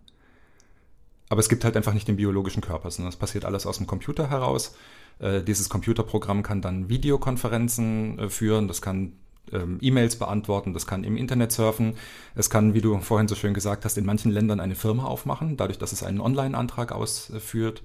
Aber 1.29 1.39
es 1.39 1.49
gibt 1.49 1.63
halt 1.63 1.75
einfach 1.75 1.93
nicht 1.93 2.07
den 2.07 2.17
biologischen 2.17 2.61
Körper, 2.61 2.91
sondern 2.91 3.11
das 3.11 3.19
passiert 3.19 3.45
alles 3.45 3.65
aus 3.65 3.77
dem 3.77 3.87
Computer 3.87 4.29
heraus. 4.29 4.75
Äh, 5.19 5.41
dieses 5.41 5.69
Computerprogramm 5.69 6.43
kann 6.43 6.61
dann 6.61 6.89
Videokonferenzen 6.89 8.19
äh, 8.19 8.29
führen, 8.29 8.67
das 8.67 8.81
kann 8.81 9.13
ähm, 9.51 9.77
E-Mails 9.81 10.17
beantworten, 10.17 10.73
das 10.73 10.87
kann 10.87 11.03
im 11.03 11.17
Internet 11.17 11.51
surfen, 11.51 11.95
es 12.35 12.49
kann, 12.49 12.73
wie 12.73 12.81
du 12.81 12.97
vorhin 12.99 13.27
so 13.27 13.35
schön 13.35 13.53
gesagt 13.53 13.85
hast, 13.85 13.97
in 13.97 14.05
manchen 14.05 14.31
Ländern 14.31 14.59
eine 14.59 14.75
Firma 14.75 15.05
aufmachen, 15.05 15.57
dadurch, 15.57 15.77
dass 15.77 15.91
es 15.91 16.03
einen 16.03 16.21
Online-Antrag 16.21 16.91
ausführt. 16.91 17.83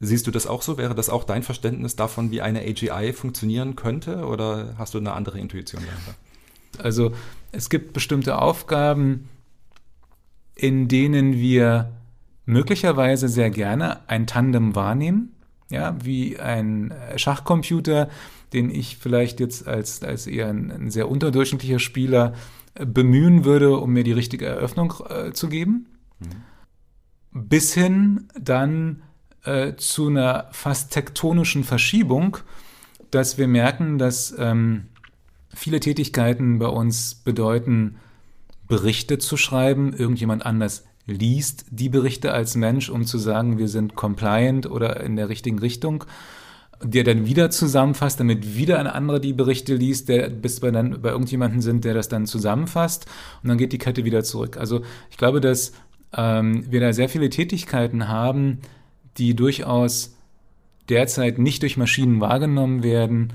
Siehst 0.00 0.26
du 0.26 0.30
das 0.30 0.46
auch 0.46 0.62
so? 0.62 0.76
Wäre 0.76 0.94
das 0.94 1.08
auch 1.08 1.24
dein 1.24 1.42
Verständnis 1.42 1.96
davon, 1.96 2.30
wie 2.30 2.40
eine 2.42 2.60
AGI 2.60 3.12
funktionieren 3.12 3.76
könnte? 3.76 4.26
Oder 4.26 4.74
hast 4.76 4.94
du 4.94 4.98
eine 4.98 5.12
andere 5.12 5.38
Intuition 5.38 5.82
dahinter? 5.84 6.14
Also 6.80 7.12
es 7.52 7.70
gibt 7.70 7.92
bestimmte 7.92 8.38
Aufgaben, 8.38 9.28
in 10.54 10.88
denen 10.88 11.34
wir 11.34 11.92
möglicherweise 12.46 13.28
sehr 13.28 13.50
gerne 13.50 14.08
ein 14.08 14.26
Tandem 14.26 14.74
wahrnehmen, 14.74 15.34
ja, 15.70 15.96
wie 16.02 16.38
ein 16.38 16.94
Schachcomputer, 17.16 18.08
den 18.52 18.70
ich 18.70 18.96
vielleicht 18.96 19.40
jetzt 19.40 19.66
als, 19.66 20.02
als 20.02 20.26
eher 20.26 20.48
ein, 20.48 20.70
ein 20.70 20.90
sehr 20.90 21.08
unterdurchschnittlicher 21.08 21.78
Spieler 21.78 22.34
bemühen 22.74 23.44
würde, 23.44 23.76
um 23.78 23.92
mir 23.92 24.04
die 24.04 24.12
richtige 24.12 24.46
Eröffnung 24.46 24.94
äh, 25.08 25.32
zu 25.32 25.48
geben. 25.48 25.86
Mhm. 26.20 27.48
Bis 27.48 27.74
hin 27.74 28.28
dann 28.38 29.02
äh, 29.44 29.74
zu 29.76 30.08
einer 30.08 30.48
fast 30.52 30.92
tektonischen 30.92 31.64
Verschiebung, 31.64 32.38
dass 33.10 33.38
wir 33.38 33.48
merken, 33.48 33.98
dass 33.98 34.34
ähm, 34.38 34.88
viele 35.54 35.80
Tätigkeiten 35.80 36.58
bei 36.58 36.66
uns 36.66 37.14
bedeuten, 37.14 37.96
Berichte 38.68 39.18
zu 39.18 39.36
schreiben. 39.36 39.92
Irgendjemand 39.92 40.44
anders 40.46 40.84
liest 41.06 41.66
die 41.70 41.88
Berichte 41.88 42.32
als 42.32 42.54
Mensch, 42.56 42.88
um 42.88 43.04
zu 43.04 43.18
sagen, 43.18 43.58
wir 43.58 43.68
sind 43.68 43.94
compliant 43.94 44.70
oder 44.70 45.00
in 45.00 45.16
der 45.16 45.28
richtigen 45.28 45.58
Richtung 45.58 46.04
der 46.82 47.04
dann 47.04 47.26
wieder 47.26 47.50
zusammenfasst, 47.50 48.20
damit 48.20 48.56
wieder 48.56 48.78
ein 48.78 48.86
anderer 48.86 49.20
die 49.20 49.32
Berichte 49.32 49.74
liest, 49.74 50.08
der 50.08 50.28
bis 50.28 50.62
wir 50.62 50.72
dann 50.72 51.00
bei 51.00 51.10
irgendjemanden 51.10 51.60
sind, 51.62 51.84
der 51.84 51.94
das 51.94 52.08
dann 52.08 52.26
zusammenfasst 52.26 53.06
und 53.42 53.48
dann 53.48 53.58
geht 53.58 53.72
die 53.72 53.78
Kette 53.78 54.04
wieder 54.04 54.22
zurück. 54.22 54.56
Also 54.56 54.82
ich 55.10 55.16
glaube, 55.16 55.40
dass 55.40 55.72
ähm, 56.16 56.70
wir 56.70 56.80
da 56.80 56.92
sehr 56.92 57.08
viele 57.08 57.30
Tätigkeiten 57.30 58.08
haben, 58.08 58.58
die 59.16 59.34
durchaus 59.34 60.16
derzeit 60.88 61.38
nicht 61.38 61.62
durch 61.62 61.76
Maschinen 61.76 62.20
wahrgenommen 62.20 62.82
werden, 62.82 63.32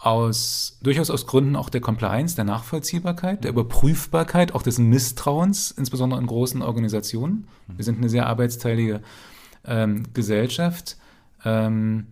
aus, 0.00 0.78
durchaus 0.82 1.10
aus 1.10 1.26
Gründen 1.26 1.56
auch 1.56 1.68
der 1.68 1.80
Compliance, 1.80 2.36
der 2.36 2.44
Nachvollziehbarkeit, 2.44 3.42
der 3.42 3.50
Überprüfbarkeit, 3.50 4.54
auch 4.54 4.62
des 4.62 4.78
Misstrauens, 4.78 5.72
insbesondere 5.72 6.20
in 6.20 6.26
großen 6.26 6.62
Organisationen. 6.62 7.48
Wir 7.66 7.84
sind 7.84 7.98
eine 7.98 8.08
sehr 8.08 8.26
arbeitsteilige 8.26 9.02
ähm, 9.64 10.04
Gesellschaft. 10.14 10.96
Ähm, 11.44 12.06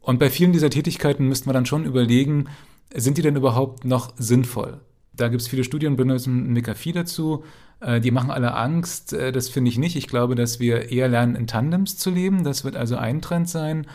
und 0.00 0.18
bei 0.18 0.30
vielen 0.30 0.52
dieser 0.52 0.70
Tätigkeiten 0.70 1.28
müssten 1.28 1.48
wir 1.48 1.54
dann 1.54 1.66
schon 1.66 1.84
überlegen, 1.84 2.46
sind 2.94 3.18
die 3.18 3.22
denn 3.22 3.36
überhaupt 3.36 3.84
noch 3.84 4.12
sinnvoll? 4.16 4.80
Da 5.16 5.28
gibt 5.28 5.42
es 5.42 5.48
viele 5.48 5.64
Studien, 5.64 5.96
benutzen 5.96 6.52
McAfee 6.52 6.92
dazu. 6.92 7.44
Äh, 7.80 8.00
die 8.00 8.10
machen 8.10 8.30
alle 8.30 8.54
Angst. 8.54 9.12
Äh, 9.12 9.32
das 9.32 9.48
finde 9.48 9.70
ich 9.70 9.78
nicht. 9.78 9.96
Ich 9.96 10.06
glaube, 10.06 10.34
dass 10.34 10.60
wir 10.60 10.90
eher 10.90 11.08
lernen, 11.08 11.34
in 11.34 11.46
Tandems 11.46 11.96
zu 11.96 12.10
leben. 12.10 12.44
Das 12.44 12.64
wird 12.64 12.76
also 12.76 12.96
ein 12.96 13.20
Trend 13.20 13.48
sein. 13.48 13.86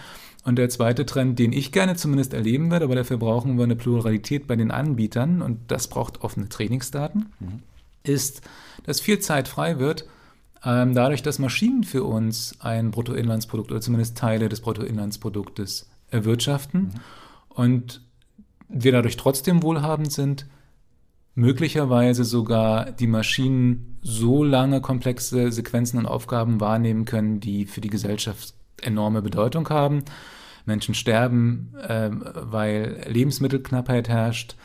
Und 0.49 0.55
der 0.55 0.69
zweite 0.69 1.05
Trend, 1.05 1.37
den 1.37 1.53
ich 1.53 1.71
gerne 1.71 1.95
zumindest 1.95 2.33
erleben 2.33 2.71
werde, 2.71 2.85
aber 2.85 2.95
dafür 2.95 3.17
brauchen 3.17 3.57
wir 3.57 3.65
eine 3.65 3.75
Pluralität 3.75 4.47
bei 4.47 4.55
den 4.55 4.71
Anbietern 4.71 5.43
und 5.43 5.59
das 5.67 5.87
braucht 5.87 6.21
offene 6.21 6.49
Trainingsdaten, 6.49 7.27
mhm. 7.39 7.59
ist, 8.01 8.41
dass 8.83 8.99
viel 8.99 9.19
Zeit 9.19 9.47
frei 9.47 9.77
wird, 9.77 10.07
ähm, 10.65 10.95
dadurch, 10.95 11.21
dass 11.21 11.37
Maschinen 11.37 11.83
für 11.83 12.03
uns 12.03 12.55
ein 12.61 12.89
Bruttoinlandsprodukt 12.89 13.69
oder 13.69 13.79
zumindest 13.79 14.17
Teile 14.17 14.49
des 14.49 14.61
Bruttoinlandsproduktes 14.61 15.87
erwirtschaften 16.09 16.81
mhm. 16.81 16.91
und 17.49 18.01
wir 18.69 18.91
dadurch 18.91 19.17
trotzdem 19.17 19.61
wohlhabend 19.61 20.11
sind, 20.11 20.47
möglicherweise 21.35 22.23
sogar 22.23 22.91
die 22.91 23.05
Maschinen 23.05 23.99
so 24.01 24.43
lange 24.43 24.81
komplexe 24.81 25.51
Sequenzen 25.51 25.99
und 25.99 26.07
Aufgaben 26.07 26.59
wahrnehmen 26.59 27.05
können, 27.05 27.39
die 27.39 27.67
für 27.67 27.81
die 27.81 27.91
Gesellschaft 27.91 28.55
enorme 28.81 29.21
Bedeutung 29.21 29.69
haben. 29.69 30.03
Menschen 30.69 30.95
sterben, 30.95 31.73
äh, 31.85 32.09
weil 32.11 33.03
Lebensmittelknappheit 33.07 34.07
herrscht. 34.07 34.55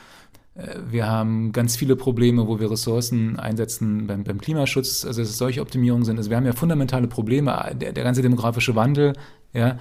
Äh, 0.55 0.79
wir 0.89 1.09
haben 1.09 1.51
ganz 1.51 1.77
viele 1.77 1.97
Probleme, 1.97 2.47
wo 2.47 2.61
wir 2.61 2.71
Ressourcen 2.71 3.39
einsetzen 3.39 4.07
beim, 4.07 4.23
beim 4.23 4.41
Klimaschutz, 4.41 5.05
also 5.05 5.21
dass 5.23 5.31
es 5.31 5.39
solche 5.39 5.61
Optimierungen 5.61 6.05
sind. 6.05 6.17
Also 6.17 6.31
wir 6.31 6.37
haben 6.37 6.47
ja 6.47 6.53
fundamentale 6.53 7.09
Probleme, 7.09 7.75
der, 7.75 7.93
der 7.93 8.05
ganze 8.05 8.23
demografische 8.23 8.77
Wandel, 8.77 9.15
ja, 9.53 9.79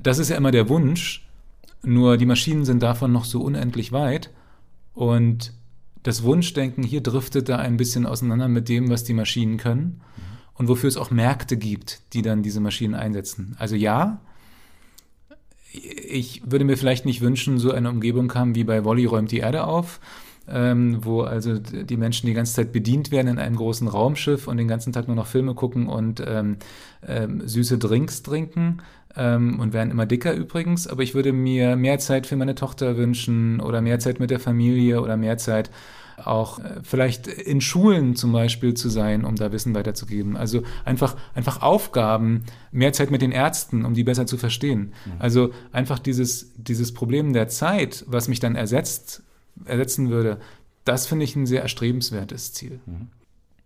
das 0.00 0.18
ist 0.18 0.28
ja 0.28 0.36
immer 0.36 0.50
der 0.50 0.68
Wunsch, 0.68 1.26
nur 1.82 2.16
die 2.16 2.26
Maschinen 2.26 2.64
sind 2.64 2.82
davon 2.82 3.12
noch 3.12 3.24
so 3.24 3.40
unendlich 3.42 3.92
weit 3.92 4.30
und 4.92 5.52
das 6.02 6.22
Wunschdenken 6.22 6.82
hier 6.82 7.00
driftet 7.00 7.48
da 7.48 7.56
ein 7.56 7.76
bisschen 7.76 8.06
auseinander 8.06 8.48
mit 8.48 8.68
dem, 8.68 8.90
was 8.90 9.04
die 9.04 9.14
Maschinen 9.14 9.56
können 9.56 10.00
und 10.54 10.68
wofür 10.68 10.88
es 10.88 10.96
auch 10.96 11.10
Märkte 11.10 11.56
gibt, 11.56 12.00
die 12.12 12.22
dann 12.22 12.42
diese 12.42 12.60
Maschinen 12.60 12.94
einsetzen. 12.94 13.56
Also 13.58 13.76
ja, 13.76 14.20
ich 15.74 16.42
würde 16.46 16.64
mir 16.64 16.76
vielleicht 16.76 17.04
nicht 17.04 17.20
wünschen, 17.20 17.58
so 17.58 17.72
eine 17.72 17.90
Umgebung 17.90 18.32
haben 18.34 18.54
wie 18.54 18.64
bei 18.64 18.84
Wolli 18.84 19.06
räumt 19.06 19.32
die 19.32 19.38
Erde 19.38 19.64
auf. 19.64 20.00
ähm, 20.48 20.98
wo 21.04 21.22
also 21.22 21.58
die 21.58 21.96
Menschen 21.96 22.26
die 22.26 22.34
ganze 22.34 22.54
Zeit 22.54 22.72
bedient 22.72 23.10
werden 23.10 23.28
in 23.28 23.38
einem 23.38 23.56
großen 23.56 23.88
Raumschiff 23.88 24.46
und 24.46 24.58
den 24.58 24.68
ganzen 24.68 24.92
Tag 24.92 25.06
nur 25.06 25.16
noch 25.16 25.26
Filme 25.26 25.54
gucken 25.54 25.86
und 25.88 26.22
ähm, 26.26 26.56
ähm, 27.06 27.46
süße 27.46 27.78
Drinks 27.78 28.22
trinken 28.22 28.78
ähm, 29.16 29.58
und 29.60 29.72
werden 29.72 29.90
immer 29.90 30.06
dicker 30.06 30.34
übrigens. 30.34 30.86
Aber 30.86 31.02
ich 31.02 31.14
würde 31.14 31.32
mir 31.32 31.76
mehr 31.76 31.98
Zeit 31.98 32.26
für 32.26 32.36
meine 32.36 32.54
Tochter 32.54 32.96
wünschen 32.96 33.60
oder 33.60 33.80
mehr 33.80 33.98
Zeit 34.00 34.20
mit 34.20 34.30
der 34.30 34.40
Familie 34.40 35.00
oder 35.00 35.16
mehr 35.16 35.38
Zeit 35.38 35.70
auch 36.22 36.58
äh, 36.58 36.80
vielleicht 36.82 37.26
in 37.26 37.60
Schulen 37.60 38.16
zum 38.16 38.32
Beispiel 38.32 38.74
zu 38.74 38.88
sein, 38.88 39.24
um 39.24 39.36
da 39.36 39.52
Wissen 39.52 39.74
weiterzugeben. 39.74 40.36
Also 40.36 40.62
einfach, 40.84 41.16
einfach 41.34 41.62
Aufgaben, 41.62 42.44
mehr 42.72 42.92
Zeit 42.92 43.10
mit 43.10 43.22
den 43.22 43.32
Ärzten, 43.32 43.84
um 43.84 43.94
die 43.94 44.04
besser 44.04 44.26
zu 44.26 44.36
verstehen. 44.36 44.92
Mhm. 45.04 45.12
Also 45.18 45.50
einfach 45.72 45.98
dieses, 45.98 46.52
dieses 46.56 46.92
Problem 46.92 47.32
der 47.32 47.48
Zeit, 47.48 48.04
was 48.06 48.28
mich 48.28 48.40
dann 48.40 48.56
ersetzt, 48.56 49.22
ersetzen 49.64 50.10
würde, 50.10 50.40
das 50.84 51.06
finde 51.06 51.24
ich 51.24 51.34
ein 51.36 51.46
sehr 51.46 51.62
erstrebenswertes 51.62 52.52
Ziel. 52.52 52.80
Mhm. 52.86 53.08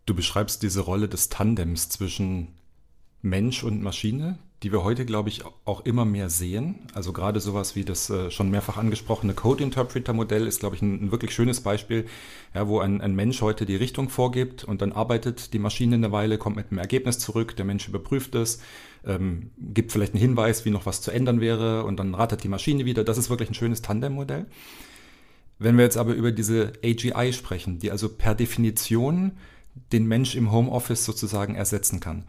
Du 0.06 0.14
beschreibst 0.14 0.62
diese 0.62 0.80
Rolle 0.80 1.08
des 1.08 1.28
Tandems 1.28 1.88
zwischen 1.90 2.48
Mensch 3.20 3.64
und 3.64 3.82
Maschine, 3.82 4.38
die 4.62 4.72
wir 4.72 4.82
heute, 4.82 5.06
glaube 5.06 5.28
ich, 5.28 5.44
auch 5.64 5.84
immer 5.84 6.04
mehr 6.04 6.28
sehen. 6.30 6.80
Also 6.92 7.12
gerade 7.12 7.38
sowas 7.38 7.76
wie 7.76 7.84
das 7.84 8.10
äh, 8.10 8.30
schon 8.32 8.50
mehrfach 8.50 8.76
angesprochene 8.76 9.34
Code 9.34 9.62
Interpreter 9.62 10.12
Modell 10.12 10.48
ist, 10.48 10.60
glaube 10.60 10.74
ich, 10.74 10.82
ein, 10.82 11.04
ein 11.04 11.12
wirklich 11.12 11.32
schönes 11.32 11.60
Beispiel, 11.60 12.06
ja, 12.54 12.66
wo 12.66 12.80
ein, 12.80 13.00
ein, 13.00 13.14
Mensch 13.14 13.40
heute 13.40 13.66
die 13.66 13.76
Richtung 13.76 14.08
vorgibt 14.08 14.64
und 14.64 14.82
dann 14.82 14.92
arbeitet 14.92 15.52
die 15.52 15.60
Maschine 15.60 15.94
eine 15.94 16.10
Weile, 16.10 16.38
kommt 16.38 16.56
mit 16.56 16.72
einem 16.72 16.78
Ergebnis 16.78 17.20
zurück, 17.20 17.54
der 17.54 17.64
Mensch 17.64 17.86
überprüft 17.86 18.34
es, 18.34 18.60
ähm, 19.06 19.50
gibt 19.58 19.92
vielleicht 19.92 20.14
einen 20.14 20.20
Hinweis, 20.20 20.64
wie 20.64 20.70
noch 20.70 20.86
was 20.86 21.02
zu 21.02 21.12
ändern 21.12 21.40
wäre 21.40 21.84
und 21.84 21.98
dann 21.98 22.14
ratet 22.14 22.42
die 22.42 22.48
Maschine 22.48 22.84
wieder. 22.84 23.04
Das 23.04 23.16
ist 23.16 23.30
wirklich 23.30 23.50
ein 23.50 23.54
schönes 23.54 23.80
Tandem-Modell. 23.82 24.46
Wenn 25.60 25.76
wir 25.76 25.84
jetzt 25.84 25.96
aber 25.96 26.14
über 26.14 26.32
diese 26.32 26.72
AGI 26.84 27.32
sprechen, 27.32 27.78
die 27.78 27.92
also 27.92 28.08
per 28.08 28.34
Definition 28.34 29.32
den 29.92 30.06
Mensch 30.06 30.34
im 30.34 30.50
Homeoffice 30.50 31.04
sozusagen 31.04 31.54
ersetzen 31.54 32.00
kann, 32.00 32.24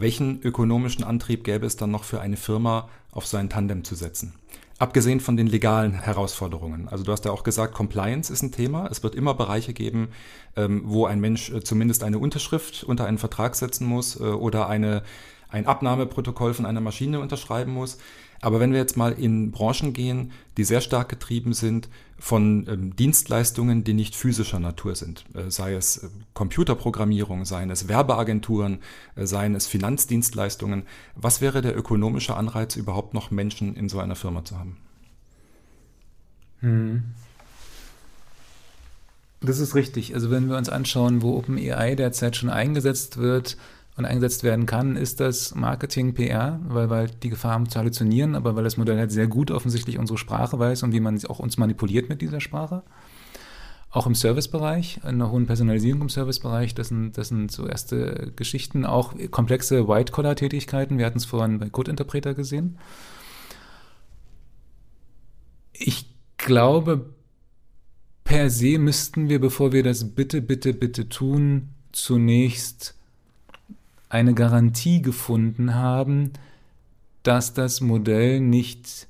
welchen 0.00 0.40
ökonomischen 0.42 1.04
Antrieb 1.04 1.44
gäbe 1.44 1.66
es 1.66 1.76
dann 1.76 1.90
noch 1.90 2.04
für 2.04 2.20
eine 2.20 2.36
Firma, 2.36 2.88
auf 3.12 3.26
so 3.26 3.36
ein 3.36 3.48
Tandem 3.48 3.84
zu 3.84 3.94
setzen? 3.94 4.34
Abgesehen 4.78 5.20
von 5.20 5.36
den 5.36 5.46
legalen 5.46 5.92
Herausforderungen. 5.92 6.88
Also 6.88 7.04
du 7.04 7.12
hast 7.12 7.26
ja 7.26 7.32
auch 7.32 7.44
gesagt, 7.44 7.74
Compliance 7.74 8.32
ist 8.32 8.42
ein 8.42 8.50
Thema. 8.50 8.88
Es 8.90 9.02
wird 9.02 9.14
immer 9.14 9.34
Bereiche 9.34 9.74
geben, 9.74 10.08
ähm, 10.56 10.82
wo 10.86 11.04
ein 11.04 11.20
Mensch 11.20 11.50
äh, 11.50 11.62
zumindest 11.62 12.02
eine 12.02 12.18
Unterschrift 12.18 12.82
unter 12.84 13.04
einen 13.04 13.18
Vertrag 13.18 13.56
setzen 13.56 13.86
muss 13.86 14.18
äh, 14.18 14.22
oder 14.22 14.68
eine, 14.68 15.02
ein 15.50 15.66
Abnahmeprotokoll 15.66 16.54
von 16.54 16.64
einer 16.64 16.80
Maschine 16.80 17.20
unterschreiben 17.20 17.74
muss. 17.74 17.98
Aber 18.42 18.58
wenn 18.58 18.72
wir 18.72 18.78
jetzt 18.78 18.96
mal 18.96 19.12
in 19.12 19.50
Branchen 19.50 19.92
gehen, 19.92 20.32
die 20.56 20.64
sehr 20.64 20.80
stark 20.80 21.08
getrieben 21.10 21.52
sind 21.52 21.88
von 22.18 22.66
ähm, 22.68 22.96
Dienstleistungen, 22.96 23.84
die 23.84 23.92
nicht 23.92 24.16
physischer 24.16 24.58
Natur 24.58 24.94
sind, 24.94 25.24
äh, 25.34 25.50
sei 25.50 25.74
es 25.74 25.98
äh, 25.98 26.08
Computerprogrammierung, 26.32 27.44
seien 27.44 27.70
es 27.70 27.86
Werbeagenturen, 27.88 28.78
äh, 29.14 29.26
seien 29.26 29.54
es 29.54 29.66
Finanzdienstleistungen, 29.66 30.84
was 31.14 31.40
wäre 31.42 31.60
der 31.60 31.76
ökonomische 31.76 32.34
Anreiz, 32.34 32.76
überhaupt 32.76 33.12
noch 33.12 33.30
Menschen 33.30 33.74
in 33.74 33.88
so 33.90 34.00
einer 34.00 34.16
Firma 34.16 34.44
zu 34.44 34.58
haben? 34.58 34.78
Hm. 36.60 37.02
Das 39.42 39.58
ist 39.58 39.74
richtig. 39.74 40.14
Also 40.14 40.30
wenn 40.30 40.48
wir 40.48 40.56
uns 40.56 40.68
anschauen, 40.68 41.22
wo 41.22 41.36
OpenAI 41.36 41.94
derzeit 41.94 42.36
schon 42.36 42.50
eingesetzt 42.50 43.16
wird, 43.16 43.56
und 44.00 44.06
eingesetzt 44.06 44.42
werden 44.42 44.66
kann, 44.66 44.96
ist 44.96 45.20
das 45.20 45.54
Marketing, 45.54 46.14
PR, 46.14 46.58
weil 46.68 46.90
wir 46.90 46.96
halt 46.96 47.22
die 47.22 47.30
Gefahr 47.30 47.52
haben 47.52 47.68
zu 47.68 47.78
halluzinieren, 47.78 48.34
aber 48.34 48.56
weil 48.56 48.64
das 48.64 48.76
Modell 48.76 48.98
halt 48.98 49.12
sehr 49.12 49.28
gut 49.28 49.50
offensichtlich 49.50 49.98
unsere 49.98 50.18
Sprache 50.18 50.58
weiß 50.58 50.82
und 50.82 50.92
wie 50.92 51.00
man 51.00 51.22
auch 51.26 51.38
uns 51.38 51.58
manipuliert 51.58 52.08
mit 52.08 52.20
dieser 52.22 52.40
Sprache. 52.40 52.82
Auch 53.90 54.06
im 54.06 54.14
Servicebereich, 54.14 55.00
in 55.02 55.08
einer 55.08 55.30
hohen 55.30 55.46
Personalisierung 55.46 56.02
im 56.02 56.08
Servicebereich, 56.08 56.74
das 56.74 56.88
sind, 56.88 57.18
das 57.18 57.28
sind 57.28 57.50
so 57.50 57.66
erste 57.66 58.32
Geschichten, 58.36 58.86
auch 58.86 59.14
komplexe 59.30 59.88
White-Collar-Tätigkeiten. 59.88 60.96
Wir 60.96 61.06
hatten 61.06 61.18
es 61.18 61.24
vorhin 61.24 61.58
bei 61.58 61.68
Code-Interpreter 61.68 62.34
gesehen. 62.34 62.78
Ich 65.72 66.14
glaube, 66.36 67.14
per 68.24 68.48
se 68.48 68.78
müssten 68.78 69.28
wir, 69.28 69.40
bevor 69.40 69.72
wir 69.72 69.82
das 69.82 70.14
bitte, 70.14 70.40
bitte, 70.40 70.72
bitte 70.72 71.08
tun, 71.08 71.70
zunächst 71.90 72.99
eine 74.10 74.34
Garantie 74.34 75.00
gefunden 75.00 75.74
haben, 75.74 76.32
dass 77.22 77.54
das 77.54 77.80
Modell 77.80 78.40
nicht 78.40 79.08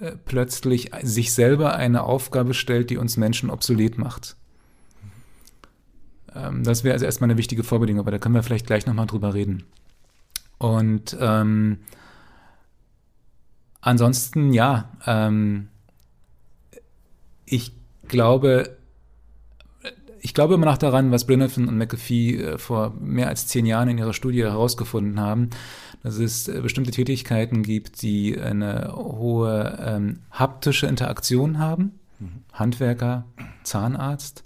äh, 0.00 0.12
plötzlich 0.24 0.90
sich 1.02 1.32
selber 1.32 1.76
eine 1.76 2.02
Aufgabe 2.02 2.54
stellt, 2.54 2.90
die 2.90 2.96
uns 2.96 3.16
Menschen 3.16 3.50
obsolet 3.50 3.98
macht. 3.98 4.36
Ähm, 6.34 6.64
das 6.64 6.82
wäre 6.84 6.94
also 6.94 7.04
erstmal 7.04 7.30
eine 7.30 7.38
wichtige 7.38 7.62
Vorbedingung, 7.62 8.00
aber 8.00 8.10
da 8.10 8.18
können 8.18 8.34
wir 8.34 8.42
vielleicht 8.42 8.66
gleich 8.66 8.86
nochmal 8.86 9.06
drüber 9.06 9.34
reden. 9.34 9.64
Und 10.58 11.16
ähm, 11.20 11.78
ansonsten, 13.80 14.52
ja, 14.52 14.90
ähm, 15.06 15.68
ich 17.44 17.72
glaube, 18.08 18.76
ich 20.22 20.34
glaube 20.34 20.54
immer 20.54 20.66
noch 20.66 20.78
daran, 20.78 21.10
was 21.10 21.24
Blinathan 21.24 21.68
und 21.68 21.78
McAfee 21.78 22.36
äh, 22.36 22.58
vor 22.58 22.94
mehr 23.00 23.28
als 23.28 23.46
zehn 23.46 23.66
Jahren 23.66 23.88
in 23.88 23.98
ihrer 23.98 24.12
Studie 24.12 24.42
herausgefunden 24.42 25.20
haben, 25.20 25.50
dass 26.02 26.18
es 26.18 26.48
äh, 26.48 26.60
bestimmte 26.60 26.90
Tätigkeiten 26.90 27.62
gibt, 27.62 28.02
die 28.02 28.38
eine 28.38 28.92
hohe 28.94 29.78
ähm, 29.84 30.20
haptische 30.30 30.86
Interaktion 30.86 31.58
haben. 31.58 31.98
Mhm. 32.18 32.44
Handwerker, 32.52 33.24
Zahnarzt. 33.64 34.44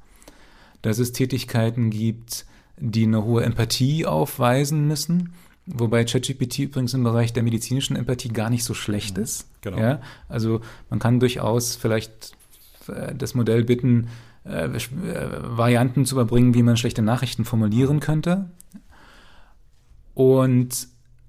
Dass 0.83 0.99
es 0.99 1.13
Tätigkeiten 1.13 1.91
gibt, 1.91 2.47
die 2.79 3.05
eine 3.05 3.25
hohe 3.25 3.43
Empathie 3.43 4.07
aufweisen 4.07 4.87
müssen. 4.87 5.33
Wobei 5.67 6.05
ChatGPT 6.05 6.59
übrigens 6.59 6.93
im 6.93 7.05
Bereich 7.05 7.33
der 7.33 7.43
medizinischen 7.43 7.97
Empathie 7.97 8.29
gar 8.29 8.51
nicht 8.51 8.65
so 8.65 8.75
schlecht 8.75 9.17
mhm. 9.17 9.23
ist. 9.23 9.49
Genau. 9.63 9.79
Ja? 9.79 10.01
Also 10.29 10.61
man 10.91 10.99
kann 10.99 11.21
durchaus 11.21 11.75
vielleicht 11.75 12.37
äh, 12.89 13.15
das 13.15 13.35
Modell 13.35 13.65
bitten, 13.65 14.09
äh, 14.45 14.67
äh, 14.67 14.79
Varianten 15.43 16.05
zu 16.05 16.15
überbringen, 16.17 16.55
wie 16.55 16.63
man 16.63 16.77
schlechte 16.77 17.03
Nachrichten 17.03 17.45
formulieren 17.45 18.01
könnte. 18.01 18.51
Und 20.15 20.89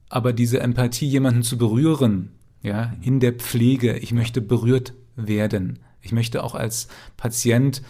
aber 0.10 0.34
diese 0.34 0.60
Empathie, 0.60 1.08
jemanden 1.08 1.44
zu 1.44 1.58
berühren, 1.58 2.32
ja, 2.62 2.94
in 3.02 3.20
der 3.20 3.34
Pflege, 3.34 3.98
ich 3.98 4.12
möchte 4.12 4.42
berührt 4.42 4.94
werden. 5.16 5.80
Ich 6.02 6.12
möchte 6.12 6.44
auch 6.44 6.56
als 6.56 6.88
Patient 7.18 7.82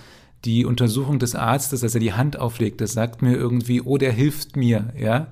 die 0.46 0.66
Untersuchung 0.66 1.20
des 1.20 1.36
Arztes, 1.36 1.82
dass 1.82 1.94
er 1.94 2.00
die 2.00 2.14
Hand 2.14 2.38
auflegt, 2.38 2.80
das 2.80 2.94
sagt 2.94 3.22
mir 3.22 3.36
irgendwie, 3.36 3.82
oh, 3.82 3.98
der 3.98 4.12
hilft 4.12 4.56
mir, 4.56 4.94
ja. 4.98 5.28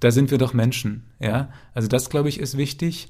Da 0.00 0.10
sind 0.10 0.30
wir 0.30 0.38
doch 0.38 0.54
Menschen, 0.54 1.04
ja. 1.20 1.50
Also 1.72 1.88
das, 1.88 2.10
glaube 2.10 2.28
ich, 2.28 2.40
ist 2.40 2.56
wichtig. 2.56 3.08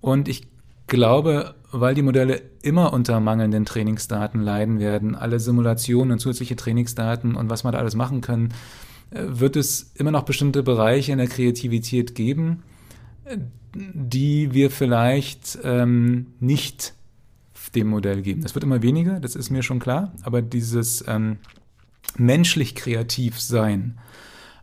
Und 0.00 0.28
ich 0.28 0.46
glaube, 0.86 1.54
weil 1.70 1.94
die 1.94 2.02
Modelle 2.02 2.42
immer 2.62 2.92
unter 2.92 3.20
mangelnden 3.20 3.64
Trainingsdaten 3.64 4.40
leiden 4.40 4.78
werden, 4.78 5.14
alle 5.14 5.38
Simulationen 5.40 6.12
und 6.12 6.18
zusätzliche 6.18 6.56
Trainingsdaten 6.56 7.34
und 7.34 7.50
was 7.50 7.64
man 7.64 7.72
da 7.72 7.78
alles 7.78 7.94
machen 7.94 8.20
kann, 8.20 8.54
äh, 9.10 9.22
wird 9.26 9.56
es 9.56 9.92
immer 9.94 10.10
noch 10.10 10.22
bestimmte 10.22 10.62
Bereiche 10.62 11.12
in 11.12 11.18
der 11.18 11.28
Kreativität 11.28 12.14
geben, 12.14 12.62
die 13.74 14.54
wir 14.54 14.70
vielleicht 14.70 15.58
ähm, 15.62 16.28
nicht 16.40 16.94
dem 17.74 17.88
Modell 17.88 18.22
geben. 18.22 18.42
Das 18.42 18.54
wird 18.54 18.64
immer 18.64 18.82
weniger, 18.82 19.20
das 19.20 19.36
ist 19.36 19.50
mir 19.50 19.62
schon 19.62 19.78
klar, 19.78 20.12
aber 20.22 20.40
dieses 20.40 21.04
ähm, 21.06 21.36
menschlich 22.16 22.74
kreativ 22.74 23.40
sein, 23.40 23.98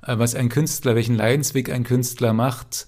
äh, 0.02 0.18
was 0.18 0.36
ein 0.36 0.50
Künstler, 0.50 0.96
welchen 0.96 1.16
Leidensweg 1.16 1.72
ein 1.72 1.84
Künstler 1.84 2.34
macht, 2.34 2.88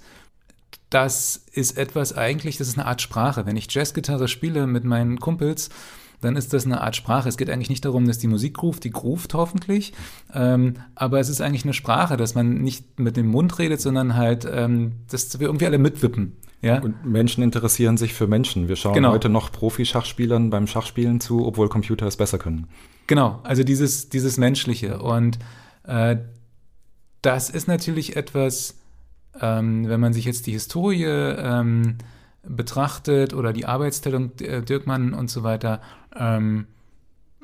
das 0.89 1.43
ist 1.51 1.77
etwas 1.77 2.15
eigentlich, 2.15 2.57
das 2.57 2.67
ist 2.67 2.77
eine 2.77 2.87
Art 2.87 3.01
Sprache. 3.01 3.45
Wenn 3.45 3.57
ich 3.57 3.71
Jazzgitarre 3.71 4.27
spiele 4.27 4.67
mit 4.67 4.83
meinen 4.83 5.19
Kumpels, 5.19 5.69
dann 6.21 6.35
ist 6.35 6.53
das 6.53 6.65
eine 6.65 6.81
Art 6.81 6.95
Sprache. 6.95 7.29
Es 7.29 7.37
geht 7.37 7.49
eigentlich 7.49 7.69
nicht 7.69 7.85
darum, 7.85 8.07
dass 8.07 8.17
die 8.17 8.27
Musik 8.27 8.61
ruft, 8.63 8.83
die 8.83 8.91
ruft 8.91 9.33
hoffentlich, 9.33 9.93
ähm, 10.33 10.75
aber 10.95 11.19
es 11.19 11.29
ist 11.29 11.41
eigentlich 11.41 11.63
eine 11.63 11.73
Sprache, 11.73 12.17
dass 12.17 12.35
man 12.35 12.61
nicht 12.61 12.99
mit 12.99 13.17
dem 13.17 13.27
Mund 13.27 13.59
redet, 13.59 13.81
sondern 13.81 14.15
halt, 14.15 14.47
ähm, 14.51 14.93
dass 15.11 15.39
wir 15.39 15.47
irgendwie 15.47 15.65
alle 15.65 15.77
mitwippen. 15.77 16.37
Ja? 16.61 16.81
Und 16.81 17.05
Menschen 17.05 17.43
interessieren 17.43 17.97
sich 17.97 18.13
für 18.13 18.25
Menschen. 18.25 18.67
Wir 18.67 18.75
schauen 18.75 18.95
genau. 18.95 19.11
heute 19.11 19.29
noch 19.29 19.51
Profi-Schachspielern 19.51 20.49
beim 20.49 20.65
Schachspielen 20.65 21.19
zu, 21.19 21.45
obwohl 21.45 21.69
Computer 21.69 22.07
es 22.07 22.17
besser 22.17 22.39
können. 22.39 22.67
Genau, 23.05 23.39
also 23.43 23.63
dieses, 23.63 24.09
dieses 24.09 24.37
Menschliche. 24.37 24.99
Und 24.99 25.37
äh, 25.83 26.17
das 27.21 27.49
ist 27.51 27.67
natürlich 27.67 28.15
etwas, 28.15 28.75
ähm, 29.41 29.87
wenn 29.87 29.99
man 29.99 30.13
sich 30.13 30.25
jetzt 30.25 30.47
die 30.47 30.51
Historie 30.51 31.05
ähm, 31.05 31.97
betrachtet 32.43 33.33
oder 33.33 33.53
die 33.53 33.65
Arbeitsteilung 33.65 34.31
äh, 34.39 34.61
Dirkmann 34.61 35.13
und 35.13 35.29
so 35.29 35.43
weiter, 35.43 35.81
ähm, 36.15 36.67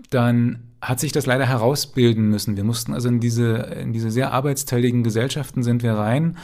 dann 0.09 0.59
hat 0.81 0.99
sich 0.99 1.11
das 1.11 1.25
leider 1.25 1.45
herausbilden 1.45 2.29
müssen. 2.29 2.57
Wir 2.57 2.63
mussten 2.63 2.93
also 2.93 3.07
in 3.07 3.19
diese, 3.19 3.55
in 3.81 3.93
diese 3.93 4.11
sehr 4.11 4.33
arbeitsteiligen 4.33 5.03
Gesellschaften 5.03 5.63
sind 5.63 5.83
wir 5.83 5.93
rein. 5.93 6.37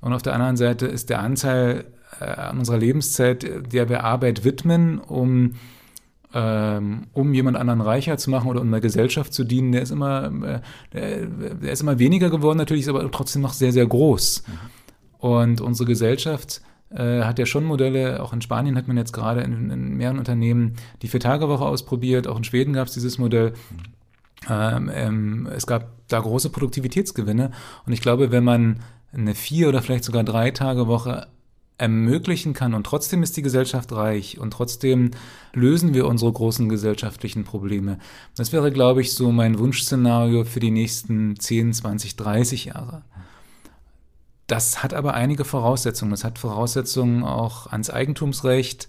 Und 0.00 0.12
auf 0.12 0.22
der 0.22 0.34
anderen 0.34 0.56
Seite 0.56 0.86
ist 0.86 1.08
der 1.08 1.20
Anteil 1.20 1.86
äh, 2.20 2.24
an 2.24 2.58
unserer 2.58 2.78
Lebenszeit, 2.78 3.72
der 3.72 3.88
wir 3.88 4.04
Arbeit 4.04 4.44
widmen, 4.44 4.98
um 4.98 5.54
ähm, 6.34 7.04
um 7.14 7.32
jemand 7.32 7.56
anderen 7.56 7.80
reicher 7.80 8.18
zu 8.18 8.30
machen 8.30 8.48
oder 8.48 8.60
um 8.60 8.70
der 8.70 8.80
Gesellschaft 8.80 9.32
zu 9.32 9.44
dienen, 9.44 9.72
der 9.72 9.82
ist 9.82 9.90
immer, 9.90 10.26
äh, 10.26 10.60
der, 10.92 11.26
der, 11.26 11.72
ist 11.72 11.80
immer 11.80 11.98
weniger 11.98 12.28
geworden, 12.28 12.58
natürlich 12.58 12.82
ist 12.82 12.88
aber 12.90 13.10
trotzdem 13.10 13.40
noch 13.40 13.54
sehr, 13.54 13.72
sehr 13.72 13.86
groß. 13.86 14.44
Mhm. 14.46 14.52
Und 15.18 15.60
unsere 15.60 15.86
Gesellschaft 15.86 16.60
äh, 16.90 17.22
hat 17.22 17.38
ja 17.38 17.46
schon 17.46 17.64
Modelle, 17.64 18.22
auch 18.22 18.32
in 18.32 18.42
Spanien 18.42 18.76
hat 18.76 18.88
man 18.88 18.96
jetzt 18.96 19.12
gerade 19.12 19.40
in, 19.40 19.70
in 19.70 19.96
mehreren 19.96 20.18
Unternehmen 20.18 20.74
die 21.02 21.08
Vier-Tage-Woche 21.08 21.64
ausprobiert, 21.64 22.28
auch 22.28 22.36
in 22.36 22.44
Schweden 22.44 22.72
gab 22.72 22.88
es 22.88 22.94
dieses 22.94 23.18
Modell. 23.18 23.54
Ähm, 24.48 24.90
ähm, 24.92 25.48
es 25.54 25.66
gab 25.66 25.90
da 26.08 26.20
große 26.20 26.50
Produktivitätsgewinne 26.50 27.50
und 27.86 27.92
ich 27.92 28.00
glaube, 28.00 28.30
wenn 28.30 28.44
man 28.44 28.80
eine 29.12 29.34
Vier- 29.34 29.68
oder 29.68 29.82
vielleicht 29.82 30.04
sogar 30.04 30.24
Drei-Tage-Woche 30.24 31.26
ermöglichen 31.78 32.54
kann 32.54 32.74
und 32.74 32.84
trotzdem 32.84 33.22
ist 33.22 33.36
die 33.36 33.42
Gesellschaft 33.42 33.92
reich 33.92 34.38
und 34.38 34.52
trotzdem 34.52 35.10
lösen 35.52 35.92
wir 35.92 36.06
unsere 36.06 36.32
großen 36.32 36.68
gesellschaftlichen 36.68 37.44
Probleme. 37.44 37.98
Das 38.34 38.52
wäre, 38.52 38.70
glaube 38.70 39.02
ich, 39.02 39.12
so 39.12 39.30
mein 39.30 39.58
Wunschszenario 39.58 40.44
für 40.44 40.60
die 40.60 40.70
nächsten 40.70 41.38
10, 41.38 41.74
20, 41.74 42.16
30 42.16 42.64
Jahre. 42.66 43.02
Das 44.46 44.82
hat 44.82 44.94
aber 44.94 45.14
einige 45.14 45.44
Voraussetzungen. 45.44 46.12
Das 46.12 46.24
hat 46.24 46.38
Voraussetzungen 46.38 47.24
auch 47.24 47.66
ans 47.66 47.90
Eigentumsrecht. 47.90 48.88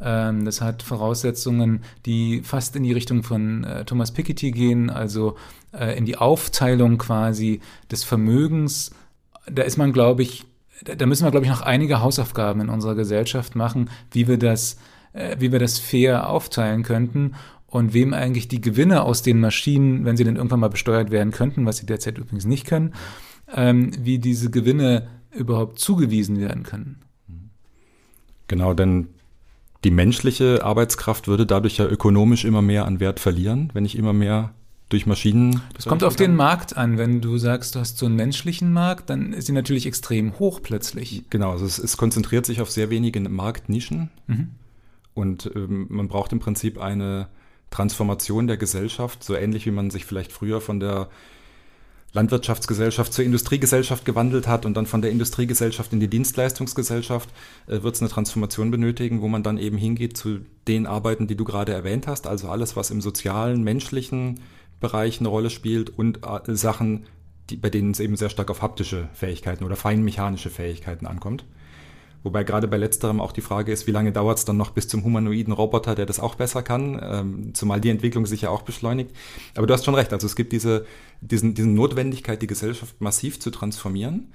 Ähm, 0.00 0.44
das 0.44 0.60
hat 0.60 0.82
Voraussetzungen, 0.82 1.82
die 2.04 2.42
fast 2.42 2.76
in 2.76 2.82
die 2.82 2.92
Richtung 2.92 3.22
von 3.22 3.64
äh, 3.64 3.84
Thomas 3.84 4.12
Piketty 4.12 4.50
gehen, 4.50 4.90
also 4.90 5.36
äh, 5.72 5.96
in 5.96 6.04
die 6.04 6.16
Aufteilung 6.16 6.98
quasi 6.98 7.60
des 7.90 8.04
Vermögens. 8.04 8.90
Da 9.46 9.62
ist 9.62 9.76
man, 9.76 9.92
glaube 9.92 10.22
ich, 10.22 10.44
da 10.84 11.06
müssen 11.06 11.24
wir, 11.24 11.30
glaube 11.30 11.46
ich, 11.46 11.52
noch 11.52 11.62
einige 11.62 12.00
Hausaufgaben 12.00 12.60
in 12.60 12.68
unserer 12.68 12.94
Gesellschaft 12.94 13.54
machen, 13.54 13.88
wie 14.10 14.26
wir 14.26 14.38
das, 14.38 14.76
äh, 15.12 15.36
wie 15.38 15.52
wir 15.52 15.58
das 15.58 15.78
fair 15.78 16.28
aufteilen 16.28 16.82
könnten 16.82 17.34
und 17.66 17.94
wem 17.94 18.12
eigentlich 18.12 18.48
die 18.48 18.60
Gewinne 18.60 19.02
aus 19.04 19.22
den 19.22 19.40
Maschinen, 19.40 20.04
wenn 20.04 20.16
sie 20.16 20.24
denn 20.24 20.36
irgendwann 20.36 20.60
mal 20.60 20.68
besteuert 20.68 21.10
werden 21.10 21.32
könnten, 21.32 21.64
was 21.64 21.78
sie 21.78 21.86
derzeit 21.86 22.18
übrigens 22.18 22.44
nicht 22.44 22.66
können, 22.66 22.92
ähm, 23.54 23.92
wie 23.98 24.18
diese 24.18 24.50
Gewinne 24.50 25.08
überhaupt 25.30 25.78
zugewiesen 25.78 26.40
werden 26.40 26.62
können. 26.62 27.00
Genau, 28.48 28.74
denn 28.74 29.08
die 29.84 29.90
menschliche 29.90 30.64
Arbeitskraft 30.64 31.26
würde 31.26 31.46
dadurch 31.46 31.78
ja 31.78 31.86
ökonomisch 31.86 32.44
immer 32.44 32.62
mehr 32.62 32.86
an 32.86 33.00
Wert 33.00 33.18
verlieren, 33.18 33.70
wenn 33.72 33.84
ich 33.84 33.96
immer 33.96 34.12
mehr 34.12 34.52
durch 34.92 35.06
Maschinen. 35.06 35.62
Das 35.74 35.86
kommt 35.86 36.04
auf 36.04 36.16
den 36.16 36.36
Markt 36.36 36.76
an. 36.76 36.98
Wenn 36.98 37.20
du 37.20 37.38
sagst, 37.38 37.74
du 37.74 37.80
hast 37.80 37.96
so 37.96 38.06
einen 38.06 38.14
menschlichen 38.14 38.72
Markt, 38.72 39.08
dann 39.08 39.32
ist 39.32 39.46
sie 39.46 39.52
natürlich 39.52 39.86
extrem 39.86 40.38
hoch 40.38 40.60
plötzlich. 40.62 41.24
Genau, 41.30 41.52
also 41.52 41.64
es, 41.64 41.78
es 41.78 41.96
konzentriert 41.96 42.44
sich 42.44 42.60
auf 42.60 42.70
sehr 42.70 42.90
wenige 42.90 43.20
Marktnischen 43.20 44.10
mhm. 44.26 44.50
und 45.14 45.50
ähm, 45.54 45.86
man 45.88 46.08
braucht 46.08 46.32
im 46.32 46.40
Prinzip 46.40 46.78
eine 46.78 47.28
Transformation 47.70 48.46
der 48.46 48.58
Gesellschaft, 48.58 49.24
so 49.24 49.34
ähnlich 49.34 49.64
wie 49.64 49.70
man 49.70 49.90
sich 49.90 50.04
vielleicht 50.04 50.30
früher 50.30 50.60
von 50.60 50.78
der 50.78 51.08
Landwirtschaftsgesellschaft 52.12 53.12
zur 53.12 53.24
Industriegesellschaft 53.24 54.04
gewandelt 54.04 54.46
hat 54.46 54.66
und 54.66 54.74
dann 54.74 54.86
von 54.86 55.00
der 55.02 55.10
Industriegesellschaft 55.10 55.92
in 55.92 56.00
die 56.00 56.08
Dienstleistungsgesellschaft, 56.08 57.28
äh, 57.66 57.82
wird 57.82 57.94
es 57.94 58.02
eine 58.02 58.10
Transformation 58.10 58.70
benötigen, 58.70 59.22
wo 59.22 59.28
man 59.28 59.42
dann 59.42 59.58
eben 59.58 59.78
hingeht 59.78 60.16
zu 60.16 60.40
den 60.68 60.86
Arbeiten, 60.86 61.26
die 61.26 61.36
du 61.36 61.44
gerade 61.44 61.72
erwähnt 61.72 62.06
hast, 62.06 62.26
also 62.26 62.48
alles, 62.48 62.76
was 62.76 62.90
im 62.90 63.00
sozialen, 63.00 63.62
menschlichen 63.62 64.40
Bereich 64.80 65.20
eine 65.20 65.28
Rolle 65.28 65.50
spielt 65.50 65.90
und 65.90 66.20
äh, 66.26 66.54
Sachen, 66.54 67.06
die, 67.50 67.56
bei 67.56 67.70
denen 67.70 67.92
es 67.92 68.00
eben 68.00 68.16
sehr 68.16 68.30
stark 68.30 68.50
auf 68.50 68.62
haptische 68.62 69.08
Fähigkeiten 69.14 69.64
oder 69.64 69.76
feinmechanische 69.76 70.50
Fähigkeiten 70.50 71.06
ankommt. 71.06 71.44
Wobei 72.22 72.44
gerade 72.44 72.68
bei 72.68 72.76
letzterem 72.76 73.20
auch 73.20 73.32
die 73.32 73.40
Frage 73.40 73.72
ist, 73.72 73.86
wie 73.86 73.90
lange 73.90 74.12
dauert 74.12 74.38
es 74.38 74.44
dann 74.44 74.56
noch 74.56 74.70
bis 74.70 74.86
zum 74.86 75.02
humanoiden 75.04 75.52
Roboter, 75.52 75.94
der 75.94 76.06
das 76.06 76.20
auch 76.20 76.36
besser 76.36 76.62
kann, 76.62 77.00
ähm, 77.02 77.54
zumal 77.54 77.80
die 77.80 77.90
Entwicklung 77.90 78.26
sich 78.26 78.42
ja 78.42 78.50
auch 78.50 78.62
beschleunigt. 78.62 79.10
Aber 79.56 79.66
du 79.66 79.74
hast 79.74 79.84
schon 79.84 79.94
recht, 79.94 80.12
also 80.12 80.26
es 80.26 80.36
gibt 80.36 80.52
diese, 80.52 80.86
diesen, 81.20 81.54
diese 81.54 81.68
Notwendigkeit, 81.68 82.40
die 82.40 82.46
Gesellschaft 82.46 83.00
massiv 83.00 83.40
zu 83.40 83.50
transformieren. 83.50 84.28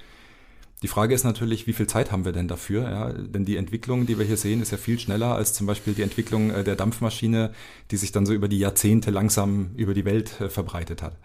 Die 0.82 0.88
Frage 0.88 1.12
ist 1.12 1.24
natürlich, 1.24 1.66
wie 1.66 1.72
viel 1.72 1.88
Zeit 1.88 2.12
haben 2.12 2.24
wir 2.24 2.32
denn 2.32 2.46
dafür? 2.46 2.88
Ja? 2.88 3.12
Denn 3.12 3.44
die 3.44 3.56
Entwicklung, 3.56 4.06
die 4.06 4.18
wir 4.18 4.24
hier 4.24 4.36
sehen, 4.36 4.62
ist 4.62 4.70
ja 4.70 4.78
viel 4.78 4.98
schneller 4.98 5.34
als 5.34 5.52
zum 5.52 5.66
Beispiel 5.66 5.94
die 5.94 6.02
Entwicklung 6.02 6.50
äh, 6.50 6.62
der 6.62 6.76
Dampfmaschine, 6.76 7.52
die 7.90 7.96
sich 7.96 8.12
dann 8.12 8.26
so 8.26 8.32
über 8.32 8.48
die 8.48 8.58
Jahrzehnte 8.58 9.10
langsam 9.10 9.70
über 9.76 9.94
die 9.94 10.04
Welt 10.04 10.40
äh, 10.40 10.48
verbreitet 10.48 11.02
hat. 11.02 11.16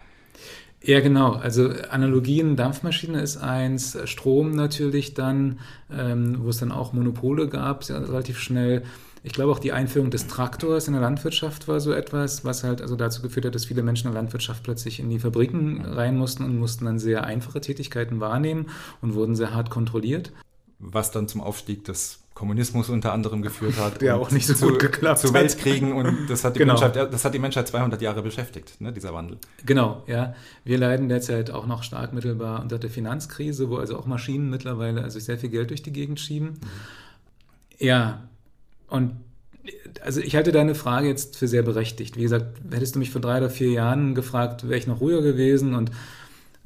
Ja, 0.86 1.00
genau. 1.00 1.32
Also 1.32 1.70
Analogien, 1.88 2.56
Dampfmaschine 2.56 3.22
ist 3.22 3.38
eins, 3.38 3.96
Strom 4.04 4.50
natürlich 4.50 5.14
dann, 5.14 5.60
ähm, 5.90 6.36
wo 6.40 6.50
es 6.50 6.58
dann 6.58 6.72
auch 6.72 6.92
Monopole 6.92 7.48
gab, 7.48 7.84
sehr, 7.84 8.06
relativ 8.06 8.38
schnell. 8.38 8.82
Ich 9.22 9.32
glaube 9.32 9.50
auch 9.50 9.58
die 9.58 9.72
Einführung 9.72 10.10
des 10.10 10.26
Traktors 10.26 10.86
in 10.86 10.92
der 10.92 11.00
Landwirtschaft 11.00 11.68
war 11.68 11.80
so 11.80 11.92
etwas, 11.92 12.44
was 12.44 12.64
halt 12.64 12.82
also 12.82 12.96
dazu 12.96 13.22
geführt 13.22 13.46
hat, 13.46 13.54
dass 13.54 13.64
viele 13.64 13.82
Menschen 13.82 14.08
in 14.08 14.12
der 14.12 14.20
Landwirtschaft 14.20 14.62
plötzlich 14.62 15.00
in 15.00 15.08
die 15.08 15.18
Fabriken 15.18 15.86
rein 15.86 16.18
mussten 16.18 16.44
und 16.44 16.58
mussten 16.58 16.84
dann 16.84 16.98
sehr 16.98 17.24
einfache 17.24 17.62
Tätigkeiten 17.62 18.20
wahrnehmen 18.20 18.66
und 19.00 19.14
wurden 19.14 19.36
sehr 19.36 19.54
hart 19.54 19.70
kontrolliert. 19.70 20.32
Was 20.78 21.10
dann 21.10 21.28
zum 21.28 21.40
Aufstieg 21.40 21.84
des 21.84 22.23
Kommunismus 22.34 22.90
unter 22.90 23.12
anderem 23.12 23.42
geführt 23.42 23.78
hat. 23.78 24.00
Der 24.00 24.16
auch 24.16 24.30
nicht 24.30 24.46
so 24.46 24.54
zu, 24.54 24.68
gut 24.68 24.80
geklappt 24.80 25.20
zu 25.20 25.32
Weltkriegen 25.32 25.92
und 25.92 26.28
das 26.28 26.44
hat, 26.44 26.56
die 26.56 26.58
genau. 26.58 26.74
Menschheit, 26.74 27.12
das 27.12 27.24
hat 27.24 27.32
die 27.32 27.38
Menschheit 27.38 27.68
200 27.68 28.02
Jahre 28.02 28.22
beschäftigt, 28.22 28.80
ne, 28.80 28.92
dieser 28.92 29.14
Wandel. 29.14 29.38
Genau, 29.64 30.02
ja. 30.06 30.34
Wir 30.64 30.78
leiden 30.78 31.08
derzeit 31.08 31.50
auch 31.50 31.66
noch 31.66 31.84
stark 31.84 32.12
mittelbar 32.12 32.60
unter 32.60 32.78
der 32.78 32.90
Finanzkrise, 32.90 33.70
wo 33.70 33.76
also 33.76 33.96
auch 33.96 34.06
Maschinen 34.06 34.50
mittlerweile 34.50 35.02
also 35.02 35.20
sehr 35.20 35.38
viel 35.38 35.50
Geld 35.50 35.70
durch 35.70 35.82
die 35.82 35.92
Gegend 35.92 36.18
schieben. 36.18 36.48
Mhm. 36.48 36.68
Ja, 37.78 38.22
und 38.88 39.12
also 40.02 40.20
ich 40.20 40.36
halte 40.36 40.52
deine 40.52 40.74
Frage 40.74 41.08
jetzt 41.08 41.36
für 41.36 41.48
sehr 41.48 41.62
berechtigt. 41.62 42.16
Wie 42.16 42.22
gesagt, 42.22 42.60
hättest 42.70 42.96
du 42.96 42.98
mich 42.98 43.10
vor 43.10 43.20
drei 43.20 43.38
oder 43.38 43.50
vier 43.50 43.70
Jahren 43.70 44.14
gefragt, 44.14 44.64
wäre 44.64 44.76
ich 44.76 44.86
noch 44.86 45.00
ruhiger 45.00 45.22
gewesen 45.22 45.74
und 45.74 45.90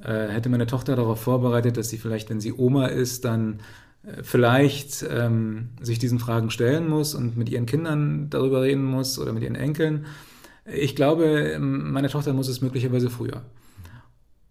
äh, 0.02 0.28
hätte 0.28 0.48
meine 0.48 0.66
Tochter 0.66 0.96
darauf 0.96 1.20
vorbereitet, 1.20 1.76
dass 1.76 1.90
sie 1.90 1.98
vielleicht, 1.98 2.30
wenn 2.30 2.40
sie 2.40 2.52
Oma 2.52 2.86
ist, 2.86 3.24
dann 3.24 3.60
vielleicht 4.22 5.04
ähm, 5.08 5.70
sich 5.80 5.98
diesen 5.98 6.18
Fragen 6.18 6.50
stellen 6.50 6.88
muss 6.88 7.14
und 7.14 7.36
mit 7.36 7.48
ihren 7.48 7.66
Kindern 7.66 8.30
darüber 8.30 8.62
reden 8.62 8.84
muss 8.84 9.18
oder 9.18 9.32
mit 9.32 9.42
ihren 9.42 9.54
Enkeln. 9.54 10.06
Ich 10.64 10.96
glaube, 10.96 11.58
meine 11.60 12.08
Tochter 12.08 12.32
muss 12.32 12.48
es 12.48 12.60
möglicherweise 12.60 13.10
früher 13.10 13.42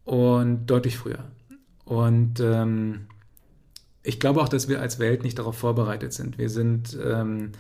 und 0.03 0.65
deutlich 0.67 0.97
früher. 0.97 1.23
Und 1.85 2.39
ähm, 2.39 3.07
ich 4.03 4.19
glaube 4.19 4.41
auch, 4.41 4.49
dass 4.49 4.67
wir 4.67 4.81
als 4.81 4.99
Welt 4.99 5.23
nicht 5.23 5.37
darauf 5.37 5.57
vorbereitet 5.57 6.13
sind. 6.13 6.37
Wir 6.37 6.49
sind, 6.49 6.97
ähm, 7.03 7.51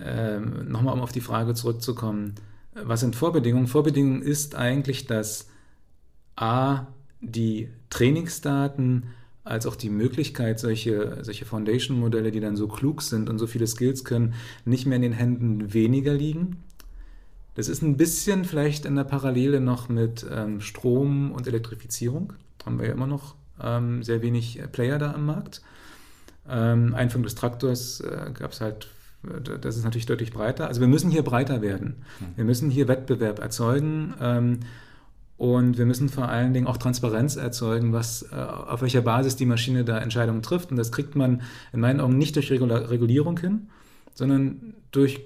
ähm, 0.00 0.70
nochmal 0.70 0.94
um 0.94 1.00
auf 1.00 1.12
die 1.12 1.20
Frage 1.20 1.54
zurückzukommen, 1.54 2.36
was 2.74 3.00
sind 3.00 3.16
Vorbedingungen? 3.16 3.66
Vorbedingungen 3.66 4.22
ist 4.22 4.54
eigentlich, 4.54 5.06
dass 5.06 5.48
A, 6.36 6.86
die 7.20 7.68
Trainingsdaten 7.90 9.08
als 9.44 9.66
auch 9.66 9.76
die 9.76 9.90
Möglichkeit, 9.90 10.60
solche, 10.60 11.18
solche 11.22 11.44
Foundation-Modelle, 11.44 12.30
die 12.30 12.40
dann 12.40 12.56
so 12.56 12.68
klug 12.68 13.02
sind 13.02 13.30
und 13.30 13.38
so 13.38 13.46
viele 13.46 13.66
Skills 13.66 14.04
können, 14.04 14.34
nicht 14.64 14.86
mehr 14.86 14.96
in 14.96 15.02
den 15.02 15.12
Händen 15.12 15.72
weniger 15.72 16.12
liegen. 16.12 16.58
Das 17.54 17.68
ist 17.68 17.82
ein 17.82 17.96
bisschen 17.96 18.44
vielleicht 18.44 18.84
in 18.84 18.96
der 18.96 19.04
Parallele 19.04 19.60
noch 19.60 19.88
mit 19.88 20.24
ähm, 20.30 20.60
Strom 20.60 21.32
und 21.32 21.46
Elektrifizierung. 21.46 22.32
Haben 22.64 22.78
wir 22.78 22.86
ja 22.86 22.92
immer 22.92 23.06
noch 23.06 23.34
ähm, 23.62 24.02
sehr 24.02 24.22
wenig 24.22 24.60
Player 24.72 24.98
da 24.98 25.12
am 25.12 25.26
Markt. 25.26 25.62
Ähm, 26.48 26.94
Einführung 26.94 27.24
des 27.24 27.34
Traktors 27.34 28.00
äh, 28.00 28.30
gab 28.32 28.52
es 28.52 28.60
halt, 28.60 28.88
äh, 29.24 29.58
das 29.58 29.76
ist 29.76 29.84
natürlich 29.84 30.06
deutlich 30.06 30.32
breiter. 30.32 30.68
Also 30.68 30.80
wir 30.80 30.88
müssen 30.88 31.10
hier 31.10 31.22
breiter 31.22 31.62
werden. 31.62 31.96
Hm. 32.18 32.28
Wir 32.36 32.44
müssen 32.44 32.70
hier 32.70 32.88
Wettbewerb 32.88 33.38
erzeugen. 33.40 34.14
Und 35.40 35.78
wir 35.78 35.86
müssen 35.86 36.10
vor 36.10 36.28
allen 36.28 36.52
Dingen 36.52 36.66
auch 36.66 36.76
Transparenz 36.76 37.36
erzeugen, 37.36 37.94
was, 37.94 38.26
äh, 38.30 38.34
auf 38.34 38.82
welcher 38.82 39.00
Basis 39.00 39.36
die 39.36 39.46
Maschine 39.46 39.84
da 39.84 39.96
Entscheidungen 39.96 40.42
trifft. 40.42 40.70
Und 40.70 40.76
das 40.76 40.92
kriegt 40.92 41.16
man 41.16 41.40
in 41.72 41.80
meinen 41.80 41.98
Augen 41.98 42.18
nicht 42.18 42.36
durch 42.36 42.50
Regulierung 42.50 43.38
hin, 43.38 43.70
sondern 44.12 44.74
durch 44.90 45.22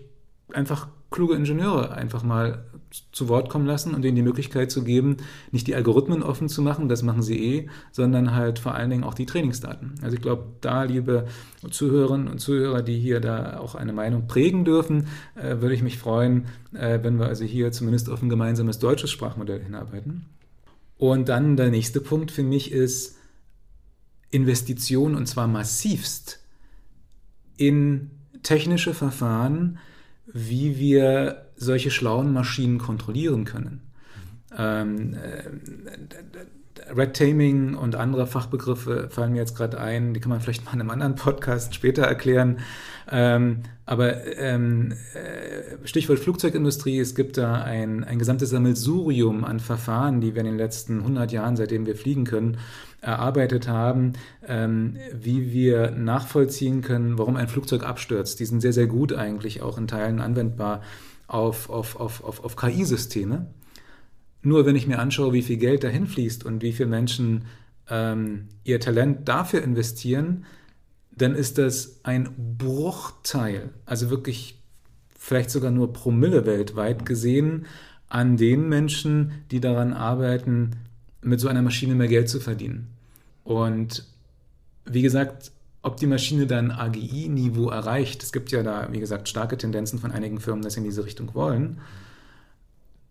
einfach 0.52 0.86
kluge 1.10 1.34
Ingenieure 1.34 1.94
einfach 1.94 2.22
mal 2.22 2.64
zu 3.12 3.28
Wort 3.28 3.48
kommen 3.48 3.66
lassen 3.66 3.94
und 3.94 4.02
denen 4.02 4.16
die 4.16 4.22
Möglichkeit 4.22 4.70
zu 4.70 4.84
geben, 4.84 5.16
nicht 5.50 5.66
die 5.66 5.74
Algorithmen 5.74 6.22
offen 6.22 6.48
zu 6.48 6.62
machen, 6.62 6.88
das 6.88 7.02
machen 7.02 7.22
sie 7.22 7.38
eh, 7.38 7.68
sondern 7.92 8.34
halt 8.34 8.58
vor 8.58 8.74
allen 8.74 8.90
Dingen 8.90 9.04
auch 9.04 9.14
die 9.14 9.26
Trainingsdaten. 9.26 9.94
Also 10.02 10.16
ich 10.16 10.22
glaube, 10.22 10.44
da, 10.60 10.84
liebe 10.84 11.26
Zuhörerinnen 11.68 12.28
und 12.28 12.38
Zuhörer, 12.38 12.82
die 12.82 12.98
hier 12.98 13.20
da 13.20 13.58
auch 13.58 13.74
eine 13.74 13.92
Meinung 13.92 14.26
prägen 14.26 14.64
dürfen, 14.64 15.08
äh, 15.34 15.60
würde 15.60 15.74
ich 15.74 15.82
mich 15.82 15.98
freuen, 15.98 16.46
äh, 16.72 17.00
wenn 17.02 17.18
wir 17.18 17.26
also 17.26 17.44
hier 17.44 17.72
zumindest 17.72 18.08
auf 18.10 18.22
ein 18.22 18.28
gemeinsames 18.28 18.78
deutsches 18.78 19.10
Sprachmodell 19.10 19.62
hinarbeiten. 19.62 20.26
Und 20.96 21.28
dann 21.28 21.56
der 21.56 21.70
nächste 21.70 22.00
Punkt 22.00 22.30
für 22.30 22.44
mich 22.44 22.70
ist 22.70 23.16
Investition 24.30 25.14
und 25.14 25.26
zwar 25.26 25.46
massivst 25.46 26.40
in 27.56 28.10
technische 28.42 28.94
Verfahren, 28.94 29.78
wie 30.26 30.78
wir 30.78 31.43
solche 31.56 31.90
schlauen 31.90 32.32
Maschinen 32.32 32.78
kontrollieren 32.78 33.44
können. 33.44 33.81
Ähm, 34.56 35.14
äh, 35.14 35.51
Red 36.94 37.14
Taming 37.14 37.74
und 37.74 37.94
andere 37.94 38.26
Fachbegriffe 38.26 39.09
fallen 39.10 39.32
mir 39.32 39.39
jetzt 39.39 39.56
gerade 39.56 39.81
ein, 39.81 40.12
die 40.12 40.20
kann 40.20 40.31
man 40.31 40.40
vielleicht 40.40 40.64
mal 40.64 40.74
in 40.74 40.81
einem 40.81 40.90
anderen 40.90 41.14
Podcast 41.14 41.74
später 41.74 42.02
erklären. 42.02 42.59
Ähm, 43.10 43.62
aber 43.86 44.26
ähm, 44.39 44.93
äh, 45.14 45.86
Stichwort 45.86 46.18
Flugzeugindustrie, 46.18 46.98
es 46.98 47.14
gibt 47.14 47.36
da 47.36 47.62
ein, 47.62 48.05
ein 48.05 48.18
gesamtes 48.18 48.51
Sammelsurium 48.51 49.44
an 49.44 49.60
Verfahren, 49.60 50.20
die 50.20 50.35
wir 50.35 50.40
in 50.40 50.47
den 50.47 50.59
letzten 50.59 51.01
100 51.01 51.32
Jahren, 51.32 51.56
seitdem 51.56 51.86
wir 51.86 51.97
fliegen 51.97 52.24
können, 52.24 52.59
erarbeitet 53.01 53.68
haben, 53.68 54.14
wie 55.12 55.52
wir 55.52 55.90
nachvollziehen 55.90 56.81
können, 56.81 57.18
warum 57.18 57.36
ein 57.36 57.48
Flugzeug 57.48 57.82
abstürzt. 57.82 58.40
Die 58.40 58.47
sind 58.47 58.62
sehr, 58.62 58.72
sehr 58.72 58.86
gut 58.86 59.12
eigentlich 59.12 59.60
auch 59.60 59.76
in 59.76 59.86
Teilen 59.86 60.20
anwendbar 60.20 60.81
auf, 61.26 61.70
auf, 61.70 61.96
auf, 61.96 62.22
auf, 62.22 62.44
auf 62.44 62.56
KI-Systeme. 62.56 63.46
Nur 64.42 64.66
wenn 64.66 64.76
ich 64.76 64.86
mir 64.86 64.98
anschaue, 64.98 65.32
wie 65.32 65.42
viel 65.42 65.56
Geld 65.56 65.84
dahin 65.84 66.06
fließt 66.06 66.44
und 66.44 66.62
wie 66.62 66.72
viele 66.72 66.88
Menschen 66.88 67.46
ähm, 67.88 68.48
ihr 68.64 68.80
Talent 68.80 69.28
dafür 69.28 69.62
investieren, 69.62 70.44
dann 71.16 71.34
ist 71.34 71.59
das 71.59 72.01
ein 72.02 72.28
Bruchteil, 72.59 73.70
also 73.86 74.10
wirklich 74.10 74.60
vielleicht 75.18 75.51
sogar 75.51 75.70
nur 75.70 75.92
Promille 75.92 76.44
weltweit 76.44 77.06
gesehen, 77.06 77.66
an 78.09 78.36
den 78.36 78.68
Menschen, 78.68 79.32
die 79.51 79.60
daran 79.60 79.92
arbeiten, 79.92 80.72
mit 81.22 81.40
so 81.40 81.48
einer 81.48 81.62
Maschine 81.62 81.94
mehr 81.94 82.09
Geld 82.09 82.28
zu 82.28 82.40
verdienen. 82.40 82.88
Und 83.44 84.05
wie 84.84 85.02
gesagt, 85.02 85.52
ob 85.85 85.98
die 85.98 86.06
Maschine 86.06 86.47
dann 86.47 86.70
AGI-Niveau 86.70 87.69
erreicht, 87.69 88.23
es 88.23 88.32
gibt 88.32 88.51
ja 88.52 88.62
da, 88.62 88.89
wie 88.90 89.01
gesagt, 89.01 89.28
starke 89.28 89.59
Tendenzen 89.59 89.98
von 89.98 90.12
einigen 90.12 90.40
Firmen, 90.40 90.62
dass 90.62 90.74
sie 90.74 90.81
in 90.81 90.85
diese 90.85 91.05
Richtung 91.05 91.35
wollen. 91.35 91.81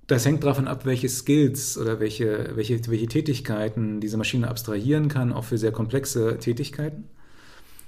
Das 0.07 0.25
hängt 0.25 0.43
davon 0.43 0.67
ab, 0.67 0.85
welche 0.85 1.07
Skills 1.07 1.77
oder 1.77 1.99
welche, 1.99 2.55
welche, 2.55 2.79
welche 2.87 3.07
Tätigkeiten 3.07 4.01
diese 4.01 4.17
Maschine 4.17 4.47
abstrahieren 4.47 5.07
kann, 5.07 5.31
auch 5.31 5.43
für 5.43 5.59
sehr 5.59 5.71
komplexe 5.71 6.39
Tätigkeiten. 6.39 7.05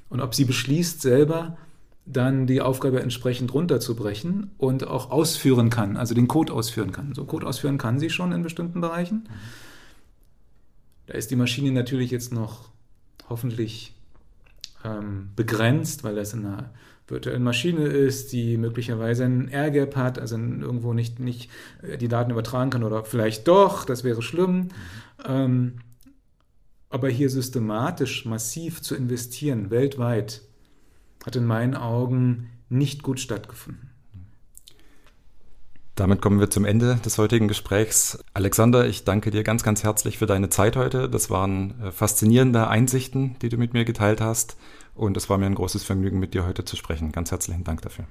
Und 0.10 0.22
ob 0.22 0.36
sie 0.36 0.46
beschließt, 0.46 1.02
selber 1.02 1.58
dann 2.06 2.46
die 2.46 2.62
Aufgabe 2.62 3.02
entsprechend 3.02 3.56
runterzubrechen 3.56 4.52
und 4.60 4.86
auch 4.86 5.10
ausführen 5.10 5.72
kann, 5.72 5.98
also 5.98 6.14
den 6.14 6.28
Code 6.28 6.54
ausführen 6.54 6.92
kann. 6.92 7.16
So 7.16 7.26
Code 7.26 7.48
ausführen 7.48 7.80
kann 7.80 8.00
sie 8.00 8.12
schon 8.12 8.32
in 8.32 8.44
bestimmten 8.44 8.82
Bereichen. 8.82 9.28
Da 11.08 11.16
ist 11.16 11.32
die 11.32 11.36
Maschine 11.36 11.72
natürlich 11.72 12.12
jetzt 12.12 12.32
noch 12.32 12.70
hoffentlich 13.28 13.95
ähm, 14.86 15.32
begrenzt, 15.36 16.04
weil 16.04 16.16
das 16.16 16.34
in 16.34 16.46
einer 16.46 16.72
virtuellen 17.08 17.44
Maschine 17.44 17.86
ist, 17.86 18.32
die 18.32 18.58
möglicherweise 18.58 19.26
ein 19.26 19.48
Airgap 19.48 19.96
hat, 19.96 20.20
also 20.20 20.38
irgendwo 20.38 20.94
nicht, 20.94 21.20
nicht 21.20 21.50
äh, 21.82 21.98
die 21.98 22.08
Daten 22.08 22.32
übertragen 22.32 22.70
kann 22.70 22.84
oder 22.84 23.04
vielleicht 23.04 23.48
doch, 23.48 23.86
das 23.86 24.04
wäre 24.04 24.22
schlimm. 24.22 24.70
Ähm, 25.26 25.80
aber 26.90 27.10
hier 27.10 27.30
systematisch 27.30 28.26
massiv 28.26 28.82
zu 28.82 28.96
investieren, 28.96 29.70
weltweit, 29.70 30.44
hat 31.26 31.36
in 31.36 31.46
meinen 31.46 31.76
Augen 31.76 32.50
nicht 32.70 33.04
gut 33.04 33.20
stattgefunden. 33.20 33.90
Damit 35.96 36.22
kommen 36.22 36.42
wir 36.42 36.50
zum 36.50 36.66
Ende 36.66 36.98
des 37.06 37.18
heutigen 37.18 37.48
Gesprächs. 37.48 38.20
Alexander, 38.34 38.86
ich 38.86 39.06
danke 39.06 39.32
dir 39.32 39.44
ganz, 39.44 39.64
ganz 39.64 39.84
herzlich 39.84 40.18
für 40.18 40.26
deine 40.26 40.50
Zeit 40.50 40.76
heute. 40.76 41.10
Das 41.10 41.30
waren 41.30 41.82
äh, 41.82 41.92
faszinierende 41.92 42.68
Einsichten, 42.68 43.38
die 43.42 43.50
du 43.50 43.58
mit 43.58 43.74
mir 43.74 43.86
geteilt 43.86 44.20
hast. 44.20 44.58
Und 44.96 45.18
es 45.18 45.30
war 45.30 45.38
mir 45.38 45.46
ein 45.46 45.56
großes 45.56 45.84
Vergnügen, 45.84 46.20
mit 46.20 46.34
dir 46.34 46.46
heute 46.46 46.64
zu 46.66 46.76
sprechen. 46.76 47.12
Ganz 47.12 47.32
herzlichen 47.32 47.64
Dank 47.64 47.82
dafür. 47.82 48.06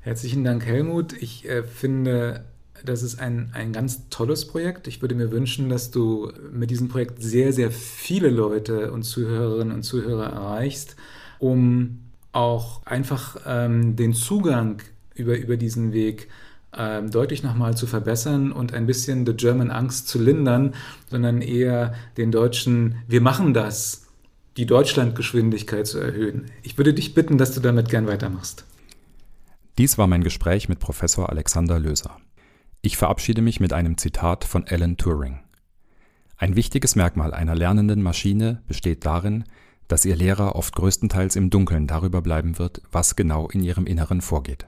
Herzlichen 0.00 0.44
Dank, 0.44 0.64
Helmut. 0.64 1.12
Ich 1.12 1.48
äh, 1.48 1.64
finde, 1.64 2.44
das 2.84 3.02
ist 3.02 3.20
ein, 3.20 3.50
ein 3.52 3.72
ganz 3.72 4.08
tolles 4.08 4.46
Projekt. 4.46 4.86
Ich 4.86 5.02
würde 5.02 5.16
mir 5.16 5.32
wünschen, 5.32 5.68
dass 5.68 5.90
du 5.90 6.32
mit 6.52 6.70
diesem 6.70 6.88
Projekt 6.88 7.20
sehr, 7.22 7.52
sehr 7.52 7.72
viele 7.72 8.30
Leute 8.30 8.92
und 8.92 9.02
Zuhörerinnen 9.02 9.74
und 9.74 9.82
Zuhörer 9.82 10.26
erreichst, 10.26 10.96
um 11.40 12.04
auch 12.30 12.86
einfach 12.86 13.38
ähm, 13.46 13.96
den 13.96 14.14
Zugang 14.14 14.80
über, 15.14 15.36
über 15.36 15.56
diesen 15.56 15.92
Weg 15.92 16.28
ähm, 16.76 17.10
deutlich 17.10 17.42
nochmal 17.42 17.76
zu 17.76 17.86
verbessern 17.86 18.52
und 18.52 18.74
ein 18.74 18.86
bisschen 18.86 19.26
the 19.26 19.34
German 19.34 19.70
Angst 19.70 20.06
zu 20.06 20.20
lindern, 20.20 20.74
sondern 21.10 21.42
eher 21.42 21.94
den 22.16 22.30
Deutschen, 22.30 22.96
wir 23.08 23.20
machen 23.20 23.54
das 23.54 24.07
die 24.58 24.66
Deutschlandgeschwindigkeit 24.66 25.86
zu 25.86 25.98
erhöhen. 25.98 26.50
Ich 26.62 26.76
würde 26.76 26.92
dich 26.92 27.14
bitten, 27.14 27.38
dass 27.38 27.54
du 27.54 27.60
damit 27.60 27.88
gern 27.88 28.08
weitermachst. 28.08 28.64
Dies 29.78 29.96
war 29.98 30.08
mein 30.08 30.24
Gespräch 30.24 30.68
mit 30.68 30.80
Professor 30.80 31.30
Alexander 31.30 31.78
Löser. 31.78 32.16
Ich 32.82 32.96
verabschiede 32.96 33.40
mich 33.40 33.60
mit 33.60 33.72
einem 33.72 33.96
Zitat 33.98 34.44
von 34.44 34.66
Alan 34.66 34.96
Turing. 34.96 35.38
Ein 36.36 36.56
wichtiges 36.56 36.96
Merkmal 36.96 37.32
einer 37.32 37.54
lernenden 37.54 38.02
Maschine 38.02 38.60
besteht 38.66 39.06
darin, 39.06 39.44
dass 39.86 40.04
ihr 40.04 40.16
Lehrer 40.16 40.56
oft 40.56 40.74
größtenteils 40.74 41.36
im 41.36 41.50
Dunkeln 41.50 41.86
darüber 41.86 42.20
bleiben 42.20 42.58
wird, 42.58 42.82
was 42.90 43.14
genau 43.14 43.48
in 43.48 43.62
ihrem 43.62 43.86
Inneren 43.86 44.20
vorgeht. 44.20 44.66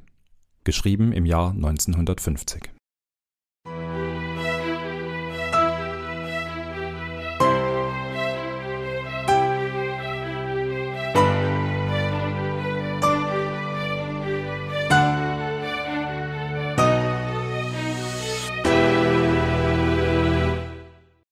Geschrieben 0.63 1.13
im 1.13 1.27
Jahr 1.27 1.51
1950. 1.51 2.71